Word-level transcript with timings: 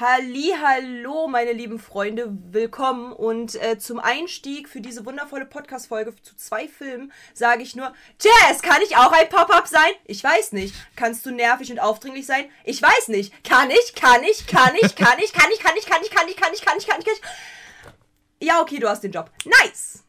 Hallo, 0.00 1.28
meine 1.28 1.52
lieben 1.52 1.78
Freunde, 1.78 2.26
willkommen 2.50 3.12
und 3.12 3.54
äh, 3.62 3.78
zum 3.78 4.00
Einstieg 4.00 4.68
für 4.68 4.80
diese 4.80 5.06
wundervolle 5.06 5.46
Podcast-Folge 5.46 6.20
zu 6.20 6.34
zwei 6.34 6.66
Filmen 6.66 7.12
sage 7.32 7.62
ich 7.62 7.76
nur, 7.76 7.94
Jazz, 8.20 8.60
kann 8.60 8.82
ich 8.82 8.96
auch 8.96 9.12
ein 9.12 9.28
Pop-Up 9.28 9.68
sein? 9.68 9.92
Ich 10.04 10.24
weiß 10.24 10.50
nicht. 10.50 10.74
Kannst 10.96 11.24
du 11.26 11.30
nervig 11.30 11.70
und 11.70 11.78
aufdringlich 11.78 12.26
sein? 12.26 12.46
Ich 12.64 12.82
weiß 12.82 13.06
nicht. 13.06 13.44
Kann 13.44 13.70
ich, 13.70 13.94
kann 13.94 14.24
ich, 14.24 14.48
kann 14.48 14.74
ich, 14.82 14.96
kann 14.96 15.20
ich, 15.20 15.32
kann 15.32 15.46
ich, 15.46 15.60
kann 15.60 15.76
ich, 15.76 15.76
kann 15.76 15.76
ich, 15.76 15.86
kann 15.86 16.02
ich, 16.02 16.10
kann 16.10 16.26
ich, 16.26 16.36
kann 16.36 16.52
ich, 16.52 16.60
kann 16.60 16.76
ich, 16.76 16.86
kann 16.88 17.00
ich. 17.00 18.48
Ja, 18.48 18.60
okay, 18.62 18.80
du 18.80 18.88
hast 18.88 19.04
den 19.04 19.12
Job. 19.12 19.30
Nice! 19.44 20.02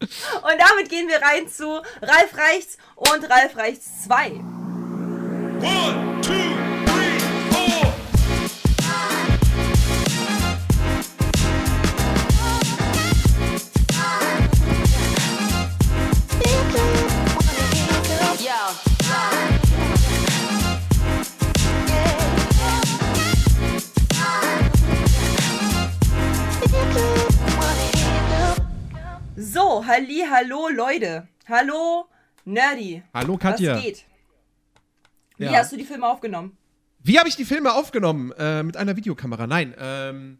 Und 0.00 0.58
damit 0.58 0.88
gehen 0.88 1.06
wir 1.06 1.22
rein 1.22 1.48
zu 1.48 1.82
Ralf 2.02 2.36
Reichts 2.36 2.78
und 2.96 3.30
Ralf 3.30 3.56
Reichts 3.56 4.02
2. 4.06 4.30
One, 5.60 6.20
two, 6.20 6.77
So, 29.52 29.84
halli, 29.86 30.24
hallo 30.30 30.68
Leute. 30.68 31.26
Hallo 31.48 32.06
Nerdy. 32.44 33.02
Hallo 33.14 33.36
Katja. 33.38 33.76
Was 33.76 33.82
geht? 33.82 34.04
Wie 35.38 35.44
Ja. 35.44 35.52
hast 35.52 35.72
du 35.72 35.76
die 35.76 35.84
Filme 35.84 36.06
aufgenommen? 36.06 36.56
Wie 37.02 37.18
habe 37.18 37.28
ich 37.28 37.36
die 37.36 37.44
Filme 37.44 37.72
aufgenommen? 37.72 38.32
Äh, 38.38 38.62
mit 38.62 38.76
einer 38.76 38.96
Videokamera? 38.96 39.46
Nein. 39.46 39.74
Ähm, 39.78 40.38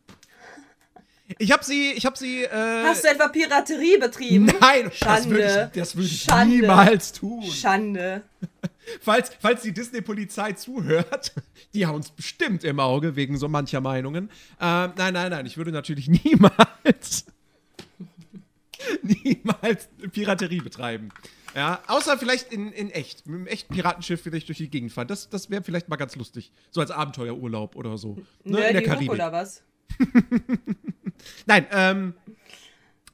ich 1.38 1.52
habe 1.52 1.64
sie, 1.64 1.92
ich 1.92 2.04
habe 2.04 2.18
sie. 2.18 2.44
Äh, 2.44 2.84
Hast 2.84 3.04
du 3.04 3.08
etwa 3.08 3.28
Piraterie 3.28 3.98
betrieben? 3.98 4.46
Nein, 4.60 4.84
das 4.84 4.98
Schande. 4.98 5.30
würde 5.30 5.70
ich, 5.72 5.80
das 5.80 5.96
würde 5.96 6.06
ich 6.08 6.22
Schande. 6.22 6.56
niemals 6.56 7.12
tun. 7.12 7.42
Schande. 7.44 8.22
Falls, 9.02 9.30
falls 9.38 9.60
die 9.60 9.72
Disney-Polizei 9.72 10.52
zuhört, 10.54 11.34
die 11.74 11.86
haben 11.86 11.96
uns 11.96 12.10
bestimmt 12.10 12.64
im 12.64 12.80
Auge 12.80 13.16
wegen 13.16 13.36
so 13.36 13.46
mancher 13.46 13.82
Meinungen. 13.82 14.30
Ähm, 14.60 14.92
nein, 14.96 15.12
nein, 15.12 15.30
nein, 15.30 15.44
ich 15.44 15.58
würde 15.58 15.72
natürlich 15.72 16.08
niemals, 16.08 17.26
niemals 19.02 19.88
Piraterie 20.12 20.60
betreiben. 20.60 21.10
Ja, 21.54 21.82
außer 21.86 22.18
vielleicht 22.18 22.52
in, 22.52 22.72
in 22.72 22.90
echt. 22.90 23.26
Mit 23.26 23.36
einem 23.36 23.46
echten 23.46 23.74
Piratenschiff 23.74 24.22
vielleicht 24.22 24.48
durch 24.48 24.58
die 24.58 24.68
Gegend 24.68 24.92
fahren. 24.92 25.08
Das, 25.08 25.28
das 25.28 25.50
wäre 25.50 25.62
vielleicht 25.62 25.88
mal 25.88 25.96
ganz 25.96 26.14
lustig. 26.16 26.52
So 26.70 26.80
als 26.80 26.90
Abenteuerurlaub 26.90 27.74
oder 27.76 27.98
so. 27.98 28.18
Ne, 28.44 28.68
in 28.68 28.74
der 28.74 28.82
Karibik. 28.82 29.10
oder 29.10 29.32
was? 29.32 29.62
Nein, 31.46 31.66
ähm, 31.72 32.14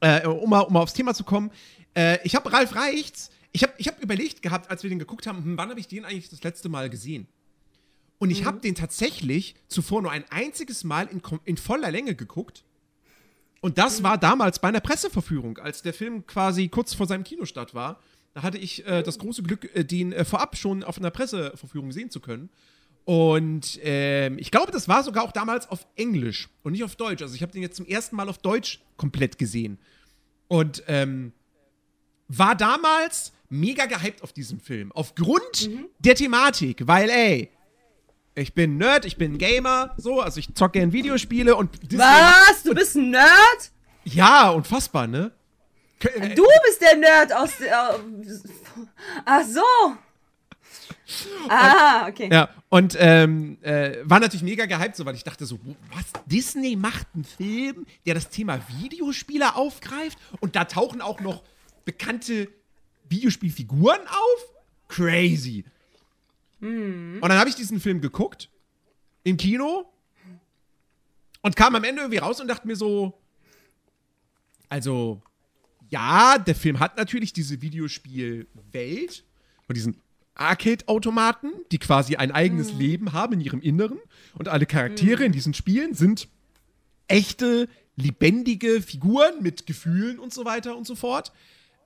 äh, 0.01 0.27
um, 0.27 0.49
mal, 0.49 0.61
um 0.61 0.73
mal 0.73 0.81
aufs 0.81 0.93
Thema 0.93 1.13
zu 1.13 1.23
kommen. 1.23 1.51
Äh, 1.95 2.19
ich 2.23 2.35
habe 2.35 2.51
Ralf 2.51 2.75
Reichts, 2.75 3.31
ich 3.51 3.63
habe 3.63 3.73
ich 3.77 3.87
hab 3.87 4.01
überlegt 4.01 4.41
gehabt, 4.41 4.69
als 4.69 4.83
wir 4.83 4.89
den 4.89 4.99
geguckt 4.99 5.27
haben, 5.27 5.43
hm, 5.43 5.57
wann 5.57 5.69
habe 5.69 5.79
ich 5.79 5.87
den 5.87 6.05
eigentlich 6.05 6.29
das 6.29 6.43
letzte 6.43 6.69
Mal 6.69 6.89
gesehen? 6.89 7.27
Und 8.17 8.29
ich 8.31 8.45
habe 8.45 8.59
den 8.59 8.75
tatsächlich 8.75 9.55
zuvor 9.67 10.01
nur 10.01 10.11
ein 10.11 10.23
einziges 10.29 10.83
Mal 10.83 11.07
in, 11.07 11.21
in 11.43 11.57
voller 11.57 11.91
Länge 11.91 12.15
geguckt. 12.15 12.63
Und 13.65 13.79
das 13.79 14.03
war 14.03 14.19
damals 14.19 14.59
bei 14.59 14.67
einer 14.67 14.79
Presseverführung, 14.79 15.57
als 15.57 15.81
der 15.81 15.91
Film 15.91 16.27
quasi 16.27 16.67
kurz 16.67 16.93
vor 16.93 17.07
seinem 17.07 17.23
Kinostart 17.23 17.73
war. 17.73 17.99
Da 18.35 18.43
hatte 18.43 18.59
ich 18.59 18.85
äh, 18.85 19.01
das 19.01 19.17
große 19.17 19.41
Glück, 19.41 19.75
äh, 19.75 19.83
den 19.83 20.13
äh, 20.13 20.23
vorab 20.23 20.55
schon 20.55 20.83
auf 20.83 20.99
einer 20.99 21.09
Presseverführung 21.09 21.91
sehen 21.91 22.11
zu 22.11 22.19
können. 22.19 22.51
Und 23.05 23.79
ähm, 23.81 24.37
ich 24.37 24.51
glaube, 24.51 24.71
das 24.71 24.87
war 24.87 25.03
sogar 25.03 25.23
auch 25.23 25.31
damals 25.31 25.67
auf 25.67 25.87
Englisch 25.95 26.47
und 26.61 26.73
nicht 26.73 26.83
auf 26.83 26.95
Deutsch. 26.95 27.23
Also 27.23 27.33
ich 27.33 27.41
habe 27.41 27.53
den 27.53 27.63
jetzt 27.63 27.77
zum 27.77 27.87
ersten 27.87 28.15
Mal 28.15 28.29
auf 28.29 28.37
Deutsch 28.37 28.81
komplett 28.97 29.39
gesehen. 29.39 29.79
Und 30.47 30.83
ähm, 30.85 31.33
war 32.27 32.53
damals 32.53 33.33
mega 33.49 33.87
gehypt 33.87 34.21
auf 34.21 34.31
diesen 34.31 34.59
Film. 34.59 34.91
Aufgrund 34.91 35.71
der 35.97 36.13
Thematik, 36.13 36.85
weil, 36.85 37.09
ey, 37.09 37.49
ich 38.35 38.53
bin 38.53 38.77
Nerd, 38.77 39.05
ich 39.05 39.17
bin 39.17 39.37
Gamer, 39.37 39.93
so, 39.97 40.21
also 40.21 40.39
ich 40.39 40.53
zocke 40.53 40.79
gern 40.79 40.91
Videospiele 40.91 41.55
und 41.55 41.73
Disney 41.83 41.99
Was? 41.99 42.63
Du 42.63 42.73
bist 42.73 42.95
ein 42.95 43.11
Nerd? 43.11 43.71
Ja, 44.03 44.49
unfassbar, 44.49 45.07
ne? 45.07 45.31
Äh, 46.01 46.35
Du 46.35 46.45
bist 46.65 46.81
der 46.81 46.97
Nerd 46.97 47.33
aus 47.33 47.57
der. 47.57 47.99
Ach 49.25 49.43
so. 49.43 49.61
Ah, 51.49 52.07
okay. 52.07 52.29
Ja, 52.31 52.49
und 52.69 52.95
ähm, 52.99 53.57
äh, 53.61 53.97
war 54.03 54.19
natürlich 54.19 54.43
mega 54.43 54.65
gehypt, 54.65 54.95
so, 54.95 55.05
weil 55.05 55.15
ich 55.15 55.23
dachte 55.23 55.45
so, 55.45 55.59
was, 55.93 56.05
Disney 56.25 56.75
macht 56.75 57.07
einen 57.13 57.23
Film, 57.23 57.85
der 58.05 58.15
das 58.15 58.29
Thema 58.29 58.59
Videospiele 58.79 59.55
aufgreift 59.55 60.17
und 60.41 60.55
da 60.55 60.65
tauchen 60.65 61.01
auch 61.01 61.21
noch 61.21 61.43
bekannte 61.85 62.49
Videospielfiguren 63.09 64.01
auf? 64.07 64.45
Crazy. 64.87 65.63
Und 67.21 67.29
dann 67.29 67.37
habe 67.37 67.49
ich 67.49 67.55
diesen 67.55 67.79
Film 67.79 68.01
geguckt, 68.01 68.49
im 69.23 69.37
Kino, 69.37 69.91
und 71.41 71.55
kam 71.55 71.75
am 71.75 71.83
Ende 71.83 72.01
irgendwie 72.01 72.17
raus 72.17 72.41
und 72.41 72.47
dachte 72.47 72.67
mir 72.67 72.75
so, 72.75 73.19
also, 74.69 75.21
ja, 75.89 76.37
der 76.37 76.55
Film 76.55 76.79
hat 76.79 76.97
natürlich 76.97 77.33
diese 77.33 77.61
Videospielwelt 77.61 79.23
und 79.67 79.75
diesen 79.75 80.01
Arcade-Automaten, 80.35 81.51
die 81.71 81.77
quasi 81.77 82.15
ein 82.15 82.31
eigenes 82.31 82.73
Leben 82.73 83.13
haben 83.13 83.33
in 83.33 83.41
ihrem 83.41 83.61
Inneren. 83.61 83.99
Und 84.33 84.49
alle 84.49 84.65
Charaktere 84.65 85.23
in 85.23 85.31
diesen 85.31 85.53
Spielen 85.53 85.93
sind 85.93 86.27
echte, 87.07 87.69
lebendige 87.95 88.81
Figuren 88.81 89.41
mit 89.41 89.65
Gefühlen 89.65 90.19
und 90.19 90.33
so 90.33 90.43
weiter 90.45 90.75
und 90.75 90.85
so 90.85 90.95
fort. 90.95 91.31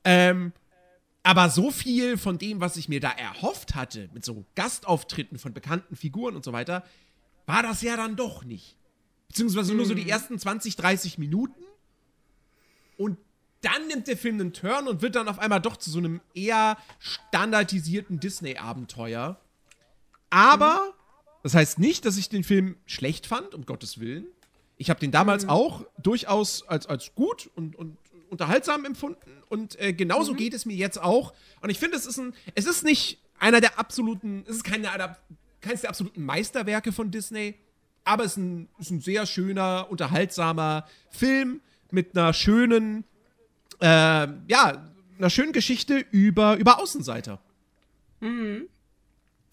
Ähm, 0.03 0.53
aber 1.23 1.49
so 1.49 1.71
viel 1.71 2.17
von 2.17 2.37
dem, 2.37 2.61
was 2.61 2.77
ich 2.77 2.89
mir 2.89 2.99
da 2.99 3.11
erhofft 3.11 3.75
hatte, 3.75 4.09
mit 4.13 4.23
so 4.23 4.45
Gastauftritten 4.55 5.37
von 5.37 5.53
bekannten 5.53 5.95
Figuren 5.95 6.35
und 6.35 6.45
so 6.45 6.53
weiter, 6.53 6.83
war 7.45 7.63
das 7.63 7.81
ja 7.81 7.97
dann 7.97 8.15
doch 8.15 8.43
nicht. 8.43 8.77
Beziehungsweise 9.27 9.75
nur 9.75 9.85
so 9.85 9.93
die 9.93 10.09
ersten 10.09 10.39
20, 10.39 10.75
30 10.75 11.17
Minuten. 11.17 11.61
Und 12.97 13.17
dann 13.61 13.87
nimmt 13.87 14.07
der 14.07 14.17
Film 14.17 14.39
einen 14.39 14.53
Turn 14.53 14.87
und 14.87 15.01
wird 15.01 15.15
dann 15.15 15.27
auf 15.27 15.39
einmal 15.39 15.61
doch 15.61 15.77
zu 15.77 15.89
so 15.91 15.99
einem 15.99 16.21
eher 16.33 16.77
standardisierten 16.99 18.19
Disney-Abenteuer. 18.19 19.39
Aber 20.29 20.93
das 21.43 21.53
heißt 21.53 21.79
nicht, 21.79 22.05
dass 22.05 22.17
ich 22.17 22.29
den 22.29 22.43
Film 22.43 22.77
schlecht 22.85 23.27
fand, 23.27 23.53
um 23.53 23.65
Gottes 23.65 23.99
Willen. 23.99 24.25
Ich 24.77 24.89
habe 24.89 24.99
den 24.99 25.11
damals 25.11 25.47
auch 25.47 25.85
durchaus 26.01 26.67
als, 26.67 26.87
als 26.87 27.13
gut 27.13 27.49
und, 27.55 27.75
und 27.75 27.97
unterhaltsam 28.29 28.85
empfunden. 28.85 29.19
Und 29.49 29.79
äh, 29.79 29.93
genauso 29.93 30.33
geht 30.33 30.53
es 30.53 30.65
mir 30.65 30.75
jetzt 30.75 31.01
auch. 31.01 31.33
Und 31.61 31.69
ich 31.69 31.79
finde, 31.79 31.97
es 31.97 32.05
ist 32.05 32.17
ein, 32.17 32.33
es 32.55 32.65
ist 32.65 32.83
nicht 32.83 33.19
einer 33.39 33.61
der 33.61 33.79
absoluten, 33.79 34.43
es 34.47 34.57
ist 34.57 34.63
keine, 34.63 34.87
keines 35.61 35.81
der 35.81 35.89
absoluten 35.89 36.23
Meisterwerke 36.23 36.91
von 36.91 37.11
Disney, 37.11 37.55
aber 38.03 38.23
es 38.23 38.31
ist 38.31 38.37
ein, 38.37 38.69
ist 38.79 38.91
ein 38.91 39.01
sehr 39.01 39.25
schöner, 39.25 39.87
unterhaltsamer 39.89 40.87
Film 41.09 41.61
mit 41.91 42.17
einer 42.17 42.33
schönen, 42.33 43.03
äh, 43.81 44.27
ja, 44.47 44.89
einer 45.17 45.29
schönen 45.29 45.51
Geschichte 45.53 46.05
über, 46.11 46.55
über 46.57 46.79
Außenseiter. 46.79 47.39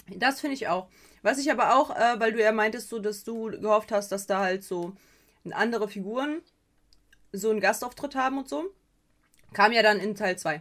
Das 0.09 0.41
finde 0.41 0.55
ich 0.55 0.69
auch. 0.69 0.89
Was 1.23 1.39
ich 1.39 1.51
aber 1.51 1.75
auch, 1.77 1.91
äh, 1.91 2.21
weil 2.21 2.33
du 2.33 2.41
ja 2.41 2.53
meintest, 2.53 2.89
so, 2.89 2.99
dass 2.99 3.25
du 3.25 3.51
gehofft 3.51 3.91
hast, 3.91 4.13
dass 4.13 4.27
da 4.27 4.41
halt 4.41 4.63
so 4.63 4.95
andere 5.51 5.89
Figuren 5.89 6.41
so 7.37 7.51
einen 7.51 7.61
Gastauftritt 7.61 8.15
haben 8.15 8.39
und 8.39 8.49
so, 8.49 8.65
kam 9.53 9.73
ja 9.73 9.83
dann 9.83 9.99
in 10.01 10.15
Teil 10.15 10.37
2. 10.39 10.61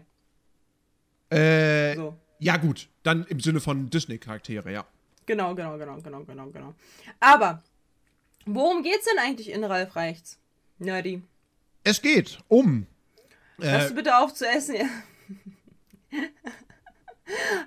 Äh, 1.31 1.95
So. 1.95 2.15
ja, 2.39 2.57
gut. 2.57 2.89
Dann 3.03 3.25
im 3.25 3.39
Sinne 3.39 3.59
von 3.59 3.89
Disney-Charaktere, 3.89 4.71
ja. 4.71 4.85
Genau, 5.25 5.55
genau, 5.55 5.77
genau, 5.77 5.97
genau, 6.01 6.23
genau, 6.23 6.47
genau. 6.47 6.73
Aber, 7.19 7.63
worum 8.45 8.83
geht's 8.83 9.05
denn 9.05 9.17
eigentlich 9.19 9.49
in 9.49 9.63
Ralf 9.63 9.95
Reichts? 9.95 10.37
Nerdy. 10.77 11.23
Es 11.83 12.01
geht 12.01 12.39
um. 12.47 12.85
Hörst 13.59 13.85
Äh, 13.85 13.89
du 13.89 13.95
bitte 13.95 14.17
auf 14.17 14.33
zu 14.33 14.47
essen? 14.47 14.75
Ja. 14.75 14.85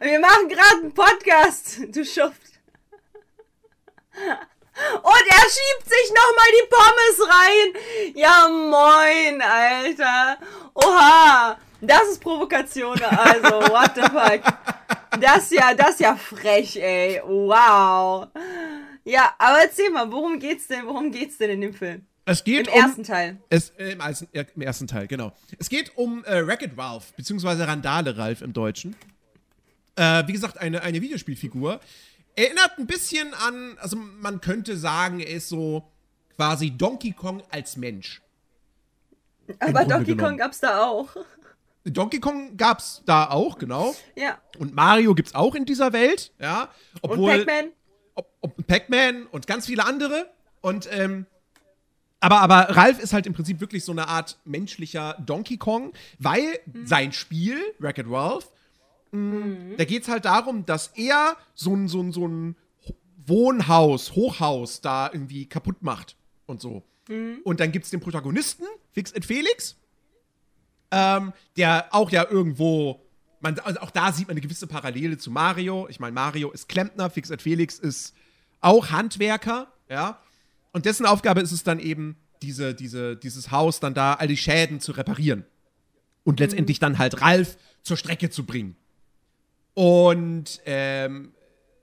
Wir 0.01 0.21
machen 0.21 0.49
gerade 0.49 0.83
einen 0.83 0.95
Podcast, 0.95 1.81
du 1.95 2.05
Schuft. 2.05 2.61
Und 5.03 5.25
er 5.29 5.47
schiebt 5.49 5.89
sich 5.89 6.11
nochmal 6.11 6.51
die 6.53 6.69
Pommes 6.71 7.17
rein. 7.29 8.15
Ja, 8.15 8.49
moin, 8.49 9.43
Alter. 9.43 10.39
Oha. 10.75 11.59
Das 11.81 12.09
ist 12.11 12.21
Provokation, 12.21 13.01
also, 13.01 13.61
what 13.71 13.93
the 13.95 14.01
fuck. 14.03 14.43
Das 15.21 15.45
ist 15.45 15.53
ja, 15.53 15.75
das 15.75 16.01
ja 16.01 16.17
frech, 16.17 16.75
ey. 16.77 17.21
Wow. 17.25 18.27
Ja, 19.05 19.33
aber 19.39 19.61
erzähl 19.63 19.89
mal, 19.91 20.11
worum 20.11 20.41
geht's 20.41 20.67
denn, 20.67 20.85
worum 20.87 21.13
geht's 21.13 21.39
denn 21.39 21.51
in 21.51 21.61
dem 21.61 21.75
Film? 21.75 22.05
es 22.29 22.45
geht 22.45 22.69
Im 22.69 22.75
um. 22.75 22.81
ersten 22.81 23.03
Teil. 23.05 23.39
Es, 23.49 23.71
äh, 23.71 23.93
im, 23.93 24.01
ersten, 24.01 24.29
äh, 24.33 24.45
Im 24.55 24.63
ersten 24.63 24.87
Teil, 24.87 25.07
genau. 25.07 25.33
Es 25.59 25.69
geht 25.69 25.97
um 25.97 26.25
äh, 26.25 26.47
Wreck-It 26.47 26.77
Ralph, 26.77 27.13
beziehungsweise 27.15 27.67
Randale 27.67 28.17
Ralph 28.17 28.43
im 28.43 28.53
Deutschen. 28.53 28.97
Äh, 29.97 30.27
wie 30.27 30.33
gesagt, 30.33 30.59
eine, 30.59 30.83
eine 30.83 31.01
Videospielfigur. 31.01 31.81
Erinnert 32.39 32.79
ein 32.79 32.87
bisschen 32.87 33.35
an, 33.35 33.77
also 33.79 33.97
man 33.97 34.41
könnte 34.41 34.77
sagen, 34.77 35.21
er 35.21 35.31
ist 35.37 35.49
so 35.49 35.91
quasi 36.37 36.71
Donkey 36.71 37.13
Kong 37.13 37.43
als 37.51 37.77
Mensch. 37.77 38.23
Aber 39.59 39.85
Donkey 39.85 40.13
genommen. 40.13 40.31
Kong 40.31 40.37
gab's 40.39 40.61
da 40.61 40.87
auch. 40.87 41.09
Donkey 41.85 42.21
Kong 42.21 42.57
gab's 42.57 43.03
da 43.07 43.31
auch, 43.31 43.59
genau. 43.59 43.95
Ja. 44.15 44.39
Und 44.59 44.75
Mario 44.75 45.15
gibt's 45.15 45.35
auch 45.35 45.55
in 45.55 45.65
dieser 45.65 45.93
Welt, 45.93 46.33
ja. 46.39 46.69
Und 47.01 47.13
Obwohl, 47.13 47.45
Pac-Man? 47.45 47.73
ob, 48.15 48.31
ob 48.41 48.67
Pac-Man 48.67 49.27
und 49.27 49.47
ganz 49.47 49.67
viele 49.67 49.85
andere. 49.85 50.31
Und 50.61 50.89
ähm, 50.93 51.27
aber, 52.21 52.41
aber 52.41 52.77
Ralph 52.77 53.01
ist 53.01 53.13
halt 53.13 53.27
im 53.27 53.33
Prinzip 53.33 53.61
wirklich 53.61 53.85
so 53.85 53.93
eine 53.93 54.09
Art 54.09 54.39
menschlicher 54.45 55.17
Donkey 55.25 55.57
Kong, 55.57 55.93
weil 56.19 56.59
sein 56.85 57.13
Spiel, 57.13 57.59
Wreck-It 57.79 58.07
Ralph, 58.09 58.51
mh, 59.13 59.77
da 59.77 59.85
geht 59.85 60.03
es 60.03 60.09
halt 60.09 60.25
darum, 60.25 60.67
dass 60.67 60.89
er 60.95 61.37
so 61.55 61.75
ein, 61.75 61.89
so 61.89 62.03
ein, 62.03 62.13
so 62.13 62.27
ein 62.27 62.57
Wohnhaus, 63.27 64.13
Hochhaus 64.13 64.81
da 64.81 65.11
irgendwie 65.13 65.47
kaputt 65.47 65.83
macht 65.83 66.17
und 66.47 66.61
so. 66.61 66.83
Und 67.45 67.61
dann 67.61 67.73
gibt 67.73 67.85
es 67.85 67.91
den 67.91 68.01
Protagonisten, 68.01 68.65
Fix 68.93 69.13
et 69.13 69.25
Felix, 69.25 69.77
ähm, 70.91 71.33
der 71.57 71.89
auch 71.91 72.11
ja 72.11 72.27
irgendwo, 72.29 73.01
man, 73.41 73.59
also 73.61 73.81
auch 73.81 73.91
da 73.91 74.13
sieht 74.13 74.29
man 74.29 74.33
eine 74.33 74.41
gewisse 74.41 74.67
Parallele 74.67 75.17
zu 75.19 75.31
Mario. 75.31 75.87
Ich 75.89 76.01
meine, 76.01 76.13
Mario 76.13 76.51
ist 76.51 76.69
Klempner, 76.69 77.11
Fix 77.11 77.31
et 77.31 77.43
Felix 77.43 77.79
ist 77.79 78.15
auch 78.61 78.91
Handwerker, 78.91 79.73
ja. 79.89 80.21
Und 80.73 80.85
dessen 80.85 81.07
Aufgabe 81.07 81.41
ist 81.41 81.53
es 81.53 81.63
dann 81.65 81.79
eben, 81.79 82.17
diese, 82.43 82.75
diese, 82.75 83.17
dieses 83.17 83.51
Haus 83.51 83.81
dann 83.81 83.95
da, 83.95 84.15
all 84.15 84.29
die 84.29 84.37
Schäden 84.37 84.81
zu 84.81 84.93
reparieren. 84.93 85.45
Und 86.25 86.41
letztendlich 86.41 86.79
dann 86.79 86.99
halt 86.99 87.21
Ralf 87.21 87.57
zur 87.83 87.97
Strecke 87.97 88.31
zu 88.31 88.45
bringen. 88.45 88.77
Und 89.79 90.61
ähm, 90.67 91.33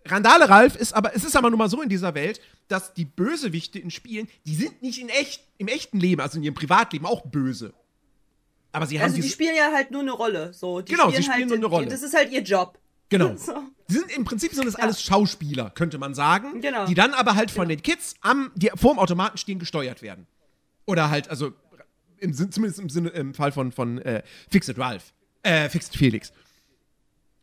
Randale 0.04 0.50
Ralf 0.50 0.76
ist 0.76 0.92
aber, 0.92 1.16
es 1.16 1.24
ist 1.24 1.38
aber 1.38 1.50
nun 1.50 1.58
mal 1.58 1.70
so 1.70 1.82
in 1.82 1.88
dieser 1.88 2.14
Welt, 2.14 2.42
dass 2.68 2.94
die 2.94 3.06
Bösewichte 3.06 3.80
in 3.80 3.90
Spielen, 3.90 4.28
die 4.46 4.54
sind 4.54 4.82
nicht 4.82 5.00
in 5.00 5.08
echt, 5.08 5.42
im 5.60 5.70
echten 5.70 6.02
Leben, 6.02 6.20
also 6.20 6.38
in 6.38 6.44
ihrem 6.44 6.56
Privatleben 6.56 7.06
auch 7.06 7.22
böse. 7.26 7.74
Aber 8.74 8.86
sie 8.86 9.00
haben 9.00 9.06
Also 9.06 9.22
die 9.22 9.30
spielen 9.30 9.56
ja 9.56 9.72
halt 9.72 9.92
nur 9.92 10.02
eine 10.02 10.12
Rolle. 10.12 10.54
So. 10.54 10.82
Die 10.82 10.92
Genau, 10.92 11.10
sie 11.10 11.24
spielen 11.24 11.48
nur 11.48 11.56
eine 11.56 11.68
Rolle. 11.68 11.88
Das 11.88 12.04
ist 12.04 12.14
halt 12.14 12.34
ihr 12.34 12.42
Job. 12.42 12.78
Genau. 13.08 13.34
So. 13.38 13.64
Die 13.88 13.94
sind 13.94 14.12
im 14.12 14.26
Prinzip 14.26 14.54
sind 14.54 14.66
das 14.66 14.76
alles 14.76 15.02
Schauspieler, 15.02 15.70
könnte 15.70 15.98
man 15.98 16.14
sagen. 16.14 16.60
Genau. 16.60 16.88
Die 16.88 16.96
dann 16.96 17.14
aber 17.14 17.36
halt 17.36 17.50
von 17.50 17.70
den 17.70 17.82
Kids 17.82 18.16
am, 18.20 18.52
die 18.56 18.72
vorm 18.76 19.00
Automaten 19.00 19.38
stehen, 19.38 19.58
gesteuert 19.58 20.02
werden. 20.02 20.28
Oder 20.86 21.10
halt, 21.10 21.30
also 21.30 21.54
im, 22.18 22.34
zumindest 22.34 22.78
im 22.78 22.90
Sinne, 22.90 23.10
im 23.12 23.34
Fall 23.34 23.54
von, 23.54 23.72
von 23.72 24.00
äh, 24.00 24.22
Fixed 24.50 24.78
Ralph. 24.78 25.14
Äh, 25.44 25.70
Fixed 25.70 25.96
Felix. 25.96 26.34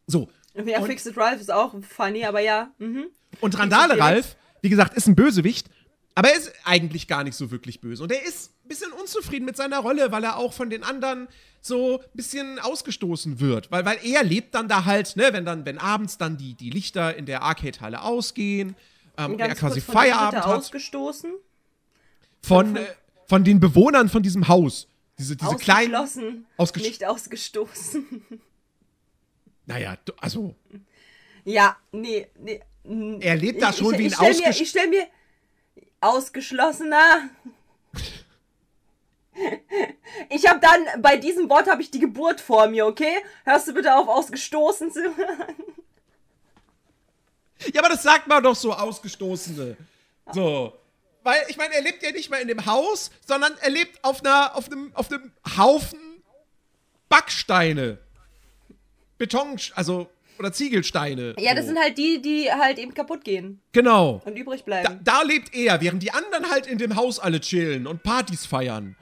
So. 0.06 0.28
Ja, 0.54 0.80
Und- 0.80 0.86
Fixed 0.86 1.16
Ralph 1.16 1.40
ist 1.40 1.50
auch 1.52 1.74
funny, 1.82 2.24
aber 2.24 2.40
ja. 2.40 2.70
Mhm. 2.78 3.06
Und 3.40 3.58
Randale. 3.58 3.98
Ralph, 3.98 4.36
wie 4.60 4.68
gesagt, 4.68 4.94
ist 4.94 5.06
ein 5.08 5.14
Bösewicht, 5.16 5.68
aber 6.14 6.28
er 6.30 6.36
ist 6.36 6.52
eigentlich 6.64 7.08
gar 7.08 7.24
nicht 7.24 7.34
so 7.36 7.50
wirklich 7.50 7.80
böse. 7.80 8.02
Und 8.02 8.12
er 8.12 8.22
ist 8.24 8.52
ein 8.64 8.68
bisschen 8.68 8.92
unzufrieden 8.92 9.46
mit 9.46 9.56
seiner 9.56 9.78
Rolle, 9.78 10.12
weil 10.12 10.22
er 10.24 10.36
auch 10.36 10.52
von 10.52 10.68
den 10.68 10.82
anderen 10.84 11.26
so 11.62 12.00
ein 12.00 12.04
bisschen 12.14 12.58
ausgestoßen 12.58 13.40
wird. 13.40 13.70
Weil, 13.70 13.84
weil 13.86 13.98
er 14.04 14.22
lebt 14.24 14.54
dann 14.54 14.68
da 14.68 14.84
halt, 14.84 15.16
ne, 15.16 15.28
wenn 15.32 15.44
dann, 15.46 15.64
wenn 15.64 15.78
abends 15.78 16.18
dann 16.18 16.36
die, 16.36 16.54
die 16.54 16.70
Lichter 16.70 17.16
in 17.16 17.24
der 17.24 17.42
Arcade-Halle 17.42 18.02
ausgehen, 18.02 18.76
ähm, 19.16 19.32
und 19.34 19.40
er 19.40 19.54
quasi 19.54 19.80
von 19.80 19.94
Feierabend 19.94 20.34
er 20.34 20.46
hat. 20.46 20.58
ausgestoßen. 20.58 21.32
Von, 22.42 22.76
äh, 22.76 22.84
von 23.26 23.44
den 23.44 23.60
Bewohnern 23.60 24.08
von 24.08 24.22
diesem 24.22 24.48
Haus. 24.48 24.88
Diese, 25.18 25.36
diese 25.36 25.56
kleinen. 25.56 25.94
Ausgeschlossen. 25.94 26.46
Ausgesch- 26.58 26.82
nicht 26.82 27.04
ausgestoßen. 27.06 28.06
Naja, 29.66 29.96
du- 30.04 30.12
also. 30.20 30.54
ja, 31.44 31.76
nee, 31.92 32.28
nee. 32.38 32.60
Er 33.20 33.36
lebt 33.36 33.62
da 33.62 33.72
schon 33.72 33.94
ich, 33.94 33.98
wie 34.00 34.04
ein 34.06 34.12
stell 34.12 34.34
mir, 34.34 34.46
ausgesch- 34.48 34.60
Ich 34.60 34.70
stell 34.70 34.88
mir. 34.88 35.06
Ausgeschlossener. 36.00 37.30
Ich 40.28 40.46
habe 40.48 40.60
dann, 40.60 41.00
bei 41.00 41.16
diesem 41.16 41.48
Wort 41.48 41.70
habe 41.70 41.80
ich 41.80 41.90
die 41.90 42.00
Geburt 42.00 42.40
vor 42.40 42.66
mir, 42.68 42.86
okay? 42.86 43.16
Hörst 43.44 43.68
du 43.68 43.72
bitte 43.74 43.94
auf, 43.94 44.08
ausgestoßen 44.08 44.90
zu 44.92 45.00
hören? 45.16 45.54
Ja, 47.72 47.80
aber 47.80 47.90
das 47.90 48.02
sagt 48.02 48.26
man 48.26 48.42
doch 48.42 48.56
so, 48.56 48.72
Ausgestoßene. 48.74 49.76
So. 50.32 50.76
Weil, 51.22 51.40
ich 51.48 51.56
meine, 51.56 51.74
er 51.74 51.82
lebt 51.82 52.02
ja 52.02 52.10
nicht 52.10 52.28
mal 52.30 52.38
in 52.42 52.48
dem 52.48 52.66
Haus, 52.66 53.10
sondern 53.24 53.56
er 53.60 53.70
lebt 53.70 54.02
auf, 54.04 54.20
einer, 54.24 54.56
auf, 54.56 54.66
einem, 54.66 54.90
auf 54.94 55.10
einem 55.10 55.32
Haufen 55.56 56.00
Backsteine. 57.08 57.98
Beton, 59.22 59.56
also, 59.74 60.08
oder 60.38 60.52
Ziegelsteine. 60.52 61.34
Ja, 61.38 61.54
das 61.54 61.64
so. 61.66 61.68
sind 61.72 61.78
halt 61.80 61.96
die, 61.96 62.20
die 62.20 62.50
halt 62.50 62.78
eben 62.78 62.92
kaputt 62.94 63.22
gehen 63.24 63.60
Genau. 63.72 64.20
und 64.24 64.36
übrig 64.36 64.60
Da, 64.60 64.64
bleiben. 64.64 65.00
da 65.04 65.22
lebt 65.22 65.54
er, 65.54 65.80
während 65.80 66.02
die 66.02 66.10
anderen 66.12 66.50
halt 66.50 66.66
in 66.66 66.78
dem 66.78 66.96
Haus 66.96 67.18
alle 67.20 67.38
chillen 67.40 67.86
und 67.86 68.02
Partys 68.02 68.46
feiern. 68.46 68.96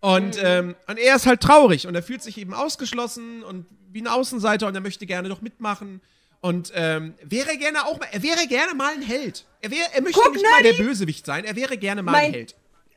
Und, 0.00 0.38
ähm, 0.42 0.76
und 0.86 0.98
er 0.98 1.16
ist 1.16 1.26
halt 1.26 1.40
traurig 1.40 1.86
und 1.86 1.94
er 1.94 2.02
fühlt 2.02 2.22
sich 2.22 2.36
eben 2.38 2.54
ausgeschlossen 2.54 3.42
und 3.42 3.66
wie 3.90 4.02
ein 4.02 4.06
Außenseiter 4.06 4.66
und 4.68 4.74
er 4.74 4.80
möchte 4.82 5.06
gerne 5.06 5.28
doch 5.28 5.40
mitmachen. 5.40 6.00
Und 6.40 6.70
ähm, 6.74 7.14
wäre 7.22 7.56
gerne 7.56 7.86
auch 7.86 7.98
mal, 7.98 8.08
er 8.12 8.22
wäre 8.22 8.46
gerne 8.46 8.74
mal 8.74 8.92
ein 8.92 9.00
Held. 9.02 9.46
Er, 9.62 9.70
wär, 9.70 9.86
er 9.94 10.02
möchte 10.02 10.20
Guck, 10.20 10.34
nicht 10.34 10.44
mal 10.44 10.62
der 10.62 10.72
Nani! 10.74 10.84
Bösewicht 10.84 11.24
sein, 11.26 11.44
er 11.44 11.56
wäre 11.56 11.76
gerne 11.78 12.02
mal 12.02 12.12
Mein- 12.12 12.24
ein 12.26 12.32
Held. 12.34 12.54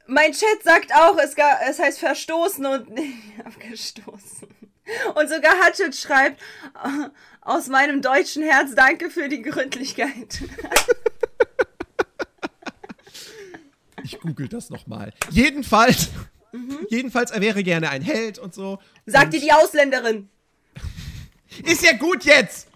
Mein 0.09 0.31
Chat 0.31 0.63
sagt 0.63 0.94
auch, 0.94 1.18
es, 1.18 1.35
ga, 1.35 1.59
es 1.69 1.80
heißt 1.80 2.00
verstoßen 2.00 2.65
und 2.65 2.88
abgestoßen. 3.45 4.47
Und 5.15 5.29
sogar 5.29 5.59
Hatchet 5.61 5.95
schreibt, 5.95 6.41
äh, 6.83 7.09
aus 7.41 7.67
meinem 7.67 8.01
deutschen 8.01 8.43
Herz 8.43 8.75
danke 8.75 9.09
für 9.09 9.29
die 9.29 9.41
Gründlichkeit. 9.41 10.41
Ich 14.03 14.21
google 14.21 14.47
das 14.47 14.69
nochmal. 14.69 15.11
Jedenfalls, 15.31 16.11
jedenfalls, 16.89 17.31
er 17.31 17.41
wäre 17.41 17.61
gerne 17.61 17.89
ein 17.89 18.01
Held 18.01 18.39
und 18.39 18.53
so. 18.53 18.79
Sagt 19.05 19.33
dir 19.33 19.41
die 19.41 19.51
Ausländerin. 19.51 20.29
Ist 21.65 21.83
ja 21.83 21.91
gut 21.91 22.23
jetzt! 22.23 22.69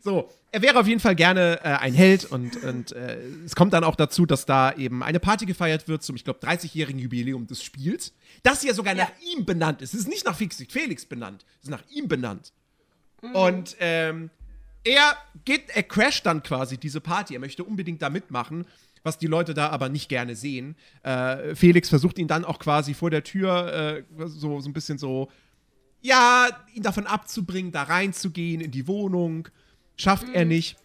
So, 0.00 0.30
er 0.52 0.62
wäre 0.62 0.78
auf 0.78 0.86
jeden 0.86 1.00
Fall 1.00 1.16
gerne 1.16 1.58
äh, 1.62 1.68
ein 1.68 1.94
Held 1.94 2.26
und, 2.26 2.62
und 2.62 2.92
äh, 2.92 3.16
es 3.44 3.54
kommt 3.56 3.72
dann 3.72 3.84
auch 3.84 3.96
dazu, 3.96 4.26
dass 4.26 4.44
da 4.46 4.72
eben 4.74 5.02
eine 5.02 5.18
Party 5.18 5.46
gefeiert 5.46 5.88
wird 5.88 6.02
zum, 6.02 6.14
ich 6.14 6.24
glaube, 6.24 6.40
30-jährigen 6.40 7.00
Jubiläum 7.00 7.46
des 7.46 7.62
Spiels. 7.64 8.12
Das 8.42 8.62
ja 8.62 8.74
sogar 8.74 8.94
Ja. 8.94 9.04
nach 9.04 9.12
ihm 9.34 9.44
benannt 9.46 9.80
ist. 9.82 9.94
Es 9.94 10.00
ist 10.00 10.08
nicht 10.08 10.26
nach 10.26 10.36
Felix 10.36 11.06
benannt, 11.06 11.44
es 11.58 11.64
ist 11.64 11.70
nach 11.70 11.82
ihm 11.90 12.06
benannt. 12.06 12.52
Und 13.32 13.76
ähm, 13.80 14.30
er 14.84 15.16
geht, 15.44 15.70
er 15.70 15.84
crasht 15.84 16.26
dann 16.26 16.42
quasi 16.42 16.76
diese 16.76 17.00
Party. 17.00 17.34
Er 17.34 17.40
möchte 17.40 17.62
unbedingt 17.64 18.02
da 18.02 18.10
mitmachen, 18.10 18.66
was 19.04 19.16
die 19.16 19.28
Leute 19.28 19.54
da 19.54 19.68
aber 19.70 19.88
nicht 19.88 20.08
gerne 20.08 20.34
sehen. 20.36 20.76
Äh, 21.02 21.54
Felix 21.54 21.88
versucht 21.88 22.18
ihn 22.18 22.28
dann 22.28 22.44
auch 22.44 22.58
quasi 22.58 22.92
vor 22.94 23.10
der 23.10 23.22
Tür 23.22 23.72
äh, 23.72 24.26
so, 24.26 24.60
so 24.60 24.68
ein 24.68 24.72
bisschen 24.72 24.98
so, 24.98 25.30
ja, 26.00 26.48
ihn 26.74 26.82
davon 26.82 27.06
abzubringen, 27.06 27.70
da 27.72 27.84
reinzugehen 27.84 28.60
in 28.60 28.70
die 28.72 28.86
Wohnung. 28.88 29.48
Schafft 29.96 30.28
er 30.32 30.44
nicht. 30.44 30.76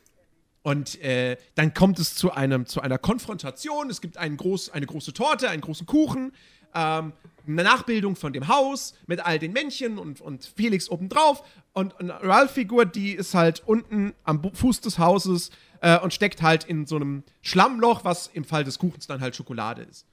Und 0.63 1.01
äh, 1.01 1.37
dann 1.55 1.73
kommt 1.73 1.97
es 1.97 2.15
zu, 2.15 2.33
einem, 2.33 2.65
zu 2.65 2.81
einer 2.81 2.97
Konfrontation. 2.97 3.89
Es 3.89 4.01
gibt 4.01 4.17
einen 4.17 4.35
groß, 4.35 4.71
eine 4.71 4.85
große 4.85 5.13
Torte, 5.13 5.49
einen 5.49 5.61
großen 5.61 5.85
Kuchen, 5.85 6.33
ähm, 6.75 7.13
eine 7.47 7.63
Nachbildung 7.63 8.17
von 8.17 8.33
dem 8.33 8.49
Haus 8.49 8.93
mit 9.05 9.25
all 9.25 9.39
den 9.39 9.53
Männchen 9.53 9.97
und, 9.97 10.19
und 10.19 10.51
Felix 10.57 10.89
obendrauf. 10.89 11.41
Und 11.71 11.97
eine 11.99 12.21
Ralph-Figur, 12.21 12.85
die 12.85 13.13
ist 13.13 13.33
halt 13.33 13.63
unten 13.65 14.13
am 14.25 14.43
Fuß 14.53 14.81
des 14.81 14.99
Hauses 14.99 15.51
äh, 15.79 15.97
und 15.99 16.13
steckt 16.13 16.41
halt 16.41 16.65
in 16.65 16.85
so 16.85 16.97
einem 16.97 17.23
Schlammloch, 17.41 18.03
was 18.03 18.27
im 18.33 18.43
Fall 18.43 18.63
des 18.63 18.77
Kuchens 18.77 19.07
dann 19.07 19.21
halt 19.21 19.35
Schokolade 19.35 19.83
ist. 19.83 20.05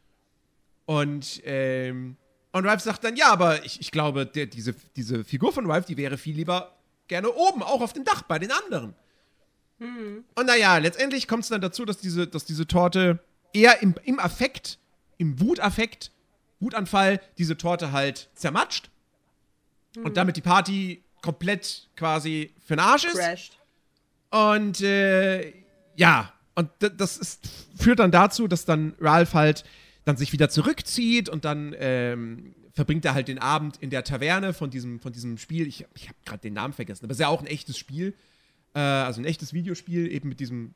Und, 0.87 1.43
ähm, 1.45 2.17
und 2.53 2.67
Ralph 2.67 2.83
sagt 2.83 3.03
dann, 3.03 3.17
ja, 3.17 3.33
aber 3.33 3.65
ich, 3.65 3.81
ich 3.81 3.91
glaube, 3.91 4.27
der, 4.27 4.47
diese, 4.47 4.75
diese 4.95 5.25
Figur 5.25 5.53
von 5.53 5.69
Ralph, 5.69 5.87
die 5.87 5.97
wäre 5.97 6.17
viel 6.17 6.37
lieber 6.37 6.74
gerne 7.09 7.33
oben, 7.33 7.63
auch 7.63 7.81
auf 7.81 7.93
dem 7.93 8.05
Dach 8.05 8.23
bei 8.23 8.39
den 8.39 8.51
anderen. 8.51 8.95
Und 10.35 10.47
naja, 10.47 10.79
letztendlich 10.79 11.29
kommt 11.29 11.45
es 11.45 11.49
dann 11.51 11.61
dazu, 11.61 11.85
dass 11.85 11.99
diese, 11.99 12.27
dass 12.27 12.45
diese 12.45 12.67
Torte 12.67 13.19
eher 13.53 13.83
im, 13.83 13.95
im 14.05 14.19
Affekt, 14.19 14.79
im 15.19 15.41
Wutaffekt, 15.41 16.11
Wutanfall, 16.61 17.21
diese 17.39 17.57
Torte 17.57 17.93
halt 17.93 18.31
zermatscht. 18.35 18.91
Und 19.97 20.17
damit 20.17 20.37
die 20.37 20.41
Party 20.41 21.05
komplett 21.23 21.89
quasi 21.97 22.53
für 22.65 22.75
den 22.75 22.81
Arsch 22.81 23.05
ist. 23.05 23.17
Crashed. 23.17 23.59
Und 24.31 24.81
äh, 24.81 25.53
ja, 25.95 26.33
und 26.57 26.69
das 26.79 27.17
ist, 27.17 27.41
führt 27.77 28.01
dann 28.01 28.11
dazu, 28.11 28.49
dass 28.49 28.65
dann 28.65 28.95
Ralph 29.01 29.35
halt 29.35 29.65
dann 30.05 30.17
sich 30.17 30.33
wieder 30.33 30.49
zurückzieht 30.51 31.29
und 31.29 31.45
dann 31.45 31.75
ähm, 31.79 32.55
verbringt 32.75 33.05
er 33.05 33.15
halt 33.15 33.29
den 33.29 33.39
Abend 33.39 33.79
in 33.81 33.91
der 33.91 34.05
Taverne 34.05 34.53
von 34.53 34.69
diesem, 34.69 35.01
von 35.01 35.13
diesem 35.13 35.39
Spiel. 35.39 35.67
Ich, 35.67 35.87
ich 35.95 36.09
habe 36.09 36.19
gerade 36.25 36.43
den 36.43 36.55
Namen 36.55 36.75
vergessen, 36.75 37.05
aber 37.05 37.13
es 37.13 37.17
ist 37.17 37.23
ja 37.23 37.29
auch 37.29 37.41
ein 37.41 37.47
echtes 37.47 37.79
Spiel. 37.79 38.15
Äh, 38.75 38.81
also 38.81 39.21
ein 39.21 39.25
echtes 39.25 39.53
Videospiel, 39.55 40.13
eben 40.13 40.29
mit 40.29 40.41
diesem, 40.41 40.75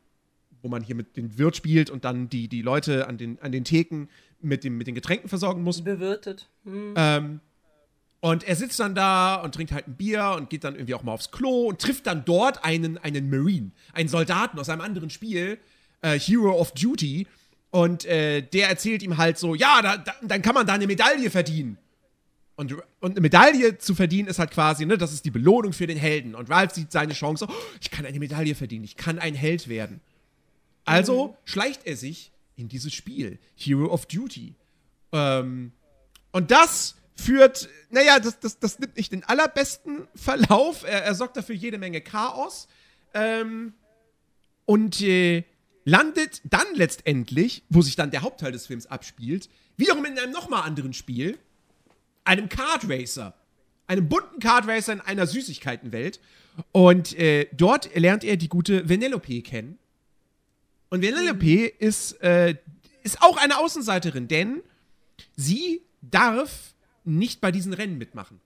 wo 0.62 0.69
man 0.69 0.83
hier 0.83 0.95
mit 0.95 1.17
dem 1.17 1.38
Wirt 1.38 1.57
spielt 1.57 1.90
und 1.90 2.05
dann 2.05 2.28
die, 2.28 2.49
die 2.49 2.62
Leute 2.62 3.07
an 3.07 3.19
den, 3.19 3.38
an 3.43 3.52
den 3.52 3.64
Theken 3.64 4.09
mit, 4.40 4.64
dem, 4.64 4.78
mit 4.78 4.87
den 4.87 4.95
Getränken 4.95 5.28
versorgen 5.28 5.62
muss. 5.62 5.83
Bewirtet. 5.83 6.49
Hm. 6.64 6.95
Ähm, 6.97 7.40
Und 8.21 8.43
er 8.43 8.57
sitzt 8.57 8.81
dann 8.81 8.95
da 8.95 9.37
und 9.37 9.55
trinkt 9.55 9.73
halt 9.73 9.87
ein 9.87 9.95
Bier 9.95 10.35
und 10.37 10.50
geht 10.50 10.64
dann 10.64 10.75
irgendwie 10.75 10.95
auch 10.95 11.05
mal 11.05 11.12
aufs 11.12 11.31
Klo 11.31 11.69
und 11.69 11.81
trifft 11.81 12.07
dann 12.07 12.25
dort 12.25 12.64
einen, 12.64 12.99
einen 12.99 13.31
Marine, 13.31 13.71
einen 13.93 14.09
Soldaten 14.09 14.59
aus 14.59 14.69
einem 14.69 14.81
anderen 14.81 15.11
Spiel, 15.11 15.59
äh, 16.02 16.19
Hero 16.19 16.52
of 16.59 16.73
Duty. 16.73 17.26
Und 17.71 18.07
äh, 18.07 18.43
der 18.43 18.71
erzählt 18.71 19.02
ihm 19.02 19.19
halt 19.19 19.38
so, 19.38 19.55
ja, 19.55 19.83
da, 19.83 19.99
da, 19.99 20.14
dann 20.23 20.43
kann 20.43 20.55
man 20.55 20.67
da 20.67 20.73
eine 20.73 20.87
Medaille 20.87 21.31
verdienen. 21.31 21.78
Und, 22.59 22.75
und 22.99 23.12
eine 23.12 23.21
Medaille 23.21 23.79
zu 23.79 23.95
verdienen 23.95 24.27
ist 24.27 24.41
halt 24.41 24.50
quasi, 24.50 24.85
ne, 24.85 24.99
das 24.99 25.12
ist 25.12 25.25
die 25.25 25.31
Belohnung 25.31 25.73
für 25.73 25.87
den 25.87 25.97
Helden. 25.97 26.35
Und 26.35 26.50
Ralph 26.50 26.73
sieht 26.73 26.91
seine 26.91 27.12
Chance, 27.12 27.47
oh, 27.49 27.55
ich 27.81 27.93
kann 27.93 28.05
eine 28.05 28.19
Medaille 28.19 28.57
verdienen, 28.57 28.83
ich 28.83 28.97
kann 28.97 29.21
ein 29.21 29.37
Held 29.37 29.69
werden. 29.69 30.00
Also 30.85 31.37
schleicht 31.45 31.87
er 31.87 31.97
sich 31.97 32.33
in 32.57 32.69
dieses 32.69 32.93
Spiel, 32.93 33.38
Hero 33.55 33.93
of 33.93 34.07
Duty. 34.07 34.57
Ähm, 35.12 35.71
und 36.33 36.50
das 36.50 36.97
führt, 37.15 37.69
naja, 37.91 38.19
das, 38.19 38.41
das, 38.41 38.59
das 38.59 38.81
nimmt 38.81 38.97
nicht 38.97 39.12
den 39.12 39.23
allerbesten 39.23 40.09
Verlauf. 40.17 40.83
Er, 40.83 41.05
er 41.05 41.15
sorgt 41.15 41.37
dafür 41.37 41.55
jede 41.55 41.79
Menge 41.79 42.00
Chaos. 42.00 42.67
Ähm, 43.15 43.73
und 44.65 45.00
äh, 45.00 45.45
landet 45.85 46.43
dann 46.43 46.67
letztendlich, 46.75 47.62
wo 47.69 47.83
sich 47.83 47.95
dann 47.95 48.11
der 48.11 48.23
Hauptteil 48.23 48.50
des 48.50 48.67
Films 48.67 48.88
abspielt, 48.88 49.49
wiederum 49.77 50.05
in 50.07 50.19
einem 50.19 50.33
nochmal 50.33 50.62
anderen 50.62 50.93
Spiel, 50.93 51.38
einem 52.28 52.49
Kart 52.49 52.88
Racer. 52.88 53.35
Einem 53.87 54.08
bunten 54.08 54.38
Kart 54.38 54.68
Racer 54.68 54.92
in 54.92 55.00
einer 55.00 55.26
Süßigkeitenwelt. 55.26 56.20
Und 56.73 57.18
äh, 57.18 57.49
dort 57.52 57.94
lernt 57.97 58.23
er 58.23 58.37
die 58.37 58.49
gute 58.49 58.88
Vanellope 58.88 59.42
kennen. 59.42 59.78
Und 60.90 61.02
Vanellope 61.02 61.66
ist, 61.66 62.20
äh, 62.23 62.56
ist 63.02 63.23
auch 63.23 63.37
eine 63.38 63.58
Außenseiterin, 63.58 64.28
denn 64.28 64.62
sie 65.37 65.82
darf 66.02 66.75
nicht 67.04 67.40
bei 67.40 67.50
diesen 67.50 67.73
Rennen 67.73 67.99
mitmachen. 67.99 68.40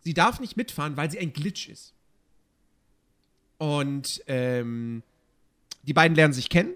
Sie 0.00 0.14
darf 0.14 0.40
nicht 0.40 0.56
mitfahren, 0.56 0.96
weil 0.96 1.10
sie 1.10 1.18
ein 1.18 1.32
Glitch 1.32 1.68
ist. 1.68 1.92
Und 3.58 4.22
ähm, 4.26 5.02
die 5.82 5.92
beiden 5.92 6.14
lernen 6.14 6.32
sich 6.32 6.48
kennen 6.48 6.74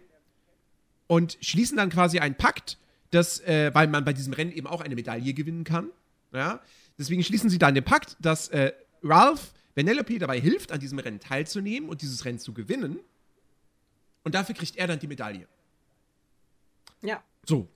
und 1.07 1.39
schließen 1.41 1.77
dann 1.77 1.91
quasi 1.91 2.19
einen 2.19 2.35
Pakt, 2.35 2.79
dass, 3.11 3.41
äh, 3.41 3.71
weil 3.73 3.87
man 3.87 4.05
bei 4.05 4.13
diesem 4.13 4.33
Rennen 4.33 4.53
eben 4.53 4.67
auch 4.67 4.81
eine 4.81 4.95
Medaille 4.95 5.33
gewinnen 5.33 5.65
kann. 5.65 5.89
Ja? 6.33 6.61
Deswegen 6.99 7.23
schließen 7.23 7.51
sie 7.51 7.59
dann 7.59 7.75
den 7.75 7.85
Pakt, 7.85 8.17
dass 8.21 8.49
äh, 8.49 8.73
Ralph 9.03 9.53
Vanellope 9.75 10.19
dabei 10.19 10.39
hilft, 10.41 10.71
an 10.73 10.81
diesem 10.81 10.99
Rennen 10.99 11.21
teilzunehmen 11.21 11.89
und 11.89 12.03
dieses 12.03 12.25
Rennen 12.25 12.39
zu 12.39 12.53
gewinnen. 12.53 12.99
Und 14.25 14.35
dafür 14.35 14.55
kriegt 14.55 14.77
er 14.77 14.87
dann 14.87 14.99
die 14.99 15.07
Medaille. 15.07 15.49
Ja. 17.01 17.23
So. 17.47 17.69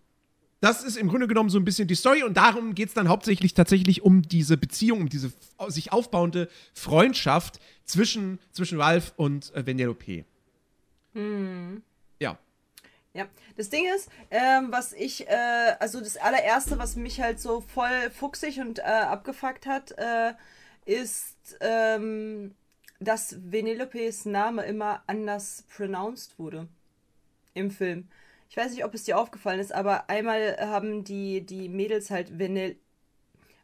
Das 0.61 0.85
ist 0.85 0.97
im 0.97 1.09
Grunde 1.09 1.27
genommen 1.29 1.51
so 1.51 1.59
ein 1.59 1.65
bisschen 1.65 1.87
die 1.87 1.95
Story 1.95 2.23
und 2.23 2.37
darum 2.37 2.75
geht 2.75 2.89
es 2.89 2.95
dann 2.95 3.09
hauptsächlich 3.09 3.53
tatsächlich 3.55 4.03
um 4.03 4.23
diese 4.23 4.57
Beziehung, 4.57 5.03
um 5.03 5.09
diese 5.09 5.29
f- 5.29 5.71
sich 5.71 5.93
aufbauende 5.93 6.49
Freundschaft 6.73 7.61
zwischen, 7.85 8.39
zwischen 8.53 8.81
Ralph 8.81 9.13
und 9.17 9.55
äh, 9.55 9.67
Vanellope. 9.67 10.25
Ja. 11.15 11.23
Ja, 13.17 13.27
das 13.57 13.71
Ding 13.71 13.85
ist, 13.95 14.11
ähm, 14.31 14.71
was 14.71 14.93
ich, 14.93 15.27
äh, 15.27 15.77
also 15.81 16.01
das 16.01 16.19
allererste, 16.19 16.79
was 16.79 16.97
mich 16.97 17.21
halt 17.21 17.41
so 17.41 17.63
voll 17.63 18.11
fuchsig 18.11 18.61
und 18.61 18.81
äh, 18.81 18.83
abgefuckt 18.83 19.67
hat, 19.67 19.93
äh, 19.99 20.35
ist, 20.85 21.57
ähm, 21.61 22.55
dass 23.01 23.37
Venelopes 23.51 24.27
Name 24.27 24.65
immer 24.65 25.03
anders 25.07 25.65
pronounced 25.75 26.39
wurde 26.39 26.69
im 27.55 27.71
Film. 27.71 28.09
Ich 28.51 28.57
weiß 28.57 28.73
nicht, 28.73 28.85
ob 28.85 28.95
es 28.95 29.05
dir 29.05 29.19
aufgefallen 29.19 29.61
ist, 29.61 29.73
aber 29.73 30.11
einmal 30.11 30.57
haben 30.61 31.03
die, 31.03 31.41
die 31.45 31.69
Mädels 31.69 32.11
halt 32.11 32.39
Vanil 32.39 32.77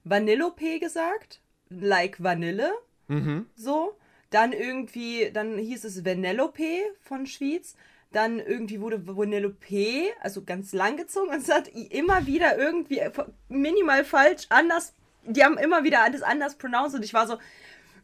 Vanillope 0.04 0.80
gesagt, 0.80 1.40
like 1.68 2.22
Vanille, 2.22 2.72
so. 3.54 3.96
Dann 4.30 4.52
irgendwie, 4.52 5.30
dann 5.30 5.58
hieß 5.58 5.84
es 5.84 6.04
Vanellope 6.06 6.80
von 7.02 7.26
Schwyz. 7.26 7.76
Dann 8.12 8.38
irgendwie 8.38 8.80
wurde 8.80 9.06
Vanellope, 9.06 10.12
also 10.20 10.44
ganz 10.44 10.72
lang 10.72 10.96
gezogen 10.96 11.30
und 11.30 11.38
es 11.38 11.50
hat 11.50 11.68
immer 11.68 12.26
wieder 12.26 12.58
irgendwie 12.58 13.00
minimal 13.48 14.04
falsch, 14.04 14.46
anders, 14.50 14.92
die 15.24 15.42
haben 15.42 15.56
immer 15.56 15.84
wieder 15.84 16.02
alles 16.02 16.22
anders 16.22 16.56
pronounced 16.56 16.96
und 16.96 17.04
ich 17.04 17.14
war 17.14 17.26
so, 17.26 17.38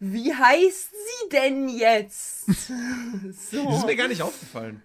wie 0.00 0.32
heißt 0.34 0.90
sie 0.90 1.28
denn 1.30 1.68
jetzt? 1.68 2.46
so. 3.50 3.64
Das 3.64 3.78
ist 3.78 3.86
mir 3.86 3.96
gar 3.96 4.08
nicht 4.08 4.22
aufgefallen. 4.22 4.82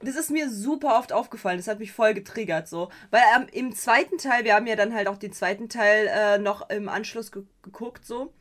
Das 0.00 0.16
ist 0.16 0.30
mir 0.30 0.50
super 0.50 0.98
oft 0.98 1.12
aufgefallen. 1.12 1.58
Das 1.58 1.68
hat 1.68 1.78
mich 1.78 1.92
voll 1.92 2.14
getriggert, 2.14 2.68
so. 2.68 2.88
Weil 3.10 3.22
ähm, 3.36 3.46
im 3.52 3.74
zweiten 3.74 4.18
Teil, 4.18 4.44
wir 4.44 4.54
haben 4.54 4.66
ja 4.66 4.74
dann 4.74 4.94
halt 4.94 5.06
auch 5.06 5.16
den 5.16 5.32
zweiten 5.32 5.68
Teil 5.68 6.08
äh, 6.08 6.38
noch 6.38 6.70
im 6.70 6.88
Anschluss 6.88 7.30
ge 7.30 7.42
geguckt, 7.62 8.04
so. 8.04 8.32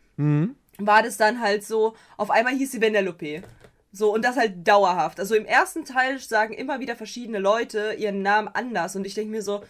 War 0.78 1.04
das 1.04 1.18
dann 1.18 1.40
halt 1.40 1.64
so, 1.64 1.96
auf 2.18 2.32
einmal 2.32 2.54
hieß 2.54 2.72
sie 2.72 2.82
Vanellope. 2.82 3.44
So, 3.92 4.14
und 4.14 4.24
das 4.24 4.38
halt 4.38 4.66
dauerhaft. 4.68 5.20
Also 5.20 5.36
im 5.36 5.46
ersten 5.46 5.84
Teil 5.84 6.18
sagen 6.20 6.54
immer 6.54 6.80
wieder 6.80 6.96
verschiedene 6.96 7.40
Leute 7.40 7.94
ihren 7.98 8.22
Namen 8.22 8.48
anders. 8.48 8.96
Und 8.96 9.06
ich 9.06 9.14
denke 9.14 9.32
mir 9.32 9.42
so, 9.42 9.64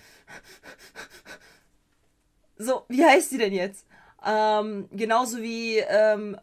so, 2.57 2.85
wie 2.87 3.03
heißt 3.03 3.31
sie 3.31 3.39
denn 3.39 3.53
jetzt? 3.53 3.85
Ähm, 4.23 4.87
genauso 4.91 5.41
wie, 5.41 5.77
ähm, 5.77 6.37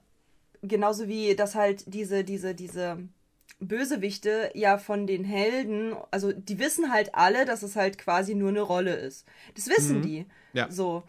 genauso 0.62 1.06
wie 1.06 1.37
das 1.37 1.54
halt 1.54 1.85
diese, 1.87 2.25
diese, 2.25 2.54
diese 2.54 2.99
Bösewichte 3.61 4.50
ja 4.54 4.78
von 4.78 5.06
den 5.06 5.25
Helden, 5.25 5.94
also 6.11 6.32
die 6.32 6.58
wissen 6.58 6.92
halt 6.92 7.14
alle, 7.14 7.44
dass 7.44 7.62
es 7.62 7.76
halt 7.76 7.99
quasi 7.99 8.35
nur 8.35 8.50
eine 8.50 8.61
Rolle 8.61 8.94
ist. 8.94 9.26
Das 9.54 9.68
wissen 9.68 10.02
die. 10.02 10.26
Ja. 10.52 10.70
So. 10.70 11.04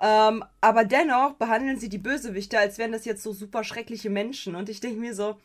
Ähm, 0.00 0.44
aber 0.60 0.84
dennoch 0.84 1.34
behandeln 1.34 1.78
sie 1.78 1.88
die 1.88 1.98
Bösewichte, 1.98 2.58
als 2.58 2.78
wären 2.78 2.92
das 2.92 3.04
jetzt 3.04 3.22
so 3.22 3.32
super 3.32 3.62
schreckliche 3.62 4.10
Menschen. 4.10 4.54
Und 4.56 4.68
ich 4.68 4.80
denke 4.80 5.00
mir 5.00 5.14
so, 5.14 5.36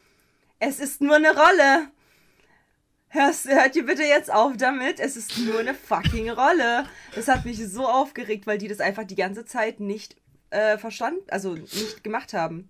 es 0.59 0.79
ist 0.79 1.01
nur 1.01 1.15
eine 1.15 1.35
Rolle. 1.35 1.87
Hörst, 3.09 3.47
hört 3.47 3.75
ihr 3.75 3.85
bitte 3.85 4.03
jetzt 4.03 4.31
auf 4.31 4.57
damit? 4.57 4.99
Es 4.99 5.15
ist 5.15 5.37
nur 5.39 5.59
eine 5.59 5.73
fucking 5.73 6.29
Rolle. 6.29 6.85
Das 7.15 7.27
hat 7.29 7.45
mich 7.45 7.65
so 7.67 7.87
aufgeregt, 7.87 8.45
weil 8.47 8.57
die 8.57 8.67
das 8.67 8.79
einfach 8.81 9.05
die 9.05 9.15
ganze 9.15 9.45
Zeit 9.45 9.79
nicht 9.79 10.17
äh, 10.49 10.77
verstanden, 10.77 11.21
also 11.29 11.53
nicht 11.53 12.03
gemacht 12.03 12.33
haben. 12.33 12.69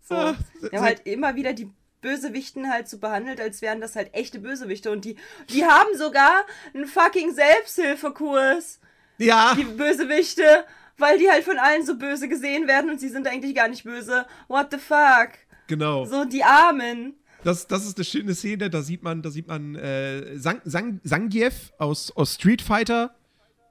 So. 0.00 0.14
Ah, 0.14 0.36
Die 0.62 0.76
haben 0.76 0.84
halt 0.84 1.06
immer 1.06 1.34
wieder 1.36 1.52
die 1.52 1.70
Bösewichten 2.00 2.70
halt 2.70 2.88
so 2.88 2.98
behandelt, 2.98 3.40
als 3.40 3.62
wären 3.62 3.80
das 3.80 3.94
halt 3.96 4.14
echte 4.14 4.38
Bösewichte. 4.38 4.90
Und 4.90 5.04
die, 5.04 5.16
die 5.50 5.64
haben 5.64 5.96
sogar 5.96 6.44
einen 6.74 6.86
fucking 6.86 7.32
Selbsthilfekurs, 7.34 8.80
Ja, 9.18 9.54
die 9.54 9.64
Bösewichte, 9.64 10.64
weil 10.98 11.18
die 11.18 11.30
halt 11.30 11.44
von 11.44 11.58
allen 11.58 11.84
so 11.84 11.96
böse 11.96 12.28
gesehen 12.28 12.66
werden 12.68 12.90
und 12.90 13.00
sie 13.00 13.08
sind 13.08 13.26
eigentlich 13.26 13.54
gar 13.54 13.68
nicht 13.68 13.84
böse. 13.84 14.26
What 14.48 14.68
the 14.70 14.78
fuck? 14.78 15.30
genau. 15.66 16.04
So 16.04 16.24
die 16.24 16.44
Armen. 16.44 17.18
Das, 17.44 17.66
das 17.66 17.84
ist 17.84 17.98
eine 17.98 18.04
schöne 18.06 18.34
Szene, 18.34 18.70
da 18.70 18.80
sieht 18.80 19.02
man, 19.02 19.20
da 19.20 19.30
sieht 19.30 19.46
man 19.46 19.74
äh, 19.74 20.38
Sang, 20.38 20.62
Sang, 20.64 21.00
Zangief 21.04 21.74
aus, 21.76 22.10
aus 22.16 22.34
Street 22.34 22.62
Fighter. 22.62 23.14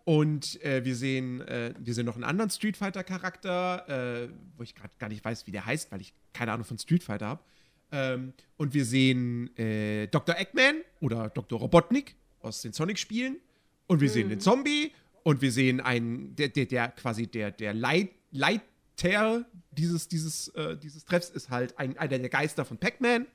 Und 0.05 0.61
äh, 0.63 0.85
wir 0.85 0.95
sehen, 0.95 1.41
äh, 1.41 1.73
wir 1.79 1.95
sehen 1.95 2.05
noch 2.05 2.13
einen 2.13 2.23
anderen 2.23 2.51
Street 2.51 2.77
Fighter-Charakter, 2.77 4.25
äh, 4.25 4.29
wo 4.57 4.63
ich 4.63 4.75
gerade 4.75 4.93
gar 4.99 5.09
nicht 5.09 5.25
weiß, 5.25 5.47
wie 5.47 5.51
der 5.51 5.65
heißt, 5.65 5.91
weil 5.91 6.01
ich 6.01 6.13
keine 6.33 6.51
Ahnung 6.51 6.65
von 6.65 6.77
Street 6.77 7.03
Fighter 7.03 7.25
habe. 7.25 7.43
Ähm, 7.91 8.33
und 8.57 8.75
wir 8.75 8.85
sehen 8.85 9.55
äh, 9.57 10.07
Dr. 10.07 10.37
Eggman 10.37 10.75
oder 10.99 11.29
Dr. 11.29 11.59
Robotnik 11.59 12.15
aus 12.41 12.61
den 12.61 12.73
Sonic-Spielen. 12.73 13.37
Und 13.87 14.01
wir 14.01 14.09
sehen 14.09 14.29
den 14.29 14.39
Zombie. 14.39 14.91
Und 15.23 15.41
wir 15.41 15.51
sehen 15.51 15.81
einen, 15.81 16.35
der, 16.35 16.49
der, 16.49 16.65
der 16.65 16.89
quasi 16.89 17.25
der, 17.25 17.49
der 17.49 17.73
Leit, 17.73 18.11
Leiter 18.29 19.45
dieses, 19.71 20.07
dieses, 20.09 20.49
äh, 20.49 20.77
dieses 20.77 21.05
Treffs 21.05 21.29
ist 21.31 21.49
halt 21.49 21.79
ein, 21.79 21.97
einer 21.97 22.19
der 22.19 22.29
Geister 22.29 22.65
von 22.65 22.77
Pac-Man. 22.77 23.25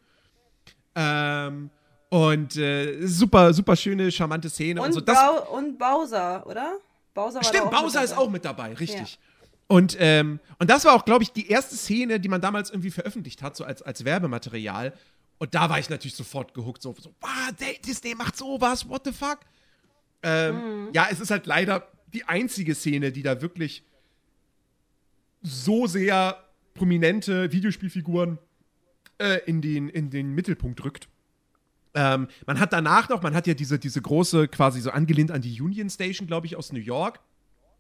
Ähm, 0.94 1.70
und 2.10 2.56
äh, 2.56 3.06
super, 3.06 3.52
super 3.52 3.76
schöne, 3.76 4.10
charmante 4.10 4.48
Szene. 4.48 4.80
Und, 4.80 4.88
Und, 4.88 4.92
so. 4.94 5.00
Das, 5.00 5.16
Bau 5.16 5.56
und 5.56 5.78
Bowser, 5.78 6.46
oder? 6.46 6.78
Bowser 7.14 7.42
Stimmt, 7.42 7.70
Bowser 7.70 8.02
ist 8.02 8.16
auch 8.16 8.30
mit 8.30 8.44
dabei, 8.44 8.74
richtig. 8.74 9.18
Und, 9.66 9.96
ähm, 10.00 10.40
und 10.58 10.70
das 10.70 10.84
war 10.86 10.94
auch, 10.94 11.04
glaube 11.04 11.22
ich, 11.24 11.32
die 11.32 11.48
erste 11.48 11.76
Szene, 11.76 12.18
die 12.20 12.28
man 12.28 12.40
damals 12.40 12.70
irgendwie 12.70 12.90
veröffentlicht 12.90 13.42
hat, 13.42 13.56
so 13.56 13.64
als, 13.64 13.82
als 13.82 14.04
Werbematerial. 14.04 14.94
Und 15.38 15.54
da 15.54 15.68
war 15.68 15.78
ich 15.78 15.90
natürlich 15.90 16.16
sofort 16.16 16.54
gehuckt, 16.54 16.80
so, 16.80 16.94
so 16.98 17.14
wow, 17.20 17.52
Disney 17.86 18.14
macht 18.14 18.36
sowas, 18.36 18.88
what 18.88 19.02
the 19.04 19.12
fuck? 19.12 19.40
Ähm, 20.22 20.88
Ja, 20.92 21.08
es 21.10 21.20
ist 21.20 21.30
halt 21.30 21.46
leider 21.46 21.86
die 22.12 22.24
einzige 22.24 22.74
Szene, 22.74 23.12
die 23.12 23.22
da 23.22 23.42
wirklich 23.42 23.84
so 25.42 25.86
sehr 25.86 26.42
prominente 26.74 27.52
Videospielfiguren 27.52 28.38
äh, 29.18 29.38
in, 29.46 29.60
den, 29.60 29.88
in 29.88 30.10
den 30.10 30.34
Mittelpunkt 30.34 30.84
rückt. 30.84 31.08
Ähm, 31.94 32.28
man 32.46 32.60
hat 32.60 32.72
danach 32.72 33.08
noch, 33.08 33.22
man 33.22 33.34
hat 33.34 33.46
ja 33.46 33.54
diese, 33.54 33.78
diese 33.78 34.00
große, 34.00 34.48
quasi 34.48 34.80
so 34.80 34.90
angelehnt 34.90 35.30
an 35.30 35.40
die 35.42 35.60
Union 35.60 35.88
Station, 35.90 36.26
glaube 36.26 36.46
ich, 36.46 36.56
aus 36.56 36.72
New 36.72 36.80
York. 36.80 37.20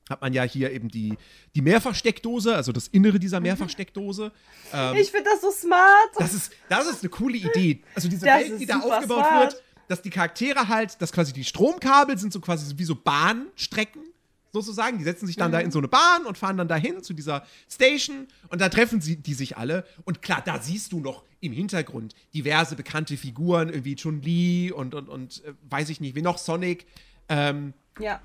Hat 0.08 0.22
man 0.22 0.32
ja 0.32 0.42
hier 0.42 0.72
eben 0.72 0.88
die, 0.88 1.18
die 1.54 1.60
Mehrfachsteckdose, 1.60 2.56
also 2.56 2.72
das 2.72 2.88
Innere 2.88 3.18
dieser 3.18 3.40
Mehrfachsteckdose. 3.40 4.32
Ähm, 4.72 4.96
Ich 4.96 5.10
finde 5.10 5.28
das 5.30 5.42
so 5.42 5.50
smart. 5.50 6.10
das 6.16 6.32
ist, 6.32 6.52
das 6.70 6.86
ist 6.88 7.02
eine 7.02 7.10
coole 7.10 7.36
Idee. 7.36 7.82
Also 7.94 8.08
diese 8.08 8.24
Das 8.24 8.40
Welt, 8.40 8.58
die 8.60 8.64
da 8.66 8.78
aufgebaut 8.78 9.26
smart. 9.26 9.52
wird, 9.52 9.62
dass 9.88 10.00
die 10.00 10.08
Charaktere 10.10 10.68
halt, 10.68 11.00
dass 11.02 11.12
quasi 11.12 11.34
die 11.34 11.44
Stromkabel 11.44 12.16
sind 12.16 12.32
so 12.32 12.40
quasi 12.40 12.72
wie 12.78 12.84
so 12.84 12.94
Bahnstrecken. 12.94 14.02
Sozusagen. 14.52 14.98
Die 14.98 15.04
setzen 15.04 15.26
sich 15.26 15.36
dann 15.36 15.52
da 15.52 15.60
in 15.60 15.70
so 15.70 15.78
eine 15.78 15.88
Bahn 15.88 16.26
und 16.26 16.38
fahren 16.38 16.56
dann 16.56 16.68
dahin 16.68 17.02
zu 17.02 17.12
dieser 17.14 17.44
Station 17.70 18.26
und 18.48 18.60
da 18.60 18.68
treffen 18.68 19.00
sie 19.00 19.16
die 19.16 19.34
sich 19.34 19.56
alle. 19.56 19.84
Und 20.04 20.22
klar, 20.22 20.42
da 20.44 20.60
siehst 20.60 20.92
du 20.92 21.00
noch 21.00 21.24
im 21.40 21.52
Hintergrund 21.52 22.14
diverse 22.34 22.74
bekannte 22.76 23.16
Figuren, 23.16 23.68
irgendwie 23.68 23.94
Chun-Li 23.94 24.72
und, 24.72 24.94
und, 24.94 25.08
und 25.08 25.44
äh, 25.44 25.52
weiß 25.70 25.88
ich 25.90 26.00
nicht, 26.00 26.14
wie 26.14 26.22
noch, 26.22 26.38
Sonic. 26.38 26.86
Ähm, 27.28 27.74
Ja. 28.00 28.20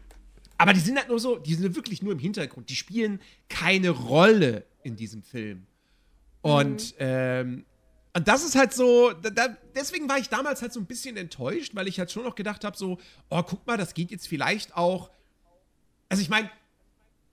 aber 0.58 0.74
die 0.74 0.80
sind 0.80 0.98
halt 0.98 1.10
nur 1.10 1.20
so, 1.20 1.38
die 1.38 1.54
sind 1.56 1.76
wirklich 1.76 2.02
nur 2.02 2.14
im 2.14 2.20
Hintergrund. 2.20 2.70
Die 2.70 2.76
spielen 2.76 3.20
keine 3.50 3.90
Rolle 3.92 4.66
in 4.84 4.96
diesem 4.96 5.22
Film. 5.24 5.68
Und, 6.42 6.96
ähm, 7.00 7.66
und 8.16 8.28
das 8.28 8.44
ist 8.44 8.56
halt 8.56 8.74
so, 8.74 9.12
da, 9.12 9.48
deswegen 9.76 10.08
war 10.10 10.18
ich 10.20 10.30
damals 10.30 10.62
halt 10.62 10.74
so 10.74 10.80
ein 10.80 10.86
bisschen 10.86 11.18
enttäuscht, 11.18 11.74
weil 11.76 11.88
ich 11.88 12.00
halt 12.00 12.12
schon 12.12 12.24
noch 12.24 12.36
gedacht 12.36 12.64
habe, 12.64 12.78
so, 12.78 13.00
oh, 13.30 13.44
guck 13.44 13.66
mal, 13.66 13.78
das 13.78 13.94
geht 13.94 14.12
jetzt 14.12 14.28
vielleicht 14.28 14.76
auch. 14.76 15.10
Also 16.14 16.22
ich 16.22 16.30
meine, 16.30 16.50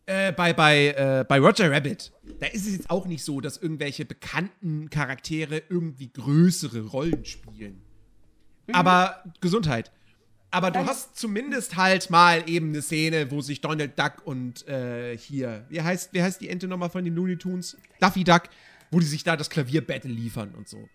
äh, 0.06 0.32
bei, 0.32 0.52
bei, 0.52 0.88
äh, 0.88 1.24
bei 1.28 1.38
Roger 1.38 1.70
Rabbit, 1.70 2.12
da 2.40 2.46
ist 2.46 2.66
es 2.66 2.72
jetzt 2.72 2.90
auch 2.90 3.06
nicht 3.06 3.22
so, 3.22 3.40
dass 3.40 3.58
irgendwelche 3.58 4.04
bekannten 4.04 4.90
Charaktere 4.90 5.62
irgendwie 5.68 6.08
größere 6.08 6.86
Rollen 6.86 7.24
spielen. 7.24 7.82
Aber 8.72 9.22
Gesundheit. 9.40 9.92
Aber 10.50 10.70
du 10.72 10.80
hast 10.80 11.16
zumindest 11.16 11.76
halt 11.76 12.10
mal 12.10 12.48
eben 12.48 12.70
eine 12.70 12.82
Szene, 12.82 13.30
wo 13.30 13.40
sich 13.40 13.60
Donald 13.60 13.96
Duck 13.98 14.22
und 14.24 14.66
äh, 14.66 15.16
hier, 15.16 15.64
wie 15.68 15.80
heißt, 15.80 16.12
wie 16.12 16.22
heißt 16.22 16.40
die 16.40 16.48
Ente 16.48 16.66
nochmal 16.66 16.90
von 16.90 17.04
den 17.04 17.14
Looney 17.14 17.36
Tunes? 17.36 17.76
Duffy 18.00 18.24
Duck, 18.24 18.44
wo 18.90 18.98
die 18.98 19.06
sich 19.06 19.22
da 19.22 19.36
das 19.36 19.48
Klavierbattle 19.48 20.10
liefern 20.10 20.54
und 20.56 20.68
so. 20.68 20.88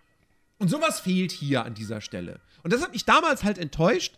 Und 0.58 0.70
sowas 0.70 1.00
fehlt 1.00 1.32
hier 1.32 1.64
an 1.64 1.74
dieser 1.74 2.02
Stelle. 2.02 2.42
Und 2.64 2.74
das 2.74 2.82
hat 2.82 2.92
mich 2.92 3.06
damals 3.06 3.44
halt 3.44 3.58
enttäuscht. 3.58 4.18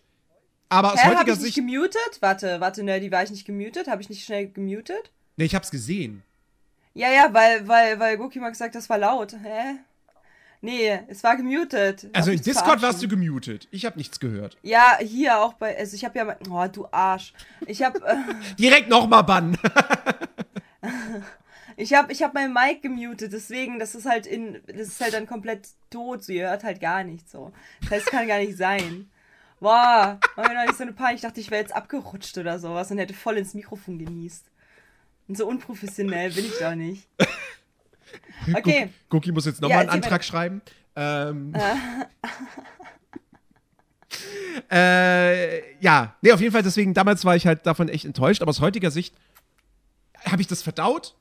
Aber 0.69 0.93
aus 0.93 0.99
Hä, 0.99 1.07
hab 1.07 1.17
heutiger 1.17 1.33
ich 1.33 1.39
nicht 1.39 1.55
Sicht. 1.55 1.67
gemutet? 1.67 2.17
Warte, 2.19 2.59
warte, 2.59 2.83
Nerdy, 2.83 3.11
war 3.11 3.23
ich 3.23 3.31
nicht 3.31 3.45
gemutet? 3.45 3.87
Habe 3.87 4.01
ich 4.01 4.09
nicht 4.09 4.25
schnell 4.25 4.49
gemutet? 4.49 5.11
Nee, 5.37 5.45
ich 5.45 5.55
hab's 5.55 5.71
gesehen. 5.71 6.23
Ja, 6.93 7.09
ja, 7.09 7.33
weil, 7.33 7.67
weil, 7.67 7.99
weil 7.99 8.17
Goki 8.17 8.39
mal 8.39 8.49
gesagt, 8.49 8.75
das 8.75 8.89
war 8.89 8.97
laut. 8.97 9.33
Hä? 9.33 9.77
Nee, 10.61 10.99
es 11.07 11.23
war 11.23 11.37
gemutet. 11.37 12.07
Also 12.13 12.31
in 12.31 12.41
Discord 12.41 12.81
warst 12.81 13.01
du 13.03 13.07
gemutet. 13.07 13.67
Ich 13.71 13.85
hab 13.85 13.95
nichts 13.95 14.19
gehört. 14.19 14.57
Ja, 14.63 14.97
hier 14.99 15.39
auch 15.39 15.53
bei, 15.53 15.77
also 15.77 15.95
ich 15.95 16.03
habe 16.03 16.17
ja, 16.17 16.35
oh, 16.49 16.67
du 16.67 16.87
Arsch. 16.91 17.33
Ich 17.67 17.83
habe, 17.83 17.99
äh, 18.05 18.15
Direkt 18.59 18.89
nochmal 18.89 19.23
bannen. 19.23 19.57
ich 21.77 21.93
habe, 21.93 22.11
ich 22.11 22.23
habe 22.23 22.33
mein 22.33 22.51
Mic 22.53 22.81
gemutet, 22.81 23.33
deswegen, 23.33 23.77
das 23.77 23.93
ist 23.93 24.07
halt 24.07 24.25
in, 24.25 24.59
das 24.65 24.87
ist 24.87 25.01
halt 25.01 25.13
dann 25.13 25.27
komplett 25.27 25.67
tot, 25.91 26.23
so, 26.23 26.33
ihr 26.33 26.49
hört 26.49 26.63
halt 26.63 26.81
gar 26.81 27.03
nichts 27.03 27.31
so. 27.31 27.51
Das 27.81 27.91
heißt, 27.91 28.07
es 28.07 28.11
kann 28.11 28.27
gar 28.27 28.39
nicht 28.39 28.57
sein. 28.57 29.11
Boah, 29.59 30.19
war 30.35 30.47
mir 30.47 30.53
noch 30.53 30.65
nicht 30.65 30.77
so 30.77 30.83
eine 30.83 30.93
Panik. 30.93 31.15
Ich 31.15 31.21
dachte, 31.21 31.39
ich 31.39 31.49
wäre 31.49 31.61
jetzt 31.61 31.75
abgerutscht 31.75 32.37
oder 32.37 32.59
sowas 32.59 32.91
und 32.91 32.99
hätte 32.99 33.13
voll 33.13 33.37
ins 33.37 33.53
Mikrofon 33.53 33.97
genießt. 33.97 34.45
Und 35.27 35.37
so 35.37 35.47
unprofessionell 35.47 36.31
bin 36.31 36.45
ich 36.45 36.57
doch 36.59 36.75
nicht. 36.75 37.07
Okay. 38.55 38.89
Goki 39.09 39.31
muss 39.31 39.45
jetzt 39.45 39.57
Ja, 39.57 39.63
nochmal 39.63 39.79
einen 39.79 39.89
erzähl 39.89 40.03
Antrag 40.03 40.23
schreiben. 40.23 40.61
Ähm. 40.95 41.53
äh, 44.71 45.75
ja, 45.81 46.15
nee, 46.21 46.31
auf 46.31 46.39
jeden 46.39 46.53
Fall, 46.53 46.63
deswegen, 46.63 46.93
damals 46.93 47.25
war 47.25 47.35
ich 47.35 47.45
halt 47.45 47.65
davon 47.65 47.89
echt 47.89 48.05
enttäuscht, 48.05 48.41
aber 48.41 48.51
aus 48.51 48.61
heutiger 48.61 48.91
Sicht 48.91 49.13
habe 50.25 50.41
ich 50.41 50.47
das 50.47 50.61
verdaut 50.61 51.15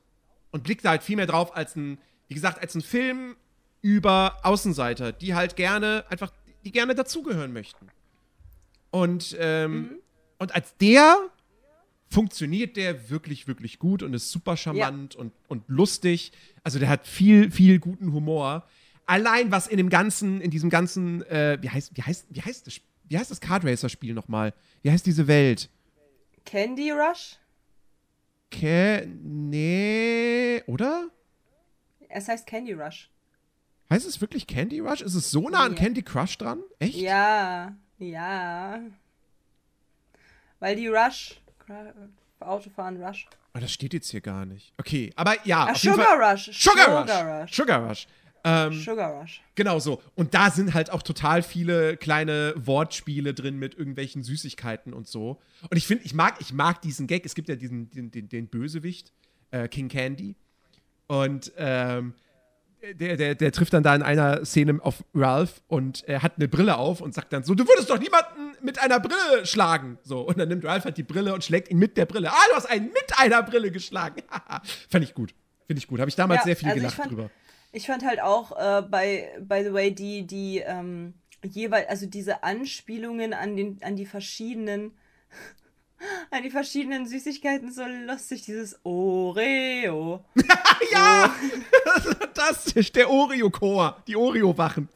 und 0.51 0.63
blicke 0.63 0.83
da 0.83 0.91
halt 0.91 1.03
viel 1.03 1.17
mehr 1.17 1.27
drauf 1.27 1.55
als 1.55 1.75
ein, 1.75 1.97
wie 2.27 2.33
gesagt, 2.33 2.61
als 2.61 2.75
ein 2.75 2.81
Film 2.81 3.35
über 3.81 4.37
Außenseiter, 4.43 5.11
die 5.11 5.35
halt 5.35 5.55
gerne, 5.55 6.05
einfach, 6.09 6.31
die 6.63 6.71
gerne 6.71 6.95
dazugehören 6.95 7.53
möchten. 7.53 7.89
Und, 9.01 9.35
ähm, 9.39 9.99
und 10.39 10.55
als 10.55 10.75
der 10.77 11.17
funktioniert 12.09 12.77
der 12.77 13.09
wirklich, 13.09 13.47
wirklich 13.47 13.79
gut 13.79 14.01
und 14.01 14.13
ist 14.13 14.31
super 14.31 14.55
charmant 14.57 15.15
und, 15.15 15.33
und 15.47 15.63
lustig. 15.67 16.31
Also 16.63 16.79
der 16.79 16.89
hat 16.89 17.05
viel, 17.05 17.51
viel 17.51 17.79
guten 17.79 18.13
Humor. 18.13 18.65
Allein 19.05 19.51
was 19.51 19.67
in 19.67 19.77
dem 19.77 19.89
ganzen, 19.89 20.41
in 20.41 20.51
diesem 20.51 20.69
ganzen, 20.69 21.21
äh, 21.23 21.57
wie 21.61 21.69
heißt, 21.69 21.95
wie 21.95 22.01
heißt, 22.01 22.27
wie 22.29 22.41
heißt 22.41 22.67
das, 22.67 22.79
wie 23.09 23.17
heißt 23.17 23.31
das 23.31 23.39
Kart 23.41 23.63
Racer 23.65 23.89
Spiel 23.89 24.13
nochmal? 24.13 24.53
Wie 24.81 24.91
heißt 24.91 25.05
diese 25.05 25.27
Welt? 25.27 25.69
Candy 26.45 26.91
Rush? 26.91 27.37
Ke 28.49 29.07
nee, 29.23 30.63
oder? 30.67 31.09
Es 32.09 32.27
heißt 32.27 32.47
Candy 32.47 32.73
Rush. 32.73 33.09
Heißt 33.89 34.07
es 34.07 34.19
wirklich 34.19 34.47
Candy 34.47 34.79
Rush? 34.79 35.01
Ist 35.01 35.15
es 35.15 35.31
so 35.31 35.49
nah 35.49 35.63
an 35.65 35.73
Ja. 35.73 35.79
Candy 35.79 36.01
Crush 36.01 36.37
dran? 36.37 36.61
Echt? 36.79 36.95
Ja, 36.95 37.75
ja. 37.99 38.79
Weil 40.59 40.75
die 40.75 40.87
Rush, 40.87 41.39
Autofahren 42.39 43.01
Rush. 43.03 43.27
Oh, 43.53 43.59
das 43.59 43.71
steht 43.71 43.93
jetzt 43.93 44.09
hier 44.09 44.21
gar 44.21 44.45
nicht. 44.45 44.73
Okay, 44.77 45.11
aber 45.15 45.35
ja. 45.45 45.67
Jeden 45.73 45.95
Sugar 45.95 46.31
Rush. 46.31 46.49
Sugar 46.53 47.01
Rush. 47.01 47.09
Sugar 47.09 47.41
Rush. 47.41 47.55
Sugar 47.55 47.89
Rush. 47.89 48.07
Ähm, 48.43 48.73
Sugar 48.73 49.19
Rush. 49.19 49.41
Genau 49.55 49.79
so. 49.79 50.01
Und 50.15 50.33
da 50.33 50.51
sind 50.51 50.73
halt 50.73 50.91
auch 50.91 51.01
total 51.01 51.41
viele 51.41 51.97
kleine 51.97 52.53
Wortspiele 52.55 53.33
drin 53.33 53.57
mit 53.57 53.75
irgendwelchen 53.75 54.23
Süßigkeiten 54.23 54.93
und 54.93 55.07
so. 55.07 55.41
Und 55.69 55.77
ich 55.77 55.87
finde, 55.87 56.05
ich 56.05 56.13
mag, 56.13 56.35
ich 56.39 56.53
mag 56.53 56.81
diesen 56.81 57.07
Gag. 57.07 57.25
Es 57.25 57.35
gibt 57.35 57.49
ja 57.49 57.55
diesen, 57.55 57.89
den, 57.89 58.11
den, 58.11 58.29
den 58.29 58.47
Bösewicht, 58.47 59.11
äh, 59.51 59.67
King 59.67 59.89
Candy. 59.89 60.35
Und 61.07 61.51
ähm, 61.57 62.13
der, 62.93 63.17
der, 63.17 63.35
der 63.35 63.51
trifft 63.51 63.73
dann 63.73 63.83
da 63.83 63.95
in 63.95 64.01
einer 64.03 64.45
Szene 64.45 64.79
auf 64.81 65.03
Ralph 65.13 65.61
und 65.67 66.03
er 66.07 66.23
hat 66.23 66.33
eine 66.37 66.47
Brille 66.47 66.77
auf 66.77 67.01
und 67.01 67.13
sagt 67.13 67.33
dann 67.33 67.43
so, 67.43 67.55
du 67.55 67.67
würdest 67.67 67.89
doch 67.89 67.99
niemanden 67.99 68.55
mit 68.61 68.79
einer 68.79 68.99
Brille 68.99 69.45
schlagen. 69.45 69.97
So, 70.03 70.21
und 70.21 70.37
dann 70.37 70.47
nimmt 70.49 70.63
Ralph 70.65 70.85
halt 70.85 70.97
die 70.97 71.03
Brille 71.03 71.33
und 71.33 71.43
schlägt 71.43 71.69
ihn 71.69 71.77
mit 71.79 71.97
der 71.97 72.05
Brille. 72.05 72.31
Ah, 72.31 72.35
du 72.49 72.55
hast 72.55 72.67
einen 72.67 72.85
mit 72.87 73.05
einer 73.17 73.43
Brille 73.43 73.71
geschlagen. 73.71 74.21
Fand 74.89 75.03
ich 75.03 75.13
gut. 75.13 75.33
Finde 75.65 75.79
ich 75.79 75.87
gut. 75.87 75.99
Habe 75.99 76.09
ich 76.09 76.15
damals 76.15 76.39
Ja, 76.41 76.45
sehr 76.45 76.55
viel 76.55 76.67
also 76.69 76.77
ich 76.77 76.81
gelacht 76.83 76.95
fand- 76.97 77.11
drüber. 77.11 77.29
Ich 77.73 77.85
fand 77.85 78.05
halt 78.05 78.21
auch, 78.21 78.51
äh, 78.57 78.81
bei, 78.83 79.29
by 79.41 79.61
the 79.63 79.73
way, 79.73 79.93
die, 79.93 80.25
die, 80.25 80.59
ähm, 80.65 81.13
jeweils, 81.43 81.87
also 81.89 82.05
diese 82.05 82.43
Anspielungen 82.43 83.33
an 83.33 83.55
den, 83.57 83.77
an 83.83 83.95
die 83.95 84.05
verschiedenen, 84.05 84.91
an 86.31 86.43
die 86.43 86.49
verschiedenen 86.49 87.05
Süßigkeiten 87.05 87.71
so 87.71 87.83
lustig, 87.85 88.43
dieses 88.43 88.79
Oreo. 88.83 90.23
Ja! 90.91 91.33
Das 91.85 92.05
ist 92.05 92.17
fantastisch. 92.17 92.91
Der 92.91 93.09
Oreo-Chor. 93.09 93.97
Die 94.07 94.15
Oreo-Wachen. 94.15 94.89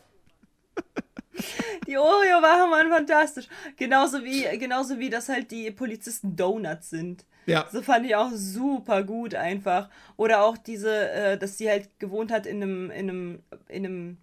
Die 1.87 1.97
Oreo-Wachen 1.97 2.71
waren 2.71 2.89
fantastisch. 2.89 3.47
Genauso 3.77 4.23
wie, 4.23 4.43
genauso 4.59 4.99
wie 4.99 5.09
das 5.09 5.27
halt 5.27 5.49
die 5.49 5.71
Polizisten 5.71 6.35
Donuts 6.35 6.91
sind. 6.91 7.25
Ja. 7.47 7.67
So 7.71 7.81
fand 7.81 8.05
ich 8.05 8.15
auch 8.15 8.29
super 8.33 9.03
gut 9.03 9.33
einfach. 9.33 9.89
Oder 10.17 10.43
auch 10.43 10.57
diese, 10.57 11.09
äh, 11.09 11.37
dass 11.37 11.57
sie 11.57 11.69
halt 11.69 11.99
gewohnt 11.99 12.31
hat 12.31 12.45
in 12.45 12.61
einem, 12.61 12.91
in 12.91 13.09
einem, 13.09 13.43
in 13.67 13.85
einem 13.85 14.17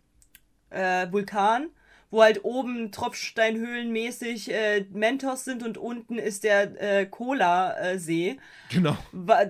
äh, 0.71 1.11
Vulkan, 1.11 1.71
wo 2.11 2.23
halt 2.23 2.45
oben 2.45 2.91
Tropfsteinhöhlenmäßig 2.91 4.53
äh, 4.53 4.87
Mentos 4.91 5.45
sind 5.45 5.63
und 5.63 5.77
unten 5.77 6.19
ist 6.19 6.45
der 6.45 7.01
äh, 7.01 7.07
Cola-See. 7.07 8.39
Genau. 8.71 8.97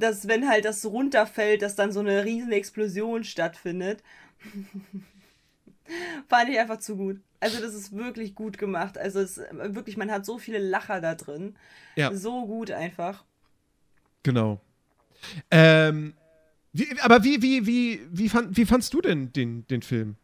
Dass 0.00 0.26
wenn 0.26 0.48
halt 0.48 0.64
das 0.64 0.84
runterfällt, 0.84 1.62
dass 1.62 1.76
dann 1.76 1.92
so 1.92 2.00
eine 2.00 2.24
riesen 2.24 2.52
Explosion 2.52 3.24
stattfindet. 3.24 4.02
Fand 6.28 6.50
ich 6.50 6.58
einfach 6.58 6.78
zu 6.78 6.96
gut. 6.96 7.20
Also 7.40 7.60
das 7.60 7.74
ist 7.74 7.96
wirklich 7.96 8.34
gut 8.34 8.58
gemacht. 8.58 8.98
Also 8.98 9.20
es 9.20 9.40
wirklich, 9.52 9.96
man 9.96 10.10
hat 10.10 10.26
so 10.26 10.38
viele 10.38 10.58
Lacher 10.58 11.00
da 11.00 11.14
drin. 11.14 11.56
Ja. 11.96 12.12
So 12.12 12.46
gut 12.46 12.70
einfach. 12.70 13.24
Genau. 14.24 14.60
Ähm, 15.50 16.14
wie, 16.72 16.88
aber 17.00 17.24
wie, 17.24 17.40
wie, 17.40 17.66
wie, 17.66 18.00
wie, 18.10 18.28
fand, 18.28 18.56
wie 18.56 18.66
fandst 18.66 18.92
du 18.92 19.00
denn 19.00 19.32
den, 19.32 19.66
den 19.68 19.82
Film? 19.82 20.16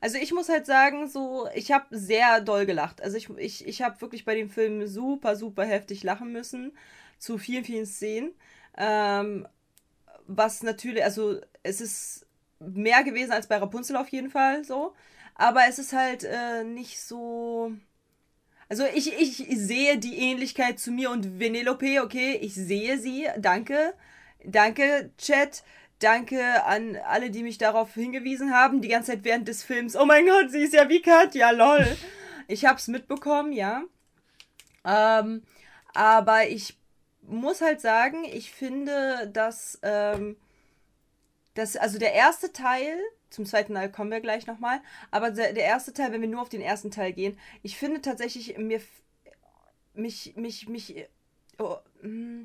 Also 0.00 0.16
ich 0.18 0.32
muss 0.32 0.48
halt 0.48 0.66
sagen, 0.66 1.08
so, 1.08 1.48
ich 1.54 1.72
habe 1.72 1.86
sehr 1.90 2.40
doll 2.40 2.66
gelacht. 2.66 3.02
Also 3.02 3.16
ich, 3.18 3.28
ich, 3.38 3.66
ich 3.66 3.82
habe 3.82 4.00
wirklich 4.00 4.24
bei 4.24 4.34
dem 4.34 4.48
Film 4.50 4.86
super, 4.86 5.36
super 5.36 5.64
heftig 5.64 6.02
lachen 6.04 6.32
müssen. 6.32 6.72
Zu 7.18 7.36
vielen, 7.38 7.64
vielen 7.64 7.86
Szenen. 7.86 8.32
Ähm, 8.78 9.46
was 10.26 10.62
natürlich, 10.62 11.04
also 11.04 11.40
es 11.62 11.80
ist 11.80 12.26
mehr 12.60 13.04
gewesen 13.04 13.32
als 13.32 13.48
bei 13.48 13.56
Rapunzel 13.58 13.96
auf 13.96 14.08
jeden 14.08 14.30
Fall 14.30 14.64
so. 14.64 14.94
Aber 15.34 15.62
es 15.68 15.78
ist 15.78 15.92
halt 15.92 16.24
äh, 16.24 16.64
nicht 16.64 17.00
so. 17.00 17.72
Also 18.68 18.84
ich, 18.94 19.12
ich 19.20 19.36
sehe 19.58 19.98
die 19.98 20.18
Ähnlichkeit 20.18 20.78
zu 20.78 20.92
mir 20.92 21.10
und 21.10 21.40
Venelope, 21.40 22.02
okay, 22.02 22.38
ich 22.40 22.54
sehe 22.54 22.98
sie. 22.98 23.26
Danke. 23.38 23.94
Danke, 24.44 25.10
Chat. 25.18 25.64
Danke 26.00 26.64
an 26.64 26.96
alle, 26.96 27.30
die 27.30 27.42
mich 27.42 27.58
darauf 27.58 27.94
hingewiesen 27.94 28.54
haben, 28.54 28.80
die 28.80 28.88
ganze 28.88 29.12
Zeit 29.12 29.24
während 29.24 29.46
des 29.46 29.62
Films. 29.62 29.96
Oh 29.96 30.06
mein 30.06 30.26
Gott, 30.26 30.50
sie 30.50 30.62
ist 30.62 30.72
ja 30.72 30.88
wie 30.88 31.02
Katja, 31.02 31.50
lol. 31.50 31.86
Ich 32.48 32.64
hab's 32.64 32.88
mitbekommen, 32.88 33.52
ja. 33.52 33.82
Ähm, 34.84 35.42
aber 35.92 36.48
ich 36.48 36.78
muss 37.22 37.60
halt 37.60 37.80
sagen, 37.80 38.24
ich 38.24 38.50
finde, 38.50 39.28
dass, 39.32 39.78
ähm, 39.82 40.36
dass, 41.54 41.76
also 41.76 41.98
der 41.98 42.14
erste 42.14 42.52
Teil, 42.52 42.98
zum 43.28 43.44
zweiten 43.44 43.74
Teil 43.74 43.92
kommen 43.92 44.10
wir 44.10 44.20
gleich 44.20 44.46
nochmal, 44.46 44.80
aber 45.10 45.30
der, 45.30 45.52
der 45.52 45.64
erste 45.64 45.92
Teil, 45.92 46.12
wenn 46.12 46.22
wir 46.22 46.28
nur 46.28 46.40
auf 46.42 46.48
den 46.48 46.62
ersten 46.62 46.90
Teil 46.90 47.12
gehen, 47.12 47.38
ich 47.62 47.76
finde 47.76 48.00
tatsächlich, 48.00 48.56
mir, 48.56 48.80
mich, 49.92 50.34
mich, 50.36 50.66
mich, 50.66 51.06
oh, 51.58 51.76
mm, 52.02 52.44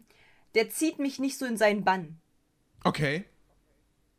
der 0.55 0.69
zieht 0.69 0.99
mich 0.99 1.19
nicht 1.19 1.37
so 1.37 1.45
in 1.45 1.57
seinen 1.57 1.83
Bann. 1.83 2.19
Okay. 2.83 3.23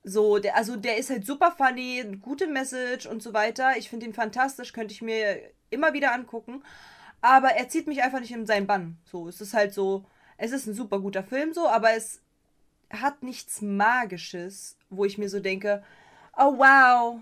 So, 0.09 0.39
der, 0.39 0.55
also 0.57 0.77
der 0.77 0.99
ist 0.99 1.11
halt 1.11 1.27
super 1.27 1.51
funny, 1.51 2.05
gute 2.23 2.47
Message 2.47 3.07
und 3.07 3.25
so 3.25 3.35
weiter. 3.35 3.77
Ich 3.77 3.91
finde 3.91 4.07
ihn 4.07 4.15
fantastisch, 4.15 4.73
könnte 4.73 4.95
ich 4.95 5.03
mir 5.03 5.41
immer 5.69 5.95
wieder 5.95 6.13
angucken. 6.13 6.63
Aber 7.21 7.49
er 7.49 7.69
zieht 7.69 7.89
mich 7.89 8.05
einfach 8.05 8.21
nicht 8.21 8.31
in 8.31 8.47
seinen 8.47 8.69
Bann. 8.69 8.99
So, 9.05 9.27
es 9.27 9.41
ist 9.41 9.53
halt 9.53 9.75
so, 9.75 10.05
es 10.37 10.53
ist 10.53 10.69
ein 10.69 10.75
super 10.75 11.01
guter 11.01 11.25
Film 11.25 11.53
so, 11.53 11.69
aber 11.69 11.91
es 11.91 12.21
hat 12.91 13.25
nichts 13.25 13.63
Magisches, 13.63 14.77
wo 14.91 15.05
ich 15.05 15.19
mir 15.19 15.29
so 15.29 15.41
denke, 15.41 15.83
oh 16.37 16.57
wow, 16.57 17.19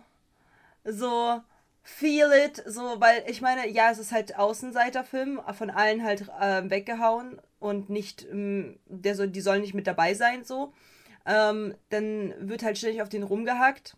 so 0.84 1.40
feel 1.82 2.30
it, 2.32 2.62
so, 2.66 3.00
weil 3.00 3.24
ich 3.28 3.40
meine, 3.40 3.66
ja, 3.66 3.90
es 3.90 3.98
ist 3.98 4.12
halt 4.12 4.38
Außenseiterfilm, 4.38 5.40
von 5.56 5.70
allen 5.70 6.04
halt 6.04 6.28
äh, 6.38 6.68
weggehauen 6.68 7.40
und 7.60 7.88
nicht, 7.88 8.26
ähm, 8.30 8.78
der 8.84 9.14
so, 9.14 9.26
die 9.26 9.40
sollen 9.40 9.62
nicht 9.62 9.72
mit 9.74 9.86
dabei 9.86 10.12
sein, 10.12 10.44
so. 10.44 10.74
Ähm, 11.26 11.74
dann 11.90 12.34
wird 12.38 12.62
halt 12.62 12.78
ständig 12.78 13.02
auf 13.02 13.08
den 13.08 13.22
rumgehackt. 13.22 13.96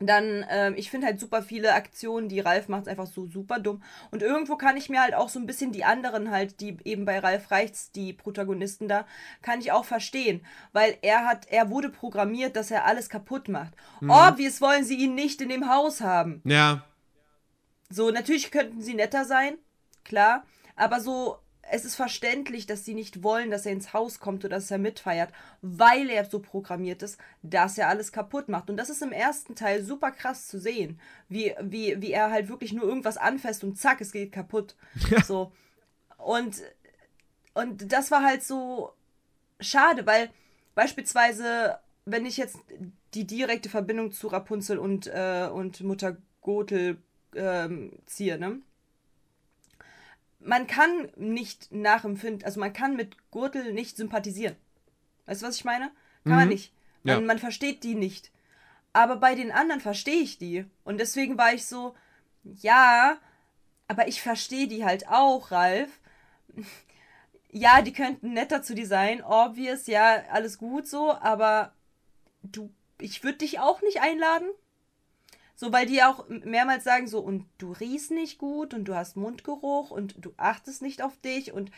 Dann, 0.00 0.44
ähm, 0.50 0.74
ich 0.76 0.90
finde 0.90 1.06
halt 1.06 1.20
super 1.20 1.42
viele 1.42 1.72
Aktionen, 1.72 2.28
die 2.28 2.40
Ralf 2.40 2.68
macht, 2.68 2.88
einfach 2.88 3.06
so 3.06 3.26
super 3.26 3.60
dumm. 3.60 3.82
Und 4.10 4.22
irgendwo 4.22 4.56
kann 4.56 4.76
ich 4.76 4.88
mir 4.88 5.00
halt 5.00 5.14
auch 5.14 5.28
so 5.28 5.38
ein 5.38 5.46
bisschen 5.46 5.70
die 5.70 5.84
anderen 5.84 6.32
halt, 6.32 6.60
die 6.60 6.76
eben 6.84 7.04
bei 7.04 7.20
Ralf 7.20 7.50
Reichts, 7.52 7.92
die 7.92 8.12
Protagonisten 8.12 8.88
da, 8.88 9.06
kann 9.40 9.60
ich 9.60 9.70
auch 9.70 9.84
verstehen. 9.84 10.44
Weil 10.72 10.98
er 11.02 11.24
hat, 11.24 11.46
er 11.48 11.70
wurde 11.70 11.90
programmiert, 11.90 12.56
dass 12.56 12.72
er 12.72 12.86
alles 12.86 13.08
kaputt 13.08 13.48
macht. 13.48 13.74
Obvious 14.02 14.60
wollen 14.60 14.84
sie 14.84 14.96
ihn 14.96 15.14
nicht 15.14 15.40
in 15.40 15.48
dem 15.48 15.68
Haus 15.68 16.00
haben. 16.00 16.42
Ja. 16.44 16.84
So, 17.88 18.10
natürlich 18.10 18.50
könnten 18.50 18.82
sie 18.82 18.94
netter 18.94 19.24
sein, 19.24 19.56
klar. 20.02 20.44
Aber 20.74 21.00
so, 21.00 21.38
es 21.70 21.84
ist 21.84 21.96
verständlich, 21.96 22.66
dass 22.66 22.84
sie 22.84 22.94
nicht 22.94 23.22
wollen, 23.22 23.50
dass 23.50 23.66
er 23.66 23.72
ins 23.72 23.92
Haus 23.92 24.20
kommt 24.20 24.44
oder 24.44 24.56
dass 24.56 24.70
er 24.70 24.78
mitfeiert, 24.78 25.32
weil 25.62 26.10
er 26.10 26.24
so 26.24 26.38
programmiert 26.38 27.02
ist, 27.02 27.18
dass 27.42 27.78
er 27.78 27.88
alles 27.88 28.12
kaputt 28.12 28.48
macht. 28.48 28.70
Und 28.70 28.76
das 28.76 28.90
ist 28.90 29.02
im 29.02 29.12
ersten 29.12 29.54
Teil 29.54 29.82
super 29.82 30.10
krass 30.10 30.46
zu 30.46 30.58
sehen, 30.58 31.00
wie, 31.28 31.54
wie, 31.60 32.00
wie 32.00 32.12
er 32.12 32.30
halt 32.30 32.48
wirklich 32.48 32.72
nur 32.72 32.84
irgendwas 32.84 33.16
anfasst 33.16 33.64
und 33.64 33.78
zack, 33.78 34.00
es 34.00 34.12
geht 34.12 34.32
kaputt. 34.32 34.76
So. 35.26 35.52
Und, 36.18 36.62
und 37.54 37.92
das 37.92 38.10
war 38.10 38.22
halt 38.22 38.42
so 38.42 38.92
schade, 39.60 40.06
weil 40.06 40.30
beispielsweise, 40.74 41.78
wenn 42.04 42.26
ich 42.26 42.36
jetzt 42.36 42.58
die 43.14 43.26
direkte 43.26 43.68
Verbindung 43.68 44.12
zu 44.12 44.28
Rapunzel 44.28 44.78
und, 44.78 45.06
äh, 45.06 45.48
und 45.52 45.80
Mutter 45.82 46.16
Gothel 46.40 46.98
ähm, 47.34 47.92
ziehe, 48.06 48.38
ne? 48.38 48.60
Man 50.44 50.66
kann 50.66 51.10
nicht 51.16 51.72
nachempfinden, 51.72 52.44
also 52.44 52.60
man 52.60 52.72
kann 52.72 52.96
mit 52.96 53.16
Gürtel 53.30 53.72
nicht 53.72 53.96
sympathisieren. 53.96 54.56
Weißt 55.26 55.42
du, 55.42 55.46
was 55.46 55.56
ich 55.56 55.64
meine? 55.64 55.90
Kann 56.24 56.36
man 56.36 56.48
nicht. 56.48 56.72
Man, 57.02 57.20
Ja. 57.20 57.26
man 57.26 57.38
versteht 57.38 57.82
die 57.82 57.94
nicht. 57.94 58.30
Aber 58.92 59.16
bei 59.16 59.34
den 59.34 59.50
anderen 59.50 59.80
verstehe 59.80 60.22
ich 60.22 60.38
die. 60.38 60.64
Und 60.84 60.98
deswegen 60.98 61.36
war 61.36 61.52
ich 61.52 61.66
so, 61.66 61.94
ja, 62.44 63.18
aber 63.88 64.06
ich 64.08 64.22
verstehe 64.22 64.68
die 64.68 64.84
halt 64.84 65.08
auch, 65.08 65.50
Ralf. 65.50 65.90
Ja, 67.56 67.82
die 67.82 67.92
könnten 67.92 68.32
netter 68.32 68.62
zu 68.62 68.74
dir 68.74 68.86
sein, 68.88 69.22
obvious, 69.22 69.86
ja, 69.86 70.24
alles 70.32 70.58
gut 70.58 70.88
so, 70.88 71.12
aber 71.12 71.72
du, 72.42 72.68
ich 72.98 73.22
würde 73.22 73.38
dich 73.38 73.60
auch 73.60 73.80
nicht 73.82 74.00
einladen. 74.00 74.48
So, 75.56 75.72
weil 75.72 75.86
die 75.86 76.02
auch 76.02 76.28
mehrmals 76.28 76.84
sagen 76.84 77.06
so, 77.06 77.20
und 77.20 77.46
du 77.58 77.72
riechst 77.72 78.10
nicht 78.10 78.38
gut 78.38 78.74
und 78.74 78.84
du 78.86 78.94
hast 78.94 79.16
Mundgeruch 79.16 79.90
und 79.90 80.16
du 80.18 80.32
achtest 80.36 80.82
nicht 80.82 81.02
auf 81.02 81.16
dich 81.18 81.52
und 81.52 81.70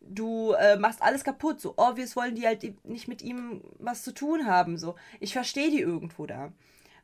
du 0.00 0.52
äh, 0.52 0.76
machst 0.76 1.02
alles 1.02 1.24
kaputt. 1.24 1.60
So, 1.60 1.74
obvious 1.76 2.16
wollen 2.16 2.34
die 2.34 2.46
halt 2.46 2.84
nicht 2.84 3.06
mit 3.06 3.22
ihm 3.22 3.62
was 3.78 4.02
zu 4.02 4.12
tun 4.12 4.46
haben. 4.46 4.78
So, 4.78 4.96
ich 5.20 5.32
verstehe 5.32 5.70
die 5.70 5.80
irgendwo 5.80 6.26
da. 6.26 6.52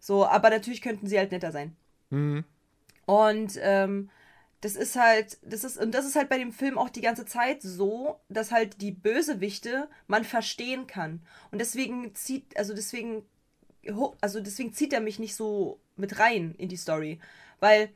So, 0.01 0.27
aber 0.27 0.51
natürlich 0.51 0.83
könnten 0.83 1.07
sie 1.07 1.19
halt 1.19 1.31
netter 1.31 1.53
sein. 1.53 1.77
Und 3.07 3.59
ähm, 3.63 4.11
das 4.61 4.75
ist 4.75 4.97
halt, 4.97 5.39
das 5.43 5.65
ist, 5.65 5.79
und 5.79 5.93
das 5.95 6.07
ist 6.07 6.17
halt 6.17 6.29
bei 6.29 6.39
dem 6.39 6.53
Film 6.53 6.79
auch 6.79 6.89
die 6.89 7.03
ganze 7.03 7.25
Zeit 7.25 7.63
so, 7.63 8.19
dass 8.29 8.51
halt 8.51 8.81
die 8.81 8.91
Bösewichte 8.91 9.89
man 10.07 10.25
verstehen 10.25 10.87
kann. 10.87 11.21
Und 11.53 11.61
deswegen 11.61 12.15
zieht, 12.15 12.57
also 12.57 12.75
deswegen, 12.75 13.23
also 14.21 14.41
deswegen 14.41 14.73
zieht 14.73 14.93
er 14.93 15.01
mich 15.01 15.19
nicht 15.19 15.35
so 15.35 15.79
mit 15.97 16.19
rein 16.19 16.55
in 16.59 16.69
die 16.69 16.77
Story. 16.77 17.21
Weil 17.61 17.91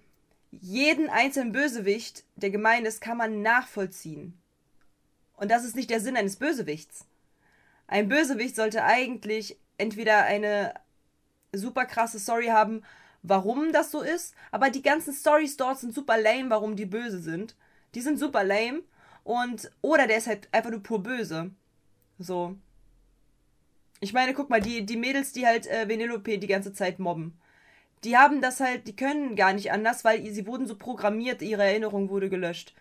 jeden 0.51 1.09
einzelnen 1.09 1.53
Bösewicht, 1.53 2.25
der 2.37 2.51
gemein 2.51 2.85
ist, 2.85 3.01
kann 3.01 3.17
man 3.17 3.43
nachvollziehen. 3.43 4.35
Und 5.37 5.51
das 5.51 5.65
ist 5.65 5.77
nicht 5.77 5.91
der 5.91 6.01
Sinn 6.01 6.17
eines 6.17 6.37
Bösewichts. 6.37 7.07
Ein 7.87 8.09
Bösewicht 8.09 8.57
sollte 8.57 8.85
eigentlich 8.85 9.59
entweder 9.79 10.25
eine 10.25 10.75
super 11.53 11.87
krasse 11.87 12.21
Story 12.21 12.47
haben, 12.47 12.83
warum 13.23 13.73
das 13.73 13.91
so 13.91 14.01
ist, 14.03 14.35
aber 14.51 14.71
die 14.71 14.83
ganzen 14.83 15.13
Stories 15.13 15.57
dort 15.57 15.79
sind 15.79 15.95
super 15.95 16.17
lame, 16.19 16.51
warum 16.51 16.77
die 16.77 16.87
böse 16.87 17.21
sind. 17.21 17.57
Die 17.95 18.01
sind 18.01 18.19
super 18.19 18.45
lame 18.45 18.83
und 19.25 19.71
oder 19.83 20.07
der 20.07 20.19
ist 20.19 20.27
halt 20.27 20.49
einfach 20.53 20.71
nur 20.71 20.83
pur 20.83 21.03
böse. 21.03 21.51
So. 22.19 22.57
Ich 24.01 24.13
meine, 24.13 24.35
guck 24.35 24.51
mal, 24.51 24.61
die, 24.61 24.85
die 24.87 24.97
Mädels, 24.97 25.33
die 25.33 25.47
halt 25.47 25.67
äh, 25.67 25.89
Venelope 25.89 26.39
die 26.39 26.47
ganze 26.47 26.73
Zeit 26.73 26.99
mobben. 26.99 27.39
Die 28.03 28.17
haben 28.17 28.41
das 28.41 28.61
halt, 28.61 28.87
die 28.87 28.97
können 28.97 29.37
gar 29.37 29.53
nicht 29.53 29.73
anders, 29.73 30.05
weil 30.05 30.27
sie 30.31 30.47
wurden 30.47 30.67
so 30.67 30.75
programmiert, 30.75 31.43
ihre 31.43 31.65
Erinnerung 31.65 32.09
wurde 32.09 32.31
gelöscht. 32.31 32.75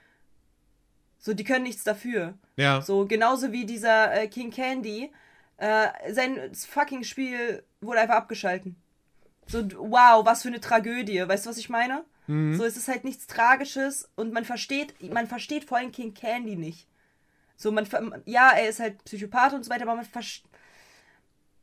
So, 1.17 1.33
die 1.33 1.43
können 1.43 1.63
nichts 1.63 1.83
dafür. 1.83 2.35
Ja. 2.55 2.81
So, 2.81 3.05
genauso 3.05 3.51
wie 3.51 3.65
dieser 3.65 4.13
äh, 4.13 4.27
King 4.29 4.51
Candy. 4.51 5.11
Äh, 5.57 6.13
sein 6.13 6.55
fucking 6.55 7.03
Spiel 7.03 7.63
wurde 7.81 7.99
einfach 7.99 8.15
abgeschalten. 8.15 8.77
So, 9.45 9.67
wow, 9.75 10.25
was 10.25 10.43
für 10.43 10.47
eine 10.47 10.61
Tragödie. 10.61 11.27
Weißt 11.27 11.45
du, 11.45 11.49
was 11.49 11.57
ich 11.57 11.69
meine? 11.69 12.05
So, 12.55 12.63
es 12.63 12.77
ist 12.77 12.87
halt 12.87 13.03
nichts 13.03 13.27
Tragisches 13.27 14.07
und 14.15 14.31
man 14.31 14.45
versteht, 14.45 15.01
man 15.11 15.27
versteht 15.27 15.65
vor 15.65 15.79
allem 15.79 15.91
King 15.91 16.13
Candy 16.13 16.55
nicht. 16.55 16.87
So, 17.57 17.71
man, 17.71 17.85
ver- 17.87 18.21
ja, 18.25 18.51
er 18.51 18.69
ist 18.69 18.79
halt 18.79 19.03
Psychopath 19.03 19.51
und 19.53 19.65
so 19.65 19.71
weiter, 19.71 19.81
aber 19.83 19.95
man, 19.95 20.05
vers- 20.05 20.43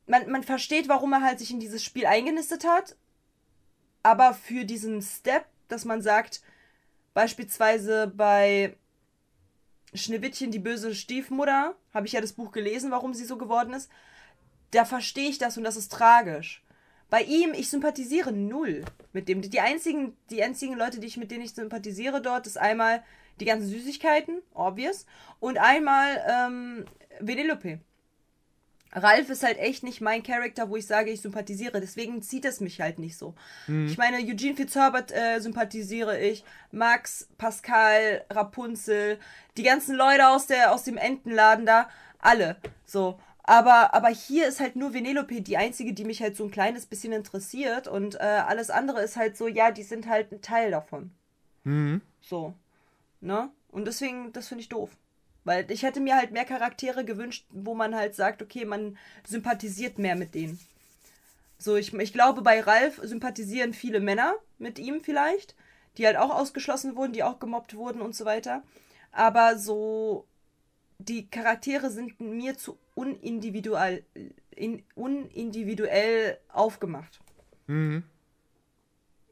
man, 0.06 0.30
man 0.30 0.42
versteht, 0.42 0.88
warum 0.88 1.12
er 1.12 1.22
halt 1.22 1.38
sich 1.38 1.50
in 1.50 1.60
dieses 1.60 1.82
Spiel 1.82 2.06
eingenistet 2.06 2.66
hat. 2.66 2.96
Aber 4.02 4.34
für 4.34 4.64
diesen 4.64 5.02
Step, 5.02 5.46
dass 5.68 5.84
man 5.84 6.00
sagt, 6.00 6.42
beispielsweise 7.14 8.12
bei 8.14 8.76
Schneewittchen, 9.94 10.50
die 10.50 10.58
böse 10.58 10.94
Stiefmutter, 10.94 11.74
habe 11.92 12.06
ich 12.06 12.12
ja 12.12 12.20
das 12.20 12.32
Buch 12.32 12.52
gelesen, 12.52 12.90
warum 12.90 13.14
sie 13.14 13.24
so 13.24 13.36
geworden 13.36 13.72
ist. 13.72 13.90
Da 14.70 14.84
verstehe 14.84 15.28
ich 15.28 15.38
das 15.38 15.56
und 15.56 15.64
das 15.64 15.76
ist 15.76 15.90
tragisch. 15.90 16.62
Bei 17.08 17.22
ihm, 17.22 17.52
ich 17.54 17.70
sympathisiere 17.70 18.32
null 18.32 18.84
mit 19.12 19.28
dem. 19.28 19.40
Die 19.40 19.60
einzigen, 19.60 20.16
die 20.30 20.42
einzigen 20.42 20.76
Leute, 20.76 20.98
die 20.98 21.06
ich, 21.06 21.16
mit 21.16 21.30
denen 21.30 21.44
ich 21.44 21.54
sympathisiere 21.54 22.20
dort, 22.20 22.46
ist 22.46 22.58
einmal 22.58 23.02
die 23.38 23.44
ganzen 23.44 23.68
Süßigkeiten, 23.68 24.42
obvious, 24.54 25.06
und 25.38 25.58
einmal 25.58 26.24
ähm, 26.28 26.84
Venelope. 27.20 27.80
Ralf 28.96 29.28
ist 29.28 29.42
halt 29.42 29.58
echt 29.58 29.82
nicht 29.82 30.00
mein 30.00 30.22
Charakter, 30.22 30.70
wo 30.70 30.76
ich 30.76 30.86
sage, 30.86 31.10
ich 31.10 31.20
sympathisiere. 31.20 31.80
Deswegen 31.80 32.22
zieht 32.22 32.46
es 32.46 32.60
mich 32.60 32.80
halt 32.80 32.98
nicht 32.98 33.18
so. 33.18 33.34
Ich 33.86 33.98
meine, 33.98 34.16
Eugene 34.16 34.56
Fitzherbert 34.56 35.12
äh, 35.12 35.38
sympathisiere 35.38 36.18
ich. 36.18 36.44
Max, 36.72 37.28
Pascal, 37.36 38.24
Rapunzel, 38.30 39.18
die 39.58 39.62
ganzen 39.62 39.94
Leute 39.94 40.28
aus, 40.28 40.46
der, 40.46 40.72
aus 40.72 40.84
dem 40.84 40.96
Entenladen 40.96 41.66
da, 41.66 41.90
alle. 42.18 42.56
So. 42.86 43.20
Aber, 43.42 43.94
aber 43.94 44.08
hier 44.08 44.48
ist 44.48 44.60
halt 44.60 44.74
nur 44.74 44.94
Venelope 44.94 45.42
die 45.42 45.56
einzige, 45.56 45.92
die 45.92 46.04
mich 46.04 46.20
halt 46.20 46.36
so 46.36 46.44
ein 46.44 46.50
kleines 46.50 46.86
bisschen 46.86 47.12
interessiert. 47.12 47.86
Und 47.86 48.16
äh, 48.16 48.18
alles 48.18 48.70
andere 48.70 49.02
ist 49.02 49.16
halt 49.16 49.36
so, 49.36 49.46
ja, 49.46 49.70
die 49.70 49.84
sind 49.84 50.08
halt 50.08 50.32
ein 50.32 50.40
Teil 50.40 50.70
davon. 50.70 51.12
So. 52.22 52.54
Ne? 53.20 53.50
Und 53.68 53.84
deswegen, 53.84 54.32
das 54.32 54.48
finde 54.48 54.62
ich 54.62 54.68
doof. 54.68 54.90
Weil 55.46 55.70
ich 55.70 55.84
hätte 55.84 56.00
mir 56.00 56.16
halt 56.16 56.32
mehr 56.32 56.44
Charaktere 56.44 57.04
gewünscht, 57.04 57.46
wo 57.50 57.76
man 57.76 57.94
halt 57.94 58.16
sagt, 58.16 58.42
okay, 58.42 58.64
man 58.64 58.98
sympathisiert 59.24 59.96
mehr 59.96 60.16
mit 60.16 60.34
denen. 60.34 60.58
So, 61.56 61.76
ich, 61.76 61.94
ich 61.94 62.12
glaube, 62.12 62.42
bei 62.42 62.60
Ralf 62.60 63.00
sympathisieren 63.04 63.72
viele 63.72 64.00
Männer 64.00 64.34
mit 64.58 64.80
ihm 64.80 65.04
vielleicht, 65.04 65.54
die 65.96 66.04
halt 66.04 66.16
auch 66.16 66.30
ausgeschlossen 66.30 66.96
wurden, 66.96 67.12
die 67.12 67.22
auch 67.22 67.38
gemobbt 67.38 67.76
wurden 67.76 68.00
und 68.00 68.16
so 68.16 68.24
weiter. 68.24 68.64
Aber 69.12 69.56
so, 69.56 70.26
die 70.98 71.28
Charaktere 71.28 71.90
sind 71.90 72.20
mir 72.20 72.58
zu 72.58 72.76
unindividuell, 72.96 74.04
in, 74.50 74.82
unindividuell 74.96 76.40
aufgemacht. 76.48 77.20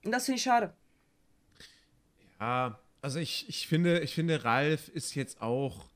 Und 0.04 0.12
das 0.12 0.26
finde 0.26 0.36
ich 0.36 0.44
schade. 0.44 0.72
Ja, 2.38 2.78
also 3.02 3.18
ich, 3.18 3.48
ich 3.48 3.66
finde, 3.66 3.98
ich 3.98 4.14
finde, 4.14 4.44
Ralf 4.44 4.88
ist 4.90 5.16
jetzt 5.16 5.42
auch 5.42 5.88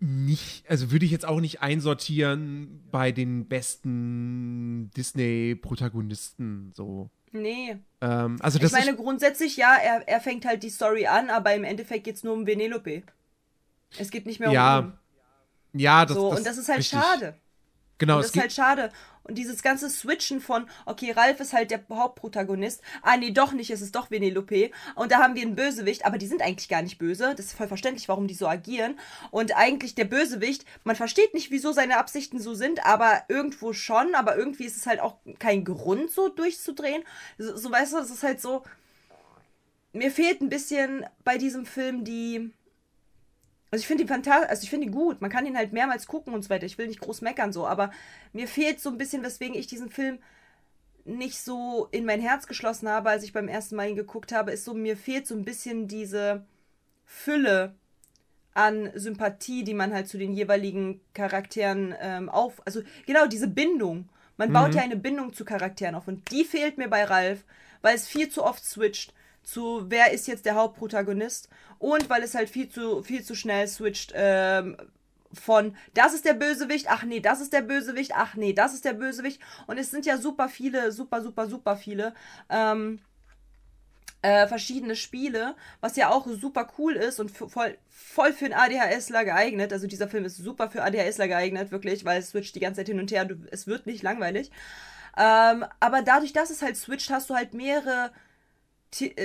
nicht, 0.00 0.68
also 0.70 0.90
würde 0.90 1.04
ich 1.04 1.10
jetzt 1.10 1.26
auch 1.26 1.40
nicht 1.40 1.60
einsortieren 1.60 2.82
bei 2.90 3.10
den 3.12 3.46
besten 3.48 4.90
Disney-Protagonisten. 4.96 6.72
So. 6.74 7.10
Nee. 7.32 7.76
Ähm, 8.00 8.36
also 8.40 8.56
Ich 8.58 8.62
das 8.62 8.72
meine, 8.72 8.92
ist, 8.92 8.96
grundsätzlich 8.96 9.56
ja, 9.56 9.74
er, 9.76 10.06
er 10.08 10.20
fängt 10.20 10.44
halt 10.44 10.62
die 10.62 10.70
Story 10.70 11.06
an, 11.06 11.30
aber 11.30 11.54
im 11.54 11.64
Endeffekt 11.64 12.04
geht 12.04 12.16
es 12.16 12.24
nur 12.24 12.34
um 12.34 12.46
Venelope. 12.46 13.02
Es 13.98 14.10
geht 14.10 14.26
nicht 14.26 14.40
mehr 14.40 14.48
um 14.50 14.54
Ja. 14.54 14.78
ihn. 14.80 14.92
Ja, 15.80 16.06
das, 16.06 16.16
so, 16.16 16.30
das 16.30 16.38
und 16.38 16.46
das 16.46 16.58
ist 16.58 16.68
halt 16.68 16.78
richtig. 16.78 16.98
schade. 16.98 17.34
Genau, 17.98 18.14
Und 18.16 18.20
es 18.20 18.26
das 18.28 18.36
ist 18.36 18.40
halt 18.40 18.52
schade. 18.52 18.92
Und 19.28 19.36
dieses 19.36 19.62
ganze 19.62 19.90
Switchen 19.90 20.40
von, 20.40 20.68
okay, 20.86 21.12
Ralf 21.12 21.38
ist 21.40 21.52
halt 21.52 21.70
der 21.70 21.82
Hauptprotagonist. 21.90 22.80
Ah, 23.02 23.18
nee, 23.18 23.30
doch 23.30 23.52
nicht, 23.52 23.70
es 23.70 23.82
ist 23.82 23.94
doch 23.94 24.10
Venelope. 24.10 24.70
Und 24.94 25.12
da 25.12 25.18
haben 25.18 25.34
wir 25.34 25.42
einen 25.42 25.54
Bösewicht, 25.54 26.06
aber 26.06 26.16
die 26.16 26.26
sind 26.26 26.40
eigentlich 26.40 26.70
gar 26.70 26.80
nicht 26.80 26.98
böse. 26.98 27.34
Das 27.36 27.46
ist 27.46 27.52
voll 27.52 27.68
verständlich, 27.68 28.08
warum 28.08 28.26
die 28.26 28.34
so 28.34 28.48
agieren. 28.48 28.98
Und 29.30 29.54
eigentlich 29.54 29.94
der 29.94 30.06
Bösewicht, 30.06 30.64
man 30.82 30.96
versteht 30.96 31.34
nicht, 31.34 31.50
wieso 31.50 31.72
seine 31.72 31.98
Absichten 31.98 32.40
so 32.40 32.54
sind, 32.54 32.86
aber 32.86 33.24
irgendwo 33.28 33.74
schon. 33.74 34.14
Aber 34.14 34.34
irgendwie 34.36 34.64
ist 34.64 34.78
es 34.78 34.86
halt 34.86 35.00
auch 35.00 35.16
kein 35.38 35.62
Grund, 35.62 36.10
so 36.10 36.30
durchzudrehen. 36.30 37.02
So, 37.36 37.54
so 37.54 37.70
weißt 37.70 37.92
du, 37.92 37.98
es 37.98 38.10
ist 38.10 38.22
halt 38.22 38.40
so. 38.40 38.62
Mir 39.92 40.10
fehlt 40.10 40.40
ein 40.40 40.48
bisschen 40.48 41.04
bei 41.22 41.36
diesem 41.36 41.66
Film 41.66 42.04
die. 42.04 42.50
Also 43.70 43.82
ich 43.82 43.86
finde 43.86 44.04
ihn 44.04 44.08
fantastisch, 44.08 44.48
also 44.48 44.62
ich 44.62 44.70
finde 44.70 44.86
ihn 44.86 44.92
gut. 44.92 45.20
Man 45.20 45.30
kann 45.30 45.46
ihn 45.46 45.56
halt 45.56 45.72
mehrmals 45.72 46.06
gucken 46.06 46.34
und 46.34 46.42
so 46.42 46.50
weiter. 46.50 46.66
Ich 46.66 46.78
will 46.78 46.88
nicht 46.88 47.00
groß 47.00 47.20
meckern 47.20 47.52
so, 47.52 47.66
aber 47.66 47.90
mir 48.32 48.48
fehlt 48.48 48.80
so 48.80 48.90
ein 48.90 48.98
bisschen, 48.98 49.22
weswegen 49.22 49.54
ich 49.54 49.66
diesen 49.66 49.90
Film 49.90 50.18
nicht 51.04 51.40
so 51.40 51.88
in 51.90 52.04
mein 52.04 52.20
Herz 52.20 52.46
geschlossen 52.46 52.88
habe, 52.88 53.10
als 53.10 53.24
ich 53.24 53.32
beim 53.32 53.48
ersten 53.48 53.76
Mal 53.76 53.88
ihn 53.88 53.96
geguckt 53.96 54.32
habe, 54.32 54.52
ist 54.52 54.64
so, 54.64 54.74
mir 54.74 54.96
fehlt 54.96 55.26
so 55.26 55.34
ein 55.34 55.44
bisschen 55.44 55.88
diese 55.88 56.44
Fülle 57.04 57.74
an 58.54 58.90
Sympathie, 58.94 59.64
die 59.64 59.74
man 59.74 59.92
halt 59.94 60.08
zu 60.08 60.18
den 60.18 60.32
jeweiligen 60.32 61.00
Charakteren 61.14 61.94
ähm, 62.00 62.28
auf, 62.28 62.60
also 62.66 62.82
genau 63.06 63.26
diese 63.26 63.48
Bindung. 63.48 64.08
Man 64.36 64.52
baut 64.52 64.74
ja 64.74 64.82
eine 64.82 64.96
Bindung 64.96 65.32
zu 65.32 65.44
Charakteren 65.44 65.94
auf 65.94 66.06
und 66.06 66.30
die 66.30 66.44
fehlt 66.44 66.78
mir 66.78 66.88
bei 66.88 67.04
Ralf, 67.04 67.44
weil 67.82 67.94
es 67.94 68.06
viel 68.06 68.28
zu 68.28 68.44
oft 68.44 68.64
switcht 68.64 69.12
zu 69.48 69.86
wer 69.88 70.12
ist 70.12 70.26
jetzt 70.26 70.44
der 70.44 70.54
Hauptprotagonist 70.54 71.48
und 71.78 72.10
weil 72.10 72.22
es 72.22 72.34
halt 72.34 72.50
viel 72.50 72.68
zu 72.68 73.02
viel 73.02 73.24
zu 73.24 73.34
schnell 73.34 73.66
switcht 73.66 74.12
ähm, 74.14 74.76
von 75.32 75.76
das 75.94 76.14
ist 76.14 76.24
der 76.24 76.34
Bösewicht, 76.34 76.86
ach 76.88 77.02
nee, 77.02 77.20
das 77.20 77.40
ist 77.40 77.52
der 77.52 77.62
Bösewicht, 77.62 78.12
ach 78.14 78.34
nee, 78.34 78.52
das 78.52 78.74
ist 78.74 78.84
der 78.84 78.94
Bösewicht 78.94 79.40
und 79.66 79.78
es 79.78 79.90
sind 79.90 80.06
ja 80.06 80.18
super 80.18 80.48
viele, 80.48 80.92
super 80.92 81.22
super 81.22 81.46
super 81.46 81.76
viele 81.76 82.14
ähm, 82.50 83.00
äh, 84.20 84.46
verschiedene 84.48 84.96
Spiele, 84.96 85.54
was 85.80 85.96
ja 85.96 86.10
auch 86.10 86.26
super 86.26 86.68
cool 86.78 86.94
ist 86.94 87.20
und 87.20 87.30
voll, 87.30 87.78
voll 87.88 88.32
für 88.32 88.46
einen 88.46 88.54
ADHSler 88.54 89.24
geeignet. 89.24 89.72
Also 89.72 89.86
dieser 89.86 90.08
Film 90.08 90.24
ist 90.24 90.36
super 90.38 90.70
für 90.70 90.82
ADHSler 90.82 91.28
geeignet, 91.28 91.70
wirklich, 91.70 92.04
weil 92.04 92.18
es 92.18 92.30
switcht 92.30 92.54
die 92.56 92.60
ganze 92.60 92.80
Zeit 92.80 92.88
hin 92.88 92.98
und 92.98 93.12
her. 93.12 93.24
Du, 93.24 93.36
es 93.52 93.68
wird 93.68 93.86
nicht 93.86 94.02
langweilig. 94.02 94.50
Ähm, 95.16 95.64
aber 95.78 96.02
dadurch, 96.02 96.32
dass 96.32 96.50
es 96.50 96.62
halt 96.62 96.76
switcht, 96.76 97.10
hast 97.10 97.30
du 97.30 97.34
halt 97.34 97.54
mehrere 97.54 98.10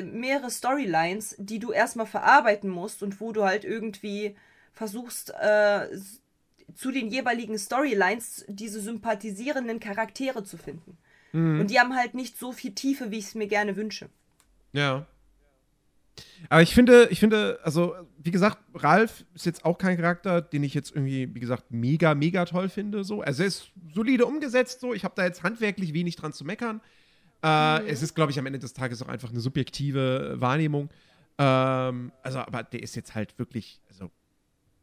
mehrere 0.03 0.51
Storylines, 0.51 1.35
die 1.37 1.59
du 1.59 1.71
erstmal 1.71 2.05
verarbeiten 2.05 2.69
musst 2.69 3.03
und 3.03 3.19
wo 3.21 3.31
du 3.31 3.43
halt 3.43 3.63
irgendwie 3.63 4.35
versuchst, 4.73 5.31
äh, 5.39 5.87
zu 6.75 6.91
den 6.91 7.07
jeweiligen 7.09 7.57
Storylines 7.57 8.45
diese 8.47 8.81
sympathisierenden 8.81 9.79
Charaktere 9.79 10.43
zu 10.43 10.57
finden. 10.57 10.97
Und 11.33 11.71
die 11.71 11.79
haben 11.79 11.95
halt 11.95 12.13
nicht 12.13 12.37
so 12.37 12.51
viel 12.51 12.75
Tiefe, 12.75 13.09
wie 13.09 13.17
ich 13.17 13.25
es 13.25 13.35
mir 13.35 13.47
gerne 13.47 13.75
wünsche. 13.75 14.07
Ja. 14.71 15.07
Aber 16.47 16.61
ich 16.61 16.75
finde, 16.75 17.07
ich 17.09 17.19
finde, 17.19 17.59
also, 17.63 17.95
wie 18.19 18.29
gesagt, 18.29 18.59
Ralf 18.75 19.25
ist 19.33 19.47
jetzt 19.47 19.65
auch 19.65 19.79
kein 19.79 19.97
Charakter, 19.97 20.41
den 20.41 20.61
ich 20.61 20.75
jetzt 20.75 20.91
irgendwie, 20.91 21.33
wie 21.33 21.39
gesagt, 21.39 21.71
mega, 21.71 22.13
mega 22.13 22.45
toll 22.45 22.69
finde. 22.69 23.03
So. 23.03 23.21
Also 23.21 23.41
er 23.41 23.47
ist 23.47 23.71
solide 23.95 24.27
umgesetzt, 24.27 24.79
so. 24.79 24.93
Ich 24.93 25.03
habe 25.03 25.15
da 25.15 25.25
jetzt 25.25 25.41
handwerklich 25.41 25.95
wenig 25.95 26.17
dran 26.17 26.33
zu 26.33 26.45
meckern. 26.45 26.81
Äh, 27.43 27.87
Es 27.87 28.01
ist, 28.01 28.15
glaube 28.15 28.31
ich, 28.31 28.39
am 28.39 28.45
Ende 28.45 28.59
des 28.59 28.73
Tages 28.73 29.01
auch 29.01 29.07
einfach 29.07 29.29
eine 29.29 29.39
subjektive 29.39 30.35
Wahrnehmung. 30.39 30.89
Ähm, 31.37 32.11
also, 32.21 32.39
aber 32.39 32.63
der 32.63 32.83
ist 32.83 32.95
jetzt 32.95 33.15
halt 33.15 33.37
wirklich, 33.37 33.81
also, 33.89 34.11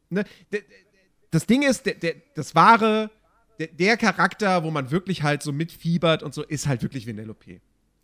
ne, 0.09 0.23
das 1.31 1.45
Ding 1.47 1.63
ist, 1.63 1.85
der, 1.85 1.95
der, 1.95 2.15
das 2.35 2.55
wahre, 2.55 3.09
der, 3.59 3.67
der 3.67 3.97
Charakter, 3.97 4.63
wo 4.63 4.71
man 4.71 4.91
wirklich 4.91 5.23
halt 5.23 5.43
so 5.43 5.51
mitfiebert 5.51 6.23
und 6.23 6.33
so, 6.33 6.43
ist 6.43 6.67
halt 6.67 6.81
wirklich 6.83 7.07
Vanellope. 7.07 7.61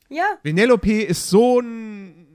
Ja, 0.09 0.37
Penelope 0.41 1.01
ist 1.03 1.29
so 1.29 1.59
ein 1.59 2.27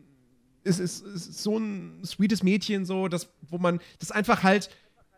ist, 0.65 0.79
ist, 0.79 1.05
ist 1.05 1.43
so 1.43 1.59
ein 1.59 2.03
sweetes 2.05 2.43
Mädchen, 2.43 2.85
so, 2.85 3.09
das, 3.09 3.29
wo 3.49 3.59
man 3.59 3.81
das 3.99 4.13
einfach 4.13 4.43
halt, 4.43 4.71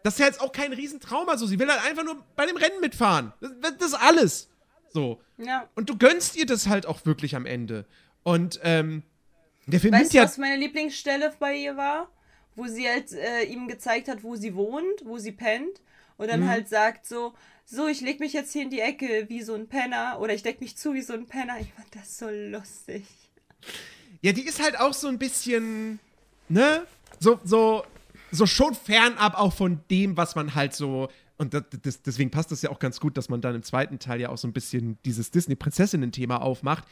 das 0.03 0.15
ist 0.15 0.21
ja 0.21 0.27
jetzt 0.27 0.41
auch 0.41 0.53
kein 0.53 0.73
Riesentrauma, 0.73 1.37
so, 1.37 1.47
sie 1.47 1.59
will 1.59 1.69
halt 1.69 1.85
einfach 1.85 2.05
nur 2.05 2.25
bei 2.37 2.47
dem 2.47 2.57
Rennen 2.57 2.81
mitfahren. 2.81 3.33
Das, 3.41 3.77
das 3.79 3.89
ist 3.89 3.95
alles. 3.95 4.49
So. 4.95 5.21
ja. 5.37 5.69
Und 5.75 5.91
du 5.91 5.99
gönnst 5.99 6.37
ihr 6.37 6.47
das 6.47 6.69
halt 6.69 6.87
auch 6.87 7.05
wirklich 7.05 7.35
am 7.37 7.45
Ende. 7.47 7.85
Und, 8.23 8.61
ähm, 8.63 9.03
der 9.67 9.81
Film 9.81 9.93
Weißt 9.95 10.13
du, 10.15 10.19
ja. 10.19 10.25
was 10.25 10.39
meine 10.39 10.57
Lieblingsstelle 10.57 11.35
bei 11.39 11.57
ihr 11.57 11.77
war? 11.77 12.09
Wo 12.55 12.67
sie 12.69 12.89
halt 12.89 13.13
äh, 13.13 13.43
ihm 13.45 13.67
gezeigt 13.67 14.09
hat, 14.09 14.23
wo 14.23 14.37
sie 14.37 14.55
wohnt, 14.55 15.05
wo 15.05 15.19
sie 15.19 15.33
pennt. 15.33 15.81
Und 16.17 16.27
Mhm. 16.27 16.31
dann 16.31 16.49
halt 16.49 16.69
sagt 16.69 17.07
so, 17.07 17.35
so, 17.65 17.89
ich 17.89 18.01
leg 18.01 18.21
mich 18.21 18.33
jetzt 18.35 18.53
hier 18.53 18.63
in 18.63 18.71
die 18.71 18.81
Ecke 18.81 19.25
wie 19.29 19.43
so 19.43 19.55
ein 19.55 19.67
Penner. 19.69 20.19
Oder 20.21 20.33
ich 20.35 20.43
deck 20.43 20.61
mich 20.61 20.77
zu 20.77 20.95
wie 20.95 21.03
so 21.03 21.13
ein 21.15 21.27
Penner. 21.27 21.57
Ich 21.61 21.73
fand 21.73 21.89
das 21.97 22.17
so 22.19 22.29
lustig. 22.31 23.05
Ja, 24.23 24.33
die 24.33 24.47
ist 24.47 24.63
halt 24.63 24.79
auch 24.79 24.95
so 24.95 25.09
ein 25.09 25.19
bisschen, 25.19 25.99
ne? 26.49 26.87
So, 27.19 27.41
so, 27.43 27.85
so 28.31 28.47
schon 28.47 28.75
fernab 28.75 29.35
auch 29.39 29.53
von 29.55 29.81
dem, 29.91 30.17
was 30.17 30.35
man 30.37 30.55
halt 30.55 30.75
so. 30.75 31.09
Und 31.37 31.53
das, 31.55 31.65
das, 31.83 32.03
deswegen 32.03 32.31
passt 32.31 32.53
das 32.53 32.63
ja 32.63 32.71
auch 32.71 32.79
ganz 32.79 33.01
gut, 33.01 33.17
dass 33.17 33.29
man 33.29 33.41
dann 33.41 33.55
im 33.57 33.63
zweiten 33.63 33.99
Teil 33.99 34.21
ja 34.21 34.29
auch 34.29 34.39
so 34.39 34.47
ein 34.47 34.53
bisschen 34.53 34.99
dieses 35.05 35.31
Disney-Prinzessinnen-Thema 35.33 36.41
aufmacht. 36.41 36.85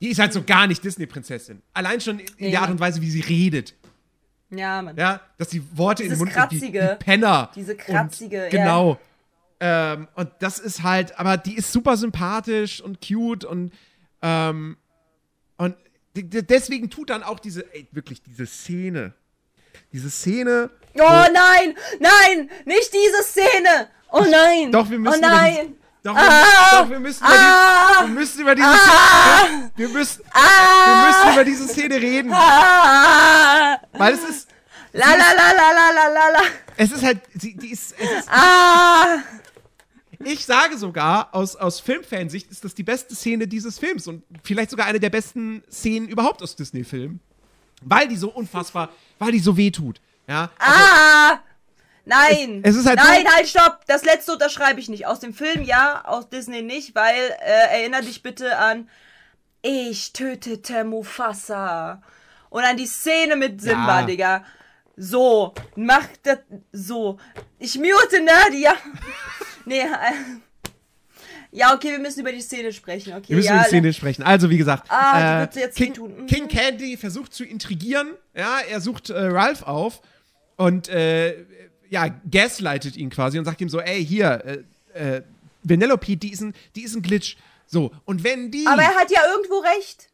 Die 0.00 0.08
ist 0.08 0.18
halt 0.18 0.32
so 0.32 0.42
gar 0.42 0.66
nicht 0.66 0.82
Disney-Prinzessin. 0.82 1.62
Allein 1.72 2.00
schon 2.00 2.18
in 2.18 2.26
Nee. 2.38 2.50
der 2.50 2.62
Art 2.62 2.70
und 2.70 2.80
Weise, 2.80 3.00
wie 3.00 3.10
sie 3.10 3.20
redet. 3.20 3.74
Ja, 4.50 4.82
Mann. 4.82 4.96
Ja, 4.96 5.20
dass 5.38 5.48
die 5.48 5.62
Worte 5.76 6.02
in 6.02 6.08
den 6.10 6.18
Dieses 6.18 6.34
Mund 6.34 6.36
nimmt, 6.36 6.52
die, 6.52 6.58
Kratzige. 6.72 6.96
die 7.00 7.04
Penner. 7.04 7.50
Diese 7.54 7.76
kratzige, 7.76 8.46
und, 8.46 8.52
ja. 8.52 8.64
Genau. 8.64 9.00
Ähm, 9.60 10.08
und 10.16 10.30
das 10.40 10.58
ist 10.58 10.82
halt, 10.82 11.18
aber 11.18 11.36
die 11.36 11.54
ist 11.54 11.72
super 11.72 11.96
sympathisch 11.96 12.80
und 12.80 12.98
cute 13.00 13.44
und, 13.44 13.72
ähm, 14.20 14.76
und 15.56 15.76
deswegen 16.16 16.90
tut 16.90 17.10
dann 17.10 17.22
auch 17.22 17.38
diese, 17.38 17.72
ey, 17.74 17.86
wirklich 17.92 18.22
diese 18.22 18.46
Szene. 18.46 19.14
Diese 19.92 20.10
Szene. 20.10 20.70
Oh 20.98 21.24
nein, 21.32 21.74
nein, 21.98 22.50
nicht 22.64 22.92
diese 22.92 23.22
Szene. 23.24 23.88
Oh 24.10 24.24
nein. 24.30 24.70
Doch, 24.70 24.88
wir 24.88 24.98
müssen 24.98 25.14
Oh 25.14 25.18
über 25.18 25.26
nein. 25.28 25.56
diese- 25.60 25.74
Doch, 26.04 26.14
wir, 26.14 26.22
Ah! 26.22 26.82
doch, 26.82 26.90
wir 26.90 27.00
müssen 27.00 27.24
über, 27.24 27.32
Ah! 27.34 28.02
die, 28.02 28.08
wir 28.08 28.14
müssen 28.14 28.40
über 28.40 28.54
diese 28.54 28.66
Ah! 28.68 28.76
Szene, 28.76 29.70
wir 29.76 29.88
müssen, 29.88 30.22
wir 30.24 31.06
müssen 31.06 31.32
über 31.32 31.44
diese 31.44 31.68
Szene 31.68 31.94
reden, 31.96 32.32
Ah, 32.32 33.78
weil 33.94 34.12
es 34.14 34.22
ist, 34.28 34.48
la 34.92 35.06
la 35.08 35.32
la 35.32 35.52
la 35.52 35.70
la 35.72 35.90
la 35.94 36.08
la 36.08 36.28
la. 36.34 36.40
es 36.76 36.92
ist 36.92 37.02
halt, 37.02 37.20
sie, 37.34 37.56
die 37.56 37.70
ist, 37.72 37.94
es 37.98 38.10
ist 38.20 38.28
Ah. 38.30 39.18
Ich 40.26 40.46
sage 40.46 40.78
sogar, 40.78 41.28
aus, 41.34 41.56
aus 41.56 41.80
Filmfansicht 41.80 42.50
ist 42.50 42.64
das 42.64 42.74
die 42.74 42.82
beste 42.84 43.14
Szene 43.14 43.46
dieses 43.48 43.78
Films 43.78 44.06
und 44.06 44.22
vielleicht 44.42 44.70
sogar 44.70 44.86
eine 44.86 45.00
der 45.00 45.10
besten 45.10 45.62
Szenen 45.70 46.08
überhaupt 46.08 46.42
aus 46.42 46.54
Disney-Filmen. 46.56 47.20
Weil 47.82 48.08
die 48.08 48.16
so 48.16 48.30
unfassbar, 48.30 48.88
weil 49.18 49.32
die 49.32 49.40
so 49.40 49.56
wehtut. 49.56 50.00
Ja, 50.26 50.50
also, 50.58 50.80
Ah! 50.80 51.40
Nein! 52.06 52.60
Es- 52.62 52.74
es 52.74 52.80
ist 52.82 52.86
halt 52.86 52.98
Nein, 52.98 53.26
halt, 53.34 53.48
stopp! 53.48 53.80
Das 53.86 54.04
letzte 54.04 54.32
unterschreibe 54.32 54.78
ich 54.80 54.88
nicht. 54.88 55.06
Aus 55.06 55.20
dem 55.20 55.32
Film 55.32 55.62
ja, 55.62 56.02
aus 56.04 56.28
Disney 56.28 56.60
nicht, 56.62 56.94
weil, 56.94 57.14
äh, 57.40 57.78
erinner 57.80 58.02
dich 58.02 58.22
bitte 58.22 58.58
an 58.58 58.88
Ich 59.62 60.12
tötete 60.12 60.84
Mufasa. 60.84 62.02
Und 62.50 62.62
an 62.64 62.76
die 62.76 62.86
Szene 62.86 63.36
mit 63.36 63.60
Simba, 63.62 64.00
Ja. 64.00 64.06
Digga. 64.06 64.44
So, 64.96 65.54
mach 65.76 66.06
das 66.22 66.38
so. 66.72 67.18
Ich 67.58 67.74
mute 67.76 68.20
Nadia. 68.22 68.74
nee, 69.64 69.80
äh, 69.80 69.86
ja, 71.50 71.72
okay, 71.74 71.92
wir 71.92 71.98
müssen 72.00 72.20
über 72.20 72.32
die 72.32 72.40
Szene 72.42 72.72
sprechen. 72.72 73.14
Okay, 73.14 73.28
wir 73.28 73.36
müssen 73.36 73.46
ja, 73.48 73.54
über 73.54 73.62
die 73.64 73.68
Szene 73.68 73.92
sprechen. 73.92 74.22
Also, 74.24 74.50
wie 74.50 74.58
gesagt, 74.58 74.90
Ah, 74.90 75.46
die 75.46 75.62
äh, 75.62 75.68
King. 75.70 75.94
Mhm. 75.98 76.26
King 76.26 76.48
Candy 76.48 76.96
versucht 76.96 77.32
zu 77.32 77.44
intrigieren. 77.44 78.08
Ja, 78.34 78.58
er 78.68 78.80
sucht 78.80 79.10
äh, 79.10 79.18
Ralph 79.18 79.62
auf 79.62 80.00
und 80.56 80.88
äh, 80.88 81.44
ja, 81.90 82.08
gaslightet 82.30 82.96
ihn 82.96 83.10
quasi 83.10 83.38
und 83.38 83.44
sagt 83.44 83.60
ihm 83.60 83.68
so: 83.68 83.80
Ey, 83.80 84.04
hier, 84.04 84.64
äh, 84.94 85.16
äh, 85.16 85.22
Vanellope, 85.62 86.16
die 86.16 86.32
ist, 86.32 86.40
ein, 86.42 86.54
die 86.74 86.82
ist 86.82 86.94
ein 86.94 87.02
Glitch. 87.02 87.36
So, 87.66 87.92
und 88.04 88.24
wenn 88.24 88.50
die. 88.50 88.66
Aber 88.66 88.82
er 88.82 88.94
hat 88.94 89.10
ja 89.10 89.20
irgendwo 89.34 89.58
recht. 89.58 90.08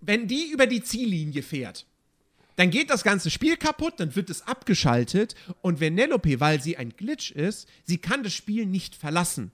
wenn 0.00 0.26
die 0.28 0.50
über 0.50 0.66
die 0.66 0.82
Ziellinie 0.82 1.42
fährt, 1.42 1.86
dann 2.56 2.70
geht 2.70 2.90
das 2.90 3.02
ganze 3.02 3.30
Spiel 3.30 3.56
kaputt, 3.56 3.94
dann 3.98 4.14
wird 4.14 4.30
es 4.30 4.46
abgeschaltet 4.46 5.34
und 5.60 5.80
Vanellope, 5.80 6.40
weil 6.40 6.60
sie 6.62 6.76
ein 6.76 6.90
Glitch 6.96 7.32
ist, 7.32 7.68
sie 7.84 7.98
kann 7.98 8.22
das 8.22 8.32
Spiel 8.32 8.66
nicht 8.66 8.94
verlassen. 8.94 9.50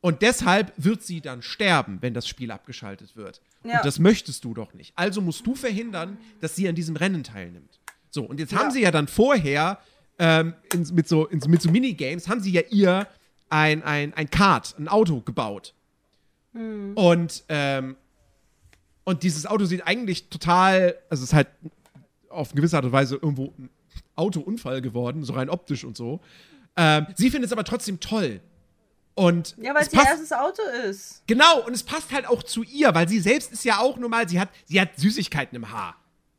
Und 0.00 0.22
deshalb 0.22 0.72
wird 0.76 1.02
sie 1.02 1.20
dann 1.20 1.42
sterben, 1.42 1.98
wenn 2.00 2.14
das 2.14 2.28
Spiel 2.28 2.52
abgeschaltet 2.52 3.16
wird. 3.16 3.40
Ja. 3.64 3.78
Und 3.78 3.84
das 3.86 3.98
möchtest 3.98 4.44
du 4.44 4.54
doch 4.54 4.72
nicht. 4.74 4.92
Also 4.94 5.20
musst 5.20 5.44
du 5.44 5.56
verhindern, 5.56 6.18
dass 6.40 6.54
sie 6.54 6.68
an 6.68 6.76
diesem 6.76 6.94
Rennen 6.94 7.24
teilnimmt. 7.24 7.80
So, 8.16 8.24
und 8.24 8.40
jetzt 8.40 8.54
haben 8.54 8.68
Ja. 8.68 8.70
sie 8.70 8.80
ja 8.80 8.90
dann 8.90 9.08
vorher 9.08 9.78
ähm, 10.18 10.54
in, 10.72 10.88
mit, 10.94 11.06
so, 11.06 11.26
in, 11.26 11.38
mit 11.48 11.60
so 11.60 11.70
Minigames, 11.70 12.28
haben 12.28 12.40
sie 12.40 12.50
ja 12.50 12.62
ihr 12.70 13.06
ein, 13.50 13.82
ein, 13.82 14.14
ein 14.14 14.30
Kart, 14.30 14.74
ein 14.78 14.88
Auto 14.88 15.20
gebaut. 15.20 15.74
Und 16.94 17.44
ähm, 17.50 17.96
und 19.04 19.22
dieses 19.22 19.44
Auto 19.46 19.66
sieht 19.66 19.86
eigentlich 19.86 20.30
total, 20.30 20.96
also 21.10 21.22
es 21.22 21.28
ist 21.30 21.34
halt 21.34 21.48
auf 22.30 22.48
eine 22.50 22.56
gewisse 22.56 22.76
Art 22.76 22.86
und 22.86 22.92
Weise 22.92 23.16
irgendwo 23.16 23.52
ein 23.58 23.68
Autounfall 24.16 24.80
geworden, 24.80 25.22
so 25.22 25.34
rein 25.34 25.50
optisch 25.50 25.84
und 25.84 25.96
so. 25.96 26.20
Ähm, 26.76 27.06
sie 27.14 27.30
findet 27.30 27.48
es 27.48 27.52
aber 27.52 27.64
trotzdem 27.64 28.00
toll. 28.00 28.40
Und 29.14 29.54
Ja, 29.60 29.74
weil 29.74 29.82
es 29.82 29.92
ihr 29.92 30.00
erstes 30.02 30.32
Auto 30.32 30.62
ist. 30.88 31.22
Genau, 31.26 31.60
und 31.66 31.74
es 31.74 31.82
passt 31.82 32.10
halt 32.12 32.26
auch 32.26 32.42
zu 32.42 32.62
ihr, 32.64 32.94
weil 32.94 33.08
sie 33.08 33.20
selbst 33.20 33.52
ist 33.52 33.64
ja 33.64 33.78
auch 33.78 33.96
normal, 33.98 34.28
sie 34.28 34.40
hat, 34.40 34.48
sie 34.64 34.80
hat 34.80 34.98
Süßigkeiten 34.98 35.54
im 35.54 35.70
Haar. 35.70 35.96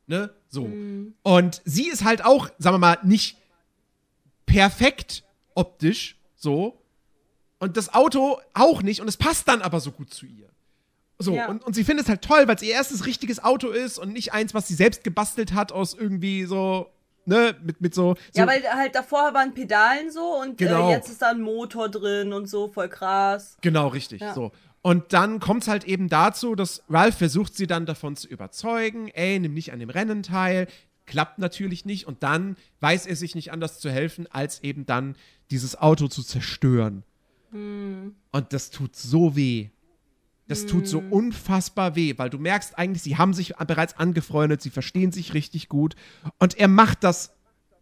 Ne? 0.08 0.32
So. 0.50 0.70
Und 1.24 1.62
sie 1.66 1.88
ist 1.90 2.04
halt 2.04 2.24
auch, 2.24 2.50
sagen 2.58 2.76
wir 2.76 2.80
mal, 2.80 2.98
nicht 3.04 3.38
perfekt 4.46 5.24
optisch, 5.56 6.18
so. 6.36 6.82
Und 7.60 7.76
das 7.78 7.94
Auto 7.94 8.40
auch 8.54 8.82
nicht, 8.82 9.02
und 9.02 9.08
es 9.08 9.18
passt 9.18 9.48
dann 9.48 9.62
aber 9.62 9.80
so 9.80 9.92
gut 9.92 10.14
zu 10.14 10.26
ihr. 10.26 10.50
So, 11.20 11.34
Ja. 11.34 11.48
und, 11.50 11.64
und 11.64 11.74
sie 11.74 11.84
findet 11.84 12.06
es 12.06 12.10
halt 12.10 12.22
toll, 12.22 12.48
weil 12.48 12.56
es 12.56 12.62
ihr 12.62 12.74
erstes 12.74 13.06
richtiges 13.08 13.44
Auto 13.44 13.70
ist 13.70 13.98
und 13.98 14.14
nicht 14.14 14.34
eins, 14.34 14.54
was 14.54 14.68
sie 14.68 14.76
selbst 14.76 15.04
gebastelt 15.04 15.54
hat 15.54 15.72
aus 15.72 15.96
irgendwie 15.96 16.46
so, 16.46 16.92
ne, 17.26 17.56
mit, 17.64 17.82
mit 17.82 17.96
so. 17.96 18.14
so 18.32 18.40
Ja, 18.42 18.46
weil 18.48 18.62
halt 18.72 18.94
davor 18.94 19.34
waren 19.34 19.56
Pedalen 19.56 20.12
so 20.12 20.40
und 20.40 20.60
Genau. 20.60 20.90
äh, 20.90 20.94
jetzt 20.94 21.10
ist 21.10 21.24
da 21.24 21.30
ein 21.32 21.42
Motor 21.42 21.90
drin 21.90 22.34
und 22.34 22.48
so, 22.48 22.68
voll 22.68 22.90
krass. 22.90 23.58
Genau, 23.62 23.88
richtig. 23.88 24.22
Ja. 24.22 24.36
So. 24.36 24.52
Und 24.88 25.12
dann 25.12 25.42
kommt 25.42 25.64
es 25.64 25.68
halt 25.68 25.84
eben 25.84 26.08
dazu, 26.08 26.56
dass 26.56 26.82
Ralph 26.88 27.18
versucht, 27.18 27.58
sie 27.58 27.68
dann 27.68 27.86
davon 27.86 28.16
zu 28.16 28.26
überzeugen, 28.26 29.10
ey, 29.10 29.38
nimm 29.38 29.54
nicht 29.54 29.74
an 29.74 29.80
dem 29.80 29.90
Rennen 29.90 30.24
teil. 30.24 30.66
Klappt 31.06 31.40
natürlich 31.40 31.84
nicht. 31.84 32.08
Und 32.08 32.24
dann 32.24 32.56
weiß 32.80 33.06
er 33.06 33.18
sich 33.18 33.36
nicht 33.36 33.52
anders 33.52 33.82
zu 33.82 33.92
helfen, 33.92 34.28
als 34.28 34.64
eben 34.64 34.86
dann 34.86 35.18
dieses 35.52 35.76
Auto 35.76 36.08
zu 36.08 36.24
zerstören. 36.24 37.04
Hm. 37.52 38.16
Und 38.32 38.54
das 38.54 38.70
tut 38.70 38.96
so 38.96 39.36
weh. 39.36 39.72
Das 40.48 40.66
tut 40.66 40.88
so 40.88 41.00
unfassbar 41.00 41.98
weh, 41.98 42.14
weil 42.16 42.30
du 42.30 42.38
merkst 42.38 42.78
eigentlich, 42.78 43.04
sie 43.04 43.18
haben 43.18 43.34
sich 43.34 43.58
bereits 43.58 43.98
angefreundet, 43.98 44.62
sie 44.62 44.70
verstehen 44.70 45.12
sich 45.12 45.34
richtig 45.34 45.68
gut. 45.68 45.98
Und 46.40 46.58
er 46.58 46.70
macht 46.70 47.04
das 47.04 47.34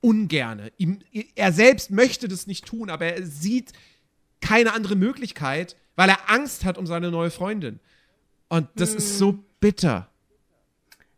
ungerne. 0.02 0.72
Ihm, 0.80 1.02
er 1.36 1.54
selbst 1.54 1.92
möchte 1.92 2.28
das 2.28 2.48
nicht 2.48 2.66
tun, 2.66 2.90
aber 2.90 3.06
er 3.06 3.24
sieht 3.28 3.74
keine 4.48 4.74
andere 4.74 4.96
Möglichkeit, 4.96 5.76
weil 5.96 6.10
er 6.10 6.30
Angst 6.30 6.66
hat 6.66 6.78
um 6.78 6.86
seine 6.88 7.12
neue 7.12 7.32
Freundin. 7.32 7.80
Und 8.50 8.68
das 8.76 8.94
ist 8.94 9.18
so 9.18 9.40
bitter. 9.60 10.08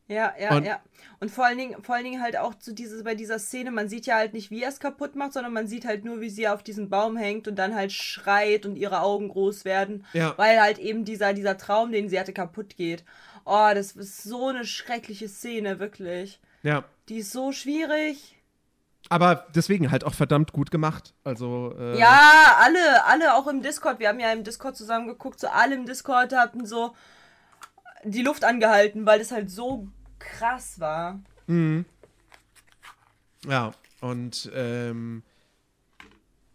Ja, 0.08 0.34
ja, 0.40 0.56
Und- 0.56 0.66
ja. 0.66 0.80
Und 1.20 1.32
vor 1.32 1.46
allen, 1.48 1.58
Dingen, 1.58 1.82
vor 1.82 1.96
allen 1.96 2.04
Dingen 2.04 2.22
halt 2.22 2.38
auch 2.38 2.54
zu 2.54 2.74
dieses, 2.74 3.04
bei 3.04 3.16
dieser 3.16 3.40
Szene, 3.40 3.72
man 3.72 3.90
sieht 3.90 4.06
ja 4.06 4.18
halt 4.18 4.34
nicht, 4.34 4.52
wie 4.52 4.62
er 4.62 4.70
es 4.70 4.80
kaputt 4.80 5.16
macht, 5.16 5.34
sondern 5.34 5.52
man 5.52 5.66
sieht 5.68 5.84
halt 5.84 6.06
nur, 6.06 6.22
wie 6.22 6.30
sie 6.30 6.48
auf 6.48 6.62
diesem 6.62 6.90
Baum 6.90 7.18
hängt 7.18 7.48
und 7.48 7.56
dann 7.56 7.74
halt 7.74 7.92
schreit 7.92 8.68
und 8.68 8.76
ihre 8.76 9.02
Augen 9.02 9.30
groß 9.30 9.66
werden, 9.66 10.06
Ja. 10.14 10.36
weil 10.38 10.62
halt 10.62 10.78
eben 10.78 11.06
dieser, 11.06 11.34
dieser 11.34 11.58
Traum, 11.58 11.92
den 11.92 12.08
sie 12.08 12.20
hatte, 12.20 12.34
kaputt 12.34 12.78
geht. 12.78 13.04
Oh, 13.46 13.70
das 13.74 13.94
ist 13.94 14.22
so 14.24 14.48
eine 14.50 14.64
schreckliche 14.64 15.28
Szene, 15.28 15.80
wirklich. 15.80 16.40
Ja. 16.62 16.84
Die 17.10 17.18
ist 17.18 17.32
so 17.32 17.52
schwierig. 17.52 18.37
Aber 19.10 19.48
deswegen 19.56 19.90
halt 19.92 20.04
auch 20.04 20.14
verdammt 20.14 20.52
gut 20.52 20.70
gemacht. 20.72 21.14
Also, 21.24 21.74
äh, 21.80 21.98
Ja, 21.98 22.58
alle, 22.60 23.06
alle 23.06 23.36
auch 23.36 23.48
im 23.48 23.62
Discord. 23.62 24.00
Wir 24.00 24.10
haben 24.10 24.20
ja 24.20 24.32
im 24.34 24.44
Discord 24.44 24.76
zusammen 24.76 25.08
geguckt, 25.08 25.40
so 25.40 25.48
alle 25.48 25.76
im 25.76 25.86
Discord 25.86 26.34
hatten 26.34 26.66
so 26.66 26.94
die 28.04 28.22
Luft 28.22 28.44
angehalten, 28.44 29.06
weil 29.06 29.20
das 29.20 29.32
halt 29.32 29.50
so 29.50 29.88
krass 30.20 30.80
war. 30.80 31.20
Ja, 33.48 33.72
und 34.02 34.52
ähm, 34.54 35.24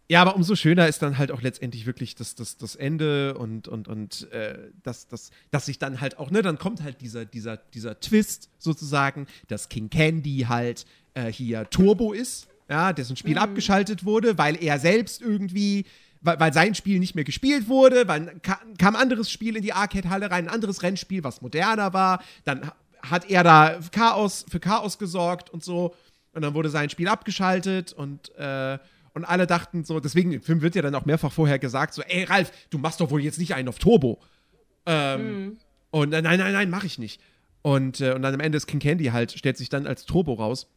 ja, 0.09 0.21
aber 0.21 0.35
umso 0.35 0.55
schöner 0.55 0.87
ist 0.87 1.01
dann 1.01 1.17
halt 1.17 1.31
auch 1.31 1.41
letztendlich 1.41 1.85
wirklich 1.85 2.13
das, 2.13 2.35
das, 2.35 2.57
das 2.57 2.75
Ende 2.75 3.35
und, 3.35 3.67
und, 3.67 3.87
und 3.87 4.31
äh, 4.31 4.69
dass, 4.83 5.07
dass, 5.07 5.31
dass 5.49 5.65
sich 5.65 5.79
dann 5.79 6.01
halt 6.01 6.19
auch, 6.19 6.29
ne, 6.29 6.41
dann 6.41 6.59
kommt 6.59 6.83
halt 6.83 7.01
dieser, 7.01 7.25
dieser, 7.25 7.57
dieser 7.57 7.99
Twist 7.99 8.49
sozusagen, 8.59 9.27
dass 9.47 9.69
King 9.69 9.89
Candy 9.89 10.45
halt 10.47 10.85
äh, 11.13 11.31
hier 11.31 11.69
Turbo 11.69 12.13
ist, 12.13 12.47
ja, 12.69 12.93
dessen 12.93 13.15
Spiel 13.15 13.37
abgeschaltet 13.37 14.05
wurde, 14.05 14.37
weil 14.37 14.61
er 14.63 14.79
selbst 14.79 15.21
irgendwie, 15.21 15.85
weil, 16.21 16.39
weil 16.39 16.53
sein 16.53 16.75
Spiel 16.75 16.99
nicht 16.99 17.13
mehr 17.15 17.23
gespielt 17.25 17.67
wurde, 17.67 18.07
weil 18.07 18.39
ka 18.41 18.59
kam 18.77 18.95
ein 18.95 19.01
anderes 19.01 19.29
Spiel 19.29 19.55
in 19.55 19.61
die 19.61 19.73
Arcade-Halle 19.73 20.31
rein, 20.31 20.47
ein 20.47 20.53
anderes 20.53 20.81
Rennspiel, 20.83 21.23
was 21.23 21.41
moderner 21.41 21.93
war, 21.93 22.23
dann 22.45 22.65
ha- 22.67 22.75
hat 23.01 23.29
er 23.29 23.43
da 23.43 23.79
Chaos, 23.91 24.45
für 24.49 24.59
Chaos 24.59 24.97
gesorgt 24.97 25.49
und 25.49 25.63
so. 25.63 25.93
Und 26.33 26.41
dann 26.41 26.53
wurde 26.55 26.69
sein 26.69 26.89
Spiel 26.89 27.07
abgeschaltet 27.09 27.93
und, 27.93 28.33
äh, 28.37 28.79
und 29.13 29.25
alle 29.25 29.45
dachten 29.45 29.83
so, 29.83 29.99
deswegen 29.99 30.31
im 30.31 30.41
Film 30.41 30.61
wird 30.61 30.73
ja 30.73 30.81
dann 30.81 30.95
auch 30.95 31.05
mehrfach 31.05 31.31
vorher 31.31 31.59
gesagt, 31.59 31.93
so, 31.93 32.01
ey 32.01 32.23
Ralf, 32.23 32.51
du 32.71 32.79
machst 32.79 32.99
doch 33.01 33.11
wohl 33.11 33.21
jetzt 33.21 33.37
nicht 33.37 33.53
einen 33.53 33.67
auf 33.67 33.77
Turbo. 33.77 34.19
Ähm, 34.85 35.57
Und 35.91 36.13
äh, 36.13 36.21
nein, 36.21 36.39
nein, 36.39 36.53
nein, 36.53 36.69
mach 36.69 36.83
ich 36.83 36.97
nicht. 36.97 37.21
Und, 37.61 38.01
äh, 38.01 38.13
und 38.13 38.21
dann 38.23 38.33
am 38.33 38.39
Ende 38.39 38.57
ist 38.57 38.65
King 38.67 38.79
Candy 38.79 39.05
halt, 39.05 39.31
stellt 39.33 39.57
sich 39.57 39.69
dann 39.69 39.85
als 39.85 40.05
Turbo 40.05 40.33
raus. 40.33 40.67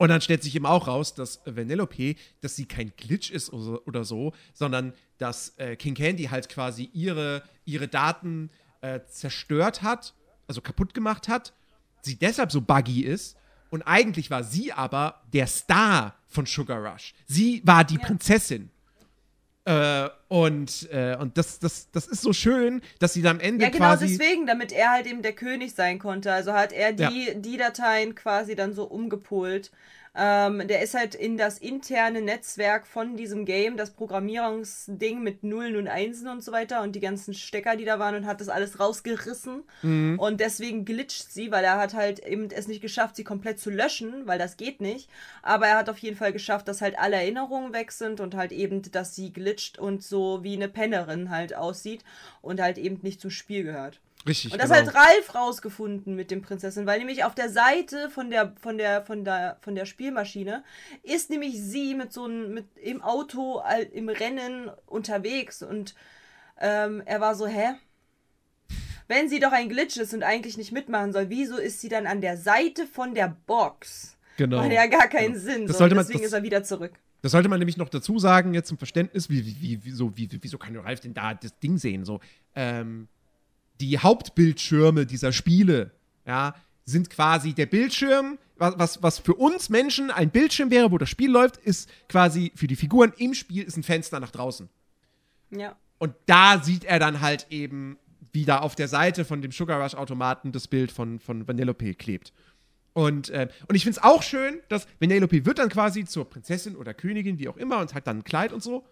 Und 0.00 0.08
dann 0.08 0.22
stellt 0.22 0.42
sich 0.42 0.56
eben 0.56 0.64
auch 0.64 0.88
raus, 0.88 1.12
dass 1.12 1.42
Vanellope, 1.44 2.14
dass 2.40 2.56
sie 2.56 2.64
kein 2.64 2.90
Glitch 2.96 3.30
ist 3.30 3.52
oder 3.52 4.02
so, 4.02 4.32
sondern 4.54 4.94
dass 5.18 5.50
äh, 5.58 5.76
King 5.76 5.94
Candy 5.94 6.24
halt 6.24 6.48
quasi 6.48 6.88
ihre, 6.94 7.42
ihre 7.66 7.86
Daten 7.86 8.48
äh, 8.80 9.00
zerstört 9.10 9.82
hat, 9.82 10.14
also 10.48 10.62
kaputt 10.62 10.94
gemacht 10.94 11.28
hat, 11.28 11.52
sie 12.00 12.16
deshalb 12.16 12.50
so 12.50 12.62
buggy 12.62 13.02
ist. 13.02 13.36
Und 13.68 13.82
eigentlich 13.82 14.30
war 14.30 14.42
sie 14.42 14.72
aber 14.72 15.20
der 15.34 15.46
Star 15.46 16.16
von 16.28 16.46
Sugar 16.46 16.82
Rush. 16.82 17.12
Sie 17.26 17.60
war 17.66 17.84
die 17.84 17.98
Prinzessin. 17.98 18.70
Äh, 19.66 20.08
und 20.28 20.88
äh, 20.90 21.16
und 21.16 21.36
das, 21.36 21.58
das, 21.58 21.90
das 21.90 22.06
ist 22.06 22.22
so 22.22 22.32
schön, 22.32 22.80
dass 22.98 23.12
sie 23.12 23.20
dann 23.20 23.36
am 23.36 23.40
Ende 23.40 23.64
Ja, 23.64 23.70
genau 23.70 23.84
quasi. 23.86 24.06
deswegen, 24.06 24.46
damit 24.46 24.72
er 24.72 24.90
halt 24.90 25.06
eben 25.06 25.22
der 25.22 25.34
König 25.34 25.74
sein 25.74 25.98
konnte. 25.98 26.32
Also 26.32 26.52
hat 26.54 26.72
er 26.72 26.92
die, 26.92 27.34
die 27.36 27.56
Dateien 27.56 28.14
quasi 28.14 28.54
dann 28.54 28.72
so 28.72 28.84
umgepolt. 28.84 29.70
Ähm, 30.14 30.66
der 30.66 30.82
ist 30.82 30.94
halt 30.94 31.14
in 31.14 31.36
das 31.36 31.58
interne 31.58 32.20
Netzwerk 32.20 32.86
von 32.86 33.16
diesem 33.16 33.44
Game, 33.44 33.76
das 33.76 33.90
Programmierungsding 33.90 35.22
mit 35.22 35.44
Nullen 35.44 35.76
und 35.76 35.86
Einsen 35.86 36.26
und 36.28 36.42
so 36.42 36.50
weiter 36.50 36.82
und 36.82 36.96
die 36.96 37.00
ganzen 37.00 37.32
Stecker, 37.32 37.76
die 37.76 37.84
da 37.84 38.00
waren 38.00 38.16
und 38.16 38.26
hat 38.26 38.40
das 38.40 38.48
alles 38.48 38.80
rausgerissen. 38.80 39.62
Mhm. 39.82 40.18
Und 40.18 40.40
deswegen 40.40 40.84
glitscht 40.84 41.30
sie, 41.30 41.52
weil 41.52 41.64
er 41.64 41.78
hat 41.78 41.94
halt 41.94 42.18
eben 42.26 42.48
es 42.50 42.66
nicht 42.66 42.80
geschafft, 42.80 43.14
sie 43.14 43.24
komplett 43.24 43.60
zu 43.60 43.70
löschen, 43.70 44.26
weil 44.26 44.38
das 44.38 44.56
geht 44.56 44.80
nicht. 44.80 45.08
Aber 45.42 45.68
er 45.68 45.78
hat 45.78 45.88
auf 45.88 45.98
jeden 45.98 46.16
Fall 46.16 46.32
geschafft, 46.32 46.66
dass 46.66 46.80
halt 46.80 46.98
alle 46.98 47.16
Erinnerungen 47.16 47.72
weg 47.72 47.92
sind 47.92 48.20
und 48.20 48.34
halt 48.34 48.50
eben, 48.50 48.82
dass 48.90 49.14
sie 49.14 49.32
glitscht 49.32 49.78
und 49.78 50.02
so 50.02 50.42
wie 50.42 50.54
eine 50.54 50.68
Pennerin 50.68 51.30
halt 51.30 51.54
aussieht 51.54 52.02
und 52.42 52.60
halt 52.60 52.78
eben 52.78 52.98
nicht 53.02 53.20
zum 53.20 53.30
Spiel 53.30 53.62
gehört. 53.62 54.00
Richtig. 54.28 54.52
Und 54.52 54.60
das 54.60 54.70
genau. 54.70 54.86
hat 54.86 54.94
Ralf 54.94 55.34
rausgefunden 55.34 56.14
mit 56.14 56.30
dem 56.30 56.42
Prinzessin, 56.42 56.86
weil 56.86 56.98
nämlich 56.98 57.24
auf 57.24 57.34
der 57.34 57.48
Seite 57.48 58.10
von 58.10 58.30
der, 58.30 58.54
von 58.60 58.76
der, 58.76 59.02
von 59.04 59.24
der, 59.24 59.56
von 59.62 59.74
der 59.74 59.86
Spielmaschine 59.86 60.62
ist 61.02 61.30
nämlich 61.30 61.60
sie 61.60 61.94
mit 61.94 62.12
so 62.12 62.24
einem, 62.24 62.52
mit 62.52 62.66
im 62.76 63.02
Auto 63.02 63.62
im 63.92 64.08
Rennen 64.08 64.70
unterwegs 64.86 65.62
und 65.62 65.94
ähm, 66.60 67.02
er 67.06 67.20
war 67.20 67.34
so, 67.34 67.46
hä? 67.46 67.70
Wenn 69.08 69.28
sie 69.28 69.40
doch 69.40 69.52
ein 69.52 69.68
Glitch 69.68 69.96
ist 69.96 70.14
und 70.14 70.22
eigentlich 70.22 70.56
nicht 70.56 70.70
mitmachen 70.70 71.12
soll, 71.12 71.30
wieso 71.30 71.56
ist 71.56 71.80
sie 71.80 71.88
dann 71.88 72.06
an 72.06 72.20
der 72.20 72.36
Seite 72.36 72.86
von 72.86 73.14
der 73.14 73.36
Box? 73.46 74.16
Genau. 74.36 74.58
Macht 74.58 74.72
ja 74.72 74.86
gar 74.86 75.08
keinen 75.08 75.36
Sinn. 75.36 75.66
Das 75.66 75.76
so. 75.76 75.78
sollte 75.80 75.94
man- 75.94 76.04
Deswegen 76.04 76.20
das- 76.20 76.28
ist 76.28 76.32
er 76.34 76.42
wieder 76.42 76.62
zurück. 76.62 76.92
Das 77.22 77.32
sollte 77.32 77.48
man 77.48 77.58
nämlich 77.58 77.76
noch 77.76 77.88
dazu 77.88 78.18
sagen, 78.18 78.54
jetzt 78.54 78.68
zum 78.68 78.78
Verständnis, 78.78 79.28
wie, 79.28 79.44
wie, 79.44 79.60
wie, 79.60 79.84
wieso, 79.84 80.16
wie, 80.16 80.28
wieso 80.40 80.56
kann 80.56 80.74
Ralf 80.76 81.00
denn 81.00 81.12
da 81.12 81.34
das 81.34 81.58
Ding 81.58 81.76
sehen? 81.76 82.04
So, 82.04 82.20
ähm, 82.54 83.08
die 83.80 83.98
Hauptbildschirme 83.98 85.06
dieser 85.06 85.32
Spiele, 85.32 85.92
ja, 86.26 86.54
sind 86.84 87.10
quasi 87.10 87.54
der 87.54 87.66
Bildschirm, 87.66 88.38
was, 88.56 88.78
was, 88.78 89.02
was 89.02 89.18
für 89.18 89.34
uns 89.34 89.70
Menschen 89.70 90.10
ein 90.10 90.30
Bildschirm 90.30 90.70
wäre, 90.70 90.90
wo 90.90 90.98
das 90.98 91.08
Spiel 91.08 91.30
läuft, 91.30 91.56
ist 91.56 91.88
quasi 92.08 92.52
für 92.54 92.66
die 92.66 92.76
Figuren 92.76 93.12
im 93.16 93.34
Spiel 93.34 93.64
ist 93.64 93.76
ein 93.76 93.82
Fenster 93.82 94.20
nach 94.20 94.30
draußen. 94.30 94.68
Ja. 95.50 95.76
Und 95.98 96.14
da 96.26 96.62
sieht 96.62 96.84
er 96.84 96.98
dann 96.98 97.20
halt 97.20 97.46
eben, 97.50 97.98
wie 98.32 98.44
da 98.44 98.58
auf 98.58 98.74
der 98.74 98.88
Seite 98.88 99.24
von 99.24 99.42
dem 99.42 99.52
Sugar 99.52 99.82
Rush 99.82 99.94
Automaten 99.94 100.52
das 100.52 100.68
Bild 100.68 100.92
von, 100.92 101.18
von 101.18 101.48
Vanellope 101.48 101.94
klebt. 101.94 102.32
Und, 102.92 103.30
äh, 103.30 103.48
und 103.68 103.74
ich 103.74 103.84
finde 103.84 103.98
es 103.98 104.04
auch 104.04 104.22
schön, 104.22 104.60
dass 104.68 104.86
Vanellope 105.00 105.46
wird 105.46 105.58
dann 105.58 105.68
quasi 105.68 106.04
zur 106.04 106.28
Prinzessin 106.28 106.76
oder 106.76 106.92
Königin, 106.92 107.38
wie 107.38 107.48
auch 107.48 107.56
immer, 107.56 107.78
und 107.78 107.94
hat 107.94 108.06
dann 108.06 108.18
ein 108.18 108.24
Kleid 108.24 108.52
und 108.52 108.62
so. 108.62 108.84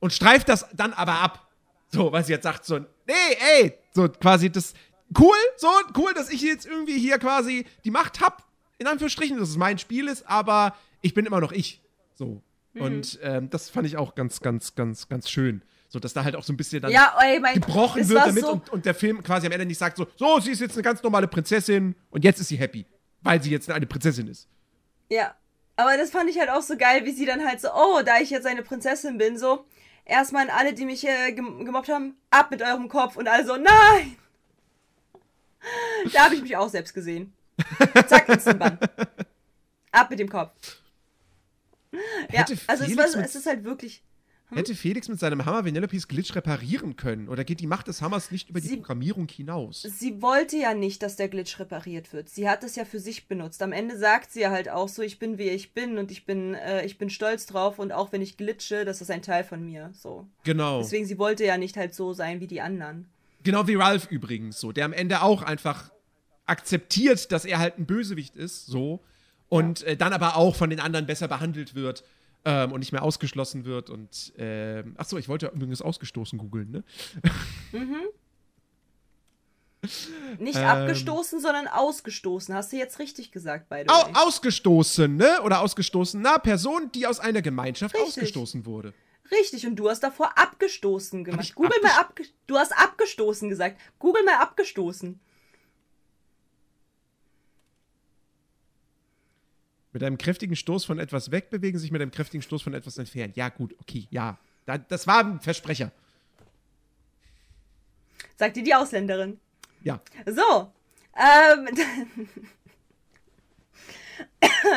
Und 0.00 0.12
streift 0.12 0.48
das 0.48 0.66
dann 0.74 0.92
aber 0.92 1.20
ab. 1.20 1.48
So, 1.88 2.12
weil 2.12 2.24
sie 2.24 2.32
jetzt 2.32 2.42
sagt 2.42 2.64
so, 2.64 2.80
nee, 3.06 3.14
ey, 3.60 3.78
so 3.92 4.08
quasi 4.08 4.50
das, 4.50 4.74
cool, 5.18 5.36
so, 5.56 5.68
cool, 5.96 6.12
dass 6.14 6.30
ich 6.30 6.42
jetzt 6.42 6.66
irgendwie 6.66 6.98
hier 6.98 7.18
quasi 7.18 7.66
die 7.84 7.90
Macht 7.90 8.20
hab, 8.20 8.44
in 8.78 8.86
Anführungsstrichen, 8.86 9.38
dass 9.38 9.48
es 9.48 9.56
mein 9.56 9.78
Spiel 9.78 10.08
ist, 10.08 10.28
aber 10.28 10.76
ich 11.00 11.14
bin 11.14 11.26
immer 11.26 11.40
noch 11.40 11.52
ich. 11.52 11.80
So. 12.14 12.42
Und 12.78 13.18
ähm, 13.22 13.48
das 13.50 13.70
fand 13.70 13.86
ich 13.86 13.96
auch 13.96 14.14
ganz, 14.14 14.40
ganz, 14.40 14.74
ganz, 14.74 15.08
ganz 15.08 15.30
schön. 15.30 15.62
So, 15.88 15.98
dass 15.98 16.12
da 16.12 16.24
halt 16.24 16.36
auch 16.36 16.42
so 16.42 16.52
ein 16.52 16.56
bisschen 16.56 16.82
dann 16.82 16.90
Ja, 16.90 17.16
ey, 17.22 17.38
mein 17.40 17.54
gebrochen 17.54 18.06
wird 18.08 18.26
damit 18.26 18.44
so, 18.44 18.52
und, 18.52 18.68
und 18.70 18.84
der 18.84 18.94
Film 18.94 19.22
quasi 19.22 19.46
am 19.46 19.52
Ende 19.52 19.64
nicht 19.64 19.78
sagt 19.78 19.96
so, 19.96 20.06
so, 20.16 20.40
sie 20.40 20.50
ist 20.50 20.60
jetzt 20.60 20.74
eine 20.74 20.82
ganz 20.82 21.02
normale 21.02 21.28
Prinzessin 21.28 21.94
und 22.10 22.24
jetzt 22.24 22.40
ist 22.40 22.48
sie 22.48 22.56
happy, 22.56 22.84
weil 23.22 23.42
sie 23.42 23.50
jetzt 23.50 23.70
eine 23.70 23.86
Prinzessin 23.86 24.26
ist. 24.26 24.48
Ja, 25.08 25.34
aber 25.76 25.96
das 25.96 26.10
fand 26.10 26.28
ich 26.28 26.38
halt 26.38 26.50
auch 26.50 26.62
so 26.62 26.76
geil, 26.76 27.04
wie 27.04 27.12
sie 27.12 27.24
dann 27.24 27.46
halt 27.46 27.60
so, 27.60 27.68
oh, 27.72 28.02
da 28.04 28.18
ich 28.18 28.30
jetzt 28.30 28.46
eine 28.46 28.62
Prinzessin 28.62 29.16
bin, 29.16 29.38
so, 29.38 29.64
erstmal 30.06 30.48
an 30.48 30.56
alle, 30.56 30.72
die 30.72 30.86
mich 30.86 31.06
äh, 31.06 31.32
gem 31.32 31.64
gemobbt 31.64 31.88
haben, 31.88 32.16
ab 32.30 32.50
mit 32.50 32.62
eurem 32.62 32.88
Kopf 32.88 33.16
und 33.16 33.28
alle 33.28 33.44
so, 33.44 33.56
nein! 33.56 34.16
Da 36.12 36.24
habe 36.24 36.36
ich 36.36 36.42
mich 36.42 36.56
auch 36.56 36.68
selbst 36.68 36.94
gesehen. 36.94 37.34
Zack, 38.06 38.28
ins 38.28 38.44
Bann. 38.44 38.78
Ab 39.90 40.10
mit 40.10 40.18
dem 40.18 40.28
Kopf. 40.28 40.52
Ja, 41.92 42.00
Hätte 42.40 42.58
also 42.66 42.84
es, 42.84 42.96
war, 42.96 43.24
es 43.24 43.34
ist 43.34 43.46
halt 43.46 43.64
wirklich. 43.64 44.02
Hätte 44.54 44.74
Felix 44.76 45.08
mit 45.08 45.18
seinem 45.18 45.44
Hammer 45.44 45.64
Vanellope's 45.64 46.06
Glitch 46.06 46.34
reparieren 46.36 46.96
können? 46.96 47.28
Oder 47.28 47.42
geht 47.44 47.58
die 47.60 47.66
Macht 47.66 47.88
des 47.88 48.00
Hammers 48.00 48.30
nicht 48.30 48.48
über 48.48 48.60
die 48.60 48.68
Sie- 48.68 48.76
Programmierung 48.76 49.28
hinaus? 49.28 49.82
Sie 49.82 50.22
wollte 50.22 50.56
ja 50.56 50.72
nicht, 50.72 51.02
dass 51.02 51.16
der 51.16 51.28
Glitch 51.28 51.58
repariert 51.58 52.12
wird. 52.12 52.28
Sie 52.28 52.48
hat 52.48 52.62
es 52.62 52.76
ja 52.76 52.84
für 52.84 53.00
sich 53.00 53.26
benutzt. 53.26 53.60
Am 53.62 53.72
Ende 53.72 53.98
sagt 53.98 54.30
sie 54.30 54.40
ja 54.42 54.50
halt 54.50 54.68
auch 54.68 54.88
so, 54.88 55.02
ich 55.02 55.18
bin 55.18 55.36
wie 55.38 55.48
ich 55.48 55.72
bin 55.74 55.98
und 55.98 56.10
ich 56.12 56.24
bin, 56.26 56.54
äh, 56.54 56.84
ich 56.86 56.96
bin 56.96 57.10
stolz 57.10 57.46
drauf 57.46 57.78
und 57.80 57.90
auch 57.90 58.12
wenn 58.12 58.22
ich 58.22 58.36
glitsche, 58.36 58.84
das 58.84 59.00
ist 59.00 59.10
ein 59.10 59.22
Teil 59.22 59.42
von 59.42 59.64
mir. 59.64 59.90
So. 59.94 60.26
Genau. 60.44 60.78
Deswegen, 60.78 61.06
sie 61.06 61.18
wollte 61.18 61.44
ja 61.44 61.58
nicht 61.58 61.76
halt 61.76 61.94
so 61.94 62.12
sein 62.12 62.40
wie 62.40 62.46
die 62.46 62.60
anderen. 62.60 63.08
Genau 63.42 63.66
wie 63.66 63.74
Ralph 63.74 64.08
übrigens 64.10 64.60
so, 64.60 64.70
der 64.72 64.84
am 64.84 64.92
Ende 64.92 65.22
auch 65.22 65.42
einfach 65.42 65.90
akzeptiert, 66.46 67.32
dass 67.32 67.44
er 67.44 67.58
halt 67.58 67.78
ein 67.78 67.86
Bösewicht 67.86 68.36
ist, 68.36 68.66
so. 68.66 69.00
Und 69.48 69.82
äh, 69.84 69.96
dann 69.96 70.12
aber 70.12 70.36
auch 70.36 70.56
von 70.56 70.70
den 70.70 70.80
anderen 70.80 71.06
besser 71.06 71.28
behandelt 71.28 71.74
wird 71.74 72.02
ähm, 72.46 72.72
und 72.72 72.80
nicht 72.80 72.92
mehr 72.92 73.02
ausgeschlossen 73.02 73.64
wird. 73.66 73.90
Und 73.90 74.32
ähm, 74.38 74.94
ach 74.96 75.04
so, 75.04 75.18
ich 75.18 75.28
wollte 75.28 75.48
übrigens 75.54 75.82
ausgestoßen 75.82 76.38
googeln, 76.38 76.70
ne? 76.70 76.84
Nicht 80.38 80.56
Ähm. 80.58 80.64
abgestoßen, 80.64 81.40
sondern 81.40 81.68
ausgestoßen. 81.68 82.54
Hast 82.54 82.72
du 82.72 82.76
jetzt 82.76 82.98
richtig 82.98 83.30
gesagt, 83.30 83.66
the 83.70 83.88
Au 83.88 84.08
ausgestoßen, 84.26 85.14
ne? 85.14 85.42
Oder 85.42 85.60
ausgestoßener 85.60 86.38
Person, 86.38 86.90
die 86.92 87.06
aus 87.06 87.20
einer 87.20 87.42
Gemeinschaft 87.42 87.94
Richtig. 87.94 88.08
ausgestoßen 88.08 88.66
wurde. 88.66 88.94
Richtig, 89.30 89.66
und 89.66 89.76
du 89.76 89.88
hast 89.88 90.00
davor 90.00 90.38
abgestoßen 90.38 91.24
gemacht. 91.24 91.54
Google 91.54 91.80
mal 91.82 91.90
abges- 91.90 92.00
abge 92.00 92.24
Du 92.46 92.56
hast 92.56 92.72
abgestoßen 92.72 93.48
gesagt. 93.48 93.80
Google 93.98 94.24
mal 94.24 94.36
abgestoßen. 94.40 95.20
Mit 99.96 100.04
einem 100.04 100.18
kräftigen 100.18 100.56
Stoß 100.56 100.84
von 100.84 100.98
etwas 100.98 101.30
weg 101.30 101.48
bewegen, 101.48 101.78
sich 101.78 101.90
mit 101.90 102.02
einem 102.02 102.10
kräftigen 102.10 102.42
Stoß 102.42 102.60
von 102.60 102.74
etwas 102.74 102.98
entfernen. 102.98 103.32
Ja, 103.34 103.48
gut, 103.48 103.74
okay, 103.80 104.06
ja. 104.10 104.36
Da, 104.66 104.76
das 104.76 105.06
war 105.06 105.24
ein 105.24 105.40
Versprecher. 105.40 105.90
Sagt 108.36 108.56
dir 108.56 108.62
die 108.62 108.74
Ausländerin. 108.74 109.40
Ja. 109.80 110.02
So. 110.26 110.70
Ähm, 111.16 111.68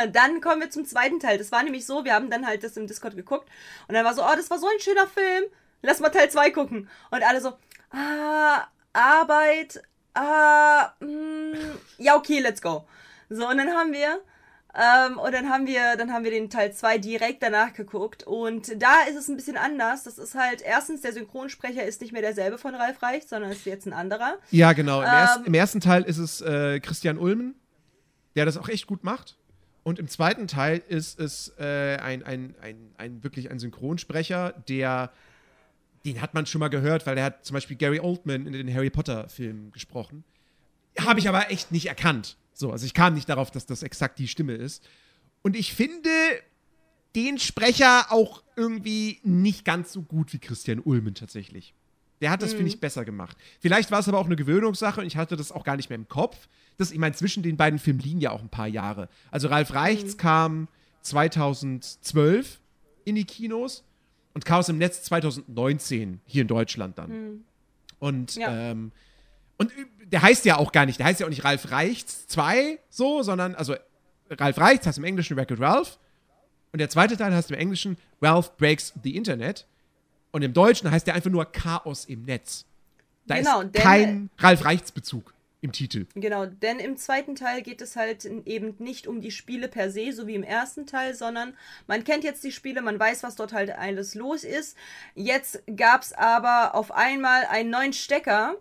dann 0.13 0.39
kommen 0.39 0.61
wir 0.61 0.69
zum 0.69 0.85
zweiten 0.85 1.19
Teil. 1.19 1.37
Das 1.37 1.51
war 1.51 1.63
nämlich 1.63 1.85
so, 1.85 2.05
wir 2.05 2.13
haben 2.13 2.29
dann 2.29 2.47
halt 2.47 2.63
das 2.63 2.77
im 2.77 2.87
Discord 2.87 3.17
geguckt 3.17 3.49
und 3.89 3.95
dann 3.95 4.05
war 4.05 4.13
so, 4.13 4.23
oh, 4.23 4.35
das 4.37 4.49
war 4.49 4.57
so 4.57 4.67
ein 4.67 4.79
schöner 4.79 5.07
Film. 5.07 5.43
Lass 5.81 5.99
mal 5.99 6.07
Teil 6.11 6.31
2 6.31 6.51
gucken. 6.51 6.87
Und 7.11 7.23
alle 7.23 7.41
so, 7.41 7.57
ah, 7.89 8.69
Arbeit, 8.93 9.83
ah, 10.13 10.93
mm, 11.01 11.55
ja, 11.97 12.15
okay, 12.15 12.39
let's 12.39 12.61
go. 12.61 12.87
So, 13.29 13.49
und 13.49 13.57
dann 13.57 13.71
haben 13.71 13.91
wir, 13.91 14.21
ähm, 14.75 15.17
und 15.17 15.33
dann 15.33 15.49
haben 15.49 15.65
wir, 15.65 15.97
dann 15.97 16.13
haben 16.13 16.23
wir 16.23 16.31
den 16.31 16.49
Teil 16.49 16.71
2 16.71 16.99
direkt 16.99 17.41
danach 17.41 17.73
geguckt. 17.73 18.23
Und 18.23 18.81
da 18.81 19.01
ist 19.09 19.15
es 19.15 19.27
ein 19.27 19.35
bisschen 19.35 19.57
anders. 19.57 20.03
Das 20.03 20.17
ist 20.17 20.35
halt, 20.35 20.61
erstens, 20.61 21.01
der 21.01 21.13
Synchronsprecher 21.13 21.83
ist 21.83 22.01
nicht 22.01 22.13
mehr 22.13 22.21
derselbe 22.21 22.57
von 22.57 22.75
Ralf 22.75 23.01
Reicht, 23.01 23.29
sondern 23.29 23.51
ist 23.51 23.65
jetzt 23.65 23.87
ein 23.87 23.93
anderer. 23.93 24.37
Ja, 24.51 24.73
genau. 24.73 25.01
Im, 25.01 25.07
erst, 25.07 25.37
Ähm. 25.37 25.45
Im 25.45 25.53
ersten 25.55 25.79
Teil 25.79 26.03
ist 26.03 26.19
es 26.19 26.41
äh, 26.41 26.79
Christian 26.79 27.17
Ulmen, 27.17 27.55
der 28.35 28.45
das 28.45 28.57
auch 28.57 28.69
echt 28.69 28.85
gut 28.85 29.03
macht. 29.03 29.37
Und 29.83 29.97
im 29.97 30.07
zweiten 30.07 30.47
Teil 30.47 30.83
ist 30.87 31.19
es 31.19 31.53
äh, 31.57 31.97
ein, 31.97 32.23
ein, 32.23 32.53
ein, 32.61 32.91
ein 32.97 33.23
wirklich 33.23 33.49
ein 33.49 33.57
Synchronsprecher, 33.57 34.53
der 34.67 35.11
den 36.05 36.21
hat 36.21 36.33
man 36.33 36.45
schon 36.45 36.59
mal 36.59 36.69
gehört, 36.69 37.05
weil 37.05 37.15
der 37.15 37.25
hat 37.25 37.45
zum 37.45 37.55
Beispiel 37.55 37.75
Gary 37.75 37.99
Oldman 37.99 38.45
in 38.47 38.53
den 38.53 38.73
Harry 38.73 38.89
Potter-Filmen 38.89 39.71
gesprochen. 39.71 40.23
Habe 40.97 41.19
ich 41.19 41.27
aber 41.27 41.51
echt 41.51 41.71
nicht 41.71 41.87
erkannt. 41.87 42.37
So, 42.59 42.73
also 42.73 42.85
ich 42.85 42.93
kam 42.93 43.13
nicht 43.13 43.29
darauf, 43.29 43.51
dass 43.51 43.65
das 43.65 43.83
exakt 43.83 44.19
die 44.19 44.27
Stimme 44.27 44.51
ist. 44.53 44.83
Und 45.43 45.55
ich 45.55 45.73
finde 45.73 46.09
den 47.15 47.39
Sprecher 47.39 48.11
auch 48.11 48.43
irgendwie 48.57 49.19
nicht 49.23 49.63
ganz 49.63 49.93
so 49.93 50.01
gut 50.01 50.33
wie 50.33 50.39
Christian 50.39 50.81
Ulmen 50.81 51.15
tatsächlich. 51.15 51.73
Der 52.19 52.31
hat 52.31 52.41
das, 52.41 52.51
finde 52.51 52.67
ich, 52.67 52.81
besser 52.81 53.05
gemacht. 53.05 53.37
Vielleicht 53.61 53.91
war 53.91 53.99
es 53.99 54.09
aber 54.09 54.19
auch 54.19 54.25
eine 54.25 54.35
Gewöhnungssache 54.35 54.99
und 54.99 55.07
ich 55.07 55.15
hatte 55.15 55.37
das 55.37 55.53
auch 55.53 55.63
gar 55.63 55.77
nicht 55.77 55.89
mehr 55.89 55.95
im 55.97 56.09
Kopf. 56.09 56.49
Das, 56.77 56.91
ich 56.91 56.97
meine, 56.99 57.15
zwischen 57.15 57.43
den 57.43 57.55
beiden 57.55 57.79
Filmen 57.79 58.01
liegen 58.01 58.19
ja 58.19 58.31
auch 58.31 58.41
ein 58.41 58.49
paar 58.49 58.67
Jahre. 58.67 59.07
Also 59.31 59.47
Ralf 59.47 59.73
Reichts 59.73 60.17
kam 60.17 60.67
2012 61.03 62.59
in 63.05 63.15
die 63.15 63.23
Kinos 63.23 63.85
und 64.33 64.43
Chaos 64.43 64.67
im 64.67 64.77
Netz 64.77 65.03
2019 65.03 66.19
hier 66.25 66.41
in 66.41 66.49
Deutschland 66.49 66.97
dann. 66.97 67.45
Und, 67.99 68.35
Ja. 68.35 68.71
ähm, 68.71 68.91
und 69.59 69.71
der 70.05 70.21
heißt 70.23 70.45
ja 70.45 70.57
auch 70.57 70.71
gar 70.71 70.87
nicht, 70.87 70.97
der 70.99 71.05
heißt 71.05 71.19
ja 71.19 71.27
auch 71.27 71.29
nicht 71.29 71.43
Ralf 71.43 71.69
Reichts 71.71 72.25
2 72.27 72.79
so, 72.89 73.21
sondern, 73.21 73.53
also 73.53 73.75
Ralf 74.31 74.57
Reichts 74.57 74.87
heißt 74.87 74.97
im 74.97 75.03
Englischen 75.03 75.37
Record 75.37 75.59
Ralph 75.59 75.99
und 76.71 76.79
der 76.79 76.89
zweite 76.89 77.15
Teil 77.17 77.33
heißt 77.33 77.51
im 77.51 77.57
Englischen 77.57 77.97
Ralph 78.21 78.57
Breaks 78.57 78.93
the 79.03 79.15
Internet 79.15 79.67
und 80.31 80.41
im 80.41 80.53
Deutschen 80.53 80.89
heißt 80.89 81.05
der 81.05 81.13
einfach 81.15 81.29
nur 81.29 81.45
Chaos 81.51 82.05
im 82.05 82.23
Netz. 82.23 82.65
Da 83.27 83.35
Genau, 83.37 83.61
ist 83.61 83.75
denn- 83.75 83.81
kein 83.83 84.29
Ralf 84.39 84.65
Reichts 84.65 84.91
Bezug 84.91 85.33
im 85.61 85.71
Titel. 85.73 86.05
Genau, 86.15 86.45
denn 86.45 86.79
im 86.79 86.95
zweiten 86.95 87.35
Teil 87.35 87.61
geht 87.61 87.81
es 87.81 87.95
halt 87.97 88.23
eben 88.23 88.75
nicht 88.79 89.07
um 89.07 89.19
die 89.19 89.29
Spiele 89.31 89.67
per 89.67 89.91
se, 89.91 90.13
so 90.13 90.25
wie 90.25 90.35
im 90.35 90.43
ersten 90.43 90.87
Teil, 90.87 91.13
sondern 91.13 91.53
man 91.85 92.03
kennt 92.05 92.23
jetzt 92.23 92.43
die 92.45 92.51
Spiele, 92.53 92.81
man 92.81 92.97
weiß, 92.97 93.23
was 93.23 93.35
dort 93.35 93.51
halt 93.51 93.71
alles 93.71 94.15
los 94.15 94.43
ist. 94.45 94.77
Jetzt 95.15 95.61
gab 95.75 96.01
es 96.03 96.13
aber 96.13 96.75
auf 96.75 96.91
einmal 96.91 97.43
einen 97.45 97.69
neuen 97.71 97.91
Stecker. 97.93 98.55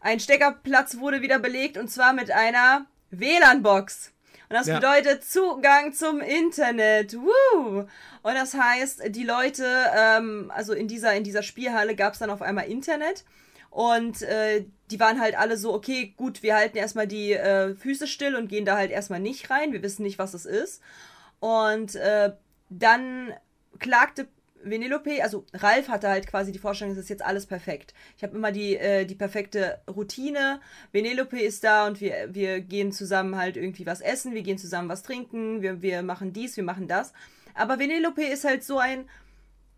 Ein 0.00 0.20
Steckerplatz 0.20 0.98
wurde 0.98 1.22
wieder 1.22 1.38
belegt 1.38 1.76
und 1.76 1.88
zwar 1.90 2.12
mit 2.12 2.30
einer 2.30 2.86
WLAN-Box. 3.10 4.12
Und 4.48 4.56
das 4.56 4.66
Ja. 4.66 4.76
bedeutet 4.76 5.24
Zugang 5.24 5.92
zum 5.92 6.20
Internet. 6.20 7.14
Woo! 7.16 7.86
Und 8.22 8.34
das 8.34 8.54
heißt, 8.54 9.02
die 9.14 9.22
Leute, 9.24 9.64
ähm, 9.96 10.50
also 10.54 10.72
in 10.72 10.88
dieser, 10.88 11.14
in 11.14 11.22
dieser 11.22 11.42
Spielhalle 11.42 11.94
gab 11.94 12.14
es 12.14 12.18
dann 12.18 12.30
auf 12.30 12.42
einmal 12.42 12.66
Internet. 12.66 13.24
Und 13.70 14.22
äh, 14.22 14.64
die 14.90 14.98
waren 14.98 15.20
halt 15.20 15.38
alle 15.38 15.56
so, 15.56 15.72
okay, 15.72 16.12
gut, 16.16 16.42
wir 16.42 16.56
halten 16.56 16.76
erstmal 16.76 17.06
die 17.06 17.32
äh, 17.34 17.76
Füße 17.76 18.08
still 18.08 18.34
und 18.34 18.48
gehen 18.48 18.64
da 18.64 18.76
halt 18.76 18.90
erstmal 18.90 19.20
nicht 19.20 19.50
rein. 19.50 19.72
Wir 19.72 19.82
wissen 19.82 20.02
nicht, 20.02 20.18
was 20.18 20.34
es 20.34 20.44
ist. 20.46 20.82
Und 21.38 21.94
äh, 21.94 22.32
dann 22.68 23.32
klagte 23.78 24.26
Venelope, 24.62 25.22
also 25.22 25.44
Ralf 25.54 25.88
hatte 25.88 26.08
halt 26.08 26.26
quasi 26.26 26.52
die 26.52 26.58
Vorstellung, 26.58 26.92
es 26.92 26.98
ist 26.98 27.08
jetzt 27.08 27.24
alles 27.24 27.46
perfekt. 27.46 27.94
Ich 28.16 28.22
habe 28.22 28.36
immer 28.36 28.52
die, 28.52 28.76
äh, 28.76 29.04
die 29.04 29.14
perfekte 29.14 29.80
Routine. 29.88 30.60
Venelope 30.92 31.40
ist 31.40 31.64
da 31.64 31.86
und 31.86 32.00
wir, 32.00 32.28
wir 32.32 32.60
gehen 32.60 32.92
zusammen 32.92 33.36
halt 33.36 33.56
irgendwie 33.56 33.86
was 33.86 34.00
essen, 34.00 34.34
wir 34.34 34.42
gehen 34.42 34.58
zusammen 34.58 34.88
was 34.88 35.02
trinken, 35.02 35.62
wir, 35.62 35.82
wir 35.82 36.02
machen 36.02 36.32
dies, 36.32 36.56
wir 36.56 36.64
machen 36.64 36.88
das. 36.88 37.12
Aber 37.54 37.78
Venelope 37.78 38.22
ist 38.22 38.44
halt 38.44 38.64
so 38.64 38.78
ein, 38.78 39.08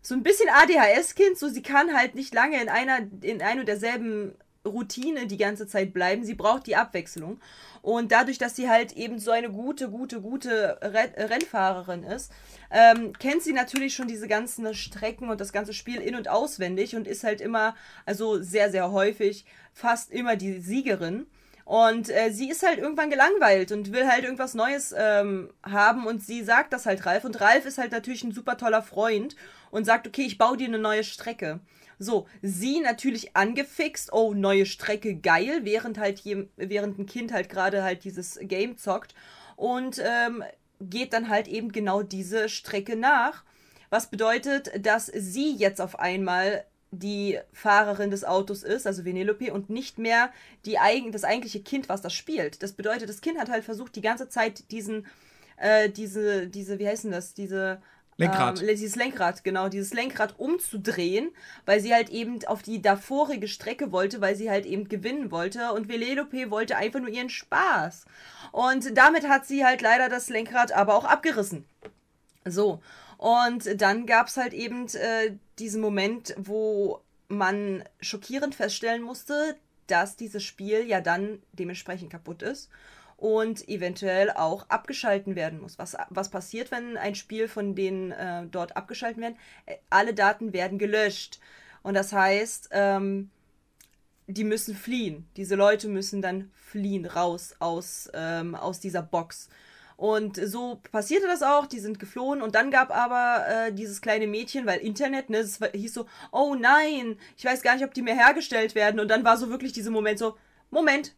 so 0.01 0.15
ein 0.15 0.23
bisschen 0.23 0.49
ADHS-Kind, 0.49 1.37
so 1.37 1.47
sie 1.47 1.63
kann 1.63 1.95
halt 1.95 2.15
nicht 2.15 2.33
lange 2.33 2.61
in 2.61 2.69
einer, 2.69 2.99
in 3.21 3.41
einer 3.41 3.61
und 3.61 3.67
derselben 3.67 4.35
Routine 4.65 5.27
die 5.27 5.37
ganze 5.37 5.67
Zeit 5.67 5.93
bleiben. 5.93 6.23
Sie 6.23 6.35
braucht 6.35 6.67
die 6.67 6.75
Abwechslung. 6.75 7.39
Und 7.81 8.11
dadurch, 8.11 8.37
dass 8.37 8.55
sie 8.55 8.69
halt 8.69 8.93
eben 8.93 9.19
so 9.19 9.31
eine 9.31 9.49
gute, 9.49 9.89
gute, 9.89 10.21
gute 10.21 10.79
Ren 10.81 11.11
Rennfahrerin 11.17 12.03
ist, 12.03 12.31
ähm, 12.71 13.13
kennt 13.13 13.43
sie 13.43 13.53
natürlich 13.53 13.93
schon 13.93 14.07
diese 14.07 14.27
ganzen 14.27 14.73
Strecken 14.73 15.29
und 15.29 15.41
das 15.41 15.53
ganze 15.53 15.73
Spiel 15.73 16.01
in- 16.01 16.15
und 16.15 16.29
auswendig 16.29 16.95
und 16.95 17.07
ist 17.07 17.23
halt 17.23 17.41
immer, 17.41 17.75
also 18.05 18.41
sehr, 18.41 18.71
sehr 18.71 18.91
häufig, 18.91 19.45
fast 19.73 20.11
immer 20.11 20.35
die 20.35 20.59
Siegerin. 20.59 21.27
Und 21.65 22.09
äh, 22.09 22.31
sie 22.31 22.49
ist 22.49 22.63
halt 22.63 22.79
irgendwann 22.79 23.09
gelangweilt 23.09 23.71
und 23.71 23.93
will 23.93 24.07
halt 24.07 24.23
irgendwas 24.23 24.53
Neues 24.53 24.93
ähm, 24.97 25.49
haben 25.63 26.05
und 26.05 26.21
sie 26.21 26.43
sagt 26.43 26.73
das 26.73 26.85
halt 26.85 27.05
Ralf. 27.05 27.23
Und 27.23 27.39
Ralf 27.39 27.65
ist 27.65 27.77
halt 27.77 27.91
natürlich 27.91 28.23
ein 28.23 28.33
super 28.33 28.57
toller 28.57 28.81
Freund 28.81 29.35
und 29.71 29.85
sagt, 29.85 30.07
okay, 30.07 30.23
ich 30.23 30.37
baue 30.37 30.57
dir 30.57 30.67
eine 30.67 30.79
neue 30.79 31.03
Strecke. 31.03 31.61
So, 31.99 32.27
sie 32.41 32.79
natürlich 32.79 33.35
angefixt, 33.35 34.11
oh, 34.13 34.33
neue 34.33 34.65
Strecke, 34.65 35.15
geil, 35.15 35.61
während 35.63 35.97
halt 35.97 36.19
je, 36.19 36.47
während 36.55 36.99
ein 36.99 37.05
Kind 37.05 37.31
halt 37.31 37.49
gerade 37.49 37.83
halt 37.83 38.03
dieses 38.03 38.39
Game 38.41 38.77
zockt 38.77 39.13
und 39.55 40.01
ähm, 40.03 40.43
geht 40.79 41.13
dann 41.13 41.29
halt 41.29 41.47
eben 41.47 41.71
genau 41.71 42.03
diese 42.03 42.49
Strecke 42.49 42.95
nach. 42.95 43.43
Was 43.89 44.09
bedeutet, 44.09 44.85
dass 44.85 45.05
sie 45.05 45.55
jetzt 45.55 45.79
auf 45.79 45.99
einmal 45.99 46.65
die 46.93 47.39
Fahrerin 47.51 48.11
des 48.11 48.23
Autos 48.23 48.63
ist, 48.63 48.85
also 48.85 49.05
Venelope, 49.05 49.51
und 49.51 49.69
nicht 49.69 49.97
mehr 49.97 50.31
die 50.65 50.77
eigen, 50.77 51.11
das 51.11 51.23
eigentliche 51.23 51.61
Kind, 51.61 51.89
was 51.89 52.01
das 52.01 52.13
spielt. 52.13 52.61
Das 52.61 52.73
bedeutet, 52.73 53.09
das 53.09 53.21
Kind 53.21 53.39
hat 53.39 53.49
halt 53.49 53.63
versucht, 53.63 53.95
die 53.95 54.01
ganze 54.01 54.29
Zeit 54.29 54.69
diesen, 54.71 55.07
äh, 55.57 55.89
diese, 55.89 56.47
diese, 56.47 56.79
wie 56.79 56.87
heißen 56.87 57.11
das, 57.11 57.33
diese 57.33 57.81
Lenkrad. 58.17 58.61
Ähm, 58.61 58.67
dieses 58.67 58.95
Lenkrad, 58.95 59.43
genau, 59.43 59.69
dieses 59.69 59.93
Lenkrad 59.93 60.39
umzudrehen, 60.39 61.31
weil 61.65 61.79
sie 61.79 61.93
halt 61.93 62.09
eben 62.09 62.43
auf 62.45 62.61
die 62.61 62.81
davorige 62.81 63.47
Strecke 63.47 63.91
wollte, 63.91 64.21
weil 64.21 64.35
sie 64.35 64.49
halt 64.49 64.65
eben 64.65 64.87
gewinnen 64.87 65.31
wollte 65.31 65.73
und 65.73 65.89
Venelope 65.89 66.51
wollte 66.51 66.77
einfach 66.77 66.99
nur 66.99 67.09
ihren 67.09 67.29
Spaß. 67.29 68.05
Und 68.51 68.97
damit 68.97 69.27
hat 69.27 69.45
sie 69.45 69.65
halt 69.65 69.81
leider 69.81 70.09
das 70.09 70.29
Lenkrad 70.29 70.71
aber 70.71 70.95
auch 70.95 71.05
abgerissen. 71.05 71.65
So, 72.45 72.81
und 73.17 73.81
dann 73.81 74.05
gab 74.05 74.27
es 74.27 74.37
halt 74.37 74.53
eben 74.53 74.87
äh, 74.87 75.37
diesen 75.57 75.81
Moment, 75.81 76.35
wo 76.37 76.99
man 77.29 77.83
schockierend 78.01 78.53
feststellen 78.53 79.01
musste, 79.01 79.55
dass 79.87 80.15
dieses 80.15 80.43
Spiel 80.43 80.85
ja 80.85 81.01
dann 81.01 81.41
dementsprechend 81.53 82.09
kaputt 82.09 82.41
ist. 82.41 82.69
Und 83.23 83.69
eventuell 83.69 84.31
auch 84.31 84.69
abgeschalten 84.69 85.37
werden 85.37 85.61
muss. 85.61 85.79
Was, 85.79 85.95
was 86.09 86.27
passiert, 86.27 86.71
wenn 86.71 86.97
ein 86.97 87.15
Spiel 87.15 87.47
von 87.47 87.73
denen 87.73 88.11
äh, 88.11 88.45
dort 88.51 88.75
abgeschalten 88.75 89.21
werden? 89.21 89.37
Äh, 89.65 89.77
Alle 89.89 90.13
Daten 90.13 90.51
werden 90.51 90.77
gelöscht. 90.77 91.39
Und 91.83 91.93
das 91.93 92.11
heißt, 92.11 92.71
ähm, 92.73 93.29
die 94.27 94.43
müssen 94.43 94.75
fliehen. 94.75 95.25
Diese 95.37 95.55
Leute 95.55 95.87
müssen 95.87 96.21
dann 96.21 96.51
fliehen 96.53 97.05
raus 97.05 97.55
aus, 97.59 98.11
ähm, 98.13 98.55
aus 98.55 98.81
dieser 98.81 99.01
Box. 99.01 99.47
Und 99.95 100.35
so 100.35 100.81
passierte 100.91 101.27
das 101.27 101.43
auch, 101.43 101.65
die 101.65 101.79
sind 101.79 101.99
geflohen 101.99 102.41
und 102.41 102.55
dann 102.55 102.71
gab 102.71 102.91
aber 102.93 103.45
äh, 103.47 103.71
dieses 103.71 104.01
kleine 104.01 104.27
Mädchen, 104.27 104.65
weil 104.65 104.79
Internet, 104.79 105.29
ne, 105.29 105.37
es 105.37 105.59
hieß 105.73 105.93
so, 105.93 106.07
oh 106.33 106.55
nein, 106.55 107.17
ich 107.37 107.45
weiß 107.45 107.61
gar 107.61 107.75
nicht, 107.75 107.85
ob 107.85 107.93
die 107.93 108.01
mehr 108.01 108.15
hergestellt 108.15 108.75
werden. 108.75 108.99
Und 108.99 109.07
dann 109.07 109.23
war 109.23 109.37
so 109.37 109.49
wirklich 109.49 109.71
dieser 109.71 109.91
Moment 109.91 110.19
so, 110.19 110.35
Moment. 110.71 111.15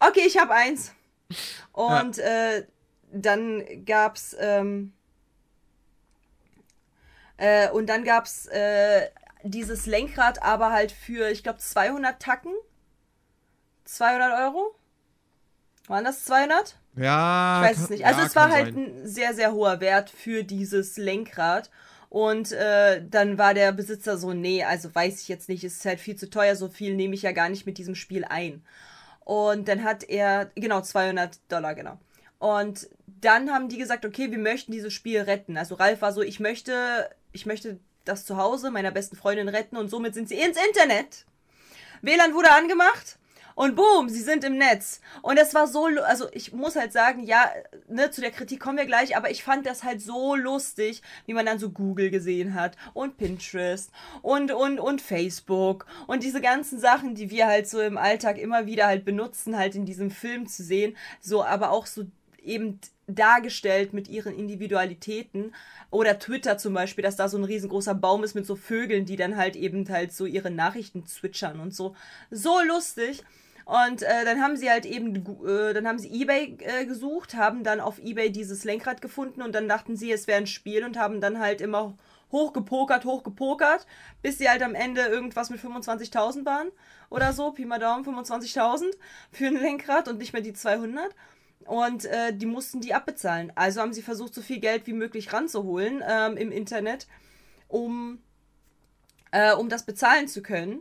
Okay, 0.00 0.22
ich 0.26 0.38
habe 0.38 0.54
eins. 0.54 0.92
Und 1.72 2.18
äh, 2.18 2.66
dann 3.12 3.84
gab's 3.84 4.36
ähm, 4.38 4.92
äh, 7.36 7.70
und 7.70 7.86
dann 7.86 8.04
gab's 8.04 8.46
äh, 8.46 9.08
dieses 9.42 9.86
Lenkrad, 9.86 10.42
aber 10.42 10.72
halt 10.72 10.92
für, 10.92 11.30
ich 11.30 11.42
glaube, 11.42 11.58
200 11.58 12.20
Tacken. 12.20 12.52
200 13.84 14.40
Euro? 14.40 14.74
Waren 15.86 16.04
das 16.04 16.24
200? 16.24 16.76
Ja. 16.96 17.62
Ich 17.62 17.70
weiß 17.70 17.76
kann- 17.76 17.84
es 17.84 17.90
nicht. 17.90 18.06
Also 18.06 18.20
ja, 18.20 18.26
es 18.26 18.36
war 18.36 18.50
halt 18.50 18.74
sein. 18.74 18.84
ein 19.02 19.06
sehr, 19.06 19.34
sehr 19.34 19.52
hoher 19.52 19.80
Wert 19.80 20.10
für 20.10 20.44
dieses 20.44 20.96
Lenkrad. 20.96 21.70
Und 22.10 22.52
äh, 22.52 23.02
dann 23.08 23.36
war 23.38 23.52
der 23.54 23.72
Besitzer 23.72 24.16
so, 24.16 24.32
nee, 24.32 24.64
also 24.64 24.94
weiß 24.94 25.20
ich 25.20 25.28
jetzt 25.28 25.48
nicht, 25.48 25.62
es 25.62 25.74
ist 25.76 25.84
halt 25.84 26.00
viel 26.00 26.16
zu 26.16 26.30
teuer, 26.30 26.56
so 26.56 26.68
viel 26.68 26.94
nehme 26.94 27.14
ich 27.14 27.22
ja 27.22 27.32
gar 27.32 27.50
nicht 27.50 27.66
mit 27.66 27.76
diesem 27.76 27.94
Spiel 27.94 28.24
ein. 28.24 28.64
Und 29.28 29.68
dann 29.68 29.84
hat 29.84 30.04
er, 30.04 30.50
genau, 30.54 30.80
200 30.80 31.38
Dollar, 31.50 31.74
genau. 31.74 31.98
Und 32.38 32.88
dann 33.20 33.52
haben 33.52 33.68
die 33.68 33.76
gesagt, 33.76 34.06
okay, 34.06 34.30
wir 34.30 34.38
möchten 34.38 34.72
dieses 34.72 34.94
Spiel 34.94 35.20
retten. 35.20 35.58
Also 35.58 35.74
Ralf 35.74 36.00
war 36.00 36.14
so, 36.14 36.22
ich 36.22 36.40
möchte, 36.40 37.10
ich 37.32 37.44
möchte 37.44 37.78
das 38.06 38.24
Zuhause 38.24 38.70
meiner 38.70 38.90
besten 38.90 39.16
Freundin 39.16 39.50
retten 39.50 39.76
und 39.76 39.90
somit 39.90 40.14
sind 40.14 40.30
sie 40.30 40.40
ins 40.40 40.56
Internet. 40.56 41.26
WLAN 42.00 42.32
wurde 42.32 42.50
angemacht 42.52 43.18
und 43.58 43.74
boom, 43.74 44.08
sie 44.08 44.22
sind 44.22 44.44
im 44.44 44.56
Netz. 44.56 45.00
Und 45.20 45.36
es 45.36 45.52
war 45.52 45.66
so, 45.66 45.86
also 46.04 46.28
ich 46.30 46.52
muss 46.52 46.76
halt 46.76 46.92
sagen, 46.92 47.24
ja, 47.24 47.50
ne, 47.88 48.08
zu 48.08 48.20
der 48.20 48.30
Kritik 48.30 48.60
kommen 48.60 48.78
wir 48.78 48.86
gleich, 48.86 49.16
aber 49.16 49.32
ich 49.32 49.42
fand 49.42 49.66
das 49.66 49.82
halt 49.82 50.00
so 50.00 50.36
lustig, 50.36 51.02
wie 51.26 51.34
man 51.34 51.44
dann 51.44 51.58
so 51.58 51.70
Google 51.70 52.10
gesehen 52.10 52.54
hat 52.54 52.76
und 52.94 53.16
Pinterest 53.16 53.90
und, 54.22 54.52
und, 54.52 54.78
und 54.78 55.02
Facebook 55.02 55.86
und 56.06 56.22
diese 56.22 56.40
ganzen 56.40 56.78
Sachen, 56.78 57.16
die 57.16 57.30
wir 57.30 57.48
halt 57.48 57.68
so 57.68 57.80
im 57.80 57.98
Alltag 57.98 58.38
immer 58.38 58.66
wieder 58.66 58.86
halt 58.86 59.04
benutzen, 59.04 59.56
halt 59.56 59.74
in 59.74 59.84
diesem 59.84 60.12
Film 60.12 60.46
zu 60.46 60.62
sehen, 60.62 60.96
so, 61.20 61.42
aber 61.42 61.72
auch 61.72 61.86
so 61.86 62.04
eben 62.44 62.78
dargestellt 63.08 63.92
mit 63.92 64.06
ihren 64.06 64.38
Individualitäten. 64.38 65.52
Oder 65.90 66.20
Twitter 66.20 66.58
zum 66.58 66.74
Beispiel, 66.74 67.02
dass 67.02 67.16
da 67.16 67.28
so 67.28 67.38
ein 67.38 67.44
riesengroßer 67.44 67.94
Baum 67.94 68.22
ist 68.22 68.36
mit 68.36 68.46
so 68.46 68.54
Vögeln, 68.54 69.04
die 69.04 69.16
dann 69.16 69.36
halt 69.36 69.56
eben 69.56 69.88
halt 69.88 70.12
so 70.12 70.26
ihre 70.26 70.52
Nachrichten 70.52 71.06
zwitschern 71.06 71.58
und 71.58 71.74
so. 71.74 71.96
So 72.30 72.60
lustig. 72.60 73.24
Und 73.68 74.02
äh, 74.02 74.24
dann 74.24 74.40
haben 74.40 74.56
sie 74.56 74.70
halt 74.70 74.86
eben, 74.86 75.14
äh, 75.46 75.74
dann 75.74 75.86
haben 75.86 75.98
sie 75.98 76.08
eBay 76.08 76.56
äh, 76.60 76.86
gesucht, 76.86 77.34
haben 77.34 77.64
dann 77.64 77.80
auf 77.80 77.98
eBay 77.98 78.32
dieses 78.32 78.64
Lenkrad 78.64 79.02
gefunden 79.02 79.42
und 79.42 79.54
dann 79.54 79.68
dachten 79.68 79.94
sie, 79.94 80.10
es 80.10 80.26
wäre 80.26 80.38
ein 80.38 80.46
Spiel 80.46 80.84
und 80.84 80.96
haben 80.96 81.20
dann 81.20 81.38
halt 81.38 81.60
immer 81.60 81.94
hochgepokert, 82.32 83.04
hochgepokert, 83.04 83.86
bis 84.22 84.38
sie 84.38 84.48
halt 84.48 84.62
am 84.62 84.74
Ende 84.74 85.02
irgendwas 85.02 85.50
mit 85.50 85.60
25.000 85.60 86.46
waren 86.46 86.68
oder 87.10 87.34
so, 87.34 87.50
Pi 87.50 87.66
mal 87.66 87.78
Daumen, 87.78 88.06
25.000 88.06 88.84
für 89.32 89.48
ein 89.48 89.56
Lenkrad 89.56 90.08
und 90.08 90.16
nicht 90.16 90.32
mehr 90.32 90.40
die 90.40 90.54
200. 90.54 91.14
Und 91.66 92.06
äh, 92.06 92.32
die 92.32 92.46
mussten 92.46 92.80
die 92.80 92.94
abbezahlen. 92.94 93.52
Also 93.54 93.82
haben 93.82 93.92
sie 93.92 94.00
versucht, 94.00 94.34
so 94.34 94.40
viel 94.40 94.60
Geld 94.60 94.86
wie 94.86 94.94
möglich 94.94 95.30
ranzuholen 95.34 96.02
ähm, 96.08 96.38
im 96.38 96.52
Internet, 96.52 97.06
um, 97.68 98.22
äh, 99.30 99.52
um 99.52 99.68
das 99.68 99.84
bezahlen 99.84 100.26
zu 100.26 100.40
können, 100.40 100.80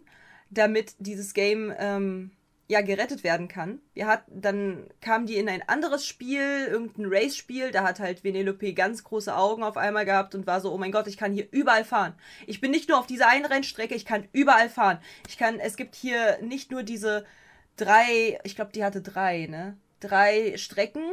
damit 0.49 0.95
dieses 0.99 1.33
Game 1.33 1.73
ähm, 1.77 2.31
ja 2.67 2.81
gerettet 2.81 3.23
werden 3.23 3.47
kann. 3.47 3.79
Wir 3.93 4.07
hat, 4.07 4.23
dann 4.27 4.87
kamen 4.99 5.25
die 5.25 5.37
in 5.37 5.47
ein 5.47 5.67
anderes 5.67 6.05
Spiel, 6.05 6.67
irgendein 6.69 7.05
Race-Spiel, 7.07 7.71
da 7.71 7.83
hat 7.83 7.99
halt 7.99 8.23
Venelope 8.23 8.73
ganz 8.73 9.03
große 9.03 9.35
Augen 9.35 9.63
auf 9.63 9.77
einmal 9.77 10.05
gehabt 10.05 10.35
und 10.35 10.45
war 10.45 10.59
so, 10.59 10.73
oh 10.73 10.77
mein 10.77 10.91
Gott, 10.91 11.07
ich 11.07 11.17
kann 11.17 11.31
hier 11.31 11.47
überall 11.51 11.85
fahren. 11.85 12.13
Ich 12.45 12.59
bin 12.59 12.71
nicht 12.71 12.89
nur 12.89 12.99
auf 12.99 13.07
dieser 13.07 13.29
einen 13.29 13.45
Rennstrecke, 13.45 13.95
ich 13.95 14.05
kann 14.05 14.27
überall 14.33 14.69
fahren. 14.69 14.99
Ich 15.29 15.37
kann, 15.37 15.59
es 15.59 15.77
gibt 15.77 15.95
hier 15.95 16.39
nicht 16.41 16.69
nur 16.71 16.83
diese 16.83 17.25
drei, 17.77 18.39
ich 18.43 18.55
glaube, 18.55 18.71
die 18.73 18.83
hatte 18.83 19.01
drei, 19.01 19.47
ne? 19.47 19.77
Drei 19.99 20.57
Strecken, 20.57 21.03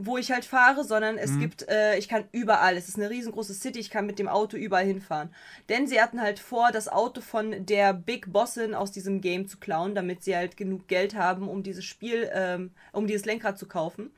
wo 0.00 0.16
ich 0.16 0.30
halt 0.30 0.44
fahre, 0.44 0.84
sondern 0.84 1.18
es 1.18 1.32
gibt, 1.40 1.68
äh, 1.68 1.98
ich 1.98 2.08
kann 2.08 2.24
überall, 2.30 2.76
es 2.76 2.88
ist 2.88 2.96
eine 2.96 3.10
riesengroße 3.10 3.52
City, 3.52 3.80
ich 3.80 3.90
kann 3.90 4.06
mit 4.06 4.20
dem 4.20 4.28
Auto 4.28 4.56
überall 4.56 4.84
hinfahren. 4.84 5.34
Denn 5.68 5.88
sie 5.88 6.00
hatten 6.00 6.20
halt 6.20 6.38
vor, 6.38 6.70
das 6.70 6.88
Auto 6.88 7.20
von 7.20 7.66
der 7.66 7.94
Big 7.94 8.32
Bossin 8.32 8.74
aus 8.74 8.92
diesem 8.92 9.20
Game 9.20 9.48
zu 9.48 9.58
klauen, 9.58 9.96
damit 9.96 10.22
sie 10.22 10.36
halt 10.36 10.56
genug 10.56 10.86
Geld 10.86 11.16
haben, 11.16 11.48
um 11.48 11.64
dieses 11.64 11.84
Spiel, 11.84 12.30
ähm, 12.32 12.70
um 12.92 13.08
dieses 13.08 13.26
Lenkrad 13.26 13.58
zu 13.58 13.66
kaufen. 13.66 14.12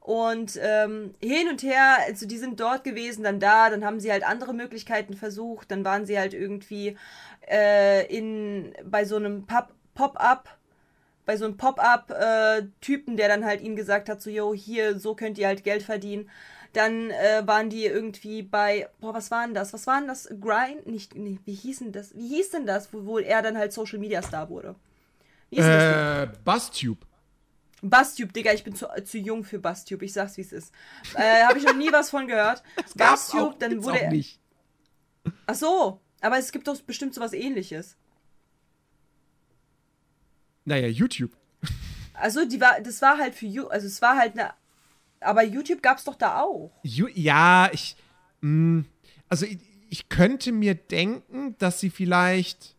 Und 0.00 0.60
ähm, 0.62 1.14
hin 1.20 1.48
und 1.48 1.62
her, 1.62 1.96
also 2.06 2.26
die 2.26 2.38
sind 2.38 2.60
dort 2.60 2.84
gewesen, 2.84 3.24
dann 3.24 3.40
da, 3.40 3.70
dann 3.70 3.84
haben 3.84 3.98
sie 3.98 4.12
halt 4.12 4.22
andere 4.22 4.52
Möglichkeiten 4.52 5.14
versucht, 5.14 5.70
dann 5.70 5.84
waren 5.84 6.06
sie 6.06 6.18
halt 6.18 6.34
irgendwie 6.34 6.96
äh, 7.50 8.06
in 8.14 8.72
bei 8.84 9.04
so 9.04 9.16
einem 9.16 9.46
Pop- 9.46 9.72
Pop-up, 9.94 10.58
bei 11.26 11.36
so 11.36 11.44
einem 11.44 11.56
Pop-up-Typen, 11.56 13.16
der 13.16 13.28
dann 13.28 13.44
halt 13.44 13.60
ihnen 13.60 13.76
gesagt 13.76 14.08
hat, 14.08 14.22
so, 14.22 14.30
yo, 14.30 14.54
hier, 14.54 14.98
so 14.98 15.14
könnt 15.14 15.36
ihr 15.36 15.48
halt 15.48 15.64
Geld 15.64 15.82
verdienen. 15.82 16.30
Dann 16.72 17.10
äh, 17.10 17.42
waren 17.46 17.68
die 17.68 17.84
irgendwie 17.84 18.42
bei, 18.42 18.88
boah, 19.00 19.12
was 19.12 19.30
waren 19.30 19.52
das? 19.52 19.72
Was 19.72 19.86
waren 19.86 20.06
das? 20.06 20.28
Grind? 20.40 20.86
Nicht, 20.86 21.14
nee, 21.16 21.38
wie 21.44 21.54
hieß 21.54 21.80
denn 21.80 21.92
das? 21.92 22.16
Wie 22.16 22.28
hieß 22.28 22.50
denn 22.50 22.66
das, 22.66 22.92
wo, 22.92 23.04
wo 23.06 23.18
er 23.18 23.42
dann 23.42 23.58
halt 23.58 23.72
Social 23.72 23.98
Media 23.98 24.22
Star 24.22 24.48
wurde? 24.48 24.76
Wie 25.50 25.56
hieß 25.56 25.64
denn 25.64 25.74
das? 25.74 26.28
Äh, 26.28 26.38
Bustube. 26.44 27.06
Bustube, 27.82 28.32
Digga, 28.32 28.52
ich 28.52 28.62
bin 28.62 28.74
zu, 28.74 28.86
zu 29.04 29.18
jung 29.18 29.42
für 29.44 29.58
Bustube, 29.58 30.04
ich 30.04 30.12
sag's 30.12 30.36
wie 30.36 30.42
es 30.42 30.52
ist. 30.52 30.72
Äh, 31.14 31.44
Habe 31.44 31.58
ich 31.58 31.64
noch 31.64 31.76
nie 31.76 31.90
was 31.92 32.10
von 32.10 32.26
gehört. 32.26 32.62
Bustube, 32.94 33.56
dann 33.58 33.82
wurde 33.82 34.02
er. 34.02 34.10
nicht. 34.10 34.38
Ach 35.46 35.54
so, 35.54 36.00
aber 36.20 36.38
es 36.38 36.52
gibt 36.52 36.68
doch 36.68 36.80
bestimmt 36.82 37.14
sowas 37.14 37.32
ähnliches. 37.32 37.96
Naja, 40.66 40.88
YouTube. 40.88 41.30
Also, 42.12 42.44
die 42.44 42.60
war, 42.60 42.80
das 42.80 43.00
war 43.00 43.18
halt 43.18 43.34
für 43.34 43.46
You, 43.46 43.68
also 43.68 43.86
es 43.86 44.02
war 44.02 44.16
halt 44.16 44.38
eine. 44.38 44.52
Aber 45.20 45.42
YouTube 45.42 45.82
gab's 45.82 46.04
doch 46.04 46.16
da 46.16 46.40
auch. 46.40 46.72
Ju 46.82 47.08
ja, 47.14 47.70
ich. 47.72 47.96
Mh, 48.40 48.84
also, 49.28 49.46
ich, 49.46 49.58
ich 49.88 50.08
könnte 50.08 50.52
mir 50.52 50.74
denken, 50.74 51.56
dass 51.58 51.80
sie 51.80 51.90
vielleicht. 51.90 52.74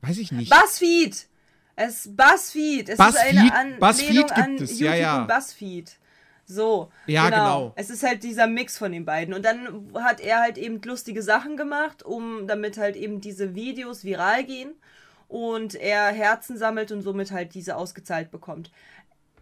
Weiß 0.00 0.18
ich 0.18 0.32
nicht. 0.32 0.50
Buzzfeed! 0.50 1.28
Es 1.74 2.08
Buzzfeed. 2.14 2.90
Es 2.90 2.98
Buzzfeed? 2.98 3.32
ist 3.32 3.38
eine 3.38 3.54
Anlehnung 3.54 3.80
Buzzfeed 3.80 4.32
an 4.32 4.54
es, 4.56 4.70
YouTube 4.72 4.80
ja, 4.80 4.94
ja. 4.94 5.20
und 5.20 5.28
Buzzfeed. 5.28 5.98
So. 6.44 6.92
Ja, 7.06 7.30
genau. 7.30 7.72
Es 7.76 7.88
ist 7.88 8.02
halt 8.02 8.22
dieser 8.22 8.46
Mix 8.46 8.78
von 8.78 8.92
den 8.92 9.04
beiden. 9.04 9.32
Und 9.32 9.44
dann 9.44 9.92
hat 9.94 10.20
er 10.20 10.40
halt 10.40 10.58
eben 10.58 10.82
lustige 10.82 11.22
Sachen 11.22 11.56
gemacht, 11.56 12.02
um 12.02 12.46
damit 12.46 12.76
halt 12.76 12.96
eben 12.96 13.20
diese 13.20 13.54
Videos 13.54 14.04
viral 14.04 14.44
gehen 14.44 14.74
und 15.32 15.74
er 15.74 16.08
Herzen 16.08 16.58
sammelt 16.58 16.92
und 16.92 17.00
somit 17.00 17.32
halt 17.32 17.54
diese 17.54 17.76
ausgezahlt 17.76 18.30
bekommt. 18.30 18.70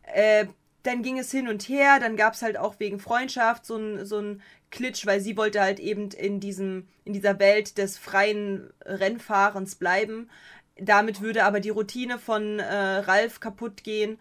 Äh, 0.04 0.46
dann 0.84 1.02
ging 1.02 1.18
es 1.18 1.30
hin 1.32 1.48
und 1.48 1.68
her, 1.68 1.98
dann 1.98 2.16
gab 2.16 2.34
es 2.34 2.42
halt 2.42 2.56
auch 2.56 2.76
wegen 2.78 3.00
Freundschaft 3.00 3.66
so 3.66 3.76
ein, 3.76 4.06
so 4.06 4.20
ein 4.20 4.42
Klitsch, 4.70 5.04
weil 5.04 5.20
sie 5.20 5.36
wollte 5.36 5.60
halt 5.60 5.80
eben 5.80 6.10
in, 6.12 6.38
diesem, 6.38 6.86
in 7.04 7.12
dieser 7.12 7.40
Welt 7.40 7.76
des 7.76 7.98
freien 7.98 8.72
Rennfahrens 8.84 9.74
bleiben. 9.74 10.30
Damit 10.78 11.20
würde 11.20 11.44
aber 11.44 11.58
die 11.58 11.70
Routine 11.70 12.18
von 12.18 12.60
äh, 12.60 12.72
Ralf 12.72 13.40
kaputt 13.40 13.82
gehen. 13.82 14.18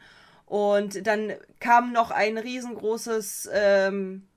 Und 0.48 1.06
dann 1.06 1.34
kam 1.60 1.94
noch 1.94 2.10
ein 2.10 2.38
riesengroßes, 2.40 3.50
ähm, 3.54 4.28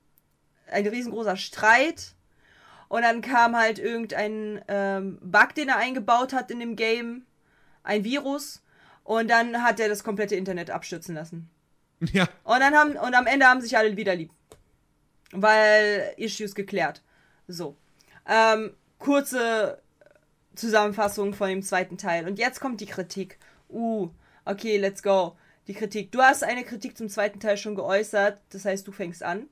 ein 0.71 0.85
riesengroßer 0.85 1.35
Streit. 1.35 2.13
Und 2.93 3.01
dann 3.01 3.21
kam 3.21 3.55
halt 3.55 3.79
irgendein 3.79 4.63
ähm, 4.67 5.17
Bug, 5.19 5.55
den 5.55 5.67
er 5.67 5.77
eingebaut 5.77 6.31
hat 6.31 6.51
in 6.51 6.59
dem 6.59 6.75
Game. 6.75 7.25
Ein 7.81 8.03
Virus. 8.03 8.61
Und 9.03 9.31
dann 9.31 9.63
hat 9.63 9.79
er 9.79 9.89
das 9.89 10.03
komplette 10.03 10.35
Internet 10.35 10.69
abstürzen 10.69 11.15
lassen. 11.15 11.49
Ja. 12.11 12.27
Und 12.43 12.59
dann 12.59 12.75
haben, 12.75 12.95
und 12.95 13.15
am 13.15 13.25
Ende 13.25 13.47
haben 13.47 13.61
sich 13.61 13.75
alle 13.75 13.97
wieder 13.97 14.13
lieb. 14.13 14.29
Weil 15.31 16.13
Issues 16.17 16.53
geklärt. 16.53 17.01
So. 17.47 17.75
Ähm, 18.27 18.75
kurze 18.99 19.81
Zusammenfassung 20.53 21.33
von 21.33 21.49
dem 21.49 21.63
zweiten 21.63 21.97
Teil. 21.97 22.27
Und 22.27 22.37
jetzt 22.37 22.59
kommt 22.59 22.79
die 22.79 22.85
Kritik. 22.85 23.39
Uh, 23.69 24.11
okay, 24.45 24.77
let's 24.77 25.01
go. 25.01 25.35
Die 25.65 25.73
Kritik. 25.73 26.11
Du 26.11 26.21
hast 26.21 26.43
eine 26.43 26.63
Kritik 26.63 26.95
zum 26.95 27.09
zweiten 27.09 27.39
Teil 27.39 27.57
schon 27.57 27.73
geäußert. 27.73 28.39
Das 28.49 28.65
heißt, 28.65 28.85
du 28.85 28.91
fängst 28.91 29.23
an. 29.23 29.47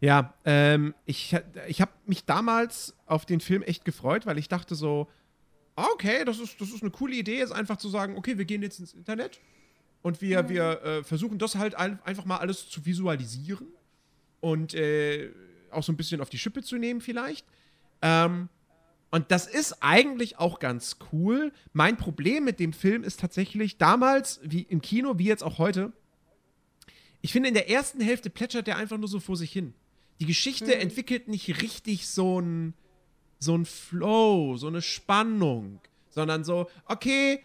Ja, 0.00 0.34
ähm, 0.44 0.94
ich, 1.06 1.34
ich 1.66 1.80
habe 1.80 1.92
mich 2.06 2.24
damals 2.24 2.94
auf 3.06 3.24
den 3.24 3.40
Film 3.40 3.62
echt 3.62 3.84
gefreut, 3.84 4.26
weil 4.26 4.38
ich 4.38 4.48
dachte 4.48 4.74
so, 4.74 5.08
ah, 5.76 5.86
okay, 5.94 6.24
das 6.24 6.38
ist, 6.38 6.60
das 6.60 6.70
ist 6.70 6.82
eine 6.82 6.90
coole 6.90 7.14
Idee, 7.14 7.38
jetzt 7.38 7.52
einfach 7.52 7.76
zu 7.76 7.88
sagen, 7.88 8.16
okay, 8.16 8.38
wir 8.38 8.44
gehen 8.44 8.62
jetzt 8.62 8.80
ins 8.80 8.92
Internet 8.92 9.40
Und 10.02 10.20
wir, 10.20 10.50
wir 10.50 10.82
äh, 10.82 11.02
versuchen 11.02 11.38
das 11.38 11.54
halt 11.54 11.74
ein, 11.76 11.98
einfach 12.04 12.26
mal 12.26 12.36
alles 12.36 12.68
zu 12.68 12.84
visualisieren 12.84 13.68
und 14.40 14.74
äh, 14.74 15.30
auch 15.70 15.82
so 15.82 15.92
ein 15.92 15.96
bisschen 15.96 16.20
auf 16.20 16.28
die 16.28 16.38
Schippe 16.38 16.62
zu 16.62 16.76
nehmen, 16.76 17.00
vielleicht. 17.00 17.46
Ähm, 18.02 18.50
und 19.10 19.30
das 19.30 19.46
ist 19.46 19.78
eigentlich 19.80 20.38
auch 20.38 20.58
ganz 20.58 20.98
cool. 21.12 21.52
Mein 21.72 21.96
Problem 21.96 22.44
mit 22.44 22.60
dem 22.60 22.74
Film 22.74 23.02
ist 23.02 23.20
tatsächlich 23.20 23.78
damals, 23.78 24.40
wie 24.42 24.62
im 24.62 24.82
Kino, 24.82 25.14
wie 25.16 25.24
jetzt 25.24 25.42
auch 25.42 25.56
heute, 25.56 25.92
ich 27.24 27.32
finde, 27.32 27.48
in 27.48 27.54
der 27.54 27.70
ersten 27.70 28.02
Hälfte 28.02 28.28
plätschert 28.28 28.66
der 28.66 28.76
einfach 28.76 28.98
nur 28.98 29.08
so 29.08 29.18
vor 29.18 29.38
sich 29.38 29.50
hin. 29.50 29.72
Die 30.20 30.26
Geschichte 30.26 30.76
entwickelt 30.76 31.26
nicht 31.26 31.62
richtig 31.62 32.06
so 32.06 32.38
ein, 32.38 32.74
so 33.38 33.56
ein 33.56 33.64
Flow, 33.64 34.58
so 34.58 34.66
eine 34.66 34.82
Spannung, 34.82 35.80
sondern 36.10 36.44
so, 36.44 36.68
okay, 36.84 37.40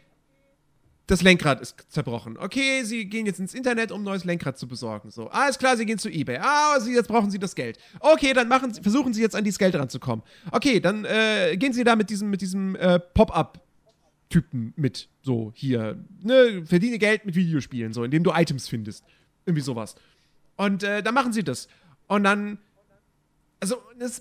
das 1.08 1.22
Lenkrad 1.22 1.62
ist 1.62 1.86
zerbrochen. 1.88 2.38
Okay, 2.38 2.84
sie 2.84 3.06
gehen 3.06 3.26
jetzt 3.26 3.40
ins 3.40 3.54
Internet, 3.54 3.94
um 3.94 4.02
ein 4.02 4.04
neues 4.04 4.26
Lenkrad 4.26 4.58
zu 4.58 4.68
besorgen. 4.68 5.12
So, 5.12 5.30
alles 5.30 5.58
klar, 5.58 5.78
sie 5.78 5.86
gehen 5.86 5.98
zu 5.98 6.10
eBay. 6.10 6.40
Ah, 6.42 6.78
sie, 6.82 6.94
jetzt 6.94 7.08
brauchen 7.08 7.32
sie 7.32 7.40
das 7.40 7.56
Geld. 7.56 7.80
Okay, 8.02 8.34
dann 8.34 8.50
machen 8.50 8.74
sie, 8.74 8.82
versuchen 8.82 9.14
sie 9.14 9.22
jetzt 9.22 9.34
an 9.34 9.46
dieses 9.46 9.60
Geld 9.60 9.76
ranzukommen. 9.76 10.26
Okay, 10.52 10.82
dann 10.82 11.06
äh, 11.06 11.56
gehen 11.56 11.72
sie 11.72 11.86
da 11.86 11.96
mit 11.96 12.10
diesem, 12.10 12.30
mit 12.30 12.42
diesem 12.42 12.76
äh, 12.76 13.00
Pop-up-Typen 13.00 14.74
mit. 14.76 15.08
So, 15.22 15.54
hier, 15.56 16.04
ne, 16.22 16.66
verdiene 16.66 17.00
Geld 17.00 17.26
mit 17.26 17.36
Videospielen, 17.36 17.94
so, 17.94 18.04
indem 18.04 18.26
du 18.26 18.34
Items 18.34 18.68
findest. 18.68 19.06
Irgendwie 19.46 19.62
sowas. 19.64 19.96
Und 20.58 20.84
äh, 20.84 21.02
dann 21.02 21.14
machen 21.14 21.34
sie 21.34 21.44
das. 21.44 21.68
Und 22.08 22.24
dann, 22.24 22.60
also, 23.60 23.82
das, 23.98 24.20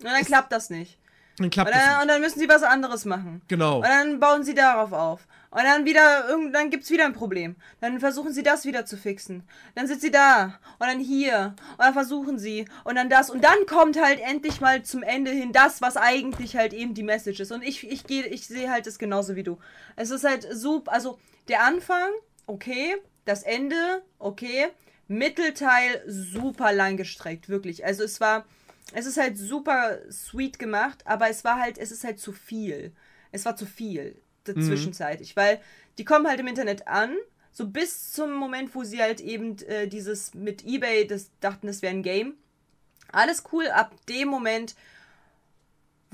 Und 0.00 0.04
dann 0.06 0.24
klappt 0.24 0.52
das 0.52 0.70
nicht. 0.70 0.98
dann 1.38 1.50
klappt 1.50 1.68
Und 1.70 1.74
das 1.76 1.84
dann, 1.84 1.92
nicht. 1.94 2.02
und 2.02 2.08
dann 2.08 2.20
müssen 2.20 2.38
sie 2.38 2.48
was 2.48 2.62
anderes 2.62 3.04
machen. 3.04 3.42
Genau. 3.48 3.76
Und 3.78 3.84
dann 3.88 4.20
bauen 4.20 4.42
sie 4.44 4.54
darauf 4.54 4.92
auf. 4.92 5.26
Und 5.50 5.62
dann 5.62 5.84
wieder, 5.84 6.28
irgend- 6.28 6.52
dann 6.54 6.70
gibt's 6.70 6.90
wieder 6.90 7.04
ein 7.04 7.12
Problem. 7.12 7.54
Dann 7.80 8.00
versuchen 8.00 8.32
sie 8.32 8.42
das 8.42 8.64
wieder 8.64 8.86
zu 8.86 8.96
fixen. 8.96 9.44
Dann 9.76 9.86
sind 9.86 10.00
sie 10.00 10.10
da. 10.10 10.58
Und 10.80 10.88
dann 10.88 10.98
hier. 10.98 11.54
Und 11.72 11.78
dann 11.80 11.92
versuchen 11.92 12.38
sie. 12.40 12.66
Und 12.82 12.96
dann 12.96 13.08
das. 13.08 13.30
Und 13.30 13.44
dann 13.44 13.64
kommt 13.68 14.00
halt 14.02 14.18
endlich 14.20 14.60
mal 14.60 14.82
zum 14.82 15.04
Ende 15.04 15.30
hin 15.30 15.52
das, 15.52 15.80
was 15.80 15.96
eigentlich 15.96 16.56
halt 16.56 16.72
eben 16.72 16.94
die 16.94 17.04
Message 17.04 17.38
ist. 17.38 17.52
Und 17.52 17.62
ich, 17.62 17.88
ich 17.88 18.04
gehe, 18.04 18.26
ich 18.26 18.48
sehe 18.48 18.68
halt 18.68 18.86
das 18.88 18.98
genauso 18.98 19.36
wie 19.36 19.44
du. 19.44 19.58
Es 19.94 20.10
ist 20.10 20.24
halt 20.24 20.44
super, 20.52 20.90
also 20.92 21.20
der 21.46 21.62
Anfang, 21.62 22.10
okay. 22.46 22.96
Das 23.24 23.42
Ende, 23.42 24.02
okay. 24.18 24.68
Mittelteil, 25.06 26.02
super 26.06 26.72
lang 26.72 26.96
gestreckt, 26.96 27.48
wirklich. 27.48 27.84
Also 27.84 28.04
es 28.04 28.20
war, 28.20 28.46
es 28.92 29.06
ist 29.06 29.18
halt 29.18 29.36
super 29.36 29.98
sweet 30.10 30.58
gemacht, 30.58 31.06
aber 31.06 31.28
es 31.28 31.44
war 31.44 31.60
halt, 31.60 31.78
es 31.78 31.92
ist 31.92 32.04
halt 32.04 32.18
zu 32.18 32.32
viel. 32.32 32.92
Es 33.32 33.44
war 33.44 33.56
zu 33.56 33.66
viel 33.66 34.16
der 34.46 34.56
zwischenzeitig, 34.56 35.36
weil 35.36 35.60
die 35.98 36.04
kommen 36.04 36.26
halt 36.26 36.40
im 36.40 36.46
Internet 36.46 36.86
an, 36.86 37.16
so 37.52 37.68
bis 37.68 38.12
zum 38.12 38.32
Moment, 38.34 38.74
wo 38.74 38.84
sie 38.84 39.00
halt 39.00 39.20
eben 39.20 39.58
äh, 39.62 39.86
dieses 39.86 40.34
mit 40.34 40.64
eBay, 40.64 41.06
das 41.06 41.30
dachten, 41.40 41.66
das 41.66 41.82
wäre 41.82 41.94
ein 41.94 42.02
Game. 42.02 42.34
Alles 43.12 43.44
cool, 43.52 43.68
ab 43.68 43.94
dem 44.08 44.28
Moment, 44.28 44.74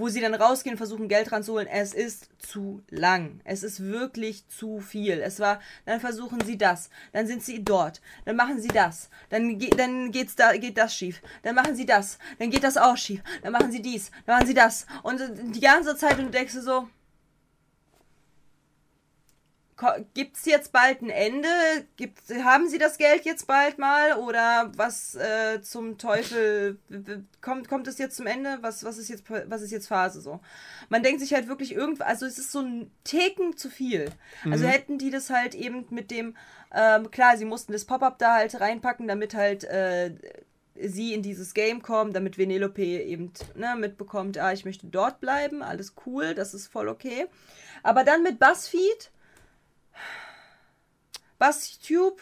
wo 0.00 0.08
sie 0.08 0.20
dann 0.20 0.34
rausgehen 0.34 0.76
versuchen 0.76 1.08
Geld 1.08 1.30
ranzuholen, 1.30 1.68
es 1.68 1.92
ist 1.94 2.28
zu 2.38 2.82
lang. 2.88 3.40
Es 3.44 3.62
ist 3.62 3.80
wirklich 3.80 4.48
zu 4.48 4.80
viel. 4.80 5.20
Es 5.20 5.38
war, 5.38 5.60
dann 5.84 6.00
versuchen 6.00 6.40
sie 6.44 6.56
das, 6.56 6.90
dann 7.12 7.26
sind 7.26 7.44
sie 7.44 7.62
dort, 7.62 8.00
dann 8.24 8.36
machen 8.36 8.60
sie 8.60 8.68
das, 8.68 9.10
dann, 9.28 9.58
ge 9.58 9.70
dann 9.70 10.10
geht's 10.10 10.34
da, 10.34 10.56
geht 10.56 10.78
das 10.78 10.94
schief, 10.94 11.20
dann 11.42 11.54
machen 11.54 11.76
sie 11.76 11.86
das, 11.86 12.18
dann 12.38 12.50
geht 12.50 12.64
das 12.64 12.76
auch 12.76 12.96
schief, 12.96 13.20
dann 13.42 13.52
machen 13.52 13.70
sie 13.70 13.82
dies, 13.82 14.10
dann 14.26 14.36
machen 14.36 14.46
sie 14.46 14.54
das. 14.54 14.86
Und 15.02 15.20
äh, 15.20 15.28
die 15.34 15.60
ganze 15.60 15.96
Zeit 15.96 16.18
und 16.18 16.26
du 16.26 16.30
denkst 16.30 16.54
so, 16.54 16.88
Gibt 20.14 20.36
es 20.36 20.44
jetzt 20.44 20.72
bald 20.72 21.00
ein 21.00 21.10
Ende? 21.10 21.48
Gibt, 21.96 22.20
haben 22.44 22.68
Sie 22.68 22.78
das 22.78 22.98
Geld 22.98 23.24
jetzt 23.24 23.46
bald 23.46 23.78
mal? 23.78 24.18
Oder 24.18 24.72
was 24.76 25.14
äh, 25.14 25.62
zum 25.62 25.96
Teufel? 25.96 26.78
Kommt, 27.40 27.68
kommt 27.68 27.86
es 27.86 27.98
jetzt 27.98 28.16
zum 28.16 28.26
Ende? 28.26 28.58
Was, 28.60 28.84
was, 28.84 28.98
ist 28.98 29.08
jetzt, 29.08 29.24
was 29.28 29.62
ist 29.62 29.70
jetzt 29.70 29.88
Phase 29.88 30.20
so? 30.20 30.40
Man 30.88 31.02
denkt 31.02 31.20
sich 31.20 31.32
halt 31.32 31.48
wirklich 31.48 31.74
irgendwas, 31.74 32.06
also 32.06 32.26
es 32.26 32.38
ist 32.38 32.52
so 32.52 32.60
ein 32.60 32.90
Ticken 33.04 33.56
zu 33.56 33.70
viel. 33.70 34.10
Also 34.50 34.66
hätten 34.66 34.98
die 34.98 35.10
das 35.10 35.30
halt 35.30 35.54
eben 35.54 35.86
mit 35.90 36.10
dem, 36.10 36.36
ähm, 36.74 37.10
klar, 37.10 37.36
sie 37.36 37.44
mussten 37.44 37.72
das 37.72 37.84
Pop-up 37.84 38.18
da 38.18 38.34
halt 38.34 38.60
reinpacken, 38.60 39.08
damit 39.08 39.34
halt 39.34 39.64
äh, 39.64 40.12
sie 40.74 41.14
in 41.14 41.22
dieses 41.22 41.54
Game 41.54 41.82
kommen, 41.82 42.12
damit 42.12 42.38
Venelope 42.38 42.82
eben 42.82 43.32
ne, 43.54 43.76
mitbekommt, 43.76 44.38
ah, 44.38 44.52
ich 44.52 44.64
möchte 44.64 44.86
dort 44.86 45.20
bleiben, 45.20 45.62
alles 45.62 45.94
cool, 46.06 46.34
das 46.34 46.54
ist 46.54 46.68
voll 46.68 46.88
okay. 46.88 47.26
Aber 47.82 48.04
dann 48.04 48.22
mit 48.22 48.38
BuzzFeed 48.38 49.10
BuzzTube. 51.38 52.20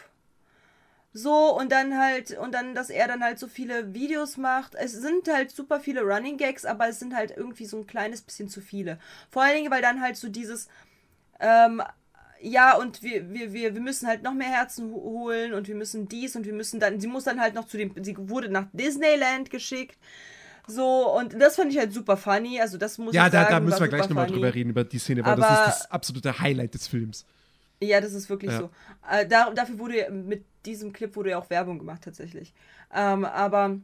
So, 1.11 1.57
und 1.57 1.71
dann 1.71 1.97
halt, 1.97 2.37
und 2.37 2.53
dann, 2.53 2.75
dass 2.75 2.91
er 2.91 3.07
dann 3.07 3.23
halt 3.23 3.39
so 3.39 3.47
viele 3.47 3.93
Videos 3.95 4.37
macht. 4.37 4.75
Es 4.75 4.93
sind 4.93 5.27
halt 5.27 5.49
super 5.51 5.79
viele 5.79 6.01
Running 6.01 6.37
Gags, 6.37 6.65
aber 6.65 6.87
es 6.87 6.99
sind 6.99 7.15
halt 7.15 7.35
irgendwie 7.35 7.65
so 7.65 7.77
ein 7.77 7.87
kleines 7.87 8.21
bisschen 8.21 8.47
zu 8.47 8.61
viele. 8.61 8.99
Vor 9.31 9.41
allen 9.41 9.55
Dingen, 9.55 9.71
weil 9.71 9.81
dann 9.81 10.01
halt 10.01 10.17
so 10.17 10.29
dieses, 10.29 10.67
ähm, 11.39 11.81
ja, 12.41 12.77
und 12.77 13.01
wir, 13.01 13.33
wir, 13.33 13.53
wir, 13.53 13.73
wir 13.73 13.81
müssen 13.81 14.07
halt 14.07 14.21
noch 14.21 14.33
mehr 14.35 14.49
Herzen 14.49 14.91
ho- 14.93 15.01
holen 15.01 15.53
und 15.53 15.67
wir 15.67 15.75
müssen 15.75 16.07
dies 16.07 16.35
und 16.35 16.45
wir 16.45 16.53
müssen 16.53 16.79
dann, 16.79 16.99
sie 16.99 17.07
muss 17.07 17.23
dann 17.23 17.41
halt 17.41 17.55
noch 17.55 17.65
zu 17.67 17.77
dem, 17.77 17.91
sie 18.03 18.15
wurde 18.17 18.49
nach 18.49 18.67
Disneyland 18.71 19.49
geschickt. 19.49 19.97
So, 20.67 21.11
und 21.17 21.33
das 21.41 21.55
fand 21.55 21.71
ich 21.73 21.79
halt 21.79 21.91
super 21.91 22.17
funny. 22.17 22.61
Also, 22.61 22.77
das 22.77 22.99
muss 22.99 23.15
Ja, 23.15 23.25
ich 23.25 23.31
da, 23.31 23.41
sagen. 23.41 23.51
da 23.55 23.59
müssen 23.61 23.79
wir 23.79 23.87
gleich 23.87 24.07
nochmal 24.07 24.27
drüber 24.27 24.53
reden, 24.53 24.69
über 24.69 24.83
die 24.83 24.99
Szene, 24.99 25.25
weil 25.25 25.35
das 25.37 25.45
Aber- 25.45 25.59
ist 25.71 25.79
das 25.81 25.91
absolute 25.91 26.39
Highlight 26.39 26.75
des 26.75 26.87
Films. 26.87 27.25
Ja, 27.81 28.01
das 28.01 28.13
ist 28.13 28.29
wirklich 28.29 28.51
Ja. 28.51 28.59
so. 28.59 28.69
Äh, 29.09 29.25
da, 29.27 29.49
dafür 29.51 29.79
wurde 29.79 29.97
ja- 29.97 30.09
mit 30.09 30.43
diesem 30.65 30.91
Clip 30.93 31.15
wurde 31.15 31.31
ja 31.31 31.39
auch 31.39 31.49
Werbung 31.49 31.79
gemacht 31.79 32.01
tatsächlich. 32.03 32.53
Ähm, 32.93 33.23
aber 33.25 33.77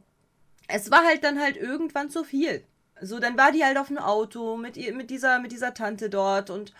es 0.68 0.90
war 0.90 1.04
halt 1.04 1.24
dann 1.24 1.40
halt 1.40 1.56
irgendwann 1.56 2.10
zu 2.10 2.22
viel. 2.24 2.64
So, 3.00 3.18
dann 3.18 3.36
war 3.38 3.52
die 3.52 3.64
halt 3.64 3.78
auf 3.78 3.88
dem 3.88 3.98
Auto 3.98 4.56
mit 4.56 4.76
ihr, 4.76 4.94
mit 4.94 5.10
dieser, 5.10 5.38
mit 5.38 5.52
dieser 5.52 5.74
Tante 5.74 6.10
dort 6.10 6.50
und 6.50 6.72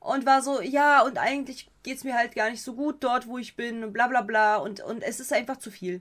und 0.00 0.26
war 0.26 0.42
so, 0.42 0.60
ja, 0.60 1.02
und 1.02 1.16
eigentlich 1.16 1.70
geht's 1.84 2.02
mir 2.02 2.16
halt 2.16 2.34
gar 2.34 2.50
nicht 2.50 2.62
so 2.64 2.74
gut 2.74 3.04
dort, 3.04 3.28
wo 3.28 3.38
ich 3.38 3.54
bin 3.54 3.84
und 3.84 3.92
bla 3.92 4.08
bla 4.08 4.22
bla 4.22 4.56
und, 4.56 4.80
und 4.80 5.00
es 5.04 5.20
ist 5.20 5.32
einfach 5.32 5.58
zu 5.58 5.70
viel. 5.70 6.00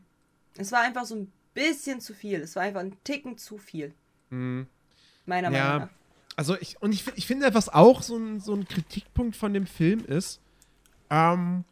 Es 0.57 0.72
war 0.72 0.80
einfach 0.82 1.05
so 1.05 1.13
ein 1.15 1.32
bisschen 1.53 2.01
zu 2.01 2.15
viel. 2.15 2.41
Es 2.41 2.55
war 2.55 2.63
einfach 2.63 2.80
ein 2.80 2.97
Ticken 3.03 3.38
zu 3.38 3.59
viel. 3.59 3.93
Meiner 4.32 4.65
Meinung 5.51 5.53
Ja, 5.53 5.80
nach. 5.80 5.89
Also 6.36 6.56
ich, 6.60 6.82
und 6.82 6.94
ich, 6.94 7.04
ich 7.16 7.28
finde, 7.28 7.54
was 7.54 7.70
auch 7.70 8.02
so 8.02 8.18
ein, 8.18 8.40
so 8.40 8.54
ein 8.54 8.68
Kritikpunkt 8.68 9.36
von 9.36 9.54
dem 9.54 9.68
Film 9.68 10.04
ist, 10.06 10.40
ähm, 11.10 11.64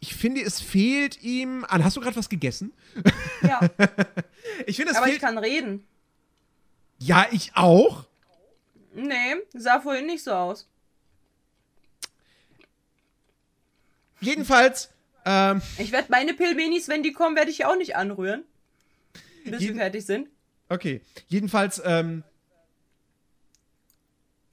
ich 0.00 0.14
finde, 0.14 0.42
es 0.42 0.60
fehlt 0.60 1.22
ihm 1.22 1.64
an. 1.68 1.82
Hast 1.82 1.96
du 1.96 2.00
gerade 2.00 2.16
was 2.16 2.28
gegessen? 2.28 2.72
Ja, 3.42 3.60
Ich 4.66 4.76
finde, 4.76 4.92
es 4.92 4.96
aber 4.98 5.06
ich 5.06 5.12
fehlt. 5.12 5.22
kann 5.22 5.38
reden. 5.38 5.86
ja, 6.98 7.26
ich 7.32 7.52
auch. 7.54 8.04
Nee, 8.94 9.36
sah 9.54 9.80
vorhin 9.80 10.06
nicht 10.06 10.22
so 10.22 10.32
aus. 10.32 10.68
Jedenfalls, 14.20 14.90
ähm, 15.24 15.60
Ich 15.78 15.92
werde 15.92 16.08
meine 16.10 16.34
Pilmenis, 16.34 16.88
wenn 16.88 17.02
die 17.02 17.12
kommen, 17.12 17.36
werde 17.36 17.50
ich 17.50 17.64
auch 17.64 17.76
nicht 17.76 17.96
anrühren. 17.96 18.44
Bis 19.44 19.52
wir 19.52 19.58
Jeden- 19.60 19.78
fertig 19.78 20.06
sind. 20.06 20.28
okay. 20.68 21.00
Jedenfalls, 21.28 21.82
ähm, 21.84 22.22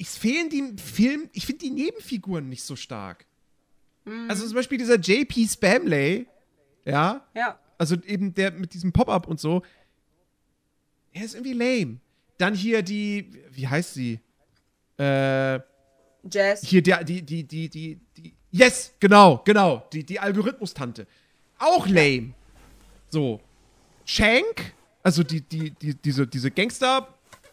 es 0.02 0.18
fehlen 0.18 0.50
die 0.50 0.76
Film, 0.82 1.30
ich 1.34 1.46
finde 1.46 1.60
die 1.66 1.72
Nebenfiguren 1.72 2.50
nicht 2.50 2.64
so 2.64 2.76
stark. 2.76 3.26
Also 4.28 4.46
zum 4.46 4.56
Beispiel 4.56 4.78
dieser 4.80 4.98
JP 5.00 5.48
Spamley, 5.48 6.26
ja, 6.86 7.24
Ja. 7.36 7.60
also 7.78 7.96
eben 8.06 8.34
der 8.34 8.52
mit 8.52 8.74
diesem 8.74 8.92
Pop-up 8.92 9.28
und 9.28 9.40
so, 9.40 9.62
er 11.14 11.24
ist 11.26 11.36
irgendwie 11.36 11.54
lame. 11.54 12.00
Dann 12.40 12.56
hier 12.56 12.82
die, 12.82 13.30
wie 13.52 13.68
heißt 13.68 13.94
sie? 13.94 14.20
Äh, 14.98 15.60
Jazz. 16.32 16.62
hier 16.66 16.82
der, 16.82 17.04
die, 17.04 17.22
die, 17.22 17.44
die, 17.44 17.70
die, 17.70 18.00
die, 18.18 18.34
yes, 18.52 18.94
genau, 19.00 19.42
genau, 19.46 19.86
die, 19.94 20.04
die 20.04 20.20
Algorithmus-Tante. 20.20 21.06
Auch 21.60 21.86
lame. 21.88 22.34
So. 23.10 23.40
Shank, 24.06 24.74
also 25.04 25.22
die, 25.24 25.42
die, 25.42 25.72
die, 25.72 25.94
diese, 25.94 26.26
diese 26.26 26.50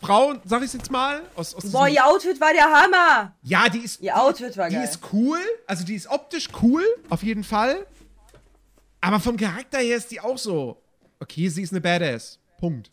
Gangsterfrau, 0.00 0.34
sag 0.44 0.62
ich 0.62 0.72
jetzt 0.72 0.90
mal, 0.90 1.22
aus, 1.34 1.54
aus 1.54 1.70
Boah, 1.70 1.88
ihr 1.88 2.04
Outfit 2.06 2.40
war 2.40 2.52
der 2.52 2.64
Hammer. 2.64 3.34
ja, 3.42 3.68
die 3.68 3.78
ist, 3.80 4.00
Ihr 4.00 4.16
Outfit 4.16 4.56
war 4.56 4.68
die 4.68 4.76
geil. 4.76 4.84
ist 4.84 5.00
cool, 5.12 5.40
also 5.66 5.84
die 5.84 5.94
ist 5.94 6.08
optisch 6.08 6.48
cool, 6.62 6.84
auf 7.08 7.22
jeden 7.22 7.44
Fall. 7.44 7.86
Aber 9.00 9.20
vom 9.20 9.36
Charakter 9.36 9.78
her 9.78 9.96
ist 9.96 10.10
die 10.10 10.20
auch 10.20 10.38
so, 10.38 10.80
okay, 11.20 11.48
sie 11.48 11.62
ist 11.62 11.72
eine 11.72 11.80
Badass. 11.80 12.38
Punkt. 12.58 12.90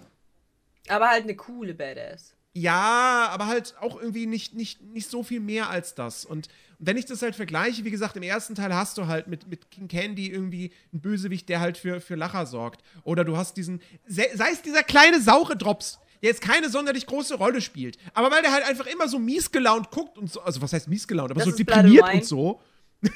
Aber 0.88 1.10
halt 1.10 1.24
eine 1.24 1.36
coole 1.36 1.74
Badass. 1.74 2.34
Ja, 2.54 3.28
aber 3.32 3.48
halt 3.48 3.76
auch 3.82 4.00
irgendwie 4.00 4.28
nicht, 4.28 4.54
nicht, 4.54 4.82
nicht 4.82 5.10
so 5.10 5.24
viel 5.24 5.42
mehr 5.42 5.70
als 5.70 5.94
das. 5.94 6.24
Und 6.24 6.48
wenn 6.80 6.96
ich 6.96 7.06
das 7.06 7.22
halt 7.22 7.36
vergleiche, 7.36 7.84
wie 7.84 7.92
gesagt, 7.92 8.16
im 8.16 8.24
ersten 8.24 8.56
Teil 8.56 8.74
hast 8.74 8.98
du 8.98 9.08
halt 9.08 9.28
mit, 9.28 9.48
mit 9.48 9.72
King 9.72 9.90
Candy 9.90 10.30
irgendwie 10.30 10.72
einen 10.94 11.02
Bösewicht, 11.02 11.50
der 11.50 11.60
halt 11.60 11.78
für, 11.78 12.00
für 12.00 12.16
Lacher 12.16 12.46
sorgt. 12.46 12.82
Oder 13.04 13.26
du 13.26 13.36
hast 13.36 13.58
diesen, 13.58 13.82
sei 14.08 14.30
sei 14.36 14.52
es 14.52 14.62
dieser 14.62 14.84
kleine 14.84 15.20
saure 15.20 15.58
Drops, 15.58 16.00
der 16.22 16.30
jetzt 16.30 16.42
keine 16.42 16.70
sonderlich 16.70 17.06
große 17.06 17.36
Rolle 17.36 17.62
spielt. 17.62 17.98
Aber 18.14 18.32
weil 18.32 18.42
der 18.42 18.52
halt 18.52 18.66
einfach 18.66 18.88
immer 18.88 19.08
so 19.08 19.20
mies 19.20 19.52
gelaunt 19.52 19.92
guckt 19.92 20.18
und 20.18 20.32
so, 20.32 20.42
also 20.42 20.62
was 20.62 20.74
heißt 20.74 20.88
mies 20.88 21.08
gelaunt, 21.08 21.32
aber 21.32 21.42
Das 21.42 21.50
so 21.50 21.56
deprimiert 21.56 22.14
und 22.14 22.26
so. 22.26 22.62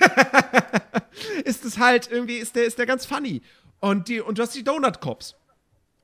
ist 1.46 1.66
es 1.66 1.78
halt 1.78 2.12
irgendwie, 2.12 2.38
ist 2.38 2.56
der, 2.56 2.66
ist 2.66 2.78
der 2.78 2.86
ganz 2.86 3.06
funny. 3.06 3.42
Und, 3.80 4.08
die, 4.08 4.22
und 4.22 4.38
du 4.38 4.42
hast 4.42 4.56
die 4.56 4.64
Donut 4.64 5.00
Cops 5.02 5.36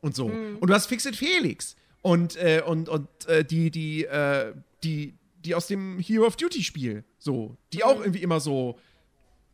und 0.02 0.16
so. 0.16 0.26
Und 0.26 0.70
du 0.70 0.74
hast 0.74 0.88
Fix 0.88 1.06
It 1.06 1.16
Felix 1.16 1.76
und, 2.02 2.36
äh, 2.38 2.62
und, 2.66 2.90
und 2.90 3.08
äh, 3.28 3.44
die, 3.44 3.72
die, 3.72 4.06
äh, 4.06 4.54
die, 4.84 5.16
die 5.40 5.56
aus 5.56 5.68
dem 5.68 6.00
Hero 6.00 6.26
of 6.26 6.36
Duty 6.36 6.64
Spiel, 6.64 7.04
so, 7.20 7.58
die 7.74 7.84
auch 7.84 8.00
irgendwie 8.00 8.22
immer 8.22 8.40
so 8.40 8.80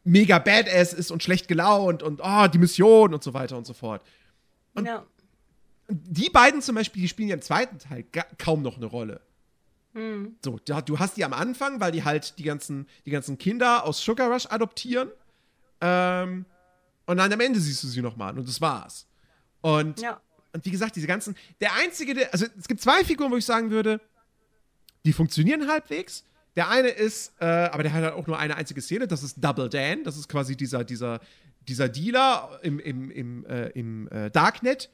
mega 0.04 0.40
badass 0.40 0.94
ist 0.94 1.12
und 1.12 1.24
schlecht 1.24 1.48
gelaunt 1.48 2.04
und 2.04 2.22
oh, 2.24 2.48
die 2.48 2.58
Mission 2.58 3.14
und 3.14 3.24
so 3.24 3.34
weiter 3.34 3.58
und 3.58 3.66
so 3.66 3.74
fort. 3.74 4.02
ja. 4.86 5.06
Die 5.92 6.30
beiden 6.30 6.62
zum 6.62 6.76
Beispiel, 6.76 7.02
die 7.02 7.08
spielen 7.08 7.30
ja 7.30 7.36
im 7.36 7.42
zweiten 7.42 7.80
Teil 7.80 8.06
kaum 8.38 8.62
noch 8.62 8.78
eine 8.78 8.86
Rolle. 8.86 9.22
So, 10.44 10.58
da, 10.64 10.82
du 10.82 11.00
hast 11.00 11.18
die 11.18 11.26
am 11.26 11.34
Anfang, 11.34 11.82
weil 11.82 11.92
die 11.92 12.06
halt 12.06 12.40
die 12.40 12.44
ganzen, 12.44 12.88
die 13.06 13.12
ganzen 13.12 13.38
Kinder 13.38 13.84
aus 13.84 14.02
Sugar 14.02 14.32
Rush 14.32 14.46
adoptieren. 14.50 15.10
Ähm, 15.82 16.46
und 17.08 17.18
dann 17.18 17.34
am 17.34 17.40
Ende 17.42 17.60
siehst 17.60 17.84
du 17.84 17.88
sie 17.88 18.02
nochmal 18.02 18.38
und 18.38 18.48
das 18.48 18.62
war's. 18.62 19.06
Und, 19.60 20.00
Ja. 20.00 20.22
und 20.54 20.64
wie 20.66 20.72
gesagt, 20.72 20.96
diese 20.96 21.08
ganzen. 21.08 21.36
Der 21.60 21.74
einzige, 21.76 22.14
der, 22.14 22.32
also 22.32 22.46
es 22.58 22.68
gibt 22.70 22.80
zwei 22.80 23.04
Figuren, 23.04 23.32
wo 23.32 23.38
ich 23.38 23.46
sagen 23.46 23.70
würde, 23.70 24.00
die 25.04 25.12
funktionieren 25.12 25.68
halbwegs. 25.68 26.24
Der 26.56 26.70
eine 26.70 26.90
ist, 26.90 27.34
äh, 27.40 27.46
aber 27.46 27.84
der 27.84 27.92
hat 27.92 28.04
halt 28.04 28.14
auch 28.14 28.28
nur 28.28 28.38
eine 28.40 28.56
einzige 28.56 28.82
Szene, 28.82 29.08
das 29.08 29.24
ist 29.24 29.44
Double 29.44 29.68
Dan. 29.68 30.04
Das 30.06 30.16
ist 30.18 30.30
quasi 30.30 30.56
dieser, 30.56 30.84
dieser, 30.86 31.20
dieser 31.68 31.90
Dealer 31.90 32.60
im, 32.62 32.80
im, 32.80 33.12
im, 33.12 33.46
äh, 33.46 33.68
im 33.70 34.08
äh, 34.10 34.30
Darknet, 34.32 34.90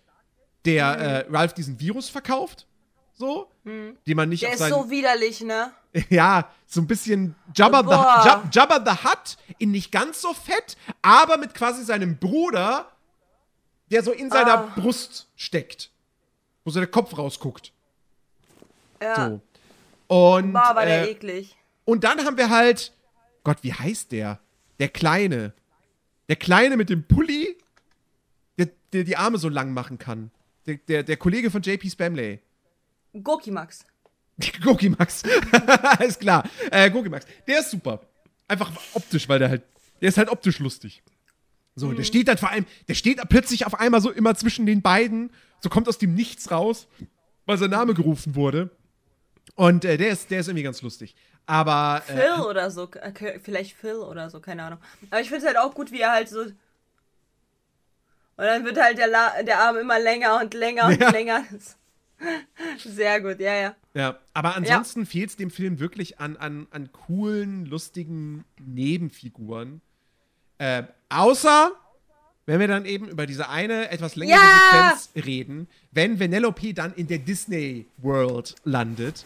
der 0.67 0.85
äh, 0.85 1.25
Ralph 1.31 1.53
diesen 1.53 1.79
Virus 1.79 2.09
verkauft. 2.09 2.67
So, 3.13 3.49
den 3.65 3.97
man 4.15 4.29
nicht 4.29 4.43
Der 4.43 4.49
auf 4.49 4.53
ist 4.53 4.59
seinen, 4.59 4.73
so 4.73 4.89
widerlich, 4.91 5.41
ne? 5.41 5.71
ja, 6.09 6.51
so 6.67 6.81
ein 6.81 6.85
bisschen 6.85 7.33
Jabba 7.55 7.81
the. 7.81 8.27
Jab, 8.27 8.53
Jabba 8.53 8.79
the 8.85 9.03
Hutt 9.03 9.37
in 9.57 9.71
nicht 9.71 9.91
ganz 9.91 10.21
so 10.21 10.33
fett, 10.35 10.77
aber 11.01 11.37
mit 11.37 11.55
quasi 11.55 11.83
seinem 11.83 12.17
Bruder, 12.17 12.91
der 13.89 14.03
so 14.03 14.11
in 14.11 14.29
seiner 14.29 14.59
Ah. 14.59 14.71
Brust 14.75 15.29
steckt. 15.35 15.89
Wo 16.63 16.69
so 16.69 16.79
der 16.79 16.89
Kopf 16.89 17.17
rausguckt. 17.17 17.71
Ja. 19.01 19.15
So. 19.15 19.41
Und, 20.15 20.53
Boah, 20.53 20.75
war 20.75 20.85
der 20.85 21.07
äh, 21.07 21.11
eklig. 21.11 21.55
und 21.85 22.03
dann 22.03 22.23
haben 22.23 22.37
wir 22.37 22.49
halt, 22.51 22.93
Gott, 23.43 23.57
wie 23.63 23.73
heißt 23.73 24.11
der? 24.11 24.39
Der 24.79 24.89
Kleine. 24.89 25.53
Der 26.29 26.35
Kleine 26.35 26.77
mit 26.77 26.89
dem 26.89 27.03
Pulli, 27.07 27.57
der, 28.59 28.67
der 28.93 29.03
die 29.05 29.17
Arme 29.17 29.39
so 29.39 29.49
lang 29.49 29.73
machen 29.73 29.97
kann. 29.97 30.29
Der, 30.67 30.75
der, 30.75 31.03
der 31.03 31.17
Kollege 31.17 31.49
von 31.49 31.61
JP 31.61 31.89
Spamley. 31.89 32.39
Gokimax. 33.23 33.85
Gokimax. 34.63 35.23
Alles 35.97 36.19
klar. 36.19 36.47
Äh, 36.71 36.91
Gokimax. 36.91 37.25
Der 37.47 37.59
ist 37.59 37.71
super. 37.71 38.01
Einfach 38.47 38.71
optisch, 38.93 39.27
weil 39.27 39.39
der 39.39 39.49
halt. 39.49 39.63
Der 40.01 40.09
ist 40.09 40.17
halt 40.17 40.29
optisch 40.29 40.59
lustig. 40.59 41.01
So, 41.75 41.91
der 41.93 42.03
steht 42.03 42.27
dann 42.27 42.37
vor 42.37 42.49
allem, 42.49 42.65
der 42.87 42.95
steht 42.95 43.19
plötzlich 43.29 43.65
auf 43.65 43.79
einmal 43.79 44.01
so 44.01 44.11
immer 44.11 44.33
zwischen 44.35 44.65
den 44.65 44.81
beiden, 44.81 45.31
so 45.59 45.69
kommt 45.69 45.87
aus 45.87 45.99
dem 45.99 46.15
Nichts 46.15 46.49
raus, 46.49 46.87
weil 47.45 47.57
sein 47.57 47.69
Name 47.69 47.93
gerufen 47.93 48.33
wurde. 48.35 48.71
Und 49.55 49.85
äh, 49.85 49.97
der, 49.97 50.09
ist, 50.09 50.31
der 50.31 50.39
ist 50.39 50.47
irgendwie 50.47 50.63
ganz 50.63 50.81
lustig. 50.81 51.15
Aber. 51.45 52.03
Äh, 52.07 52.13
Phil 52.13 52.41
oder 52.45 52.69
so. 52.71 52.89
äh, 52.91 53.39
Vielleicht 53.39 53.75
Phil 53.75 53.95
oder 53.95 54.29
so, 54.29 54.39
keine 54.39 54.63
Ahnung. 54.63 54.79
Aber 55.09 55.21
ich 55.21 55.29
finde 55.29 55.41
es 55.41 55.47
halt 55.47 55.57
auch 55.57 55.73
gut, 55.73 55.91
wie 55.91 56.01
er 56.01 56.11
halt 56.11 56.29
so. 56.29 56.45
Und 58.37 58.45
dann 58.45 58.63
wird 58.65 58.79
halt 58.79 58.97
der, 58.97 59.07
La 59.07 59.41
der 59.43 59.59
Arm 59.59 59.77
immer 59.77 59.99
länger 59.99 60.39
und 60.41 60.53
länger 60.53 60.85
und 60.87 60.99
Ja. 61.01 61.09
länger. 61.09 61.43
Sehr 62.77 63.21
gut, 63.21 63.39
ja, 63.39 63.53
ja. 63.55 63.75
Ja, 63.93 64.19
aber 64.33 64.55
ansonsten 64.55 65.05
fehlt 65.05 65.31
es 65.31 65.35
dem 65.37 65.49
Film 65.51 65.79
wirklich 65.79 66.19
an, 66.19 66.37
an, 66.37 66.67
an 66.71 66.91
coolen, 66.91 67.65
lustigen 67.65 68.45
Nebenfiguren. 68.59 69.81
Äh, 70.59 70.83
außer, 71.09 71.71
wenn 72.45 72.59
wir 72.59 72.67
dann 72.67 72.85
eben 72.85 73.07
über 73.07 73.25
diese 73.25 73.49
eine 73.49 73.89
etwas 73.89 74.15
längere 74.15 74.37
Ja! 74.37 74.95
Sequenz 74.95 75.25
reden, 75.25 75.67
wenn 75.91 76.19
Vanellope 76.19 76.73
dann 76.73 76.93
in 76.93 77.07
der 77.07 77.19
Disney 77.19 77.87
World 77.97 78.55
landet. 78.63 79.25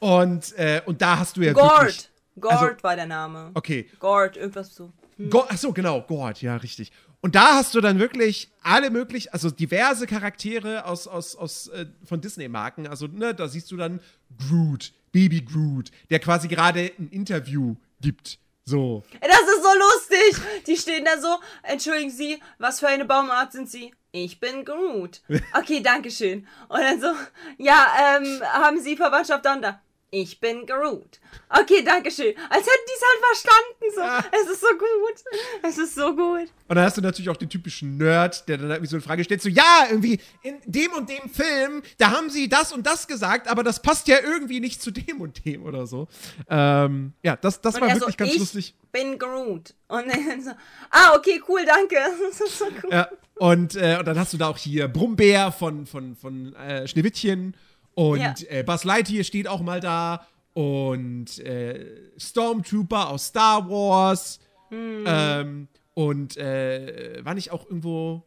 Und, 0.00 0.52
äh, 0.58 0.82
und 0.86 1.00
da 1.02 1.18
hast 1.20 1.36
du 1.36 1.42
ja 1.42 1.52
Gord. 1.52 1.80
wirklich... 1.82 2.08
Gord 2.40 2.54
also- 2.54 2.82
war 2.82 2.96
der 2.96 3.06
Name. 3.06 3.50
Okay, 3.54 3.88
Gord, 4.00 4.36
irgendwas 4.36 4.74
so. 4.74 4.92
Go 5.30 5.44
ach 5.48 5.56
so, 5.56 5.72
genau, 5.72 6.00
Gord, 6.02 6.42
ja, 6.42 6.56
richtig. 6.56 6.90
Und 7.22 7.36
da 7.36 7.54
hast 7.54 7.74
du 7.76 7.80
dann 7.80 8.00
wirklich 8.00 8.50
alle 8.62 8.90
möglichen, 8.90 9.32
also 9.32 9.48
diverse 9.48 10.08
Charaktere 10.08 10.84
aus, 10.84 11.06
aus, 11.06 11.36
aus 11.36 11.68
äh, 11.68 11.86
von 12.04 12.20
Disney-Marken. 12.20 12.88
Also, 12.88 13.06
ne, 13.06 13.32
da 13.32 13.46
siehst 13.46 13.70
du 13.70 13.76
dann 13.76 14.00
Groot, 14.36 14.92
Baby 15.12 15.40
Groot, 15.42 15.92
der 16.10 16.18
quasi 16.18 16.48
gerade 16.48 16.90
ein 16.98 17.08
Interview 17.10 17.76
gibt. 18.00 18.40
So. 18.64 19.04
Das 19.20 19.40
ist 19.40 19.62
so 19.62 19.70
lustig. 19.78 20.64
Die 20.66 20.76
stehen 20.76 21.04
da 21.04 21.20
so. 21.20 21.38
Entschuldigen 21.62 22.10
Sie, 22.10 22.40
was 22.58 22.80
für 22.80 22.88
eine 22.88 23.04
Baumart 23.04 23.52
sind 23.52 23.70
Sie? 23.70 23.94
Ich 24.10 24.40
bin 24.40 24.64
Groot. 24.64 25.22
Okay, 25.56 25.80
danke 25.80 26.10
schön. 26.10 26.46
Und 26.68 26.80
dann 26.80 27.00
so, 27.00 27.12
ja, 27.58 27.86
ähm, 28.16 28.42
haben 28.42 28.80
Sie 28.80 28.96
Verwandtschaft 28.96 29.44
da 29.44 29.54
und 29.54 29.62
da? 29.62 29.80
Ich 30.14 30.40
bin 30.40 30.66
Groot. 30.66 31.20
Okay, 31.48 31.82
danke 31.82 32.10
schön. 32.10 32.34
Als 32.50 32.66
hätten 32.66 32.86
die 32.86 32.92
es 32.94 33.02
halt 33.08 33.24
verstanden. 33.24 34.20
So. 34.30 34.38
Es 34.42 34.50
ist 34.52 34.60
so 34.60 34.66
gut. 34.76 35.62
Es 35.62 35.78
ist 35.78 35.94
so 35.94 36.14
gut. 36.14 36.52
Und 36.68 36.76
dann 36.76 36.84
hast 36.84 36.98
du 36.98 37.00
natürlich 37.00 37.30
auch 37.30 37.36
den 37.38 37.48
typischen 37.48 37.96
Nerd, 37.96 38.46
der 38.46 38.58
dann 38.58 38.68
irgendwie 38.68 38.88
so 38.90 38.96
eine 38.96 39.02
Frage 39.02 39.24
stellt: 39.24 39.40
so, 39.40 39.48
ja, 39.48 39.86
irgendwie 39.88 40.20
in 40.42 40.56
dem 40.66 40.92
und 40.92 41.08
dem 41.08 41.30
Film, 41.30 41.82
da 41.96 42.10
haben 42.10 42.28
sie 42.28 42.50
das 42.50 42.74
und 42.74 42.86
das 42.86 43.06
gesagt, 43.06 43.48
aber 43.48 43.62
das 43.62 43.80
passt 43.80 44.06
ja 44.06 44.18
irgendwie 44.22 44.60
nicht 44.60 44.82
zu 44.82 44.90
dem 44.90 45.22
und 45.22 45.46
dem 45.46 45.64
oder 45.64 45.86
so. 45.86 46.08
Ähm, 46.46 47.14
ja, 47.22 47.36
das, 47.36 47.62
das 47.62 47.76
Und 47.76 47.80
war 47.80 47.88
er 47.88 47.94
wirklich 47.94 48.18
ganz 48.18 48.32
ich 48.34 48.38
lustig. 48.38 48.74
bin 48.92 49.18
Groot. 49.18 49.72
Und 49.88 50.08
dann 50.08 50.42
so, 50.44 50.50
ah, 50.90 51.16
okay, 51.16 51.42
cool, 51.48 51.64
danke. 51.64 51.96
Das 52.28 52.38
ist 52.38 52.58
so 52.58 52.66
gut. 52.66 52.92
Ja, 52.92 53.08
und, 53.36 53.76
äh, 53.76 53.96
und 53.98 54.06
dann 54.06 54.18
hast 54.18 54.34
du 54.34 54.36
da 54.36 54.48
auch 54.48 54.58
hier 54.58 54.88
Brummbär 54.88 55.52
von, 55.52 55.86
von, 55.86 56.16
von 56.16 56.54
äh, 56.56 56.86
Schneewittchen 56.86 57.56
und 57.94 58.18
Ja. 58.20 58.34
äh, 58.48 58.62
Buzz 58.62 58.84
Lightyear 58.84 59.24
steht 59.24 59.48
auch 59.48 59.60
mal 59.60 59.80
da 59.80 60.26
und 60.54 61.38
äh, 61.38 62.10
Stormtrooper 62.18 63.08
aus 63.10 63.26
Star 63.26 63.68
Wars 63.68 64.38
Hm. 64.70 65.04
ähm, 65.06 65.68
und 65.94 66.36
äh, 66.38 67.20
war 67.24 67.34
nicht 67.34 67.50
auch 67.50 67.64
irgendwo, 67.66 68.22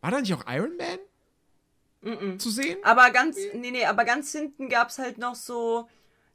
war 0.00 0.10
da 0.12 0.20
nicht 0.20 0.32
auch 0.34 0.44
Iron 0.48 0.76
Man 0.76 2.38
zu 2.38 2.50
sehen? 2.50 2.78
Aber 2.84 3.10
ganz, 3.10 3.36
nee, 3.54 3.72
nee, 3.72 3.84
aber 3.84 4.04
ganz 4.04 4.30
hinten 4.30 4.68
gab's 4.68 4.98
halt 4.98 5.18
noch 5.18 5.34
so 5.34 5.88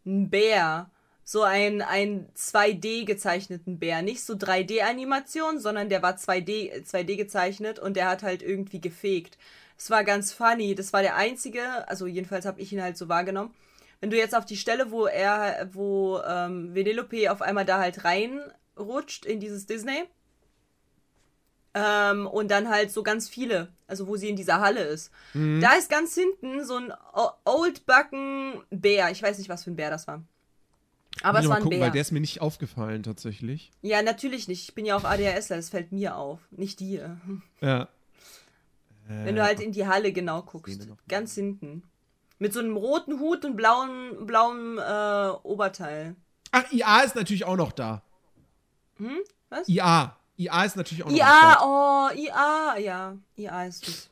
einen 0.06 0.30
Bär. 0.30 0.90
So 1.26 1.44
ein, 1.44 1.82
ein 1.82 2.28
2D 2.36 3.06
gezeichneten 3.06 3.80
Bär. 3.80 4.02
Nicht 4.02 4.26
so 4.26 4.34
3D-Animation, 4.34 5.58
sondern 5.60 5.88
der 5.88 6.02
war 6.04 6.18
2D, 6.18 6.84
2D 6.86 7.16
gezeichnet 7.16 7.80
und 7.80 7.96
der 7.96 8.10
hat 8.10 8.24
halt 8.24 8.42
irgendwie 8.44 8.82
gefegt. 8.82 9.38
Es 9.78 9.89
war 9.89 10.03
ganz 10.03 10.32
funny. 10.32 10.76
Das 10.76 10.93
war 10.93 11.01
der 11.01 11.15
einzige, 11.15 11.88
also 11.88 12.07
jedenfalls 12.07 12.45
habe 12.45 12.61
ich 12.61 12.71
ihn 12.71 12.82
halt 12.82 12.97
so 12.97 13.09
wahrgenommen. 13.09 13.53
Wenn 13.99 14.09
du 14.09 14.17
jetzt 14.17 14.36
auf 14.36 14.45
die 14.45 14.57
Stelle, 14.57 14.91
wo 14.91 15.05
er, 15.05 15.69
wo 15.71 16.19
ähm, 16.28 16.74
Venelope 16.76 17.32
auf 17.32 17.41
einmal 17.41 17.65
da 17.65 17.80
halt 17.80 18.03
reinrutscht 18.03 19.26
in 19.26 19.39
dieses 19.39 19.65
Disney, 19.65 20.03
ähm, 21.74 22.28
und 22.28 22.51
dann 22.51 22.69
halt 22.69 22.91
so 22.91 23.03
ganz 23.03 23.30
viele, 23.30 23.69
also 23.88 24.07
wo 24.07 24.15
sie 24.15 24.30
in 24.30 24.36
dieser 24.36 24.61
Halle 24.61 24.84
ist. 24.84 25.11
Da 25.61 25.74
ist 25.74 25.89
ganz 25.89 26.13
hinten 26.13 26.63
so 26.65 26.78
ein 26.78 26.93
Oldbacken 27.45 28.61
Bär. 28.69 29.09
Ich 29.11 29.24
weiß 29.24 29.38
nicht, 29.39 29.49
was 29.49 29.63
für 29.63 29.71
ein 29.71 29.76
Bär 29.76 29.89
das 29.89 30.07
war. 30.07 30.24
Aber 31.21 31.39
es 31.39 31.47
war 31.47 31.57
ein 31.57 31.63
gucken, 31.63 31.80
Bär. 31.80 31.88
weil 31.88 31.91
der 31.91 32.01
ist 32.01 32.11
mir 32.11 32.19
nicht 32.19 32.41
aufgefallen 32.41 33.03
tatsächlich. 33.03 33.71
Ja, 33.82 34.01
natürlich 34.01 34.47
nicht. 34.47 34.67
Ich 34.67 34.76
bin 34.76 34.86
ja 34.86 34.95
auch 34.95 35.03
ADHSler, 35.03 35.57
das 35.57 35.69
fällt 35.69 35.91
mir 35.91 36.15
auf, 36.15 36.39
nicht 36.51 36.80
dir. 36.80 37.19
Ja. 37.61 37.88
Wenn 39.08 39.36
du 39.36 39.43
halt 39.43 39.60
in 39.60 39.72
die 39.72 39.88
Halle 39.88 40.12
genau 40.12 40.41
guckst. 40.41 40.88
Ganz 41.08 41.36
hinten. 41.36 41.84
Mit 42.39 42.54
so 42.54 42.60
einem 42.60 42.76
roten 42.76 43.20
Hut 43.20 43.45
und 43.45 43.56
blauen, 43.56 44.26
blauen 44.26 44.78
äh, 44.78 45.32
Oberteil. 45.43 46.16
Ach, 46.51 46.72
IA 46.72 47.01
ist 47.01 47.16
natürlich 47.16 47.45
auch 47.45 47.56
noch 47.56 47.72
da. 47.72 48.04
Hm? 48.97 49.20
Was? 49.49 49.68
IA. 49.70 50.18
IA 50.38 50.64
ist 50.66 50.76
natürlich 50.76 51.04
auch 51.04 51.12
noch 51.12 51.20
am 51.20 51.28
IA, 51.28 51.58
oh, 51.62 52.10
IA, 52.16 52.78
ja. 52.80 53.18
IA 53.38 53.66
ist 53.66 53.88
es. 53.88 54.10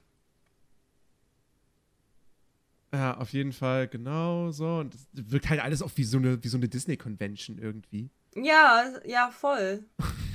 Ja, 2.93 3.17
auf 3.17 3.31
jeden 3.31 3.53
Fall, 3.53 3.87
genau 3.87 4.51
so. 4.51 4.79
Und 4.79 4.93
das 4.93 5.07
wirkt 5.13 5.49
halt 5.49 5.61
alles 5.61 5.81
auch 5.81 5.91
wie 5.95 6.03
so 6.03 6.17
eine, 6.17 6.43
wie 6.43 6.47
so 6.49 6.57
eine 6.57 6.67
Disney-Convention 6.67 7.57
irgendwie. 7.57 8.09
Ja, 8.35 8.83
ja, 9.05 9.31
voll. 9.31 9.85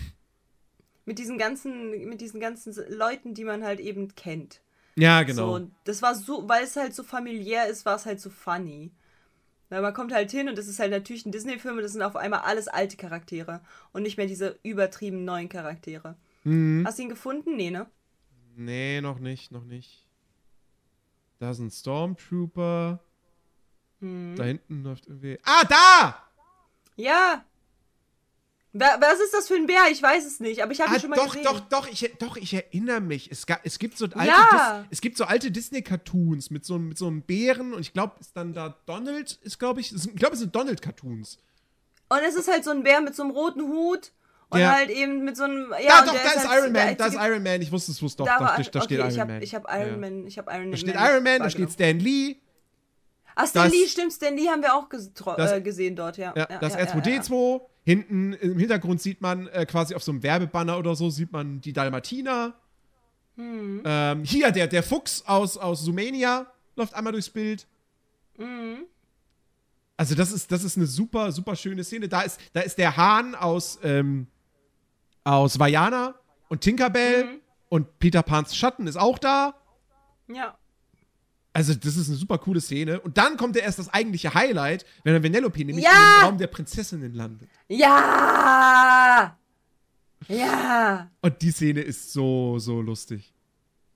mit 1.07 1.19
diesen 1.19 1.39
ganzen, 1.39 1.91
mit 2.09 2.21
diesen 2.21 2.41
ganzen 2.41 2.75
Leuten, 2.91 3.33
die 3.33 3.45
man 3.45 3.65
halt 3.65 3.81
eben 3.81 4.15
kennt. 4.15 4.61
Ja, 4.97 5.23
genau. 5.23 5.49
So, 5.49 5.55
und 5.55 5.75
das 5.85 6.03
war 6.03 6.15
so, 6.15 6.49
weil 6.49 6.65
es 6.65 6.77
halt 6.77 6.95
so 6.95 7.03
familiär 7.03 7.67
ist, 7.67 7.87
war 7.87 7.97
es 7.97 8.05
halt 8.05 8.21
so 8.21 8.29
funny. 8.29 8.93
Weil 9.69 9.83
man 9.83 9.95
kommt 9.95 10.13
halt 10.13 10.31
hin 10.31 10.49
und 10.49 10.57
das 10.57 10.69
ist 10.69 10.79
halt 10.79 10.91
natürlich 10.91 11.27
ein 11.27 11.33
Disney-Film 11.33 11.77
und 11.77 11.83
das 11.83 11.93
sind 11.93 12.03
auf 12.03 12.17
einmal 12.17 12.41
alles 12.41 12.69
alte 12.69 12.97
Charaktere 12.97 13.61
und 13.93 14.03
nicht 14.03 14.17
mehr 14.17 14.27
diese 14.27 14.59
übertrieben 14.63 15.25
neuen 15.25 15.49
Charaktere. 15.49 16.17
Mhm. 16.45 16.85
Hast 16.87 16.99
du 16.99 17.03
ihn 17.03 17.09
gefunden? 17.09 17.57
Nee, 17.57 17.71
ne? 17.71 17.87
Nee, 18.55 19.01
noch 19.01 19.19
nicht, 19.19 19.51
noch 19.51 19.65
nicht. 19.65 20.07
Da 21.39 21.51
ist 21.51 21.59
ein 21.59 21.71
Stormtrooper. 21.71 23.01
Hm. 24.01 24.35
Da 24.37 24.45
hinten 24.45 24.83
läuft 24.83 25.07
irgendwie. 25.07 25.39
Ah, 25.45 25.65
da! 25.65 26.17
Ja! 26.97 27.45
Wa- 28.81 28.97
Was 29.01 29.21
ist 29.21 29.33
das 29.35 29.49
für 29.49 29.55
ein 29.55 29.67
Bär? 29.67 29.83
Ich 29.91 30.03
weiß 30.03 30.25
es 30.27 30.41
nicht, 30.41 30.63
aber 30.63 30.73
ich 30.73 30.81
habe 30.81 30.91
ihn 30.93 30.97
Ah, 30.97 31.01
schon 31.01 31.11
mal 31.11 31.17
doch, 31.17 31.27
gesehen. 31.29 31.45
doch, 31.45 31.61
doch, 31.61 31.89
ich, 31.89 32.11
doch, 32.19 32.37
ich 32.37 32.53
erinnere 32.55 33.01
mich. 33.01 33.31
Es, 33.31 33.47
ga, 33.47 33.59
es 33.65 33.79
gibt 33.79 33.97
so 33.99 34.07
alte, 34.07 34.27
Ja. 34.27 34.79
Dis, 34.81 34.87
es 34.93 35.01
gibt 35.01 35.17
so 35.17 35.25
alte 35.25 35.51
Disney-Cartoons 35.51 36.51
mit 36.51 36.65
so, 36.65 36.75
einem- 36.75 36.89
mit 36.89 36.99
so 36.99 37.07
einem 37.07 37.23
Bären 37.23 37.73
und 37.75 37.81
ich 37.81 37.93
glaube, 37.93 38.15
ist 38.21 38.37
dann 38.37 38.53
da 38.55 38.77
Donald, 38.87 39.39
ist 39.43 39.59
glaube 39.59 39.81
ich, 39.81 39.93
ist, 39.93 40.07
ich 40.07 40.17
glaube, 40.17 40.35
es 40.35 40.41
sind 40.41 40.55
Donald-Cartoons. 40.55 41.39
Und 42.09 42.19
es 42.29 42.35
ist 42.37 42.49
halt 42.51 42.65
so 42.65 42.71
ein 42.71 42.83
Bär 42.83 43.01
mit 43.01 43.15
so 43.17 43.23
einem 43.23 43.33
roten 43.33 43.63
Hut 43.63 44.13
und 44.51 44.61
Ja. 44.61 44.73
halt 44.77 44.91
eben 44.91 45.25
mit 45.25 45.37
so 45.37 45.43
einem. 45.45 45.73
Ja, 45.85 46.01
und 46.01 46.09
doch, 46.09 46.15
da 46.15 46.21
ist 46.31 46.49
halt 46.49 46.61
Iron 46.63 46.73
Man, 46.73 46.97
da 46.97 47.07
ist 47.07 47.15
Iron 47.15 47.43
Man. 47.43 47.63
Ich 47.63 47.73
wusste 47.73 47.91
es, 47.93 48.01
wusste 48.01 48.19
doch, 48.19 48.27
Da, 48.27 48.39
da, 48.39 48.45
war, 48.45 48.55
steht- 48.63 48.75
da 48.75 48.79
okay, 48.81 48.85
steht 48.87 48.99
Iron 48.99 49.11
ich 49.11 49.19
hab, 49.21 49.29
Man. 49.29 49.43
Ich 49.43 49.55
habe 49.55 49.67
Iron 49.71 49.91
Ja. 49.91 49.97
Man, 49.97 50.27
ich 50.27 50.39
habe 50.39 50.51
Iron 50.53 50.63
Man. 50.63 50.71
Da 50.73 50.77
steht 50.77 50.95
Iron 50.95 51.23
Man, 51.25 51.39
da 51.41 51.51
steht. 51.51 51.73
Stan 51.73 51.99
Lee, 51.99 52.37
Ah, 53.39 53.47
Stan 53.47 53.65
das- 53.65 53.73
Lee, 53.73 53.87
stimmt, 53.87 54.13
Stan 54.15 54.35
Lee 54.35 54.49
haben 54.49 54.63
wir 54.63 54.75
auch 54.75 54.89
Das- 54.89 55.53
äh, 55.53 55.61
gesehen 55.61 55.95
dort, 55.95 56.17
ja. 56.17 56.33
ja, 56.35 56.47
das 56.59 56.73
ja, 56.75 56.81
ja, 56.81 56.87
R2D2. 56.87 57.61
Hinten 57.87 58.33
im 58.33 58.59
Hintergrund 58.59 59.01
sieht 59.01 59.21
man 59.21 59.47
äh, 59.47 59.65
quasi 59.65 59.95
auf 59.95 60.03
so 60.03 60.11
einem 60.11 60.25
Werbebanner 60.25 60.77
oder 60.77 60.97
so, 60.97 61.09
sieht 61.09 61.31
man 61.31 61.61
die 61.61 61.73
Dalmatiner. 61.73 62.53
Hm. 63.37 63.81
Ähm, 63.85 64.25
hier, 64.25 64.51
der, 64.51 64.67
der 64.67 64.83
Fuchs 64.83 65.23
aus, 65.25 65.57
aus 65.57 65.83
Sumania 65.83 66.47
läuft 66.75 66.95
einmal 66.95 67.13
durchs 67.13 67.31
Bild. 67.31 67.69
Hm. 68.39 68.79
Also, 69.97 70.17
das 70.17 70.33
ist, 70.33 70.51
das 70.51 70.65
ist 70.65 70.77
eine 70.77 70.87
super, 70.87 71.31
super 71.31 71.55
schöne 71.55 71.85
Szene. 71.85 72.09
Da 72.09 72.23
ist, 72.23 72.41
da 72.53 72.61
ist 72.63 72.77
der 72.77 72.97
Hahn 72.97 73.37
aus, 73.37 73.79
ähm, 73.85 74.27
aus 75.23 75.57
Vajana 75.57 76.17
und 76.49 76.63
Tinkerbell 76.63 77.25
Mhm. 77.25 77.41
und 77.69 77.99
Peter 78.01 78.25
Pans 78.25 78.57
Schatten 78.57 78.89
ist 78.89 78.97
auch 78.97 79.19
da. 79.21 79.55
Ja. 80.27 80.59
Also, 81.57 81.75
das 81.75 81.97
ist 81.97 82.09
eine 82.09 82.17
super 82.19 82.39
coole 82.39 82.61
Szene. 82.61 83.01
Und 83.01 83.17
dann 83.17 83.37
kommt 83.37 83.57
ja 83.57 83.63
erst 83.63 83.79
das 83.79 83.89
eigentliche 83.89 84.35
Highlight, 84.35 84.85
wenn 85.05 85.15
dann 85.15 85.25
Vanellope 85.25 85.65
nämlich 85.65 85.85
Ja! 85.85 85.91
in 85.91 85.97
den 86.21 86.25
Raum 86.27 86.39
der 86.39 86.47
Prinzessinnen 86.49 87.15
landet. 87.15 87.49
Ja! 87.69 89.37
Ja! 90.29 91.11
Und 91.23 91.43
die 91.43 91.51
Szene 91.51 91.81
ist 91.81 92.13
so, 92.13 92.59
so 92.59 92.81
lustig. 92.81 93.33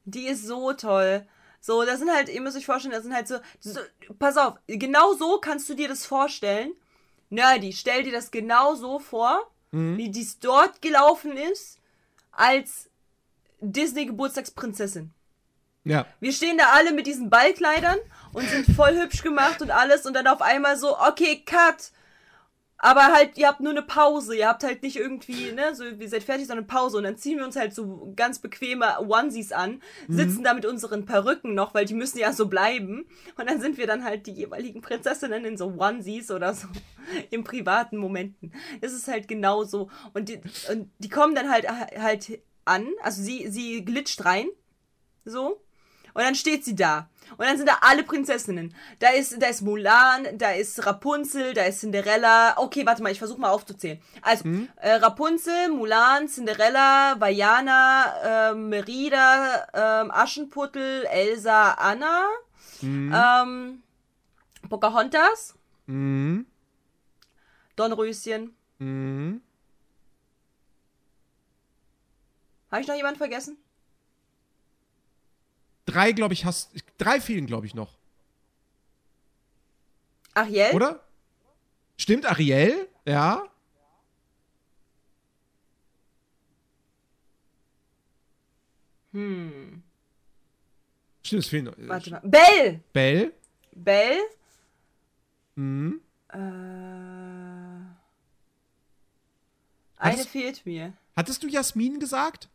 Die 0.05 0.27
ist 0.27 0.47
so 0.47 0.73
toll. 0.73 1.27
So, 1.61 1.85
das 1.85 1.99
sind 1.99 2.11
halt, 2.11 2.31
ihr 2.31 2.41
müsst 2.41 2.57
euch 2.57 2.65
vorstellen, 2.65 2.95
das 2.95 3.03
sind 3.03 3.15
halt 3.15 3.29
so, 3.29 3.37
so 3.59 3.81
pass 4.19 4.39
auf, 4.39 4.55
genau 4.67 5.13
so 5.15 5.39
kannst 5.39 5.69
du 5.69 5.75
dir 5.75 5.89
das 5.89 6.07
vorstellen. 6.07 6.73
Nerdy, 7.29 7.73
stell 7.75 8.03
dir 8.03 8.13
das 8.13 8.31
genau 8.31 8.75
so 8.75 8.99
vor, 8.99 9.51
wie 9.73 10.09
dies 10.11 10.39
dort 10.41 10.83
gelaufen 10.83 11.37
ist, 11.37 11.79
als 12.33 12.89
Disney-Geburtstagsprinzessin. 13.61 15.13
Ja. 15.85 16.07
Wir 16.21 16.33
stehen 16.33 16.59
da 16.59 16.65
alle 16.75 16.93
mit 16.93 17.07
diesen 17.07 17.31
Ballkleidern 17.31 17.99
und 18.33 18.49
sind 18.49 18.67
voll 18.77 19.01
hübsch 19.01 19.23
gemacht 19.23 19.63
und 19.63 19.71
alles 19.71 20.07
und 20.07 20.15
dann 20.15 20.27
auf 20.27 20.43
einmal 20.43 20.77
so, 20.77 20.99
okay, 20.99 21.43
cut. 21.45 21.93
Aber 22.83 23.13
halt, 23.13 23.37
ihr 23.37 23.47
habt 23.47 23.61
nur 23.61 23.73
eine 23.73 23.83
Pause. 23.83 24.35
Ihr 24.35 24.49
habt 24.49 24.65
halt 24.65 24.83
nicht 24.83 24.97
irgendwie, 24.97 25.53
ne, 25.53 25.75
so, 25.75 25.85
ihr 25.85 26.09
seid 26.09 26.23
fertig, 26.23 26.47
sondern 26.47 26.67
Pause. 26.67 26.97
Und 26.97 27.05
dann 27.05 27.19
ziehen 27.19 27.37
wir 27.37 27.45
uns 27.45 27.57
halt 27.57 27.75
so 27.75 28.13
ganz 28.17 28.39
bequeme 28.39 28.99
Onesies 29.01 29.53
an, 29.53 29.83
sitzen 30.09 30.43
da 30.45 30.55
mit 30.55 30.65
unseren 30.65 31.05
Perücken 31.05 31.53
noch, 31.55 31.75
weil 31.75 31.85
die 31.85 31.95
müssen 31.95 32.19
ja 32.19 32.33
so 32.33 32.49
bleiben. 32.49 33.07
Und 33.37 33.51
dann 33.51 33.61
sind 33.61 33.77
wir 33.77 33.87
dann 33.87 34.03
halt 34.03 34.27
die 34.27 34.33
jeweiligen 34.33 34.81
Prinzessinnen 34.81 35.45
in 35.45 35.59
so 35.59 35.75
Onesies 35.79 36.31
oder 36.31 36.55
so 36.55 36.69
in 37.31 37.45
privaten 37.45 37.99
Momenten. 37.99 38.55
Es 38.81 38.95
ist 38.95 39.09
halt 39.09 39.29
genau 39.29 39.65
so. 39.65 39.91
Und 40.15 40.31
die, 40.31 40.41
und 40.73 40.91
die 41.01 41.11
kommen 41.11 41.35
dann 41.35 41.51
halt, 41.51 41.69
halt 41.69 42.41
an, 42.65 42.87
also 43.03 43.23
sie, 43.23 43.49
sie 43.49 43.85
glitscht 43.85 44.25
rein, 44.25 44.49
so. 45.27 45.61
Und 46.21 46.27
dann 46.27 46.35
steht 46.35 46.67
sie 46.67 46.75
da. 46.75 47.09
Und 47.39 47.47
dann 47.47 47.57
sind 47.57 47.67
da 47.67 47.79
alle 47.81 48.03
Prinzessinnen. 48.03 48.75
Da 48.99 49.09
ist, 49.09 49.41
da 49.41 49.47
ist 49.47 49.63
Mulan, 49.63 50.37
da 50.37 50.51
ist 50.51 50.85
Rapunzel, 50.85 51.55
da 51.55 51.63
ist 51.63 51.81
Cinderella. 51.81 52.59
Okay, 52.59 52.85
warte 52.85 53.03
mal, 53.03 53.11
ich 53.11 53.19
versuche 53.19 53.41
mal 53.41 53.49
aufzuzählen. 53.49 53.99
Also, 54.21 54.45
äh, 54.77 54.93
Rapunzel, 54.97 55.71
Mulan, 55.71 56.29
Cinderella, 56.29 57.19
Vajana, 57.19 58.51
äh, 58.51 58.55
Merida, 58.55 59.67
ähm, 59.73 60.11
Aschenputtel, 60.11 61.07
Elsa, 61.07 61.73
Anna, 61.73 62.27
ähm, 62.83 63.83
Pocahontas, 64.69 65.55
Mhm. 65.87 66.45
Dornröschen. 67.77 68.55
Mhm. 68.79 69.41
Habe 72.71 72.83
ich 72.83 72.89
noch 72.89 72.95
jemanden 72.95 73.17
vergessen? 73.19 73.57
Drei, 75.87 76.13
glaube 76.13 76.35
ich, 76.35 76.45
hast. 76.45 76.71
Drei 76.99 77.21
fehlen, 77.21 77.47
glaube 77.47 77.67
ich, 77.67 77.75
noch. 77.75 77.97
Ariel? 80.35 80.71
Oder? 80.73 81.01
Stimmt, 81.97 82.27
Ariel? 82.27 82.89
Ja. 83.07 83.45
Hm. 89.13 89.83
Stimmt, 91.23 91.43
es 91.43 91.49
fehlen 91.49 91.65
noch. 91.67 91.75
Warte 91.77 92.11
mal. 92.11 92.21
Belle! 92.25 92.81
Bell. 92.93 93.33
Belle? 93.73 94.21
Mhm. 95.57 96.01
Äh, 96.29 96.37
eine 96.37 97.97
Hattest- 99.99 100.29
fehlt 100.29 100.65
mir. 100.65 100.93
Hattest 101.17 101.43
du 101.43 101.49
Jasmin 101.49 101.99
gesagt? 102.01 102.49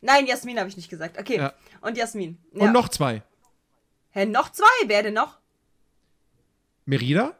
Nein, 0.00 0.26
Jasmin 0.26 0.58
habe 0.58 0.68
ich 0.68 0.76
nicht 0.76 0.88
gesagt. 0.88 1.18
Okay. 1.18 1.38
Ja. 1.38 1.52
Und 1.80 1.96
Jasmin. 1.96 2.38
Ja. 2.52 2.64
Und 2.64 2.72
noch 2.72 2.88
zwei. 2.88 3.22
Hä, 4.10 4.26
noch 4.26 4.50
zwei? 4.50 4.66
Wer 4.86 5.02
denn 5.02 5.14
noch? 5.14 5.38
Merida? 6.84 7.36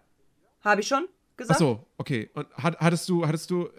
Habe 0.62 0.80
ich 0.80 0.88
schon 0.88 1.08
gesagt? 1.36 1.56
Ach 1.56 1.58
so, 1.58 1.86
okay. 1.96 2.30
Und 2.34 2.52
hat, 2.56 2.78
hattest 2.80 3.08
du, 3.08 3.26
hattest 3.26 3.50
du. 3.50 3.70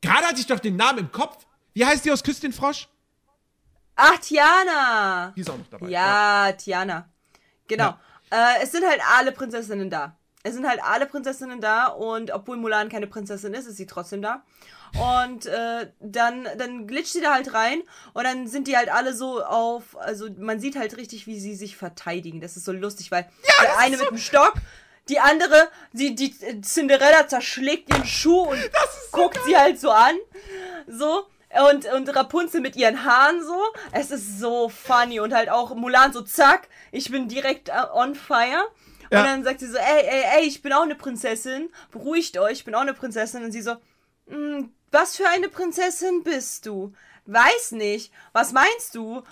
Gerade 0.00 0.26
hatte 0.26 0.40
ich 0.40 0.46
doch 0.46 0.58
den 0.58 0.76
Namen 0.76 1.00
im 1.00 1.12
Kopf. 1.12 1.46
Wie 1.74 1.84
heißt 1.84 2.04
die 2.04 2.10
aus 2.10 2.22
Küss 2.24 2.40
den 2.40 2.52
Frosch? 2.52 2.88
Ach, 3.94 4.18
Tiana. 4.18 5.32
Die 5.36 5.42
ist 5.42 5.50
auch 5.50 5.58
noch 5.58 5.68
dabei. 5.68 5.88
Ja, 5.88 6.52
Tiana. 6.52 7.08
Genau. 7.68 7.96
Äh, 8.30 8.62
es 8.62 8.72
sind 8.72 8.86
halt 8.86 9.00
alle 9.16 9.30
Prinzessinnen 9.32 9.90
da. 9.90 10.16
Es 10.42 10.54
sind 10.54 10.66
halt 10.66 10.82
alle 10.82 11.06
Prinzessinnen 11.06 11.60
da 11.60 11.86
und 11.88 12.30
obwohl 12.30 12.56
Mulan 12.56 12.88
keine 12.88 13.06
Prinzessin 13.06 13.52
ist, 13.52 13.66
ist 13.66 13.76
sie 13.76 13.86
trotzdem 13.86 14.22
da. 14.22 14.42
Und 14.98 15.46
äh, 15.46 15.90
dann, 16.00 16.48
dann 16.58 16.86
glitscht 16.86 17.12
sie 17.12 17.20
da 17.20 17.34
halt 17.34 17.54
rein 17.54 17.82
und 18.12 18.24
dann 18.24 18.48
sind 18.48 18.66
die 18.66 18.76
halt 18.76 18.90
alle 18.90 19.14
so 19.14 19.42
auf, 19.44 19.96
also 19.98 20.28
man 20.38 20.58
sieht 20.60 20.76
halt 20.76 20.96
richtig, 20.96 21.26
wie 21.26 21.38
sie 21.38 21.54
sich 21.54 21.76
verteidigen. 21.76 22.40
Das 22.40 22.56
ist 22.56 22.64
so 22.64 22.72
lustig, 22.72 23.10
weil 23.10 23.28
der 23.62 23.78
eine 23.78 23.96
mit 23.96 24.10
dem 24.10 24.18
Stock, 24.18 24.54
die 25.08 25.20
andere, 25.20 25.68
die, 25.92 26.14
die 26.14 26.34
Cinderella 26.62 27.26
zerschlägt 27.28 27.88
ihren 27.90 28.04
Schuh 28.04 28.42
und 28.42 28.70
guckt 29.12 29.38
sie 29.46 29.56
halt 29.56 29.78
so 29.80 29.90
an. 29.90 30.16
So. 30.86 31.26
Und, 31.68 31.84
und 31.92 32.14
Rapunzel 32.14 32.60
mit 32.60 32.76
ihren 32.76 33.04
Haaren 33.04 33.42
so. 33.42 33.60
Es 33.90 34.12
ist 34.12 34.38
so 34.38 34.68
funny. 34.68 35.18
Und 35.18 35.34
halt 35.34 35.48
auch 35.48 35.74
Mulan 35.74 36.12
so, 36.12 36.22
zack, 36.22 36.68
ich 36.92 37.10
bin 37.10 37.26
direkt 37.26 37.70
äh, 37.70 37.72
on 37.92 38.14
fire. 38.14 38.68
Ja. 39.10 39.18
Und 39.20 39.26
dann 39.26 39.42
sagt 39.44 39.58
sie 39.58 39.66
so, 39.66 39.76
ey, 39.76 40.04
ey, 40.06 40.24
ey, 40.36 40.42
ich 40.46 40.62
bin 40.62 40.72
auch 40.72 40.82
eine 40.82 40.94
Prinzessin. 40.94 41.70
Beruhigt 41.90 42.38
euch, 42.38 42.58
ich 42.58 42.64
bin 42.64 42.76
auch 42.76 42.82
eine 42.82 42.94
Prinzessin. 42.94 43.42
Und 43.42 43.50
sie 43.50 43.62
so, 43.62 43.74
"Mm, 44.26 44.66
was 44.90 45.16
für 45.16 45.28
eine 45.28 45.48
Prinzessin 45.48 46.22
bist 46.22 46.66
du? 46.66 46.92
Weiß 47.26 47.72
nicht. 47.72 48.12
Was 48.32 48.52
meinst 48.52 48.94
du? 48.94 49.22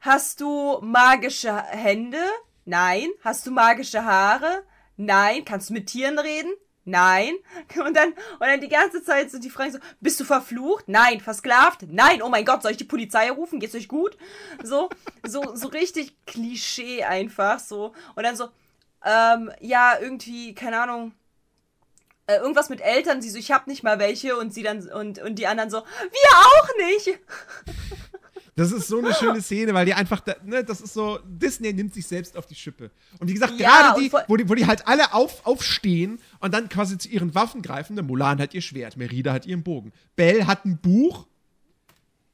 Hast 0.00 0.40
du 0.40 0.78
magische 0.80 1.56
Hände? 1.56 2.22
Nein. 2.64 3.08
Hast 3.22 3.46
du 3.46 3.50
magische 3.50 4.04
Haare? 4.04 4.62
Nein. 4.96 5.44
Kannst 5.44 5.70
du 5.70 5.74
mit 5.74 5.88
Tieren 5.88 6.18
reden? 6.18 6.52
Nein. 6.84 7.34
Und 7.84 7.94
dann, 7.94 8.12
und 8.12 8.40
dann 8.40 8.62
die 8.62 8.68
ganze 8.68 9.02
Zeit 9.02 9.30
sind 9.30 9.44
die 9.44 9.50
Fragen 9.50 9.72
so, 9.72 9.78
bist 10.00 10.18
du 10.20 10.24
verflucht? 10.24 10.88
Nein. 10.88 11.20
Versklavt? 11.20 11.82
Nein. 11.90 12.22
Oh 12.22 12.30
mein 12.30 12.46
Gott, 12.46 12.62
soll 12.62 12.70
ich 12.70 12.78
die 12.78 12.84
Polizei 12.84 13.30
rufen? 13.30 13.60
Geht's 13.60 13.74
euch 13.74 13.88
gut? 13.88 14.16
So, 14.62 14.88
so, 15.22 15.54
so 15.54 15.68
richtig 15.68 16.16
Klischee 16.24 17.04
einfach, 17.04 17.58
so. 17.58 17.92
Und 18.14 18.22
dann 18.22 18.36
so, 18.36 18.48
ähm, 19.04 19.52
ja, 19.60 19.98
irgendwie, 20.00 20.54
keine 20.54 20.80
Ahnung, 20.80 21.12
äh, 22.28 22.36
irgendwas 22.36 22.68
mit 22.68 22.82
Eltern, 22.82 23.22
sie 23.22 23.30
so, 23.30 23.38
ich 23.38 23.50
hab 23.50 23.66
nicht 23.66 23.82
mal 23.82 23.98
welche 23.98 24.36
und 24.36 24.52
sie 24.52 24.62
dann, 24.62 24.86
und, 24.86 25.18
und 25.18 25.38
die 25.38 25.46
anderen 25.46 25.70
so, 25.70 25.78
wir 25.78 26.38
auch 26.38 26.68
nicht. 26.76 27.18
Das 28.54 28.70
ist 28.70 28.86
so 28.86 28.98
eine 28.98 29.14
schöne 29.18 29.40
Szene, 29.40 29.72
weil 29.72 29.86
die 29.86 29.94
einfach, 29.94 30.20
da, 30.20 30.36
ne, 30.44 30.62
das 30.62 30.82
ist 30.82 30.92
so, 30.92 31.20
Disney 31.24 31.72
nimmt 31.72 31.94
sich 31.94 32.06
selbst 32.06 32.36
auf 32.36 32.44
die 32.44 32.54
Schippe. 32.54 32.90
Und 33.18 33.28
wie 33.28 33.32
gesagt, 33.32 33.54
Ja, 33.58 33.94
gerade 33.94 34.00
die, 34.02 34.12
wo 34.26 34.36
die, 34.36 34.46
wo 34.46 34.54
die 34.54 34.66
halt 34.66 34.86
alle 34.86 35.14
auf, 35.14 35.46
aufstehen 35.46 36.20
und 36.40 36.52
dann 36.52 36.68
quasi 36.68 36.98
zu 36.98 37.08
ihren 37.08 37.34
Waffen 37.34 37.62
greifen. 37.62 37.96
Der 37.96 38.04
Mulan 38.04 38.38
hat 38.40 38.52
ihr 38.52 38.60
Schwert, 38.60 38.98
Merida 38.98 39.32
hat 39.32 39.46
ihren 39.46 39.62
Bogen. 39.62 39.92
Belle 40.14 40.46
hat 40.46 40.66
ein 40.66 40.78
Buch. 40.78 41.26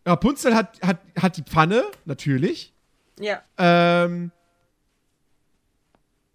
Rapunzel 0.05 0.57
hat, 0.57 0.83
hat, 0.83 0.99
hat 1.17 1.37
die 1.37 1.43
Pfanne, 1.45 1.85
natürlich. 2.05 2.75
Ja. 3.21 3.43
Ähm, 3.59 4.33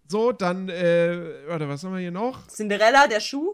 so, 0.09 0.31
dann, 0.31 0.69
äh, 0.69 1.47
warte, 1.47 1.69
was 1.69 1.83
haben 1.83 1.93
wir 1.93 1.99
hier 1.99 2.11
noch? 2.11 2.47
Cinderella, 2.47 3.05
der 3.07 3.19
Schuh. 3.19 3.53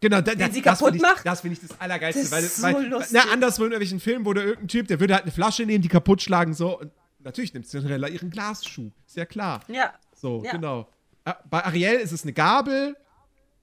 Genau, 0.00 0.20
da, 0.20 0.34
Den 0.36 0.52
sie 0.52 0.62
das 0.62 0.78
kaputt 0.78 0.92
find 0.92 0.96
ich, 0.96 1.02
macht? 1.02 1.26
Das 1.26 1.40
finde 1.40 1.58
ich 1.60 1.68
das 1.68 1.80
Allergeilste. 1.80 2.22
Das 2.22 2.30
weil, 2.30 2.44
ist 2.44 2.56
so 2.56 2.62
weil, 2.62 2.86
lustig. 2.86 3.20
Na, 3.24 3.32
anderswo 3.32 3.64
in 3.64 3.72
irgendwelchen 3.72 3.98
Filmen, 3.98 4.24
wo 4.24 4.32
da 4.32 4.42
irgendein 4.42 4.68
Typ, 4.68 4.86
der 4.86 5.00
würde 5.00 5.14
halt 5.14 5.24
eine 5.24 5.32
Flasche 5.32 5.66
nehmen, 5.66 5.82
die 5.82 5.88
kaputt 5.88 6.22
schlagen, 6.22 6.54
so. 6.54 6.78
Und 6.78 6.92
natürlich 7.18 7.52
nimmt 7.52 7.66
Cinderella 7.66 8.06
ihren 8.06 8.30
Glasschuh. 8.30 8.92
Ist 9.06 9.16
ja 9.16 9.26
klar. 9.26 9.60
Ja. 9.66 9.92
So, 10.14 10.44
Ja. 10.44 10.52
genau. 10.52 10.88
Äh, 11.24 11.34
Bei 11.50 11.64
Ariel 11.64 11.94
ist 11.96 12.12
es 12.12 12.22
eine 12.22 12.32
Gabel. 12.32 12.96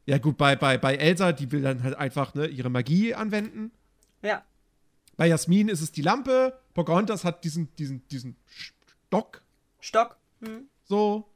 Ja, 0.05 0.17
gut, 0.17 0.35
bei, 0.37 0.57
bei, 0.57 0.77
bei 0.77 0.95
Elsa, 0.97 1.31
die 1.31 1.49
will 1.53 1.61
dann 1.61 1.83
halt 1.83 1.95
einfach 1.95 2.35
ne, 2.35 2.47
ihre 2.47 2.69
Magie 2.69 3.15
anwenden. 3.15 3.71
Ja. 4.21 4.43
Bei 5.15 5.27
Jasmin 5.27 5.69
ist 5.69 5.81
es 5.81 5.93
die 5.93 6.01
Lampe. 6.01 6.59
Pocahontas 6.73 7.23
hat 7.23 7.45
diesen, 7.45 7.73
diesen, 7.77 8.05
diesen 8.09 8.35
Stock 8.45 9.41
Stock. 9.79 10.17
Hm. 10.41 10.67
so. 10.83 11.29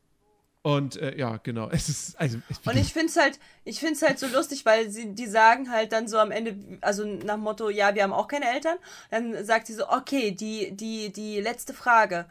Und 0.62 0.98
äh, 0.98 1.18
ja, 1.18 1.38
genau. 1.38 1.70
Es 1.72 1.90
ist, 1.90 2.20
also, 2.20 2.38
es, 2.50 2.60
Und 2.66 2.78
ich 2.78 2.92
find's 2.94 3.16
halt, 3.16 3.40
ich 3.64 3.80
find's 3.80 4.02
halt 4.02 4.20
so 4.20 4.28
lustig, 4.28 4.66
weil 4.66 4.90
sie, 4.90 5.14
die 5.14 5.28
sagen 5.28 5.72
halt 5.72 5.92
dann 5.94 6.08
so 6.08 6.18
am 6.18 6.32
Ende, 6.32 6.56
also 6.82 7.06
nach 7.06 7.36
dem 7.36 7.44
Motto, 7.44 7.70
ja, 7.70 7.96
wir 7.96 8.04
haben 8.04 8.14
auch 8.14 8.28
keine 8.28 8.52
Eltern. 8.52 8.78
Dann 9.10 9.46
sagt 9.46 9.68
sie 9.68 9.74
so, 9.74 9.90
okay, 9.90 10.32
die, 10.32 10.72
die, 10.72 11.12
die 11.12 11.40
letzte 11.40 11.74
Frage. 11.74 12.26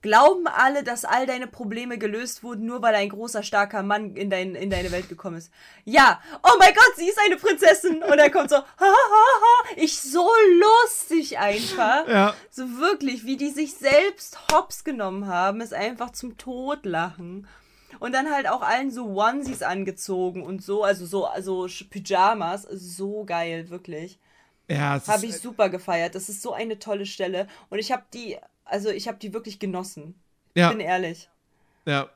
Glauben 0.00 0.46
alle, 0.46 0.84
dass 0.84 1.04
all 1.04 1.26
deine 1.26 1.48
Probleme 1.48 1.98
gelöst 1.98 2.44
wurden, 2.44 2.66
nur 2.66 2.82
weil 2.82 2.94
ein 2.94 3.08
großer, 3.08 3.42
starker 3.42 3.82
Mann 3.82 4.14
in, 4.14 4.30
dein, 4.30 4.54
in 4.54 4.70
deine 4.70 4.92
Welt 4.92 5.08
gekommen 5.08 5.38
ist? 5.38 5.50
Ja. 5.84 6.20
Oh 6.44 6.56
mein 6.60 6.72
Gott, 6.72 6.92
sie 6.96 7.08
ist 7.08 7.18
eine 7.18 7.36
Prinzessin. 7.36 8.04
Und 8.04 8.16
dann 8.16 8.30
kommt 8.30 8.50
so, 8.50 8.58
ha, 8.58 8.64
ha, 8.78 8.86
ha. 8.86 9.68
Ich 9.74 10.00
so 10.00 10.28
lustig 10.84 11.38
einfach. 11.38 12.06
Ja. 12.06 12.34
So 12.48 12.78
wirklich, 12.78 13.24
wie 13.24 13.36
die 13.36 13.50
sich 13.50 13.74
selbst 13.74 14.38
hops 14.52 14.84
genommen 14.84 15.26
haben, 15.26 15.60
ist 15.60 15.74
einfach 15.74 16.10
zum 16.10 16.38
Totlachen. 16.38 17.48
Und 18.00 18.12
dann 18.12 18.30
halt 18.30 18.48
auch 18.48 18.62
allen 18.62 18.90
so 18.90 19.06
Onesies 19.06 19.62
angezogen 19.62 20.42
und 20.42 20.62
so, 20.62 20.84
also 20.84 21.06
so 21.06 21.26
also 21.26 21.66
Pyjamas, 21.90 22.62
so 22.62 23.24
geil, 23.24 23.70
wirklich. 23.70 24.18
ja, 24.68 25.00
Habe 25.06 25.26
ich 25.26 25.36
super 25.38 25.68
gefeiert. 25.68 26.14
Das 26.14 26.28
ist 26.28 26.42
so 26.42 26.52
eine 26.52 26.78
tolle 26.78 27.06
Stelle 27.06 27.46
und 27.70 27.78
ich 27.78 27.92
habe 27.92 28.04
die 28.12 28.38
also 28.68 28.90
ich 28.90 29.08
habe 29.08 29.18
die 29.18 29.32
wirklich 29.32 29.58
genossen. 29.58 30.14
ja, 30.54 30.70
Bin 30.70 30.80
ehrlich. 30.80 31.28
ja. 31.86 32.08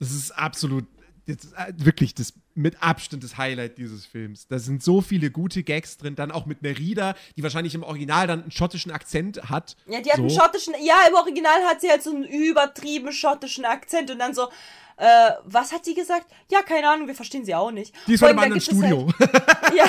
Das 0.00 0.10
ist 0.10 0.32
absolut, 0.32 0.84
das 1.26 1.36
ist 1.36 1.52
äh, 1.54 1.72
wirklich 1.76 2.14
das 2.14 2.34
mit 2.54 2.82
Abstand 2.82 3.22
das 3.22 3.38
Highlight 3.38 3.78
dieses 3.78 4.04
Films. 4.04 4.48
Da 4.48 4.58
sind 4.58 4.82
so 4.82 5.00
viele 5.00 5.30
gute 5.30 5.62
Gags 5.62 5.96
drin, 5.96 6.14
dann 6.16 6.30
auch 6.30 6.46
mit 6.46 6.62
Merida, 6.62 7.14
die 7.36 7.42
wahrscheinlich 7.42 7.74
im 7.74 7.84
Original 7.84 8.26
dann 8.26 8.42
einen 8.42 8.50
schottischen 8.50 8.92
Akzent 8.92 9.48
hat. 9.48 9.76
Ja, 9.86 10.00
die 10.00 10.10
hat 10.10 10.18
einen 10.18 10.28
so. 10.28 10.40
schottischen, 10.40 10.74
ja, 10.82 10.96
im 11.08 11.14
Original 11.14 11.62
hat 11.64 11.80
sie 11.80 11.88
halt 11.90 12.02
so 12.02 12.10
einen 12.10 12.24
übertrieben 12.24 13.12
schottischen 13.12 13.64
Akzent 13.64 14.10
und 14.10 14.18
dann 14.18 14.34
so 14.34 14.48
äh, 14.96 15.32
was 15.44 15.72
hat 15.72 15.84
sie 15.84 15.94
gesagt? 15.94 16.26
Ja, 16.50 16.62
keine 16.62 16.88
Ahnung, 16.88 17.06
wir 17.06 17.14
verstehen 17.14 17.44
sie 17.44 17.54
auch 17.54 17.70
nicht. 17.70 17.94
Die 18.06 18.14
ist 18.14 18.20
von 18.20 18.30
einem 18.30 18.38
anderen 18.38 18.58
es 18.58 18.64
Studio. 18.64 19.08
Halt, 19.18 19.74
ja. 19.74 19.88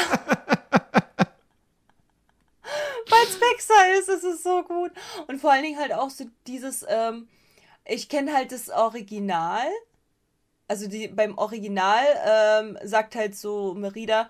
Weil 3.07 3.23
es 3.23 3.39
Pixar 3.39 3.93
ist, 3.99 4.09
ist 4.09 4.23
es 4.23 4.43
so 4.43 4.63
gut. 4.63 4.91
Und 5.27 5.39
vor 5.39 5.51
allen 5.51 5.63
Dingen 5.63 5.79
halt 5.79 5.93
auch 5.93 6.09
so 6.09 6.25
dieses, 6.47 6.85
ähm, 6.87 7.27
ich 7.85 8.09
kenne 8.09 8.33
halt 8.33 8.51
das 8.51 8.69
Original. 8.69 9.67
Also 10.67 10.87
die, 10.87 11.07
beim 11.07 11.37
Original 11.37 12.03
ähm, 12.25 12.77
sagt 12.83 13.15
halt 13.15 13.35
so 13.35 13.75
Merida 13.75 14.29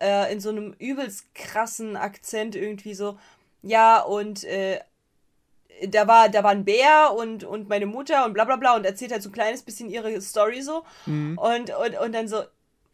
äh, 0.00 0.32
in 0.32 0.40
so 0.40 0.50
einem 0.50 0.74
übelst 0.78 1.34
krassen 1.34 1.96
Akzent 1.96 2.54
irgendwie 2.54 2.94
so, 2.94 3.18
ja, 3.62 4.00
und 4.00 4.44
äh, 4.44 4.80
da 5.88 6.06
war, 6.06 6.28
da 6.28 6.42
war 6.42 6.50
ein 6.50 6.64
Bär 6.64 7.12
und, 7.16 7.44
und 7.44 7.68
meine 7.68 7.86
Mutter 7.86 8.24
und 8.24 8.34
bla 8.34 8.44
bla 8.44 8.56
bla 8.56 8.76
und 8.76 8.84
erzählt 8.84 9.12
halt 9.12 9.22
so 9.22 9.28
ein 9.28 9.32
kleines 9.32 9.62
bisschen 9.62 9.88
ihre 9.90 10.20
Story 10.20 10.62
so. 10.62 10.84
Und, 11.36 11.70
und, 11.70 11.98
und 11.98 12.12
dann 12.12 12.28
so, 12.28 12.44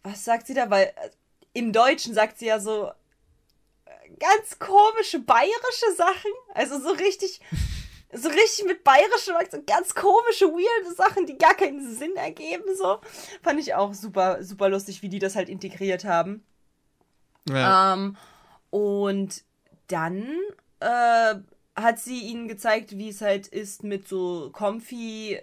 was 0.02 0.24
sagt 0.24 0.46
sie 0.46 0.54
da? 0.54 0.70
Weil 0.70 0.84
äh, 0.84 1.10
im 1.52 1.72
Deutschen 1.72 2.14
sagt 2.14 2.38
sie 2.38 2.46
ja 2.46 2.60
so 2.60 2.86
äh, 2.86 3.90
ganz 4.18 4.58
komische 4.58 5.18
bayerische 5.20 5.92
Sachen. 5.96 6.30
Also 6.54 6.80
so 6.80 6.90
richtig, 6.90 7.40
so 8.12 8.28
richtig 8.28 8.64
mit 8.66 8.84
bayerischem 8.84 9.36
Akzent, 9.36 9.66
ganz 9.66 9.94
komische, 9.94 10.46
weirde 10.46 10.94
Sachen, 10.94 11.26
die 11.26 11.36
gar 11.36 11.54
keinen 11.54 11.94
Sinn 11.94 12.16
ergeben. 12.16 12.64
So. 12.76 13.00
Fand 13.42 13.60
ich 13.60 13.74
auch 13.74 13.92
super, 13.94 14.42
super 14.42 14.68
lustig, 14.68 15.02
wie 15.02 15.08
die 15.08 15.18
das 15.18 15.36
halt 15.36 15.48
integriert 15.48 16.04
haben. 16.04 16.44
Ja. 17.48 17.94
Ähm, 17.94 18.16
und 18.70 19.42
dann 19.88 20.26
äh, 20.80 21.36
hat 21.82 21.98
sie 21.98 22.20
ihnen 22.20 22.48
gezeigt, 22.48 22.96
wie 22.98 23.08
es 23.08 23.20
halt 23.20 23.46
ist, 23.46 23.84
mit 23.84 24.08
so 24.08 24.50
comfy 24.52 25.40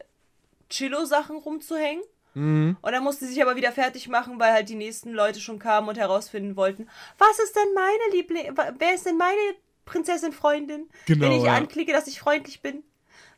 Chillo-Sachen 0.70 1.38
rumzuhängen. 1.38 2.04
Mhm. 2.34 2.78
Und 2.82 2.92
dann 2.92 3.04
musste 3.04 3.26
sie 3.26 3.34
sich 3.34 3.42
aber 3.42 3.56
wieder 3.56 3.72
fertig 3.72 4.08
machen, 4.08 4.40
weil 4.40 4.52
halt 4.52 4.70
die 4.70 4.76
nächsten 4.76 5.12
Leute 5.12 5.40
schon 5.40 5.60
kamen 5.60 5.88
und 5.88 5.98
herausfinden 5.98 6.56
wollten, 6.56 6.90
was 7.18 7.40
ist 7.40 7.56
denn 7.56 7.74
meine 7.74 8.12
Liebling, 8.12 8.56
wer 8.78 8.94
ist 8.94 9.06
denn 9.06 9.18
meine 9.18 9.56
Prinzessin-Freundin? 9.86 10.90
Genau, 11.06 11.26
Wenn 11.26 11.32
ich 11.32 11.44
ja. 11.44 11.56
anklicke, 11.56 11.94
dass 11.94 12.08
ich 12.08 12.20
freundlich 12.20 12.62
bin. 12.62 12.84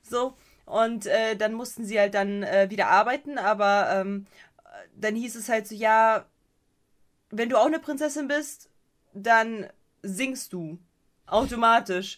So. 0.02 0.34
Und 0.66 1.06
äh, 1.06 1.36
dann 1.38 1.54
mussten 1.54 1.86
sie 1.86 2.00
halt 2.00 2.14
dann 2.14 2.44
äh, 2.44 2.70
wieder 2.70 2.88
arbeiten, 2.88 3.38
aber 3.38 3.90
ähm, 3.94 4.26
äh, 4.66 4.88
dann 4.96 5.16
hieß 5.16 5.36
es 5.36 5.48
halt 5.48 5.68
so, 5.68 5.76
ja, 5.76 6.26
wenn 7.30 7.50
du 7.50 7.58
auch 7.58 7.68
eine 7.68 7.80
Prinzessin 7.80 8.28
bist, 8.28 8.70
dann 9.14 9.68
singst 10.02 10.52
du 10.54 10.80
automatisch. 11.26 12.18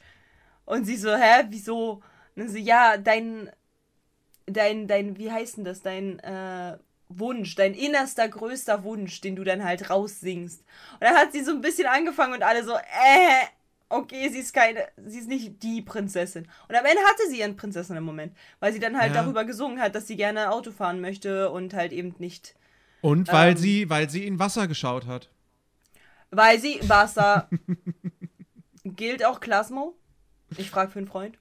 Und 0.69 0.85
sie 0.85 0.97
so, 0.97 1.15
hä, 1.15 1.45
wieso? 1.49 1.93
Und 1.93 2.03
dann 2.37 2.49
sie, 2.49 2.61
ja, 2.61 2.97
dein, 2.97 3.51
dein, 4.45 4.87
dein, 4.87 5.17
wie 5.17 5.31
heißt 5.31 5.57
denn 5.57 5.63
das, 5.65 5.81
dein 5.81 6.19
äh, 6.19 6.77
Wunsch, 7.09 7.55
dein 7.55 7.73
innerster, 7.73 8.27
größter 8.29 8.83
Wunsch, 8.83 9.21
den 9.21 9.35
du 9.35 9.43
dann 9.43 9.63
halt 9.63 9.89
raussingst. 9.89 10.61
Und 10.93 11.01
dann 11.01 11.15
hat 11.15 11.31
sie 11.31 11.43
so 11.43 11.51
ein 11.51 11.61
bisschen 11.61 11.87
angefangen 11.87 12.33
und 12.35 12.43
alle 12.43 12.63
so, 12.63 12.73
äh, 12.75 13.45
okay, 13.89 14.29
sie 14.29 14.39
ist 14.39 14.53
keine, 14.53 14.87
sie 15.05 15.19
ist 15.19 15.27
nicht 15.27 15.63
die 15.63 15.81
Prinzessin. 15.81 16.47
Und 16.67 16.75
am 16.75 16.85
Ende 16.85 17.01
hatte 17.09 17.23
sie 17.29 17.39
ihren 17.39 17.55
Prinzessin 17.57 17.97
im 17.97 18.03
Moment, 18.03 18.35
weil 18.59 18.73
sie 18.73 18.79
dann 18.79 18.97
halt 18.99 19.15
Ja. 19.15 19.21
darüber 19.23 19.45
gesungen 19.45 19.81
hat, 19.81 19.95
dass 19.95 20.07
sie 20.07 20.17
gerne 20.17 20.51
Auto 20.51 20.71
fahren 20.71 21.01
möchte 21.01 21.49
und 21.51 21.73
halt 21.73 21.91
eben 21.93 22.15
nicht, 22.19 22.55
Und 23.01 23.31
weil 23.31 23.57
ähm, 23.57 23.57
sie, 23.57 23.89
weil 23.89 24.09
sie 24.09 24.25
in 24.25 24.39
Wasser 24.39 24.67
geschaut 24.67 25.05
hat. 25.05 25.29
weil 26.31 26.59
sie 26.59 26.79
Wasser 26.87 27.49
gilt 28.85 29.23
auch 29.25 29.39
Klasmo. 29.39 29.95
Ich 30.57 30.69
frage 30.69 30.91
für 30.91 30.99
einen 30.99 31.07
Freund. 31.07 31.37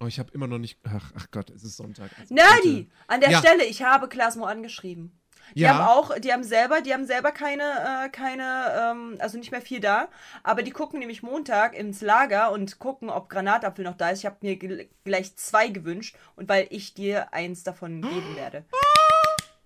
Oh, 0.00 0.06
ich 0.06 0.18
habe 0.18 0.32
immer 0.32 0.46
noch 0.46 0.58
nicht. 0.58 0.78
Ach, 0.84 1.12
ach 1.16 1.26
Gott, 1.30 1.50
es 1.50 1.62
ist 1.62 1.76
Sonntag. 1.76 2.10
Also 2.18 2.34
Nerdy! 2.34 2.90
An 3.06 3.20
der 3.20 3.30
Ja. 3.30 3.38
Stelle, 3.38 3.64
ich 3.64 3.82
habe 3.82 4.08
Klasmo 4.08 4.44
angeschrieben. 4.46 5.18
Die 5.54 5.60
Ja. 5.60 5.74
haben 5.74 5.80
auch, 5.88 6.18
die 6.18 6.32
haben 6.32 6.44
selber, 6.44 6.80
die 6.80 6.92
haben 6.94 7.04
selber 7.04 7.32
keine, 7.32 7.62
äh, 8.04 8.08
keine, 8.10 8.92
ähm, 8.92 9.16
also 9.18 9.38
nicht 9.38 9.50
mehr 9.50 9.60
viel 9.60 9.80
da, 9.80 10.08
aber 10.44 10.62
die 10.62 10.70
gucken 10.70 11.00
nämlich 11.00 11.22
Montag 11.22 11.74
ins 11.76 12.00
Lager 12.00 12.52
und 12.52 12.78
gucken, 12.78 13.10
ob 13.10 13.28
Granatapfel 13.28 13.84
noch 13.84 13.96
da 13.96 14.10
ist. 14.10 14.20
Ich 14.20 14.26
habe 14.26 14.36
mir 14.40 14.56
gleich 15.04 15.36
zwei 15.36 15.68
gewünscht 15.68 16.16
und 16.36 16.48
weil 16.48 16.68
ich 16.70 16.94
dir 16.94 17.32
eins 17.34 17.64
davon 17.64 18.00
geben 18.02 18.36
werde. 18.36 18.64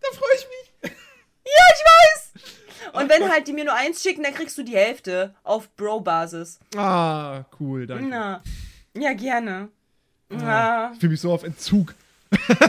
Da 0.01 0.17
freue 0.17 0.35
ich 0.37 0.47
mich. 0.49 0.93
Ja, 1.45 1.63
ich 1.75 1.85
weiß! 1.85 2.86
Und 2.97 3.09
wenn 3.09 3.31
halt 3.31 3.47
die 3.47 3.53
mir 3.53 3.65
nur 3.65 3.75
eins 3.75 4.03
schicken, 4.03 4.23
dann 4.23 4.35
kriegst 4.35 4.57
du 4.59 4.63
die 4.63 4.77
Hälfte 4.77 5.35
auf 5.43 5.69
Bro-Basis. 5.77 6.59
Ah, 6.77 7.45
cool, 7.61 7.87
danke. 7.87 8.05
Na, 8.07 8.43
ja, 8.95 9.13
gerne. 9.13 9.69
Ja. 10.31 10.91
Ich 10.93 11.01
fühle 11.01 11.13
mich 11.13 11.21
so 11.21 11.33
auf 11.33 11.45
Entzug. 11.45 11.95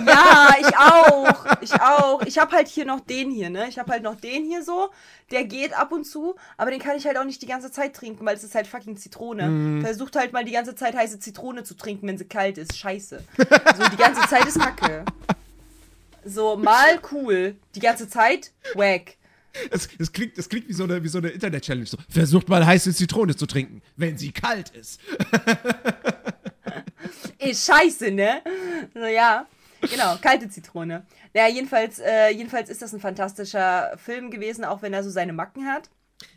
Ja, 0.05 0.49
ich 0.59 0.77
auch. 0.77 1.45
Ich 1.61 1.73
auch. 1.73 2.21
Ich 2.23 2.37
habe 2.37 2.55
halt 2.55 2.67
hier 2.67 2.85
noch 2.85 2.99
den 2.99 3.31
hier, 3.31 3.49
ne? 3.49 3.67
Ich 3.67 3.79
habe 3.79 3.91
halt 3.91 4.03
noch 4.03 4.15
den 4.15 4.45
hier 4.45 4.63
so. 4.63 4.89
Der 5.31 5.45
geht 5.45 5.73
ab 5.73 5.91
und 5.91 6.05
zu, 6.05 6.35
aber 6.57 6.71
den 6.71 6.79
kann 6.79 6.95
ich 6.95 7.05
halt 7.05 7.17
auch 7.17 7.23
nicht 7.23 7.41
die 7.41 7.47
ganze 7.47 7.71
Zeit 7.71 7.95
trinken, 7.95 8.25
weil 8.25 8.35
es 8.35 8.43
ist 8.43 8.55
halt 8.55 8.67
fucking 8.67 8.97
Zitrone. 8.97 9.81
Versucht 9.81 10.15
halt 10.15 10.31
mal 10.31 10.45
die 10.45 10.51
ganze 10.51 10.75
Zeit 10.75 10.95
heiße 10.95 11.19
Zitrone 11.19 11.63
zu 11.63 11.75
trinken, 11.75 12.07
wenn 12.07 12.17
sie 12.17 12.25
kalt 12.25 12.57
ist. 12.57 12.77
Scheiße. 12.77 13.23
So, 13.37 13.89
die 13.89 13.97
ganze 13.97 14.21
Zeit 14.29 14.45
ist 14.45 14.59
Kacke. 14.59 15.03
So, 16.29 16.57
mal 16.57 16.99
cool. 17.13 17.55
Die 17.73 17.79
ganze 17.79 18.09
Zeit, 18.09 18.51
wack. 18.73 19.15
Es, 19.71 19.89
es, 19.97 20.11
klingt, 20.11 20.37
es 20.37 20.49
klingt 20.49 20.67
wie 20.67 20.73
so 20.73 20.83
eine, 20.83 21.07
so 21.07 21.17
eine 21.17 21.29
Internet-Challenge. 21.29 21.87
So, 21.87 21.97
versucht 22.09 22.49
mal 22.49 22.65
heiße 22.65 22.93
Zitrone 22.93 23.35
zu 23.35 23.45
trinken, 23.45 23.81
wenn 23.95 24.17
sie 24.17 24.31
kalt 24.31 24.69
ist. 24.69 24.99
Ist 27.39 27.65
scheiße, 27.65 28.11
ne? 28.11 28.41
Ja. 29.13 29.47
Genau, 29.81 30.17
kalte 30.17 30.49
Zitrone. 30.49 31.05
Naja, 31.33 31.53
jedenfalls, 31.53 31.99
äh, 31.99 32.29
jedenfalls 32.29 32.69
ist 32.69 32.81
das 32.81 32.93
ein 32.93 32.99
fantastischer 32.99 33.93
Film 33.97 34.31
gewesen, 34.31 34.65
auch 34.65 34.81
wenn 34.81 34.93
er 34.93 35.03
so 35.03 35.09
seine 35.09 35.33
Macken 35.33 35.67
hat. 35.67 35.89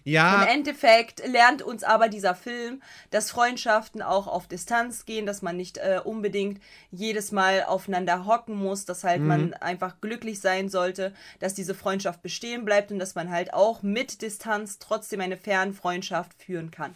Im 0.05 0.12
Ja, 0.12 0.45
Endeffekt 0.45 1.26
lernt 1.26 1.62
uns 1.62 1.85
aber 1.85 2.09
dieser 2.09 2.35
Film, 2.35 2.83
dass 3.11 3.31
Freundschaften 3.31 4.03
auch 4.03 4.26
auf 4.26 4.47
Distanz 4.47 5.07
gehen, 5.07 5.24
dass 5.26 5.41
man 5.41 5.57
nicht 5.57 5.78
äh, 5.78 6.01
unbedingt 6.05 6.61
jedes 6.91 7.33
Mal 7.33 7.64
aufeinander 7.64 8.26
hocken 8.26 8.57
muss, 8.57 8.85
dass 8.85 9.05
halt 9.05 9.22
man 9.22 9.55
einfach 9.55 10.01
glücklich 10.01 10.41
sein 10.41 10.68
sollte, 10.68 11.14
dass 11.39 11.55
diese 11.55 11.74
Freundschaft 11.74 12.22
bestehen 12.22 12.64
bleibt 12.64 12.93
und 12.93 12.99
dass 12.99 13.14
man 13.14 13.31
halt 13.31 13.55
auch 13.55 13.83
mit 13.83 14.22
Distanz 14.22 14.78
trotzdem 14.78 15.20
eine 15.20 15.37
Fernfreundschaft 15.39 16.43
führen 16.43 16.70
kann. 16.70 16.95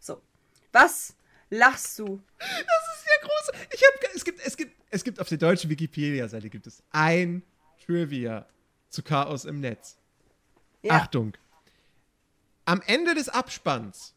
So. 0.00 0.20
Was 0.72 1.14
lachst 1.50 1.98
du? 1.98 2.20
das 2.38 2.48
ist 2.48 3.06
ja 3.06 3.26
groß. 3.26 3.66
Ich 3.72 3.82
hab, 3.82 4.14
es, 4.14 4.24
gibt, 4.24 4.40
es, 4.46 4.56
gibt, 4.56 4.76
es 4.90 5.04
gibt 5.04 5.20
auf 5.20 5.28
der 5.28 5.38
deutschen 5.38 5.70
Wikipedia-Seite 5.70 6.50
gibt 6.50 6.66
es 6.66 6.82
ein 6.90 7.42
Trivia 7.84 8.46
zu 8.90 9.02
Chaos 9.02 9.44
im 9.44 9.60
Netz. 9.60 9.96
Ja. 10.82 10.94
Achtung. 10.94 11.32
Am 12.68 12.82
Ende 12.84 13.14
des 13.14 13.30
Abspanns, 13.30 14.12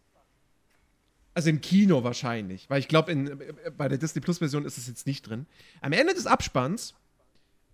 also 1.34 1.50
im 1.50 1.62
Kino 1.62 2.04
wahrscheinlich, 2.04 2.70
weil 2.70 2.82
ich 2.82 2.90
glaube, 2.90 3.16
bei 3.78 3.88
der 3.88 3.98
Disney 3.98 4.20
Plus 4.20 4.40
Version 4.40 4.66
ist 4.66 4.78
es 4.78 4.88
jetzt 4.88 5.08
nicht 5.08 5.22
drin. 5.22 5.46
Am 5.80 5.94
Ende 5.94 6.14
des 6.14 6.28
Abspanns 6.28 6.94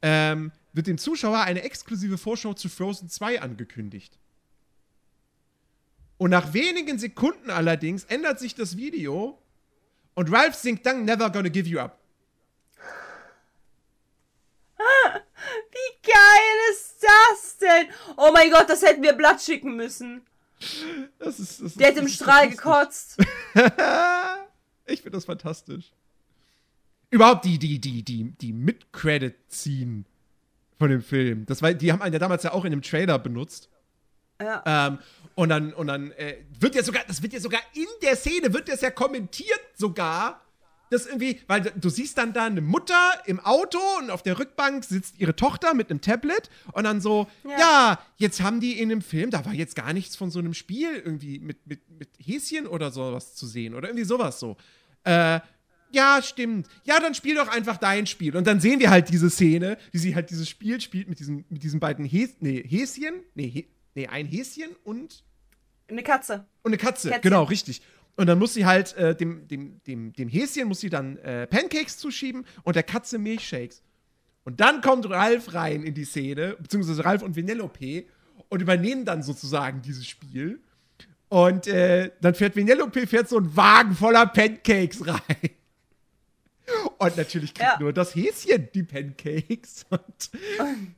ähm, 0.03 0.51
wird 0.73 0.85
dem 0.85 0.99
Zuschauer 0.99 1.39
eine 1.39 1.63
exklusive 1.63 2.19
Vorschau 2.19 2.53
zu 2.53 2.69
Frozen 2.69 3.09
2 3.09 3.41
angekündigt. 3.41 4.19
Und 6.19 6.29
nach 6.29 6.53
wenigen 6.53 6.99
Sekunden 6.99 7.49
allerdings 7.49 8.03
ändert 8.03 8.37
sich 8.37 8.53
das 8.53 8.77
Video 8.77 9.41
und 10.13 10.31
Ralph 10.31 10.53
singt 10.53 10.85
dann 10.85 11.05
Never 11.05 11.31
Gonna 11.31 11.49
Give 11.49 11.67
You 11.67 11.79
Up. 11.79 11.99
Wie 14.77 16.07
geil 16.07 16.71
ist 16.71 16.97
das 17.01 17.57
denn? 17.57 17.87
Oh 18.15 18.29
mein 18.31 18.51
Gott, 18.51 18.69
das 18.69 18.83
hätten 18.83 19.01
wir 19.01 19.13
Blatt 19.13 19.41
schicken 19.41 19.75
müssen. 19.75 20.23
Das 21.19 21.39
ist, 21.39 21.59
das 21.59 21.67
ist, 21.67 21.79
Der 21.79 21.89
hat 21.89 21.97
im 21.97 22.05
ist 22.05 22.15
Strahl 22.15 22.49
gekotzt. 22.49 23.17
Ich 24.89 25.01
finde 25.01 25.17
das 25.17 25.25
fantastisch. 25.25 25.91
Überhaupt 27.09 27.43
die, 27.45 27.59
die, 27.59 27.79
die, 27.79 28.03
die, 28.03 28.31
die 28.31 28.53
Mid-Credit-Scene 28.53 30.05
von 30.79 30.89
dem 30.89 31.01
Film. 31.01 31.45
Das 31.45 31.61
war, 31.61 31.73
die 31.73 31.91
haben 31.91 32.01
einen 32.01 32.13
ja 32.13 32.19
damals 32.19 32.43
ja 32.43 32.53
auch 32.53 32.65
in 32.65 32.71
dem 32.71 32.81
Trailer 32.81 33.19
benutzt. 33.19 33.69
Ja. 34.41 34.63
Ähm, 34.65 34.99
und 35.35 35.49
dann, 35.49 35.73
und 35.73 35.87
dann 35.87 36.11
äh, 36.11 36.37
wird 36.59 36.75
ja 36.75 36.83
sogar, 36.83 37.03
das 37.07 37.21
wird 37.21 37.33
ja 37.33 37.39
sogar 37.39 37.61
in 37.73 37.87
der 38.01 38.15
Szene, 38.15 38.53
wird 38.53 38.69
das 38.69 38.81
ja 38.81 38.91
kommentiert 38.91 39.59
sogar. 39.75 40.41
Das 40.89 41.05
irgendwie, 41.05 41.39
weil 41.47 41.61
du- 41.61 41.89
siehst 41.89 42.17
dann 42.17 42.33
da 42.33 42.45
eine 42.45 42.61
Mutter 42.61 42.95
im 43.25 43.39
Auto 43.39 43.79
und 43.99 44.09
auf 44.09 44.23
der 44.23 44.39
Rückbank 44.39 44.83
sitzt 44.83 45.19
ihre 45.19 45.35
Tochter 45.35 45.73
mit 45.73 45.89
einem 45.89 46.01
Tablet 46.01 46.49
und 46.73 46.83
dann 46.85 47.01
so, 47.01 47.27
ja, 47.43 47.57
Ja. 47.59 47.99
jetzt 48.17 48.41
haben 48.41 48.59
die 48.59 48.79
in 48.79 48.89
dem 48.89 49.01
Film, 49.01 49.29
da 49.31 49.45
war 49.45 49.53
jetzt 49.53 49.75
gar 49.75 49.91
nichts 49.93 50.15
von 50.15 50.31
so 50.31 50.39
einem 50.39 50.53
Spiel 50.53 50.89
irgendwie 50.95 51.39
mit, 51.39 51.65
mit, 51.67 51.89
mit 51.89 52.09
Häschen 52.23 52.67
oder 52.67 52.91
sowas 52.91 53.35
zu 53.35 53.47
sehen 53.47 53.73
oder 53.75 53.89
irgendwie 53.89 54.05
sowas 54.05 54.39
so. 54.39 54.55
Äh, 55.03 55.39
ja, 55.91 56.21
stimmt. 56.21 56.67
Ja, 56.83 56.99
dann 56.99 57.13
spiel 57.15 57.35
doch 57.35 57.47
einfach 57.47 57.77
dein 57.77 58.07
Spiel. 58.07 58.35
Und 58.35 58.45
dann 58.45 58.59
sehen 58.59 58.79
wir 58.81 58.89
halt 58.89 59.07
diese 59.09 59.29
Szene, 59.29 59.77
wie 59.93 59.97
sie 59.99 60.15
halt 60.15 60.29
dieses 60.29 60.49
Spiel 60.49 60.81
spielt 60.81 61.07
mit 61.07 61.19
diesen, 61.19 61.45
mit 61.49 61.63
diesen 61.63 61.79
beiden 61.79 62.03
Häs 62.05 62.35
nee, 62.41 62.61
Häschen. 62.67 63.23
Nee, 63.35 63.49
Hä 63.49 63.67
nee, 63.95 64.07
ein 64.07 64.25
Häschen 64.25 64.69
und, 64.83 65.23
Eine 65.87 66.03
Katze. 66.03 66.45
und 66.63 66.71
eine 66.71 66.77
Katze. 66.77 67.07
Kätzchen. 67.09 67.21
Genau, 67.21 67.43
richtig. 67.43 67.81
Und 68.17 68.27
dann 68.27 68.39
muss 68.39 68.53
sie 68.55 68.65
halt 68.65 68.95
äh, 68.97 69.15
dem, 69.15 69.47
dem, 69.47 69.79
dem, 69.85 70.11
dem 70.11 70.27
Häschen 70.27 70.67
muss 70.67 70.79
sie 70.81 70.89
dann 70.89 71.17
äh, 71.17 71.47
Pancakes 71.47 71.97
zuschieben 71.97 72.45
und 72.63 72.75
der 72.75 72.83
Katze 72.83 73.19
Milchshakes. 73.19 73.83
Und 74.43 74.59
dann 74.59 74.81
kommt 74.81 75.09
Ralf 75.09 75.53
rein 75.53 75.83
in 75.83 75.93
die 75.93 76.05
Szene, 76.05 76.57
beziehungsweise 76.59 77.05
Ralf 77.05 77.21
und 77.21 77.37
Vanellope 77.37 78.05
und 78.49 78.61
übernehmen 78.61 79.05
dann 79.05 79.21
sozusagen 79.21 79.81
dieses 79.81 80.07
Spiel. 80.07 80.59
Und 81.29 81.67
äh, 81.67 82.11
dann 82.21 82.33
fährt 82.33 82.55
Vanellope 82.55 83.05
fährt 83.05 83.29
so 83.29 83.37
ein 83.37 83.55
Wagen 83.55 83.93
voller 83.93 84.25
Pancakes 84.25 85.05
rein. 85.07 85.49
Und 86.97 87.15
natürlich 87.15 87.53
kriegt 87.53 87.69
Ja. 87.69 87.79
nur 87.79 87.93
das 87.93 88.15
Häschen 88.15 88.67
die 88.73 88.83
Pancakes. 88.83 89.85
Und 89.89 90.29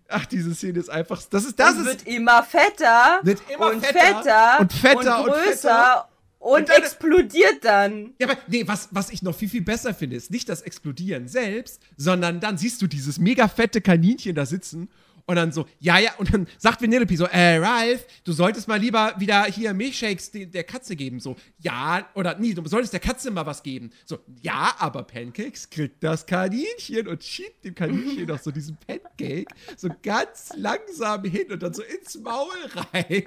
ach, 0.07 0.25
diese 0.25 0.55
Szene 0.55 0.79
ist 0.79 0.89
einfach. 0.89 1.21
Das 1.29 1.45
ist 1.45 1.59
das 1.59 1.75
und 1.75 1.81
ist 1.81 2.05
wird 2.05 2.07
immer 2.07 2.41
fetter. 2.43 3.19
Wird 3.23 3.41
immer 3.53 3.71
und 3.71 3.85
fetter 3.85 3.99
fetter. 3.99 4.59
und 4.61 4.73
fetter 4.73 5.23
und 5.23 5.31
größer. 5.31 6.08
Und, 6.39 6.61
Und 6.61 6.69
dann- 6.69 6.81
explodiert 6.81 7.63
dann. 7.63 8.13
Ja, 8.19 8.29
aber 8.29 8.37
nee, 8.47 8.63
was, 8.65 8.87
was 8.91 9.09
ich 9.09 9.21
noch 9.21 9.35
viel, 9.35 9.49
viel 9.49 9.61
besser 9.61 9.93
finde, 9.93 10.15
ist 10.15 10.31
nicht 10.31 10.47
das 10.47 10.61
Explodieren 10.61 11.27
selbst, 11.27 11.81
sondern 11.97 12.39
dann 12.39 12.57
siehst 12.57 12.81
du 12.81 12.87
dieses 12.87 13.19
mega 13.19 13.47
fette 13.49 13.81
Kaninchen 13.81 14.35
da 14.35 14.45
sitzen 14.45 14.89
und 15.25 15.35
dann 15.35 15.51
so, 15.51 15.67
ja, 15.79 15.99
ja, 15.99 16.11
und 16.17 16.33
dann 16.33 16.47
sagt 16.57 16.81
Vanellope 16.81 17.15
so, 17.17 17.25
äh, 17.25 17.57
Ralph, 17.57 18.03
du 18.23 18.31
solltest 18.31 18.67
mal 18.67 18.79
lieber 18.79 19.13
wieder 19.19 19.43
hier 19.45 19.73
Milchshakes 19.75 20.31
de- 20.31 20.45
der 20.47 20.63
Katze 20.63 20.95
geben. 20.95 21.19
So, 21.19 21.35
ja, 21.59 22.07
oder 22.15 22.35
nee, 22.39 22.53
du 22.53 22.65
solltest 22.67 22.93
der 22.93 22.99
Katze 22.99 23.29
mal 23.29 23.45
was 23.45 23.61
geben. 23.61 23.91
So, 24.05 24.17
ja, 24.41 24.73
aber 24.79 25.03
Pancakes 25.03 25.69
kriegt 25.69 26.01
das 26.03 26.25
Kaninchen 26.25 27.07
und 27.07 27.23
schiebt 27.23 27.63
dem 27.65 27.75
Kaninchen 27.75 28.25
noch 28.27 28.39
so 28.39 28.49
diesen 28.49 28.77
Pancake 28.87 29.45
so 29.77 29.89
ganz 30.01 30.51
langsam 30.55 31.23
hin 31.25 31.51
und 31.51 31.61
dann 31.61 31.73
so 31.73 31.83
ins 31.83 32.17
Maul 32.17 32.47
rein. 32.93 33.25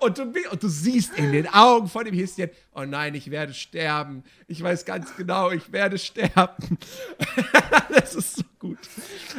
Und 0.00 0.18
du, 0.18 0.24
und 0.50 0.62
du 0.62 0.68
siehst 0.68 1.16
in 1.16 1.32
den 1.32 1.46
Augen 1.48 1.88
von 1.88 2.04
dem 2.04 2.14
Häschen, 2.14 2.50
oh 2.74 2.84
nein, 2.84 3.14
ich 3.14 3.30
werde 3.30 3.54
sterben. 3.54 4.24
Ich 4.46 4.62
weiß 4.62 4.84
ganz 4.84 5.14
genau, 5.16 5.50
ich 5.50 5.72
werde 5.72 5.98
sterben. 5.98 6.78
das 7.88 8.14
ist 8.14 8.36
so 8.36 8.42
gut. 8.58 8.78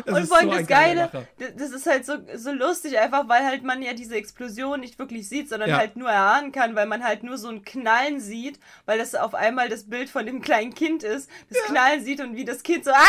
Das 0.05 0.15
und 0.15 0.23
ist 0.23 0.29
vor 0.29 0.37
allem 0.37 0.49
so 0.49 0.57
das 0.57 0.67
Geile, 0.67 1.27
das 1.57 1.71
ist 1.71 1.85
halt 1.85 2.05
so, 2.05 2.13
so 2.35 2.51
lustig, 2.51 2.97
einfach 2.97 3.27
weil 3.27 3.45
halt 3.45 3.63
man 3.63 3.81
ja 3.81 3.93
diese 3.93 4.15
Explosion 4.15 4.79
nicht 4.79 4.97
wirklich 4.97 5.27
sieht, 5.27 5.49
sondern 5.49 5.69
Ja. 5.69 5.77
halt 5.77 5.97
nur 5.97 6.09
erahnen 6.09 6.51
kann, 6.51 6.73
weil 6.73 6.87
man 6.87 7.03
halt 7.03 7.23
nur 7.23 7.37
so 7.37 7.49
ein 7.49 7.63
Knallen 7.63 8.19
sieht, 8.19 8.59
weil 8.85 8.97
das 8.97 9.15
auf 9.15 9.35
einmal 9.35 9.69
das 9.69 9.83
Bild 9.83 10.09
von 10.09 10.25
dem 10.25 10.41
kleinen 10.41 10.73
Kind 10.73 11.03
ist, 11.03 11.29
das 11.49 11.61
Knallen 11.65 12.03
sieht 12.03 12.21
und 12.21 12.35
wie 12.35 12.45
das 12.45 12.63
Kind 12.63 12.85
so, 12.85 12.91
ah! 12.91 13.05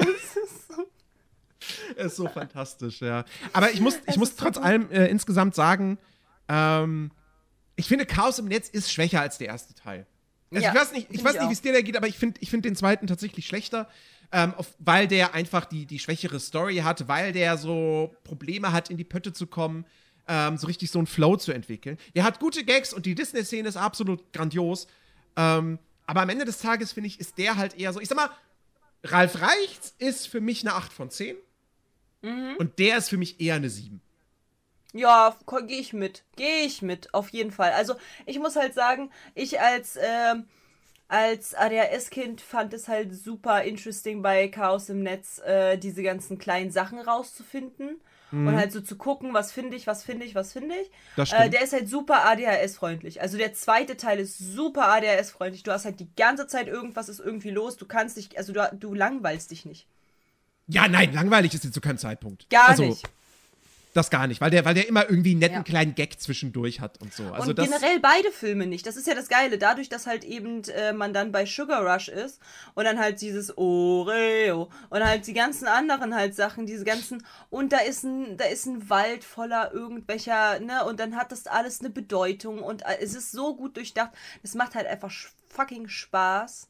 Das 0.00 0.36
ist 0.36 0.68
so 0.68 0.88
ist 1.96 2.16
so 2.16 2.28
fantastisch, 2.28 3.00
ja. 3.00 3.24
Aber 3.52 3.70
ich 3.70 3.80
muss, 3.80 3.98
ich 4.06 4.16
muss 4.16 4.36
trotz 4.36 4.56
allem 4.56 4.90
äh, 4.90 5.06
insgesamt 5.06 5.54
sagen, 5.54 5.98
ähm, 6.48 7.10
ich 7.76 7.86
finde, 7.86 8.06
Chaos 8.06 8.38
im 8.38 8.46
Netz 8.46 8.68
ist 8.68 8.92
schwächer 8.92 9.20
als 9.20 9.38
der 9.38 9.48
erste 9.48 9.74
Teil. 9.74 10.06
Also 10.50 10.64
Ja, 10.64 10.72
ich 10.72 10.78
weiß 10.78 10.92
nicht, 10.92 11.08
ich 11.10 11.22
weiß 11.22 11.34
ich 11.34 11.40
nicht, 11.40 11.48
wie 11.50 11.52
es 11.52 11.62
dir 11.62 11.72
da 11.72 11.80
geht, 11.80 11.96
aber 11.96 12.08
ich 12.08 12.18
finde 12.18 12.40
ich 12.40 12.50
find 12.50 12.64
den 12.64 12.74
zweiten 12.74 13.06
tatsächlich 13.06 13.46
schlechter, 13.46 13.88
ähm, 14.32 14.54
auf, 14.54 14.74
weil 14.78 15.06
der 15.06 15.34
einfach 15.34 15.64
die, 15.64 15.86
die 15.86 15.98
schwächere 15.98 16.40
Story 16.40 16.76
hat, 16.78 17.08
weil 17.08 17.32
der 17.32 17.56
so 17.56 18.14
Probleme 18.24 18.72
hat, 18.72 18.90
in 18.90 18.96
die 18.96 19.04
Pötte 19.04 19.32
zu 19.32 19.46
kommen, 19.46 19.84
ähm, 20.26 20.56
so 20.56 20.66
richtig 20.66 20.90
so 20.90 20.98
einen 20.98 21.06
Flow 21.06 21.36
zu 21.36 21.52
entwickeln. 21.52 21.98
Der 22.14 22.24
hat 22.24 22.40
gute 22.40 22.64
Gags 22.64 22.92
und 22.92 23.06
die 23.06 23.14
Disney-Szene 23.14 23.68
ist 23.68 23.76
absolut 23.76 24.32
grandios. 24.32 24.86
Ähm, 25.36 25.78
aber 26.06 26.22
am 26.22 26.28
Ende 26.28 26.44
des 26.44 26.58
Tages, 26.58 26.92
finde 26.92 27.08
ich, 27.08 27.20
ist 27.20 27.38
der 27.38 27.56
halt 27.56 27.78
eher 27.78 27.92
so, 27.92 28.00
ich 28.00 28.08
sag 28.08 28.16
mal, 28.16 28.30
Ralf 29.04 29.40
Reichts 29.40 29.94
ist 29.98 30.28
für 30.28 30.40
mich 30.40 30.62
eine 30.62 30.74
8 30.74 30.92
von 30.92 31.10
10. 31.10 31.36
Mhm. 32.22 32.56
Und 32.58 32.78
der 32.78 32.98
ist 32.98 33.08
für 33.10 33.16
mich 33.16 33.40
eher 33.40 33.54
eine 33.54 33.70
7. 33.70 34.00
Ja, 34.92 35.36
gehe 35.66 35.78
ich 35.78 35.92
mit. 35.92 36.24
Gehe 36.36 36.64
ich 36.64 36.82
mit, 36.82 37.12
auf 37.14 37.30
jeden 37.30 37.50
Fall. 37.50 37.72
Also, 37.72 37.94
ich 38.26 38.38
muss 38.38 38.56
halt 38.56 38.74
sagen, 38.74 39.10
ich 39.34 39.60
als, 39.60 39.98
ähm, 40.00 40.44
als 41.08 41.54
ADHS-Kind 41.54 42.40
fand 42.40 42.72
es 42.74 42.88
halt 42.88 43.14
super 43.14 43.62
interesting 43.62 44.22
bei 44.22 44.48
Chaos 44.48 44.88
im 44.88 45.02
Netz, 45.02 45.40
äh, 45.40 45.76
diese 45.78 46.02
ganzen 46.02 46.38
kleinen 46.38 46.70
Sachen 46.70 47.00
rauszufinden. 47.00 48.00
Und 48.30 48.56
halt 48.56 48.72
so 48.72 48.82
zu 48.82 48.96
gucken, 48.96 49.32
was 49.32 49.52
finde 49.52 49.74
ich, 49.74 49.86
was 49.86 50.04
finde 50.04 50.26
ich, 50.26 50.34
was 50.34 50.52
finde 50.52 50.74
ich. 50.74 51.32
Äh, 51.32 51.48
der 51.48 51.62
ist 51.62 51.72
halt 51.72 51.88
super 51.88 52.26
ADHS-freundlich. 52.26 53.22
Also 53.22 53.38
der 53.38 53.54
zweite 53.54 53.96
Teil 53.96 54.18
ist 54.18 54.38
super 54.38 54.88
ADHS-freundlich. 54.88 55.62
Du 55.62 55.72
hast 55.72 55.86
halt 55.86 55.98
die 55.98 56.14
ganze 56.14 56.46
Zeit 56.46 56.68
irgendwas 56.68 57.08
ist 57.08 57.20
irgendwie 57.20 57.50
los. 57.50 57.78
Du 57.78 57.86
kannst 57.86 58.18
dich, 58.18 58.36
also 58.36 58.52
du, 58.52 58.68
du 58.74 58.92
langweilst 58.92 59.50
dich 59.50 59.64
nicht. 59.64 59.86
Ja, 60.66 60.88
nein, 60.88 61.14
langweilig 61.14 61.54
ist 61.54 61.64
jetzt 61.64 61.72
zu 61.72 61.80
keinem 61.80 61.96
Zeitpunkt. 61.96 62.50
Gar 62.50 62.68
also, 62.68 62.84
nicht. 62.84 63.08
Das 63.98 64.10
gar 64.10 64.26
nicht, 64.28 64.40
weil 64.40 64.50
der, 64.50 64.64
weil 64.64 64.74
der 64.74 64.86
immer 64.86 65.08
irgendwie 65.10 65.32
einen 65.32 65.40
netten 65.40 65.56
Ja. 65.58 65.62
kleinen 65.64 65.94
Gag 65.94 66.20
zwischendurch 66.20 66.80
hat 66.80 67.00
und 67.02 67.12
so. 67.12 67.24
Also 67.32 67.50
und 67.50 67.58
das, 67.58 67.68
generell 67.68 67.98
beide 68.00 68.30
Filme 68.30 68.66
nicht. 68.66 68.86
Das 68.86 68.96
ist 68.96 69.06
ja 69.08 69.14
das 69.14 69.28
Geile. 69.28 69.58
Dadurch, 69.58 69.88
dass 69.88 70.06
halt 70.06 70.22
eben 70.22 70.62
äh, 70.68 70.92
man 70.92 71.12
dann 71.12 71.32
bei 71.32 71.44
Sugar 71.46 71.84
Rush 71.84 72.08
ist 72.08 72.40
und 72.74 72.84
dann 72.84 72.98
halt 72.98 73.20
dieses 73.20 73.58
Oreo 73.58 74.70
und 74.90 75.04
halt 75.04 75.26
die 75.26 75.32
ganzen 75.32 75.66
anderen 75.66 76.14
halt 76.14 76.34
Sachen, 76.34 76.64
diese 76.64 76.84
ganzen 76.84 77.24
und 77.50 77.72
da 77.72 77.78
ist 77.78 78.04
ein 78.04 78.36
da 78.36 78.44
ist 78.44 78.66
ein 78.66 78.88
Wald 78.88 79.24
voller 79.24 79.72
irgendwelcher, 79.72 80.60
ne, 80.60 80.84
und 80.84 81.00
dann 81.00 81.16
hat 81.16 81.32
das 81.32 81.46
alles 81.48 81.80
eine 81.80 81.90
Bedeutung 81.90 82.62
und 82.62 82.82
äh, 82.82 82.98
es 83.00 83.14
ist 83.16 83.32
so 83.32 83.56
gut 83.56 83.76
durchdacht. 83.76 84.12
Es 84.44 84.54
macht 84.54 84.74
halt 84.76 84.86
einfach 84.86 85.10
fucking 85.48 85.88
Spaß, 85.88 86.68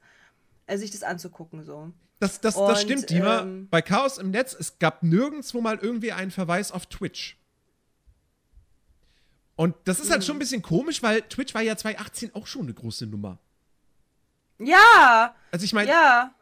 äh, 0.67 0.79
sich 0.79 0.91
das 0.93 1.03
anzugucken 1.03 1.63
so. 1.63 1.93
Das, 2.21 2.41
das, 2.41 2.57
und, 2.57 2.69
das 2.69 2.83
stimmt, 2.83 3.11
Dima. 3.11 3.41
ähm, 3.43 3.69
Bei 3.71 3.81
Chaos 3.83 4.19
im 4.19 4.31
Netz, 4.31 4.55
es 4.59 4.79
gab 4.79 5.03
nirgendwo 5.03 5.61
mal 5.61 5.79
irgendwie 5.81 6.13
einen 6.13 6.31
Verweis 6.31 6.73
auf 6.73 6.87
Twitch. 6.87 7.37
Und 9.57 9.75
das 9.85 9.99
ist 10.01 10.11
halt 10.11 10.23
Hm. 10.23 10.27
schon 10.27 10.37
ein 10.37 10.39
bisschen 10.41 10.63
komisch, 10.63 11.03
weil 11.03 11.23
Twitch 11.23 11.55
war 11.55 11.63
ja 11.63 11.77
2018 11.77 12.35
auch 12.35 12.47
schon 12.47 12.63
eine 12.63 12.75
große 12.75 13.07
Nummer. 13.07 13.39
Ja, 14.59 15.35
Also 15.53 15.65
ich 15.65 15.73
meine, 15.73 15.89
ja. 15.91 16.35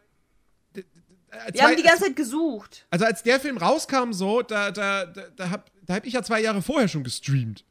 Wir 1.53 1.63
haben 1.65 1.77
die 1.77 1.83
ganze 1.83 2.05
Zeit 2.05 2.17
gesucht. 2.17 2.87
Also 2.91 3.05
als 3.05 3.23
der 3.23 3.39
Film 3.41 3.59
rauskam, 3.59 4.13
so, 4.13 4.41
da, 4.43 4.71
da, 4.71 5.05
da, 5.05 5.29
da 5.37 5.51
hab, 5.51 5.71
da 5.83 5.95
hab 5.97 6.07
ich 6.07 6.15
ja 6.15 6.23
zwei 6.23 6.41
Jahre 6.41 6.63
vorher 6.63 6.89
schon 6.89 7.05
gestreamt. 7.05 7.65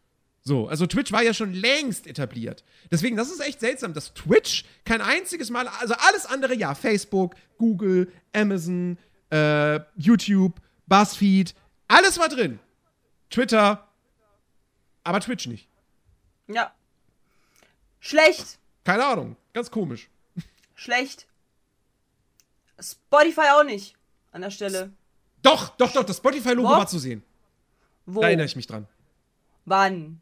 So, 0.48 0.68
also 0.68 0.86
Twitch 0.86 1.12
war 1.12 1.24
ja 1.24 1.34
schon 1.34 1.54
längst 1.54 2.06
etabliert. 2.06 2.64
Deswegen, 2.92 3.18
das 3.18 3.32
ist 3.32 3.40
echt 3.40 3.60
seltsam, 3.60 3.96
dass 3.96 4.14
Twitch 4.14 4.64
kein 4.86 5.02
einziges 5.02 5.50
Mal, 5.50 5.68
also 5.68 5.96
alles 5.96 6.28
andere, 6.28 6.54
ja, 6.54 6.76
Facebook, 6.76 7.34
Google, 7.58 8.12
Amazon, 8.32 9.00
äh, 9.32 9.80
YouTube, 9.98 10.62
BuzzFeed, 10.86 11.56
alles 11.88 12.20
war 12.20 12.30
drin. 12.30 12.60
Twitter, 13.32 13.88
aber 15.04 15.20
Twitch 15.20 15.48
nicht. 15.48 15.68
Ja. 16.48 16.72
Schlecht. 18.00 18.60
Keine 18.84 19.04
Ahnung, 19.04 19.38
ganz 19.52 19.72
komisch. 19.72 20.10
Schlecht. 20.76 21.26
Spotify 22.80 23.50
auch 23.58 23.64
nicht. 23.64 23.96
An 24.32 24.42
der 24.42 24.52
Stelle. 24.52 24.94
Doch, 25.42 25.70
doch, 25.78 25.92
doch, 25.92 26.04
das 26.04 26.18
Spotify-Logo 26.18 26.70
war 26.70 26.88
zu 26.88 27.00
sehen. 27.00 27.24
Wo? 28.06 28.22
Da 28.22 28.28
erinnere 28.28 28.46
ich 28.46 28.56
mich 28.56 28.68
dran. 28.68 28.86
Wann? 29.66 30.22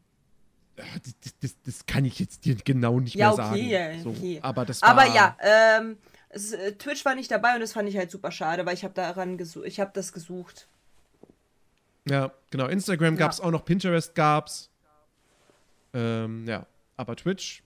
Ja, 0.76 0.84
Das, 1.22 1.34
das, 1.40 1.54
das, 1.62 1.86
kann 1.86 2.04
ich 2.04 2.18
jetzt 2.18 2.44
dir 2.44 2.56
genau 2.56 3.00
nicht 3.00 3.14
Ja, 3.14 3.34
mehr 3.34 3.34
okay, 3.34 3.42
sagen. 3.42 3.68
ja, 3.68 4.02
So, 4.02 4.10
okay. 4.10 4.40
Aber 4.42 4.64
das 4.64 4.82
war, 4.82 4.88
Aber 4.90 5.06
ja, 5.06 5.36
ähm, 5.40 5.98
es, 6.30 6.52
äh, 6.52 6.72
Twitch 6.72 7.04
war 7.04 7.14
nicht 7.14 7.30
dabei 7.30 7.54
und 7.54 7.60
das 7.60 7.72
fand 7.72 7.88
ich 7.88 7.96
halt 7.96 8.10
super 8.10 8.32
schade, 8.32 8.66
weil 8.66 8.74
ich 8.74 8.84
habe 8.84 8.94
daran 8.94 9.38
gesucht. 9.38 9.66
Ich 9.66 9.78
habe 9.78 9.92
das 9.94 10.12
gesucht. 10.12 10.66
Ja, 12.08 12.32
genau. 12.50 12.66
Instagram 12.66 13.16
gab's 13.16 13.40
auch 13.40 13.50
noch, 13.50 13.64
Pinterest 13.64 14.14
gab's. 14.14 14.70
Ähm, 15.92 16.44
ja, 16.46 16.66
aber 16.96 17.14
Twitch 17.16 17.62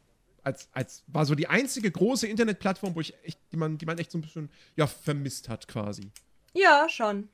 als, 0.49 0.69
als 0.73 1.03
war 1.07 1.27
so 1.27 1.35
die 1.35 1.47
einzige 1.49 1.91
große 1.91 2.27
Internetplattform, 2.27 2.95
wo 2.95 3.01
ich 3.01 3.15
echt, 3.25 3.39
die 3.53 3.57
man, 3.57 3.79
die 3.79 3.87
man 3.87 3.99
echt 3.99 4.11
so 4.11 4.19
ein 4.19 4.23
bisschen 4.23 4.51
ja, 4.77 4.87
vermisst 4.87 5.49
hat, 5.49 5.69
quasi. 5.69 6.11
Ja, 6.55 6.89
schon. 6.89 7.29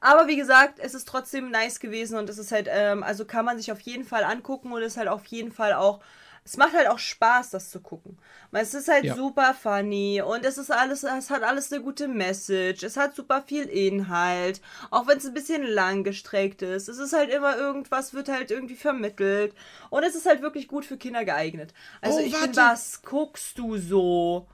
Aber 0.00 0.26
wie 0.28 0.36
gesagt, 0.36 0.78
es 0.78 0.94
ist 0.94 1.08
trotzdem 1.08 1.50
nice 1.50 1.80
gewesen 1.80 2.18
und 2.18 2.28
es 2.28 2.38
ist 2.38 2.52
halt, 2.52 2.68
ähm, 2.70 3.02
also 3.02 3.24
kann 3.24 3.44
man 3.44 3.56
sich 3.58 3.72
auf 3.72 3.80
jeden 3.80 4.04
Fall 4.04 4.24
angucken 4.24 4.72
und 4.72 4.82
ist 4.82 4.96
halt 4.96 5.08
auf 5.08 5.24
jeden 5.26 5.52
Fall 5.52 5.72
auch, 5.72 6.00
es 6.42 6.56
macht 6.56 6.72
halt 6.72 6.88
auch 6.88 6.98
Spaß, 6.98 7.50
das 7.50 7.70
zu 7.70 7.80
gucken. 7.80 8.18
Weil 8.50 8.62
es 8.62 8.72
ist 8.74 8.88
halt 8.88 9.04
Ja. 9.04 9.14
super 9.14 9.54
funny 9.54 10.22
und 10.22 10.44
es 10.44 10.56
ist 10.58 10.70
alles, 10.70 11.02
es 11.04 11.30
hat 11.30 11.42
alles 11.42 11.70
eine 11.72 11.82
gute 11.82 12.08
Message, 12.08 12.82
es 12.82 12.96
hat 12.96 13.14
super 13.14 13.42
viel 13.46 13.64
Inhalt, 13.64 14.60
auch 14.90 15.06
wenn 15.06 15.18
es 15.18 15.26
ein 15.26 15.34
bisschen 15.34 15.62
lang 15.62 16.02
gestreckt 16.02 16.62
ist. 16.62 16.88
Es 16.88 16.98
ist 16.98 17.12
halt 17.12 17.30
immer 17.30 17.56
irgendwas, 17.56 18.14
wird 18.14 18.28
halt 18.28 18.50
irgendwie 18.50 18.74
vermittelt 18.76 19.54
und 19.90 20.02
es 20.02 20.14
ist 20.14 20.26
halt 20.26 20.40
wirklich 20.42 20.66
gut 20.66 20.84
für 20.86 20.96
Kinder 20.96 21.24
geeignet. 21.24 21.74
Also 22.00 22.20
Oh, 22.20 22.22
ich 22.22 22.32
bin, 22.40 22.56
warte. 22.56 22.56
was 22.56 23.02
guckst 23.02 23.58
du 23.58 23.76
so? 23.76 24.48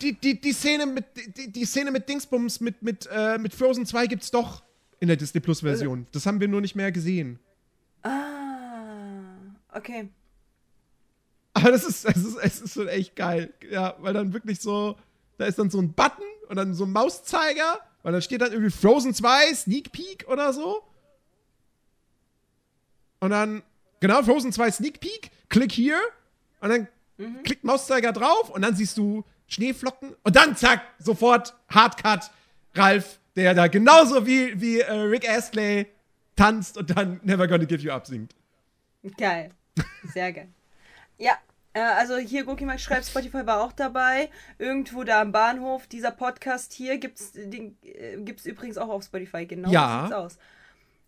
Die, 0.00 0.14
die, 0.18 0.40
die 0.40 0.52
Szene 0.52 0.86
mit 0.86 1.04
die, 1.36 1.52
die 1.52 1.64
Szene 1.64 1.90
mit 1.90 2.08
Dingsbums 2.08 2.60
mit, 2.60 2.82
mit, 2.82 3.08
äh, 3.12 3.38
mit 3.38 3.54
Frozen 3.54 3.86
2 3.86 4.06
gibt's 4.06 4.30
doch 4.30 4.62
in 5.02 5.08
der 5.08 5.16
Disney 5.16 5.40
Plus 5.40 5.62
Version. 5.62 6.06
Das 6.12 6.26
haben 6.26 6.38
wir 6.38 6.46
nur 6.46 6.60
nicht 6.60 6.76
mehr 6.76 6.92
gesehen. 6.92 7.40
Ah, 8.04 9.34
okay. 9.74 10.08
Aber 11.54 11.72
das 11.72 11.82
ist, 11.82 12.04
es 12.04 12.18
ist, 12.18 12.36
es 12.40 12.60
ist 12.60 12.74
schon 12.74 12.86
echt 12.86 13.16
geil. 13.16 13.52
Ja, 13.68 13.96
weil 13.98 14.14
dann 14.14 14.32
wirklich 14.32 14.60
so, 14.60 14.96
da 15.38 15.46
ist 15.46 15.58
dann 15.58 15.70
so 15.70 15.80
ein 15.80 15.92
Button 15.92 16.22
und 16.48 16.54
dann 16.54 16.72
so 16.74 16.84
ein 16.84 16.92
Mauszeiger, 16.92 17.80
weil 18.04 18.12
dann 18.12 18.22
steht 18.22 18.42
dann 18.42 18.52
irgendwie 18.52 18.70
Frozen 18.70 19.12
2, 19.12 19.52
Sneak 19.54 19.90
Peek 19.90 20.24
oder 20.28 20.52
so. 20.52 20.84
Und 23.18 23.30
dann, 23.30 23.64
genau, 23.98 24.22
Frozen 24.22 24.52
2 24.52 24.70
Sneak 24.70 25.00
Peek, 25.00 25.32
klick 25.48 25.72
hier 25.72 25.98
und 26.60 26.68
dann 26.68 26.86
klickt 27.42 27.64
Mauszeiger 27.64 28.12
drauf 28.12 28.50
und 28.50 28.62
dann 28.62 28.76
siehst 28.76 28.96
du 28.98 29.24
Schneeflocken 29.48 30.14
und 30.22 30.36
dann 30.36 30.56
zack, 30.56 30.82
sofort 31.00 31.56
Hardcut, 31.68 32.30
Ralf, 32.74 33.18
der 33.36 33.54
da 33.54 33.66
genauso 33.68 34.26
wie, 34.26 34.60
wie 34.60 34.80
äh, 34.80 34.92
Rick 34.92 35.28
Astley 35.28 35.86
tanzt 36.36 36.76
und 36.76 36.96
dann 36.96 37.20
Never 37.22 37.46
Gonna 37.48 37.64
Give 37.64 37.82
You 37.82 37.92
Up 37.92 38.06
singt. 38.06 38.34
Geil. 39.16 39.50
Sehr 40.12 40.32
geil. 40.32 40.48
Ja, 41.18 41.32
äh, 41.72 41.80
also 41.80 42.16
hier, 42.18 42.44
Goki 42.44 42.64
Max 42.64 42.82
schreibt, 42.82 43.06
Spotify 43.06 43.46
war 43.46 43.62
auch 43.62 43.72
dabei. 43.72 44.28
Irgendwo 44.58 45.04
da 45.04 45.20
am 45.22 45.32
Bahnhof. 45.32 45.86
Dieser 45.86 46.10
Podcast 46.10 46.72
hier 46.72 46.98
gibt's, 46.98 47.32
den, 47.32 47.76
äh, 47.82 48.16
gibt's 48.18 48.44
übrigens 48.46 48.78
auch 48.78 48.88
auf 48.88 49.04
Spotify. 49.04 49.46
Genau 49.46 49.70
Ja. 49.70 49.96
so 49.96 50.02
sieht's 50.06 50.14
aus. 50.16 50.38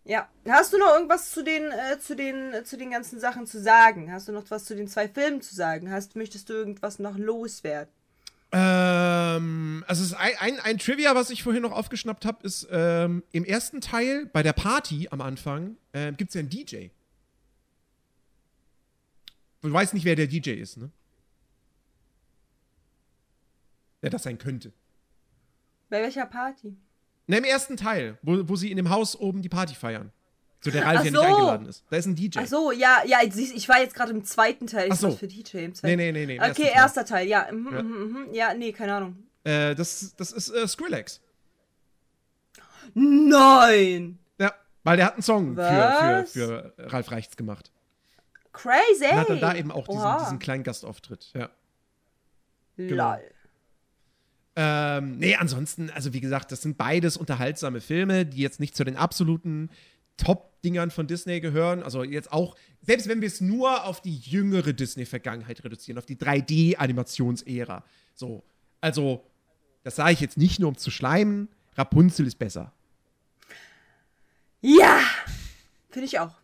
Ja. 0.05 0.29
Hast 0.49 0.73
du 0.73 0.79
noch 0.79 0.93
irgendwas 0.95 1.31
zu 1.31 1.43
den, 1.43 1.71
äh, 1.71 1.99
zu 1.99 2.15
den, 2.17 2.53
äh, 2.53 2.65
zu 2.65 2.77
den 2.77 2.91
ganzen 2.91 3.19
Sachen 3.21 3.47
zu 3.47 3.61
sagen? 3.61 4.13
Hast 4.13 4.29
du 4.29 4.33
noch 4.33 4.45
was 4.51 4.65
zu 4.65 4.75
den 4.75 4.89
zwei 4.89 5.09
Filmen 5.09 5.41
zu 5.41 5.55
sagen? 5.55 5.91
Hast, 5.91 6.17
möchtest 6.17 6.49
du 6.49 6.53
irgendwas 6.55 6.99
noch 6.99 7.17
loswerden? 7.17 7.93
Ähm, 8.57 9.83
also 9.89 10.05
es 10.05 10.13
ist 10.13 10.15
ein, 10.15 10.33
ein, 10.39 10.61
ein 10.61 10.79
Trivia, 10.79 11.17
was 11.17 11.31
ich 11.31 11.43
vorhin 11.43 11.63
noch 11.63 11.73
aufgeschnappt 11.73 12.25
habe, 12.25 12.47
ist 12.47 12.69
ähm, 12.71 13.25
im 13.33 13.45
ersten 13.45 13.81
Teil 13.81 14.27
bei 14.27 14.45
der 14.45 14.53
Party 14.53 15.09
am 15.11 15.21
Anfang 15.21 15.77
äh, 15.91 16.13
gibt 16.13 16.29
es 16.29 16.35
ja 16.35 16.39
einen 16.39 16.51
DJ. 16.51 16.89
Du 19.61 19.73
weißt 19.73 19.93
nicht, 19.93 20.05
wer 20.05 20.15
der 20.15 20.29
DJ 20.29 20.51
ist, 20.51 20.77
ne? 20.77 20.93
Wer 24.03 24.11
das 24.11 24.23
sein 24.23 24.39
könnte. 24.39 24.73
Bei 25.89 26.01
welcher 26.03 26.27
Party? 26.27 26.77
Ne, 27.27 27.39
im 27.39 27.45
ersten 27.45 27.77
Teil, 27.77 28.19
wo, 28.23 28.49
wo 28.49 28.55
sie 28.55 28.71
in 28.71 28.77
dem 28.77 28.91
Haus 28.91 29.17
oben 29.19 29.43
die 29.43 29.49
Party 29.49 29.75
feiern. 29.75 30.13
So 30.65 30.71
der 30.71 30.85
Ralf 30.87 31.01
Ach 31.01 31.05
so. 31.05 31.11
nicht 31.11 31.21
eingeladen 31.21 31.67
ist. 31.67 31.85
Da 31.91 31.97
ist 31.97 32.07
ein 32.07 32.15
DJ. 32.17 32.39
Ach 32.43 32.47
so, 32.47 32.73
ja, 32.73 33.03
ja, 33.07 33.19
ich, 33.23 33.69
war 33.69 33.81
jetzt 33.81 33.95
gerade 33.95 34.13
im 34.13 34.25
zweiten 34.25 34.67
Teil. 34.67 34.87
Ich 34.87 34.93
Ach 34.95 34.97
so. 34.97 35.11
für 35.11 35.29
DJ 35.29 35.59
im 35.59 35.65
Nee, 35.71 35.73
zweiten. 35.75 35.97
nee, 35.99 36.13
nee, 36.13 36.27
nee. 36.27 36.37
im 36.37 36.43
Okay, 36.43 36.49
ersten 36.49 36.63
Teil. 36.63 36.73
erster 36.75 37.05
Teil, 37.05 37.29
ja. 37.29 37.49
Mhm, 37.53 37.69
Ja. 37.75 37.83
mhm, 37.83 37.99
mhm. 38.29 38.35
Ja, 38.35 38.55
nee, 38.55 38.73
keine 38.73 38.95
Ahnung. 38.95 39.17
Äh, 39.45 39.75
das, 39.75 40.15
das 40.17 40.33
ist 40.33 40.49
äh, 40.49 40.67
Skrillex. 40.67 41.21
Nein! 42.95 44.19
Ja, 44.39 44.53
weil 44.85 44.97
der 44.97 45.07
hat 45.07 45.15
einen 45.15 45.23
Song 45.23 45.55
für, 45.55 46.25
für, 46.27 46.73
für 46.77 46.93
Ralf 46.93 47.11
Reichts 47.11 47.37
gemacht. 47.37 47.71
Crazy! 48.53 49.07
Und 49.11 49.17
hat 49.17 49.31
dann 49.31 49.41
da 49.41 49.55
eben 49.55 49.71
auch 49.73 49.87
diesen, 49.89 50.19
diesen 50.21 50.39
kleinen 50.39 50.63
Gastauftritt. 50.63 51.31
Ja. 51.35 51.51
Lol. 52.77 53.21
Ähm, 54.57 55.19
nee, 55.19 55.35
ansonsten, 55.35 55.91
also 55.91 56.13
wie 56.13 56.21
gesagt, 56.21 56.53
das 56.53 56.63
sind 56.63 56.79
beides 56.79 57.17
unterhaltsame 57.17 57.81
Filme, 57.81 58.25
die 58.25 58.41
jetzt 58.41 58.61
nicht 58.61 58.77
zu 58.77 58.85
den 58.85 58.97
absoluten 58.97 59.69
Top-Dingern 60.17 60.91
von 60.91 61.07
Disney 61.07 61.41
gehören. 61.41 61.83
Also 61.83 62.05
jetzt 62.05 62.33
auch, 62.33 62.57
selbst 62.83 63.09
wenn 63.09 63.21
wir 63.21 63.29
es 63.29 63.41
nur 63.41 63.85
auf 63.85 64.01
die 64.01 64.17
jüngere 64.17 64.73
Disney-Vergangenheit 64.73 65.65
reduzieren, 65.65 65.99
auf 65.99 66.07
die 66.07 66.17
3D-Animationsära. 66.17 67.83
So, 68.15 68.45
also, 68.81 69.25
das 69.83 69.97
sage 69.97 70.13
ich 70.13 70.21
jetzt 70.21 70.37
nicht 70.37 70.61
nur, 70.61 70.69
um 70.69 70.77
zu 70.77 70.91
schleimen. 70.91 71.49
Rapunzel 71.77 72.27
ist 72.27 72.39
besser. 72.39 72.73
Ja! 74.61 75.01
Finde 75.91 76.07
ich 76.07 76.19
auch. 76.19 76.35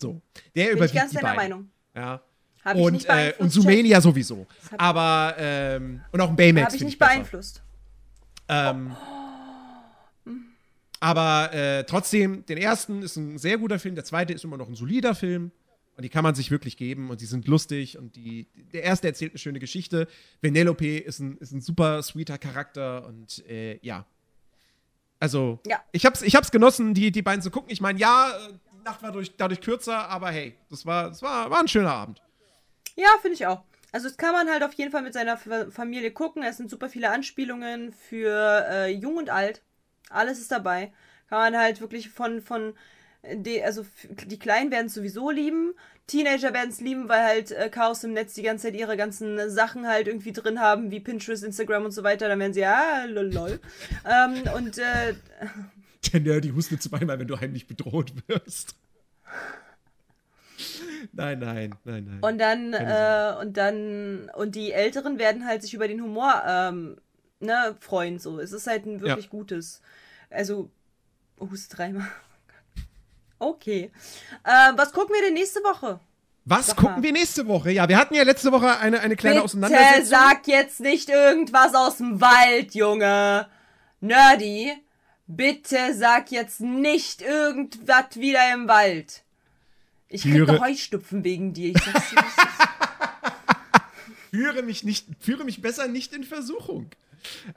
So, 0.00 0.20
der 0.54 0.64
Bin 0.64 0.72
ich 0.72 0.76
überwiegt 0.76 0.94
ganz 0.94 1.10
die 1.10 1.16
deiner 1.16 1.34
beiden. 1.34 1.50
Meinung. 1.50 1.70
Ja. 1.94 2.22
Hab 2.64 2.76
ich 2.76 2.82
und, 2.82 2.92
nicht 2.94 3.06
äh, 3.08 3.34
und 3.38 3.50
Sumania 3.50 4.00
sowieso. 4.00 4.46
Aber, 4.78 5.34
ähm, 5.38 6.00
und 6.12 6.20
auch 6.20 6.30
ein 6.30 6.36
Baymax 6.36 6.66
Habe 6.66 6.76
ich 6.76 6.82
nicht 6.84 6.98
beeinflusst. 6.98 7.62
Ähm, 8.48 8.96
aber 11.00 11.52
äh, 11.52 11.84
trotzdem, 11.84 12.44
den 12.46 12.58
ersten 12.58 13.02
ist 13.02 13.16
ein 13.16 13.38
sehr 13.38 13.58
guter 13.58 13.78
Film, 13.78 13.94
der 13.94 14.04
zweite 14.04 14.32
ist 14.32 14.44
immer 14.44 14.56
noch 14.56 14.68
ein 14.68 14.74
solider 14.74 15.14
Film. 15.14 15.50
Und 15.96 16.02
die 16.02 16.08
kann 16.08 16.24
man 16.24 16.34
sich 16.34 16.50
wirklich 16.50 16.76
geben 16.76 17.08
und 17.10 17.20
die 17.20 17.24
sind 17.26 17.46
lustig 17.46 17.96
und 17.98 18.16
die, 18.16 18.48
der 18.72 18.82
erste 18.82 19.06
erzählt 19.06 19.30
eine 19.30 19.38
schöne 19.38 19.60
Geschichte. 19.60 20.08
Vanellope 20.42 20.98
ist 20.98 21.20
ein, 21.20 21.38
ist 21.38 21.52
ein 21.52 21.60
super 21.60 22.02
sweeter 22.02 22.36
Charakter 22.36 23.06
und 23.06 23.46
äh, 23.48 23.78
ja. 23.80 24.04
Also, 25.20 25.60
Ja. 25.66 25.80
ich, 25.92 26.04
hab's, 26.04 26.22
ich 26.22 26.34
hab's 26.34 26.50
genossen, 26.50 26.94
die, 26.94 27.12
die 27.12 27.22
beiden 27.22 27.42
zu 27.42 27.50
gucken. 27.52 27.70
Ich 27.70 27.80
meine, 27.80 28.00
ja, 28.00 28.28
äh, 28.30 28.52
die 28.72 28.82
Nacht 28.84 29.04
war 29.04 29.12
durch, 29.12 29.36
dadurch 29.36 29.60
kürzer, 29.60 30.08
aber 30.08 30.32
hey, 30.32 30.56
das 30.68 30.84
war, 30.84 31.10
das 31.10 31.22
war, 31.22 31.48
war 31.50 31.60
ein 31.60 31.68
schöner 31.68 31.92
Abend. 31.92 32.20
Ja, 32.96 33.10
finde 33.22 33.34
ich 33.36 33.46
auch. 33.46 33.62
Also 33.92 34.08
das 34.08 34.16
kann 34.16 34.32
man 34.32 34.48
halt 34.50 34.64
auf 34.64 34.72
jeden 34.72 34.90
Fall 34.90 35.02
mit 35.02 35.14
seiner 35.14 35.36
Fa- 35.36 35.70
Familie 35.70 36.10
gucken. 36.10 36.42
Es 36.42 36.56
sind 36.56 36.70
super 36.70 36.88
viele 36.88 37.10
Anspielungen 37.10 37.92
für 37.92 38.66
äh, 38.68 38.90
Jung 38.92 39.16
und 39.16 39.30
Alt. 39.30 39.62
Alles 40.10 40.38
ist 40.38 40.52
dabei. 40.52 40.92
Kann 41.28 41.52
man 41.52 41.60
halt 41.60 41.80
wirklich 41.80 42.10
von, 42.10 42.40
von 42.40 42.74
die, 43.32 43.62
also 43.62 43.84
die 44.26 44.38
Kleinen 44.38 44.70
werden 44.70 44.86
es 44.86 44.94
sowieso 44.94 45.30
lieben. 45.30 45.74
Teenager 46.06 46.52
werden 46.52 46.68
es 46.68 46.80
lieben, 46.80 47.08
weil 47.08 47.22
halt 47.22 47.50
äh, 47.50 47.70
Chaos 47.70 48.04
im 48.04 48.12
Netz 48.12 48.34
die 48.34 48.42
ganze 48.42 48.66
Zeit 48.66 48.76
ihre 48.76 48.96
ganzen 48.96 49.50
Sachen 49.50 49.86
halt 49.86 50.06
irgendwie 50.06 50.32
drin 50.32 50.60
haben, 50.60 50.90
wie 50.90 51.00
Pinterest, 51.00 51.42
Instagram 51.42 51.86
und 51.86 51.92
so 51.92 52.02
weiter. 52.02 52.28
Dann 52.28 52.38
werden 52.38 52.52
sie, 52.52 52.60
ja, 52.60 53.04
lol. 53.06 53.32
lol. 53.32 53.60
ähm, 54.04 54.42
und 54.54 54.76
äh, 54.78 55.14
Der 56.12 56.20
Nerdy 56.20 56.50
hustet 56.50 56.82
zweimal, 56.82 57.18
wenn 57.18 57.28
du 57.28 57.40
heimlich 57.40 57.66
bedroht 57.66 58.12
wirst. 58.26 58.74
Nein, 61.12 61.38
nein, 61.38 61.74
nein, 61.84 62.04
nein. 62.04 62.18
Und 62.20 62.38
dann, 62.38 62.72
äh, 62.74 63.34
und 63.40 63.56
dann, 63.56 64.30
und 64.34 64.54
die 64.54 64.72
Älteren 64.72 65.18
werden 65.18 65.46
halt 65.46 65.62
sich 65.62 65.74
über 65.74 65.88
den 65.88 66.02
Humor, 66.02 66.42
ähm, 66.46 66.96
ne, 67.44 67.76
freuen, 67.80 68.18
so. 68.18 68.40
Es 68.40 68.52
ist 68.52 68.66
halt 68.66 68.86
ein 68.86 69.00
wirklich 69.00 69.26
Ja. 69.26 69.30
gutes. 69.30 69.80
Also, 70.30 70.70
hust 71.38 71.76
dreimal. 71.76 72.06
Okay. 73.40 73.90
Äh, 74.44 74.72
was 74.76 74.92
gucken 74.92 75.14
wir 75.14 75.20
denn 75.22 75.34
nächste 75.34 75.60
Woche? 75.60 76.00
Was 76.46 76.68
Sag 76.68 76.76
gucken 76.76 76.96
mal. 76.96 77.02
wir 77.02 77.12
nächste 77.12 77.46
Woche? 77.46 77.72
Ja, 77.72 77.88
wir 77.88 77.98
hatten 77.98 78.14
ja 78.14 78.22
letzte 78.22 78.52
Woche 78.52 78.78
eine, 78.78 79.00
eine 79.00 79.16
kleine 79.16 79.34
Bitte 79.36 79.44
Auseinandersetzung. 79.44 80.04
sag 80.06 80.46
jetzt 80.46 80.80
nicht 80.80 81.10
irgendwas 81.10 81.74
aus 81.74 81.98
dem 81.98 82.20
Wald, 82.22 82.74
Junge. 82.74 83.46
Nerdy, 84.00 84.72
bitte 85.26 85.94
sag 85.94 86.30
jetzt 86.30 86.60
nicht 86.60 87.20
irgendwas 87.22 88.14
wieder 88.16 88.52
im 88.54 88.66
Wald. 88.68 89.24
Ich 90.08 90.22
krieg 90.22 90.32
Tiere. 90.32 90.46
doch 90.46 90.60
Heustupfen 90.64 91.22
wegen 91.24 91.52
dir. 91.52 91.74
Ich 91.76 91.82
sag's 91.84 92.10
dir. 92.10 92.24
Führe 94.30 94.62
mich 94.62 94.84
nicht, 94.84 95.06
führe 95.20 95.44
mich 95.44 95.60
besser 95.60 95.88
nicht 95.88 96.12
in 96.12 96.24
Versuchung. 96.24 96.88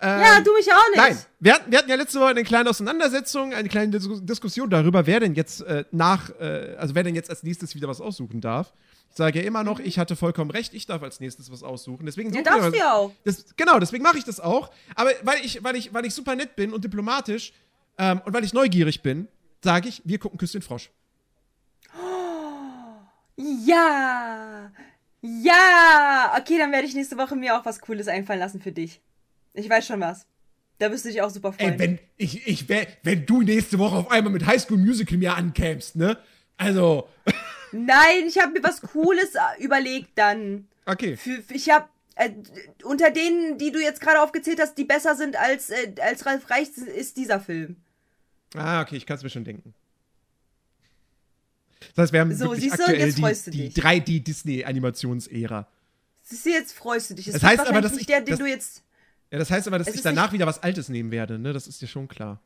Ja, 0.01 0.39
du 0.41 0.53
mich 0.53 0.71
auch 0.71 0.89
nicht. 0.89 0.97
Nein, 0.97 1.17
wir 1.39 1.53
hatten, 1.53 1.71
wir 1.71 1.77
hatten 1.79 1.89
ja 1.89 1.95
letzte 1.95 2.19
Woche 2.19 2.29
eine 2.29 2.43
kleine 2.43 2.69
Auseinandersetzung, 2.69 3.53
eine 3.53 3.69
kleine 3.69 3.91
Dis 3.91 4.07
Diskussion 4.21 4.69
darüber, 4.69 5.05
wer 5.05 5.19
denn 5.19 5.35
jetzt 5.35 5.61
äh, 5.61 5.85
nach, 5.91 6.29
äh, 6.39 6.75
also 6.77 6.95
wer 6.95 7.03
denn 7.03 7.15
jetzt 7.15 7.29
als 7.29 7.43
nächstes 7.43 7.75
wieder 7.75 7.87
was 7.87 8.01
aussuchen 8.01 8.41
darf. 8.41 8.73
Ich 9.09 9.15
sage 9.17 9.39
ja 9.39 9.45
immer 9.45 9.63
noch, 9.63 9.79
ich 9.79 9.97
hatte 9.99 10.15
vollkommen 10.15 10.51
recht, 10.51 10.73
ich 10.73 10.85
darf 10.85 11.01
als 11.01 11.19
nächstes 11.19 11.51
was 11.51 11.63
aussuchen. 11.63 12.05
Deswegen 12.05 12.29
Mhm. 12.29 12.35
Ja, 12.35 12.41
darfst 12.43 12.73
du 12.73 12.77
ja 12.77 12.93
auch. 12.93 13.11
Das, 13.23 13.45
genau, 13.55 13.79
deswegen 13.79 14.03
mache 14.03 14.17
ich 14.17 14.23
das 14.23 14.39
auch. 14.39 14.69
Aber 14.95 15.11
weil 15.23 15.39
ich, 15.43 15.63
weil 15.63 15.75
ich, 15.75 15.93
weil 15.93 16.05
ich 16.05 16.13
super 16.13 16.35
nett 16.35 16.55
bin 16.55 16.71
und 16.73 16.83
diplomatisch 16.83 17.53
ähm, 17.97 18.21
und 18.25 18.33
weil 18.33 18.43
ich 18.43 18.53
neugierig 18.53 19.01
bin, 19.01 19.27
sage 19.63 19.89
ich, 19.89 20.01
wir 20.05 20.19
gucken 20.19 20.37
Küss 20.37 20.51
den 20.51 20.61
Frosch. 20.61 20.91
Ja! 23.39 24.71
Ja! 25.21 26.33
Okay, 26.39 26.57
dann 26.57 26.71
werde 26.71 26.87
ich 26.87 26.95
nächste 26.95 27.17
Woche 27.17 27.35
mir 27.35 27.57
auch 27.57 27.65
was 27.65 27.79
Cooles 27.79 28.07
einfallen 28.07 28.39
lassen 28.39 28.61
für 28.61 28.71
dich. 28.71 28.99
Ich 29.57 29.69
weiß 29.69 29.87
schon 29.87 29.99
was. 29.99 30.25
Da 30.79 30.91
wirst 30.91 31.05
du 31.05 31.09
dich 31.09 31.21
auch 31.21 31.29
super 31.31 31.51
freuen. 31.53 31.73
Ey, 31.73 31.79
wenn, 31.79 31.99
ich, 32.17 32.45
ich 32.47 32.69
wenn 32.69 33.25
du 33.25 33.41
nächste 33.41 33.79
Woche 33.79 33.95
auf 33.95 34.11
einmal 34.11 34.31
mit 34.31 34.45
High 34.45 34.61
School 34.61 34.77
Musical 34.77 35.17
mir 35.17 35.33
ankämst, 35.35 35.95
ne? 35.95 36.17
Also, 36.57 37.07
Nein, 37.71 38.25
ich 38.27 38.37
habe 38.39 38.53
mir 38.53 38.63
was 38.63 38.81
Cooles 38.81 39.33
äh, 39.35 39.63
überlegt 39.63 40.11
dann. 40.15 40.67
okay. 40.85 41.17
Für, 41.17 41.43
ich 41.51 41.69
habe 41.71 41.87
äh, 42.15 42.29
unter 42.83 43.09
denen, 43.11 43.57
die 43.57 43.71
du 43.71 43.79
jetzt 43.81 43.99
gerade 44.01 44.21
aufgezählt 44.21 44.59
hast, 44.61 44.77
die 44.77 44.85
besser 44.85 45.15
sind 45.15 45.35
als, 45.35 45.69
äh, 45.71 45.93
als 46.01 46.25
Ralf 46.25 46.49
Reichs, 46.49 46.77
ist 46.77 47.17
dieser 47.17 47.39
Film. 47.39 47.77
Ah, 48.55 48.81
okay, 48.81 48.95
ich 48.97 49.05
kann 49.05 49.17
es 49.17 49.23
mir 49.23 49.29
schon 49.29 49.43
denken. 49.43 49.73
Das 51.95 52.03
heißt, 52.03 52.13
wir 52.13 52.19
haben 52.21 52.35
So, 52.35 52.53
siehst 52.53 52.77
du, 52.77 52.83
aktuell 52.83 53.07
jetzt 53.07 53.19
freust 53.19 53.47
du 53.47 53.51
die, 53.51 53.69
die 53.69 53.73
dich. 53.73 53.83
3D-Disney-Animationsära. 53.83 55.67
Siehst 56.23 56.45
du, 56.45 56.49
jetzt 56.49 56.73
freust 56.73 57.09
du 57.09 57.13
dich. 57.15 57.25
Das 57.25 57.35
wird 57.35 57.43
heißt 57.43 57.59
aber, 57.67 57.81
dass 57.81 57.91
nicht 57.93 58.01
ich- 58.01 58.07
der, 58.07 58.21
den 58.21 58.29
das- 58.31 58.39
du 58.39 58.45
jetzt. 58.45 58.83
Ja, 59.31 59.39
das 59.39 59.51
heißt 59.51 59.67
aber, 59.67 59.77
dass 59.77 59.87
Es 59.87 59.95
ich 59.95 60.01
danach 60.01 60.31
wieder 60.31 60.45
was 60.47 60.63
Altes 60.63 60.89
nehmen 60.89 61.11
werde, 61.11 61.37
ne? 61.37 61.53
Das 61.53 61.67
ist 61.67 61.81
dir 61.81 61.87
schon 61.87 62.07
klar. 62.07 62.39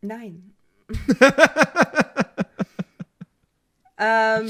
Nein. 0.00 0.54
ähm, 3.98 4.48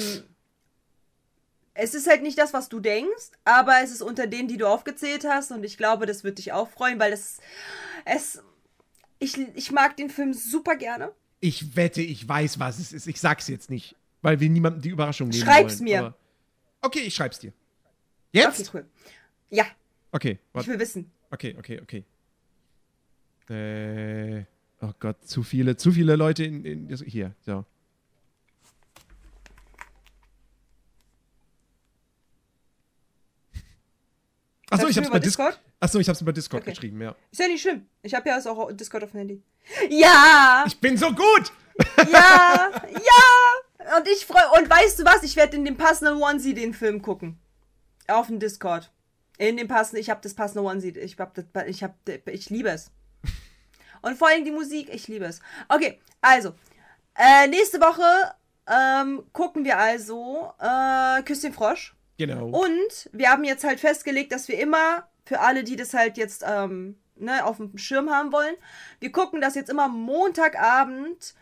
es 1.74 1.94
ist 1.94 2.06
halt 2.08 2.22
nicht 2.22 2.38
das, 2.38 2.52
was 2.52 2.68
du 2.68 2.80
denkst, 2.80 3.30
aber 3.44 3.80
es 3.82 3.90
ist 3.90 4.02
unter 4.02 4.26
denen, 4.26 4.48
die 4.48 4.56
du 4.56 4.66
aufgezählt 4.66 5.24
hast 5.28 5.50
und 5.50 5.64
ich 5.64 5.76
glaube, 5.76 6.06
das 6.06 6.24
wird 6.24 6.38
dich 6.38 6.52
auch 6.52 6.68
freuen, 6.68 6.98
weil 6.98 7.12
es, 7.12 7.38
es, 8.04 8.42
ich, 9.18 9.38
ich 9.54 9.72
mag 9.72 9.96
den 9.96 10.10
Film 10.10 10.32
super 10.34 10.76
gerne. 10.76 11.12
Ich 11.40 11.76
wette, 11.76 12.00
ich 12.02 12.26
weiß, 12.26 12.58
was 12.58 12.78
es 12.78 12.92
ist. 12.92 13.06
Ich 13.06 13.20
sag's 13.20 13.48
jetzt 13.48 13.68
nicht, 13.70 13.94
weil 14.22 14.40
wir 14.40 14.48
niemandem 14.48 14.82
die 14.82 14.88
Überraschung 14.88 15.28
nehmen 15.28 15.42
Schreib's 15.42 15.80
wollen. 15.80 15.84
mir. 15.84 16.14
Okay, 16.80 17.00
ich 17.00 17.14
schreib's 17.14 17.38
dir. 17.38 17.52
Jetzt? 18.32 18.60
Okay, 18.60 18.70
cool. 18.74 18.86
Ja, 19.50 19.66
Okay, 20.16 20.38
ich 20.40 20.54
warte. 20.54 20.68
will 20.70 20.78
wissen. 20.78 21.12
Okay, 21.30 21.54
okay, 21.58 21.78
okay. 21.82 22.04
Äh, 23.50 24.44
oh 24.80 24.92
Gott, 24.98 25.28
zu 25.28 25.42
viele, 25.42 25.76
zu 25.76 25.92
viele 25.92 26.16
Leute 26.16 26.42
in, 26.42 26.64
in 26.64 26.88
hier, 27.04 27.34
so. 27.44 27.66
Achso, 34.70 34.86
ich 34.88 34.96
hab's 34.96 35.06
über 35.06 35.16
bei 35.16 35.20
Discord. 35.20 35.52
Discord? 35.52 35.74
Achso, 35.80 35.98
ich 35.98 36.08
hab's 36.08 36.22
über 36.22 36.32
Discord 36.32 36.62
Okay. 36.62 36.70
geschrieben, 36.70 37.02
ja. 37.02 37.14
Ist 37.30 37.38
ja 37.38 37.48
nicht 37.48 37.60
schlimm. 37.60 37.86
Ich 38.02 38.14
habe 38.14 38.26
ja 38.30 38.38
auch 38.38 38.72
Discord 38.72 39.04
auf 39.04 39.10
dem 39.10 39.18
Handy. 39.18 39.42
Ja! 39.90 40.64
Ich 40.66 40.80
bin 40.80 40.96
so 40.96 41.12
gut! 41.12 41.52
Ja! 42.10 42.70
ja! 42.90 43.96
Und 43.98 44.08
ich 44.08 44.24
freue. 44.24 44.48
Und 44.58 44.70
weißt 44.70 44.98
du 44.98 45.04
was? 45.04 45.22
Ich 45.24 45.36
werde 45.36 45.58
in 45.58 45.66
dem 45.66 45.76
passenden 45.76 46.22
Onesie 46.22 46.54
den 46.54 46.72
Film 46.72 47.02
gucken. 47.02 47.38
Auf 48.08 48.28
dem 48.28 48.40
Discord. 48.40 48.90
In 49.38 49.56
dem 49.56 49.68
passenden. 49.68 50.00
Ich 50.00 50.10
habe 50.10 50.20
das 50.22 50.34
passende 50.34 50.62
Onesie. 50.62 50.98
Ich 50.98 51.18
hab 51.18 51.34
das. 51.34 51.44
Ich 51.66 51.82
hab. 51.82 51.94
Ich 52.26 52.50
liebe 52.50 52.70
es. 52.70 52.90
Und 54.02 54.16
vor 54.16 54.28
allem 54.28 54.44
die 54.44 54.50
Musik. 54.50 54.88
Ich 54.92 55.08
liebe 55.08 55.24
es. 55.26 55.40
Okay, 55.68 56.00
also. 56.20 56.54
Äh, 57.18 57.48
nächste 57.48 57.80
Woche 57.80 58.34
ähm, 58.66 59.24
gucken 59.32 59.64
wir 59.64 59.78
also 59.78 60.52
äh, 60.58 61.22
Küss 61.22 61.40
den 61.40 61.52
Frosch. 61.52 61.94
Genau. 62.18 62.46
Und 62.46 63.10
wir 63.12 63.30
haben 63.30 63.44
jetzt 63.44 63.64
halt 63.64 63.80
festgelegt, 63.80 64.32
dass 64.32 64.48
wir 64.48 64.58
immer, 64.58 65.08
für 65.24 65.40
alle, 65.40 65.64
die 65.64 65.76
das 65.76 65.94
halt 65.94 66.16
jetzt 66.16 66.44
ähm, 66.46 66.98
ne, 67.16 67.44
auf 67.44 67.58
dem 67.58 67.76
Schirm 67.78 68.10
haben 68.10 68.32
wollen, 68.32 68.54
wir 69.00 69.12
gucken 69.12 69.40
das 69.40 69.54
jetzt 69.54 69.70
immer 69.70 69.88
Montagabend 69.88 71.34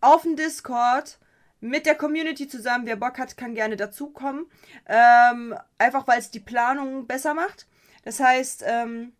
auf 0.00 0.22
dem 0.22 0.36
Discord 0.36 1.18
mit 1.60 1.86
der 1.86 1.94
Community 1.94 2.48
zusammen. 2.48 2.86
Wer 2.86 2.96
Bock 2.96 3.18
hat, 3.18 3.36
kann 3.36 3.54
gerne 3.54 3.76
dazukommen. 3.76 4.46
Ähm, 4.86 5.54
einfach 5.78 6.06
weil 6.06 6.18
es 6.18 6.30
die 6.30 6.40
Planung 6.40 7.06
besser 7.06 7.34
macht. 7.34 7.66
Das 8.04 8.20
heißt, 8.20 8.64
ähm, 8.66 9.12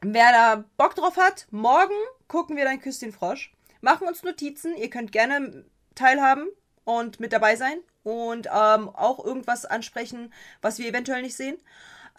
wer 0.00 0.32
da 0.32 0.64
Bock 0.76 0.94
drauf 0.94 1.16
hat, 1.16 1.46
morgen 1.50 1.94
gucken 2.28 2.56
wir 2.56 2.64
dann 2.64 2.80
Küss 2.80 2.98
den 2.98 3.12
Frosch. 3.12 3.52
Machen 3.80 4.08
uns 4.08 4.22
Notizen. 4.22 4.76
Ihr 4.76 4.90
könnt 4.90 5.12
gerne 5.12 5.64
teilhaben 5.94 6.48
und 6.84 7.20
mit 7.20 7.32
dabei 7.32 7.56
sein 7.56 7.78
und 8.02 8.46
ähm, 8.46 8.88
auch 8.88 9.24
irgendwas 9.24 9.66
ansprechen, 9.66 10.32
was 10.62 10.78
wir 10.78 10.88
eventuell 10.88 11.22
nicht 11.22 11.36
sehen. 11.36 11.58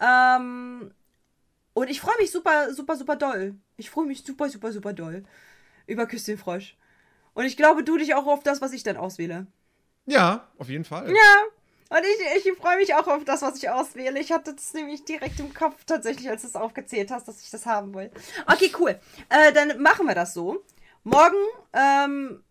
Ähm, 0.00 0.92
und 1.74 1.90
ich 1.90 2.00
freue 2.00 2.16
mich 2.18 2.30
super, 2.30 2.72
super, 2.72 2.96
super 2.96 3.16
doll. 3.16 3.54
Ich 3.76 3.90
freue 3.90 4.06
mich 4.06 4.24
super, 4.24 4.48
super, 4.48 4.72
super 4.72 4.92
doll 4.92 5.24
über 5.86 6.06
Küss 6.06 6.24
den 6.24 6.38
Frosch. 6.38 6.76
Und 7.40 7.46
ich 7.46 7.56
glaube, 7.56 7.82
du 7.82 7.96
dich 7.96 8.14
auch 8.14 8.26
auf 8.26 8.42
das, 8.42 8.60
was 8.60 8.74
ich 8.74 8.82
dann 8.82 8.98
auswähle. 8.98 9.46
Ja, 10.04 10.46
auf 10.58 10.68
jeden 10.68 10.84
Fall. 10.84 11.08
Ja. 11.08 11.96
Und 11.96 12.02
ich, 12.04 12.44
ich 12.44 12.52
freue 12.58 12.76
mich 12.76 12.94
auch 12.94 13.06
auf 13.08 13.24
das, 13.24 13.40
was 13.40 13.56
ich 13.56 13.70
auswähle. 13.70 14.20
Ich 14.20 14.30
hatte 14.30 14.52
das 14.52 14.74
nämlich 14.74 15.06
direkt 15.06 15.40
im 15.40 15.54
Kopf 15.54 15.84
tatsächlich, 15.86 16.28
als 16.28 16.42
du 16.42 16.48
es 16.48 16.54
aufgezählt 16.54 17.10
hast, 17.10 17.28
dass 17.28 17.40
ich 17.40 17.48
das 17.48 17.64
haben 17.64 17.94
will. 17.94 18.10
Okay, 18.46 18.70
cool. 18.78 19.00
Äh, 19.30 19.54
dann 19.54 19.80
machen 19.80 20.06
wir 20.06 20.14
das 20.14 20.34
so. 20.34 20.62
Morgen 21.02 21.38
ähm, 21.72 22.44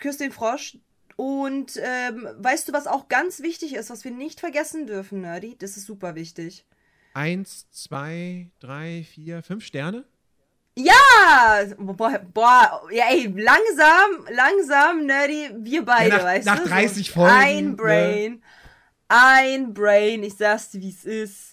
küsst 0.00 0.18
den 0.18 0.32
Frosch. 0.32 0.78
Und 1.14 1.80
ähm, 1.80 2.28
weißt 2.36 2.68
du, 2.68 2.72
was 2.72 2.88
auch 2.88 3.06
ganz 3.06 3.40
wichtig 3.40 3.76
ist, 3.76 3.88
was 3.88 4.02
wir 4.02 4.10
nicht 4.10 4.40
vergessen 4.40 4.88
dürfen, 4.88 5.20
Nerdy? 5.20 5.54
Das 5.60 5.76
ist 5.76 5.86
super 5.86 6.16
wichtig. 6.16 6.66
Eins, 7.12 7.70
zwei, 7.70 8.50
drei, 8.58 9.06
vier, 9.08 9.44
fünf 9.44 9.64
Sterne? 9.64 10.04
Ja! 10.76 11.64
Boah, 11.78 12.18
boah, 12.32 12.82
ja, 12.90 13.04
ey, 13.10 13.26
langsam, 13.36 14.26
langsam, 14.30 15.06
Nerdy, 15.06 15.50
wir 15.58 15.84
beide, 15.84 16.10
Ja, 16.10 16.16
nach- 16.18 16.24
weißt 16.24 16.46
nach 16.46 16.58
du? 16.60 16.68
30 16.68 17.06
So 17.08 17.12
Folgen, 17.14 17.32
Ein 17.36 17.64
ne? 17.70 17.76
Brain. 17.76 18.42
Ein 19.08 19.74
Brain, 19.74 20.22
ich 20.24 20.36
sag's 20.36 20.70
dir, 20.70 20.80
wie 20.80 20.90
es 20.90 21.04
ist. 21.04 21.50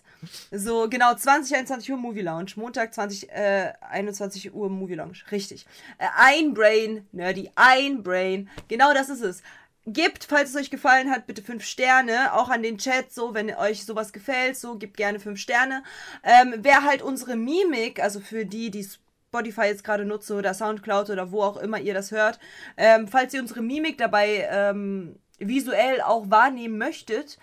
So, 0.51 0.87
genau, 0.89 1.13
20, 1.15 1.55
21 1.55 1.91
Uhr 1.91 1.97
Movie 1.97 2.21
Lounge. 2.21 2.51
Montag 2.55 2.93
20, 2.93 3.29
äh, 3.31 3.73
21 3.89 4.53
Uhr 4.53 4.69
Movie 4.69 4.93
Lounge. 4.95 5.17
Richtig. 5.31 5.65
Äh, 5.97 6.05
ein 6.15 6.53
Brain, 6.53 7.07
Nerdy, 7.11 7.51
ein 7.55 8.03
Brain. 8.03 8.49
Genau 8.67 8.93
das 8.93 9.09
ist 9.09 9.21
es. 9.21 9.41
Gebt, 9.87 10.25
falls 10.25 10.51
es 10.51 10.55
euch 10.55 10.69
gefallen 10.69 11.09
hat, 11.09 11.25
bitte 11.25 11.41
fünf 11.41 11.63
Sterne. 11.65 12.33
Auch 12.33 12.49
an 12.49 12.61
den 12.61 12.77
Chat, 12.77 13.11
so, 13.11 13.33
wenn 13.33 13.53
euch 13.55 13.83
sowas 13.83 14.13
gefällt, 14.13 14.57
so, 14.57 14.75
gebt 14.77 14.95
gerne 14.95 15.19
fünf 15.19 15.39
Sterne. 15.39 15.83
Ähm, 16.23 16.53
wer 16.59 16.83
halt 16.83 17.01
unsere 17.01 17.35
Mimik, 17.35 17.99
also 17.99 18.19
für 18.19 18.45
die, 18.45 18.69
die 18.69 18.87
Spotify 19.31 19.67
jetzt 19.67 19.85
gerade 19.85 20.03
nutze 20.03 20.35
oder 20.35 20.53
Soundcloud 20.53 21.09
oder 21.09 21.31
wo 21.31 21.41
auch 21.41 21.55
immer 21.55 21.79
ihr 21.79 21.93
das 21.93 22.11
hört, 22.11 22.37
ähm, 22.75 23.07
falls 23.07 23.33
ihr 23.33 23.39
unsere 23.39 23.61
Mimik 23.61 23.97
dabei 23.97 24.45
ähm, 24.51 25.15
visuell 25.39 26.01
auch 26.01 26.29
wahrnehmen 26.29 26.77
möchtet, 26.77 27.37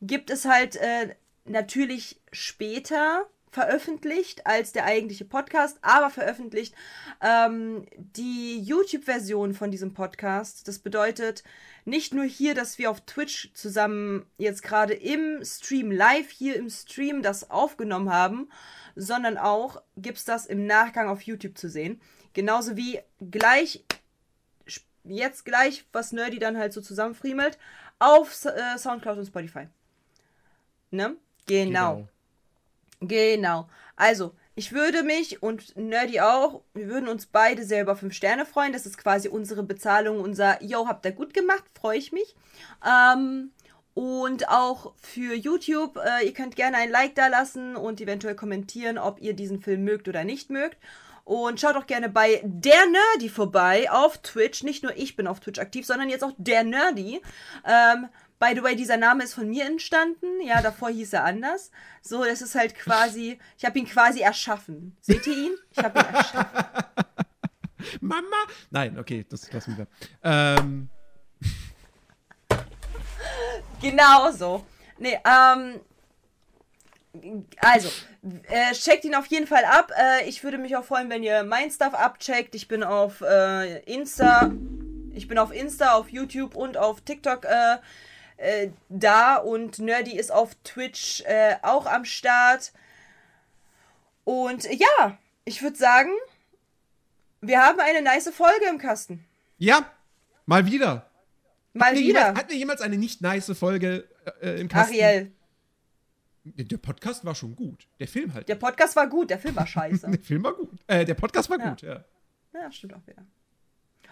gibt 0.00 0.30
es 0.30 0.46
halt 0.46 0.76
äh, 0.76 1.14
natürlich 1.44 2.18
später 2.32 3.26
veröffentlicht 3.50 4.46
als 4.46 4.72
der 4.72 4.86
eigentliche 4.86 5.26
Podcast, 5.26 5.78
aber 5.82 6.08
veröffentlicht 6.08 6.74
ähm, 7.20 7.84
die 7.96 8.58
YouTube-Version 8.60 9.52
von 9.52 9.70
diesem 9.70 9.92
Podcast. 9.92 10.66
Das 10.66 10.78
bedeutet 10.78 11.44
nicht 11.84 12.14
nur 12.14 12.24
hier, 12.24 12.54
dass 12.54 12.78
wir 12.78 12.90
auf 12.90 13.02
Twitch 13.02 13.52
zusammen 13.52 14.24
jetzt 14.38 14.62
gerade 14.62 14.94
im 14.94 15.44
Stream 15.44 15.92
live 15.92 16.30
hier 16.30 16.56
im 16.56 16.70
Stream 16.70 17.22
das 17.22 17.50
aufgenommen 17.50 18.10
haben, 18.10 18.48
sondern 18.96 19.38
auch 19.38 19.82
gibt 19.96 20.18
es 20.18 20.24
das 20.24 20.46
im 20.46 20.66
Nachgang 20.66 21.08
auf 21.08 21.22
YouTube 21.22 21.58
zu 21.58 21.68
sehen. 21.68 22.00
Genauso 22.32 22.76
wie 22.76 23.00
gleich 23.30 23.84
jetzt 25.04 25.44
gleich, 25.44 25.84
was 25.92 26.12
Nerdy 26.12 26.38
dann 26.38 26.58
halt 26.58 26.72
so 26.72 26.80
zusammenfriemelt, 26.80 27.58
auf 27.98 28.44
äh, 28.44 28.78
Soundcloud 28.78 29.18
und 29.18 29.26
Spotify. 29.26 29.68
Ne? 30.90 31.16
Genau. 31.46 32.08
Genau. 33.00 33.68
Also, 33.96 34.34
ich 34.54 34.72
würde 34.72 35.02
mich 35.02 35.42
und 35.42 35.76
Nerdy 35.76 36.20
auch, 36.20 36.62
wir 36.74 36.88
würden 36.88 37.08
uns 37.08 37.26
beide 37.26 37.64
sehr 37.64 37.82
über 37.82 37.96
5 37.96 38.14
Sterne 38.14 38.46
freuen. 38.46 38.72
Das 38.72 38.86
ist 38.86 38.98
quasi 38.98 39.28
unsere 39.28 39.62
Bezahlung, 39.62 40.20
unser 40.20 40.62
Yo, 40.62 40.86
habt 40.86 41.04
ihr 41.04 41.12
gut 41.12 41.34
gemacht, 41.34 41.64
freue 41.78 41.98
ich 41.98 42.12
mich. 42.12 42.34
Ähm, 42.86 43.50
und 43.94 44.48
auch 44.48 44.92
für 44.96 45.34
YouTube, 45.34 45.96
äh, 46.04 46.26
ihr 46.26 46.34
könnt 46.34 46.56
gerne 46.56 46.78
ein 46.78 46.90
Like 46.90 47.14
da 47.14 47.28
lassen 47.28 47.76
und 47.76 48.00
eventuell 48.00 48.34
kommentieren, 48.34 48.98
ob 48.98 49.20
ihr 49.20 49.34
diesen 49.34 49.60
Film 49.60 49.84
mögt 49.84 50.08
oder 50.08 50.24
nicht 50.24 50.50
mögt. 50.50 50.78
Und 51.22 51.58
schaut 51.58 51.76
auch 51.76 51.86
gerne 51.86 52.10
bei 52.10 52.42
der 52.44 52.86
Nerdy 52.86 53.30
vorbei 53.30 53.90
auf 53.90 54.18
Twitch. 54.18 54.62
Nicht 54.62 54.82
nur 54.82 54.94
ich 54.96 55.16
bin 55.16 55.26
auf 55.26 55.40
Twitch 55.40 55.58
aktiv, 55.58 55.86
sondern 55.86 56.10
jetzt 56.10 56.22
auch 56.22 56.32
der 56.36 56.64
Nerdy. 56.64 57.22
Ähm, 57.64 58.08
by 58.38 58.52
the 58.54 58.62
way, 58.62 58.76
dieser 58.76 58.98
Name 58.98 59.24
ist 59.24 59.32
von 59.32 59.48
mir 59.48 59.64
entstanden. 59.64 60.26
Ja, 60.44 60.60
davor 60.60 60.90
hieß 60.90 61.14
er 61.14 61.24
anders. 61.24 61.70
So, 62.02 62.24
das 62.24 62.42
ist 62.42 62.54
halt 62.56 62.74
quasi, 62.74 63.38
ich 63.56 63.64
habe 63.64 63.78
ihn 63.78 63.86
quasi 63.86 64.20
erschaffen. 64.20 64.96
Seht 65.00 65.26
ihr 65.26 65.36
ihn? 65.36 65.54
Ich 65.70 65.78
habe 65.78 66.00
ihn 66.00 66.14
erschaffen. 66.14 66.64
Mama? 68.00 68.36
Nein, 68.70 68.98
okay, 68.98 69.24
das 69.28 69.50
lassen 69.50 69.78
wir. 69.78 69.86
Ähm, 70.22 70.90
Genau 73.84 74.30
so. 74.32 74.64
Nee, 74.98 75.18
ähm. 75.24 75.80
Also, 77.58 77.88
äh, 78.48 78.72
checkt 78.72 79.04
ihn 79.04 79.14
auf 79.14 79.26
jeden 79.26 79.46
Fall 79.46 79.64
ab. 79.64 79.92
Äh, 79.96 80.28
ich 80.28 80.42
würde 80.42 80.58
mich 80.58 80.74
auch 80.76 80.84
freuen, 80.84 81.10
wenn 81.10 81.22
ihr 81.22 81.44
mein 81.44 81.70
Stuff 81.70 81.94
abcheckt. 81.94 82.54
Ich 82.54 82.66
bin 82.66 82.82
auf 82.82 83.20
äh, 83.20 83.80
Insta. 83.82 84.50
Ich 85.12 85.28
bin 85.28 85.38
auf 85.38 85.52
Insta, 85.52 85.92
auf 85.92 86.08
YouTube 86.08 86.56
und 86.56 86.76
auf 86.76 87.02
TikTok 87.02 87.44
äh, 87.44 87.76
äh, 88.38 88.70
da. 88.88 89.36
Und 89.36 89.78
Nerdy 89.78 90.18
ist 90.18 90.32
auf 90.32 90.56
Twitch 90.64 91.20
äh, 91.26 91.56
auch 91.62 91.86
am 91.86 92.04
Start. 92.04 92.72
Und 94.24 94.64
ja, 94.64 95.18
ich 95.44 95.62
würde 95.62 95.76
sagen, 95.76 96.10
wir 97.42 97.60
haben 97.60 97.78
eine 97.78 98.02
nice 98.02 98.30
Folge 98.34 98.66
im 98.68 98.78
Kasten. 98.78 99.24
Ja, 99.58 99.84
mal 100.46 100.66
wieder. 100.66 101.06
Mal 101.74 101.94
wir 101.94 102.00
wieder. 102.00 102.20
Jemals, 102.20 102.38
hatten 102.38 102.50
wir 102.50 102.56
jemals 102.56 102.80
eine 102.80 102.96
nicht 102.96 103.20
nice 103.20 103.52
Folge 103.58 104.08
äh, 104.40 104.60
im 104.60 104.68
Kasten? 104.68 104.94
Ariel, 104.94 105.32
Der 106.44 106.76
Podcast 106.78 107.24
war 107.24 107.34
schon 107.34 107.54
gut. 107.56 107.86
Der 107.98 108.08
Film 108.08 108.32
halt. 108.32 108.48
der 108.48 108.54
Podcast 108.54 108.96
war 108.96 109.08
gut, 109.08 109.30
der 109.30 109.38
Film 109.38 109.56
war 109.56 109.66
scheiße. 109.66 110.06
Der 110.10 110.20
Film 110.20 110.44
war 110.44 110.54
gut. 110.54 110.70
Äh, 110.86 111.04
der 111.04 111.14
Podcast 111.14 111.50
war 111.50 111.58
Ja. 111.58 111.70
gut, 111.70 111.82
ja. 111.82 112.04
ja, 112.54 112.70
stimmt 112.72 112.94
auch 112.94 113.06
wieder. 113.06 113.26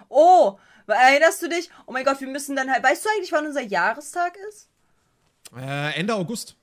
Oh, 0.08 0.58
erinnerst 0.88 1.40
du 1.42 1.48
dich? 1.48 1.70
Oh 1.86 1.92
mein 1.92 2.04
Gott, 2.04 2.20
wir 2.20 2.28
müssen 2.28 2.56
dann 2.56 2.70
halt. 2.70 2.82
Weißt 2.82 3.04
du 3.04 3.08
eigentlich, 3.10 3.32
wann 3.32 3.46
unser 3.46 3.62
Jahrestag 3.62 4.36
ist? 4.48 4.68
Äh, 5.56 5.98
Ende 5.98 6.14
August. 6.14 6.56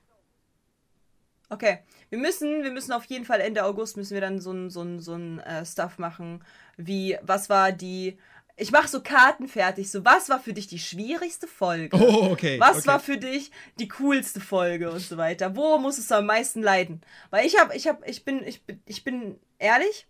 Okay, 1.52 1.80
wir 2.10 2.20
müssen, 2.20 2.64
wir 2.64 2.72
müssen 2.72 2.92
auf 2.92 3.06
jeden 3.06 3.26
Fall 3.26 3.40
Ende 3.42 3.64
August 3.64 3.98
müssen 3.98 4.14
wir 4.14 4.22
dann 4.22 4.40
so 4.40 4.52
ein, 4.52 4.70
so 4.70 4.82
ein, 4.84 5.00
so 5.00 5.16
ein 5.16 5.40
äh, 5.40 5.66
Stuff 5.66 5.98
machen, 5.98 6.44
wie, 6.78 7.18
was 7.24 7.50
war 7.50 7.72
die, 7.72 8.20
ich 8.60 8.72
mache 8.72 8.88
so 8.90 9.02
Karten 9.02 9.48
fertig, 9.48 9.90
so, 9.90 10.04
was 10.04 10.28
war 10.30 10.40
für 10.40 10.54
dich 10.54 10.68
die 10.68 10.80
schwierigste 10.80 11.48
Folge? 11.48 11.96
Oh, 11.98 12.30
okay. 12.32 12.60
Was 12.60 12.80
okay. 12.80 12.88
war 12.88 13.00
für 13.00 13.18
dich 13.18 13.52
die 13.80 13.88
coolste 13.88 14.42
Folge 14.42 14.92
und 14.92 15.00
so 15.00 15.18
weiter? 15.18 15.56
Wo 15.56 15.78
musstest 15.78 16.12
du 16.12 16.16
am 16.16 16.26
meisten 16.26 16.62
leiden? 16.62 17.02
Weil 17.30 17.46
ich 17.46 17.58
habe, 17.58 17.76
ich 17.76 17.88
habe, 17.88 18.06
ich 18.06 18.26
bin, 18.26 18.44
ich 18.46 18.62
bin, 18.64 18.82
ich 18.86 19.04
bin 19.04 19.40
ehrlich, 19.60 20.08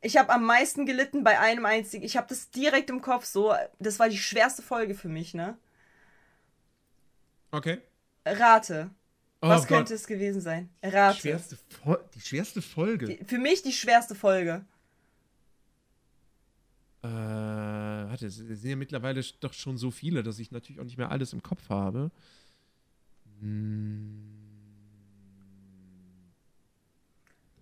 ich 0.00 0.16
habe 0.16 0.32
am 0.32 0.44
meisten 0.44 0.86
gelitten 0.86 1.22
bei 1.22 1.38
einem 1.38 1.66
einzigen. 1.66 2.04
Ich 2.04 2.16
habe 2.16 2.26
das 2.28 2.50
direkt 2.50 2.90
im 2.90 3.00
Kopf 3.00 3.24
so. 3.24 3.54
Das 3.78 3.98
war 3.98 4.08
die 4.08 4.18
schwerste 4.18 4.62
Folge 4.62 4.94
für 4.94 5.08
mich, 5.08 5.34
ne? 5.34 5.56
Okay. 7.52 7.78
Rate. 8.26 8.90
Oh 9.40 9.48
Was 9.48 9.62
Gott. 9.62 9.78
könnte 9.78 9.94
es 9.94 10.06
gewesen 10.06 10.40
sein? 10.40 10.68
Rate. 10.82 11.14
Die 11.14 11.20
schwerste, 11.20 11.58
die 12.14 12.20
schwerste 12.20 12.60
Folge. 12.60 13.18
Für 13.24 13.38
mich 13.38 13.62
die 13.62 13.72
schwerste 13.72 14.16
Folge. 14.16 14.64
Äh, 17.02 17.06
warte, 17.06 18.26
es 18.26 18.36
sind 18.36 18.64
ja 18.64 18.76
mittlerweile 18.76 19.22
doch 19.40 19.52
schon 19.52 19.78
so 19.78 19.90
viele, 19.90 20.22
dass 20.22 20.38
ich 20.38 20.50
natürlich 20.50 20.80
auch 20.80 20.84
nicht 20.84 20.98
mehr 20.98 21.10
alles 21.10 21.32
im 21.32 21.42
Kopf 21.42 21.68
habe. 21.68 22.10
Hm, 23.40 24.38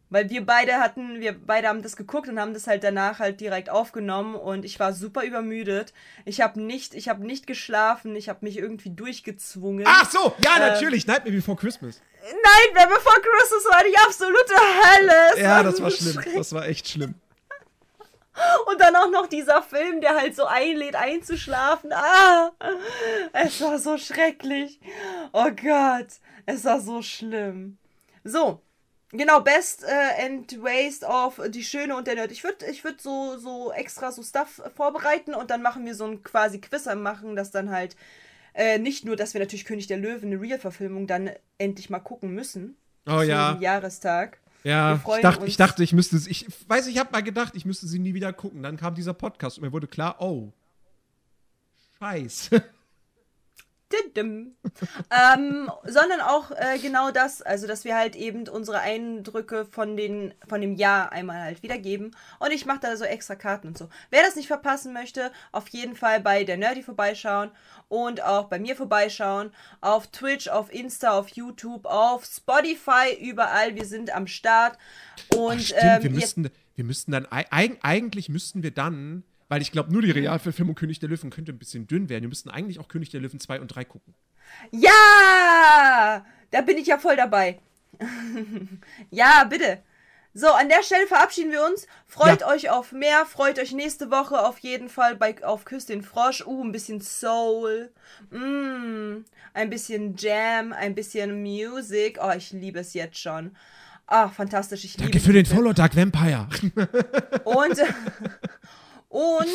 Weil 0.08 0.30
wir 0.30 0.46
beide 0.46 0.74
hatten, 0.74 1.20
wir 1.20 1.34
beide 1.34 1.66
haben 1.66 1.82
das 1.82 1.96
geguckt 1.96 2.28
und 2.28 2.38
haben 2.38 2.54
das 2.54 2.68
halt 2.68 2.84
danach 2.84 3.18
halt 3.18 3.40
direkt 3.40 3.70
aufgenommen 3.70 4.36
und 4.36 4.64
ich 4.64 4.78
war 4.78 4.92
super 4.92 5.24
übermüdet. 5.24 5.92
Ich 6.24 6.40
habe 6.40 6.60
nicht, 6.60 6.94
ich 6.94 7.08
habe 7.08 7.26
nicht 7.26 7.48
geschlafen, 7.48 8.14
ich 8.14 8.28
habe 8.28 8.38
mich 8.42 8.56
irgendwie 8.56 8.90
durchgezwungen. 8.90 9.84
Ach 9.86 10.08
so, 10.08 10.32
ja, 10.44 10.56
Äh, 10.56 10.70
natürlich. 10.70 11.08
Nightmare 11.08 11.34
Before 11.34 11.58
Christmas. 11.58 12.00
Nightmare 12.22 12.88
Before 12.94 13.20
Christmas 13.20 13.64
war 13.64 13.82
die 13.82 13.98
absolute 13.98 14.54
Hölle. 14.54 15.34
Es 15.34 15.40
Ja, 15.40 15.62
das 15.64 15.82
war 15.82 15.90
schlimm. 15.90 16.22
Das 16.36 16.52
war 16.52 16.66
echt 16.68 16.88
schlimm. 16.88 17.14
Und 18.66 18.80
dann 18.80 18.96
auch 18.96 19.10
noch 19.10 19.26
dieser 19.26 19.62
Film, 19.62 20.00
der 20.00 20.14
halt 20.14 20.36
so 20.36 20.44
einlädt 20.44 20.94
einzuschlafen. 20.94 21.92
Ah, 21.92 22.52
es 23.32 23.60
war 23.60 23.78
so 23.78 23.96
schrecklich. 23.96 24.80
Oh 25.32 25.50
Gott, 25.50 26.08
es 26.44 26.64
war 26.64 26.80
so 26.80 27.02
schlimm. 27.02 27.78
So, 28.24 28.60
genau, 29.10 29.40
Best 29.40 29.84
äh, 29.84 30.24
and 30.26 30.62
Waste 30.62 31.06
of 31.06 31.40
Die 31.48 31.64
Schöne 31.64 31.96
und 31.96 32.06
der 32.06 32.16
Nerd. 32.16 32.32
Ich 32.32 32.44
würde 32.44 32.66
ich 32.66 32.84
würd 32.84 33.00
so, 33.00 33.38
so 33.38 33.72
extra 33.72 34.12
so 34.12 34.22
Stuff 34.22 34.62
vorbereiten 34.74 35.34
und 35.34 35.50
dann 35.50 35.62
machen 35.62 35.86
wir 35.86 35.94
so 35.94 36.04
ein 36.04 36.22
quasi 36.22 36.60
Quiz 36.60 36.86
machen, 36.94 37.36
das 37.36 37.50
dann 37.50 37.70
halt 37.70 37.96
äh, 38.54 38.78
nicht 38.78 39.04
nur, 39.04 39.16
dass 39.16 39.34
wir 39.34 39.40
natürlich 39.40 39.64
König 39.64 39.86
der 39.86 39.98
Löwen, 39.98 40.32
eine 40.32 40.40
Real-Verfilmung, 40.40 41.06
dann 41.06 41.30
endlich 41.58 41.90
mal 41.90 42.00
gucken 42.00 42.34
müssen. 42.34 42.76
Oh 43.06 43.20
zum 43.20 43.28
ja. 43.28 43.56
Jahrestag. 43.60 44.38
Ja, 44.66 44.94
ich 44.96 45.22
dachte, 45.22 45.40
uns. 45.42 45.48
ich 45.48 45.56
dachte, 45.56 45.84
ich 45.84 45.92
müsste. 45.92 46.16
Ich 46.28 46.44
weiß, 46.66 46.88
ich 46.88 46.98
habe 46.98 47.12
mal 47.12 47.22
gedacht, 47.22 47.54
ich 47.54 47.64
müsste 47.64 47.86
sie 47.86 48.00
nie 48.00 48.14
wieder 48.14 48.32
gucken. 48.32 48.64
Dann 48.64 48.76
kam 48.76 48.96
dieser 48.96 49.14
Podcast 49.14 49.58
und 49.58 49.64
mir 49.64 49.70
wurde 49.70 49.86
klar, 49.86 50.16
oh. 50.18 50.52
Scheiße. 52.00 52.64
Ähm, 55.10 55.70
sondern 55.84 56.20
auch 56.20 56.50
äh, 56.50 56.78
genau 56.78 57.10
das, 57.10 57.42
also 57.42 57.66
dass 57.66 57.84
wir 57.84 57.96
halt 57.96 58.16
eben 58.16 58.48
unsere 58.48 58.80
Eindrücke 58.80 59.64
von, 59.64 59.96
den, 59.96 60.34
von 60.46 60.60
dem 60.60 60.74
Jahr 60.74 61.12
einmal 61.12 61.40
halt 61.40 61.62
wiedergeben. 61.62 62.14
Und 62.38 62.50
ich 62.52 62.66
mache 62.66 62.80
da 62.80 62.96
so 62.96 63.04
extra 63.04 63.36
Karten 63.36 63.68
und 63.68 63.78
so. 63.78 63.88
Wer 64.10 64.22
das 64.22 64.36
nicht 64.36 64.48
verpassen 64.48 64.92
möchte, 64.92 65.30
auf 65.52 65.68
jeden 65.68 65.94
Fall 65.94 66.20
bei 66.20 66.44
der 66.44 66.56
Nerdy 66.56 66.82
vorbeischauen 66.82 67.50
und 67.88 68.22
auch 68.22 68.44
bei 68.44 68.58
mir 68.58 68.76
vorbeischauen. 68.76 69.52
Auf 69.80 70.08
Twitch, 70.08 70.48
auf 70.48 70.72
Insta, 70.72 71.12
auf 71.16 71.28
YouTube, 71.28 71.86
auf 71.86 72.24
Spotify, 72.24 73.14
überall. 73.20 73.74
Wir 73.74 73.84
sind 73.84 74.14
am 74.14 74.26
Start. 74.26 74.78
Und 75.34 75.58
Ach, 75.58 75.60
stimmt, 75.60 75.82
ähm, 75.82 76.02
wir 76.02 76.10
müssten, 76.10 76.50
wir 76.74 76.84
müssten 76.84 77.12
dann, 77.12 77.26
eig, 77.30 77.78
eigentlich 77.82 78.28
müssten 78.28 78.62
wir 78.62 78.72
dann, 78.72 79.24
weil 79.48 79.62
ich 79.62 79.72
glaube, 79.72 79.92
nur 79.92 80.02
die 80.02 80.10
Realverfilmung 80.10 80.74
König 80.74 80.98
der 80.98 81.08
Löwen 81.08 81.30
könnte 81.30 81.52
ein 81.52 81.58
bisschen 81.58 81.86
dünn 81.86 82.08
werden. 82.08 82.22
Wir 82.22 82.28
müssten 82.28 82.50
eigentlich 82.50 82.78
auch 82.78 82.88
König 82.88 83.10
der 83.10 83.20
Löwen 83.20 83.40
2 83.40 83.60
und 83.60 83.68
3 83.68 83.84
gucken. 83.84 84.14
Ja! 84.72 86.24
Da 86.50 86.60
bin 86.60 86.78
ich 86.78 86.86
ja 86.86 86.98
voll 86.98 87.16
dabei. 87.16 87.58
ja, 89.10 89.44
bitte. 89.44 89.82
So, 90.38 90.48
an 90.48 90.68
der 90.68 90.82
Stelle 90.82 91.06
verabschieden 91.06 91.50
wir 91.50 91.64
uns. 91.64 91.86
Freut 92.06 92.42
Ja. 92.42 92.48
euch 92.48 92.68
auf 92.68 92.92
mehr. 92.92 93.24
Freut 93.24 93.58
euch 93.58 93.72
nächste 93.72 94.10
Woche 94.10 94.38
auf 94.44 94.58
jeden 94.58 94.90
Fall 94.90 95.16
bei, 95.16 95.42
auf 95.42 95.64
Küss 95.64 95.86
den 95.86 96.02
Frosch. 96.02 96.46
Uh, 96.46 96.62
ein 96.62 96.72
bisschen 96.72 97.00
Soul. 97.00 97.90
Mm, 98.30 99.24
ein 99.54 99.70
bisschen 99.70 100.14
Jam, 100.16 100.74
ein 100.74 100.94
bisschen 100.94 101.40
Music. 101.42 102.18
Oh, 102.22 102.32
ich 102.36 102.52
liebe 102.52 102.80
es 102.80 102.92
jetzt 102.92 103.18
schon. 103.18 103.56
Ah, 104.06 104.28
fantastisch. 104.28 104.84
Ich 104.84 104.98
liebe 104.98 105.04
Danke 105.10 105.20
für 105.20 105.32
den. 105.32 105.46
Follow, 105.46 105.72
Dark 105.72 105.96
Vampire. 105.96 106.46
Und, 107.44 107.78
und 109.08 109.46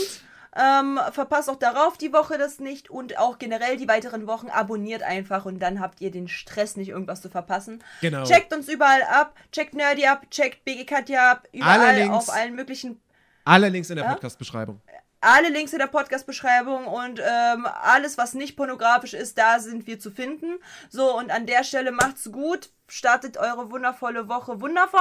ähm, 0.55 0.99
verpasst 1.11 1.49
auch 1.49 1.55
darauf 1.55 1.97
die 1.97 2.11
Woche 2.11 2.37
das 2.37 2.59
nicht 2.59 2.89
und 2.89 3.17
auch 3.17 3.37
generell 3.39 3.77
die 3.77 3.87
weiteren 3.87 4.27
Wochen. 4.27 4.49
Abonniert 4.49 5.01
einfach 5.03 5.45
und 5.45 5.59
dann 5.59 5.79
habt 5.79 6.01
ihr 6.01 6.11
den 6.11 6.27
Stress, 6.27 6.75
nicht 6.75 6.89
irgendwas 6.89 7.21
zu 7.21 7.29
verpassen. 7.29 7.81
Genau. 8.01 8.23
Checkt 8.25 8.53
uns 8.53 8.67
überall 8.67 9.03
ab, 9.03 9.33
checkt 9.51 9.73
Nerdy 9.73 10.05
ab, 10.07 10.25
checkt 10.29 10.65
BG 10.65 10.83
Katja 10.85 11.31
ab, 11.31 11.47
überall 11.53 11.79
Alle 11.79 11.99
Links. 11.99 12.15
auf 12.17 12.29
allen 12.29 12.55
möglichen 12.55 12.99
Alle 13.45 13.69
Links 13.69 13.89
in 13.89 13.95
der 13.95 14.05
Ja? 14.05 14.11
Podcast-Beschreibung. 14.11 14.81
Alle 15.21 15.49
Links 15.49 15.71
in 15.71 15.79
der 15.79 15.87
Podcast-Beschreibung 15.87 16.87
und 16.87 17.19
ähm, 17.19 17.67
alles, 17.83 18.17
was 18.17 18.33
nicht 18.33 18.57
pornografisch 18.57 19.13
ist, 19.13 19.37
da 19.37 19.59
sind 19.59 19.85
wir 19.85 19.99
zu 19.99 20.09
finden. 20.09 20.57
So, 20.89 21.15
und 21.15 21.29
an 21.31 21.45
der 21.45 21.63
Stelle 21.63 21.91
macht's 21.91 22.31
gut. 22.31 22.71
Startet 22.87 23.37
eure 23.37 23.71
wundervolle 23.71 24.27
Woche 24.27 24.59
wundervoll, 24.59 24.99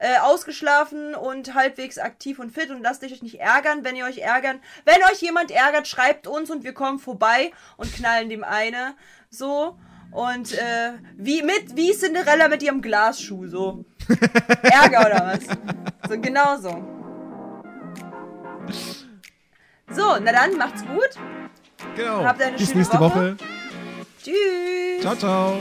äh, 0.00 0.18
ausgeschlafen 0.18 1.14
und 1.14 1.54
halbwegs 1.54 1.96
aktiv 1.98 2.38
und 2.38 2.52
fit 2.52 2.68
und 2.70 2.82
lasst 2.82 3.02
euch 3.04 3.22
nicht 3.22 3.40
ärgern, 3.40 3.84
wenn 3.84 3.96
ihr 3.96 4.04
euch 4.04 4.18
ärgern. 4.18 4.60
Wenn 4.84 5.02
euch 5.10 5.22
jemand 5.22 5.50
ärgert, 5.50 5.88
schreibt 5.88 6.26
uns 6.26 6.50
und 6.50 6.62
wir 6.62 6.74
kommen 6.74 6.98
vorbei 6.98 7.52
und 7.78 7.94
knallen 7.94 8.28
dem 8.28 8.44
eine. 8.44 8.94
So. 9.30 9.78
Und 10.10 10.52
äh, 10.52 10.92
wie 11.16 11.42
mit 11.42 11.74
wie 11.74 11.92
Cinderella 11.92 12.48
mit 12.48 12.62
ihrem 12.62 12.82
Glasschuh, 12.82 13.46
so. 13.46 13.86
Ärger 14.62 15.06
oder 15.06 15.32
was? 15.32 16.10
So, 16.10 16.20
genau 16.20 16.58
so. 16.58 16.92
So, 19.94 20.18
na 20.20 20.32
dann, 20.32 20.56
macht's 20.56 20.82
gut. 20.84 21.10
Genau. 21.96 22.24
Habt 22.24 22.40
eine 22.40 22.56
Bis 22.56 22.66
schöne 22.68 22.78
nächste 22.78 22.98
Woche. 22.98 23.14
Woche. 23.14 23.36
Tschüss. 24.22 25.00
Ciao, 25.02 25.16
ciao. 25.16 25.56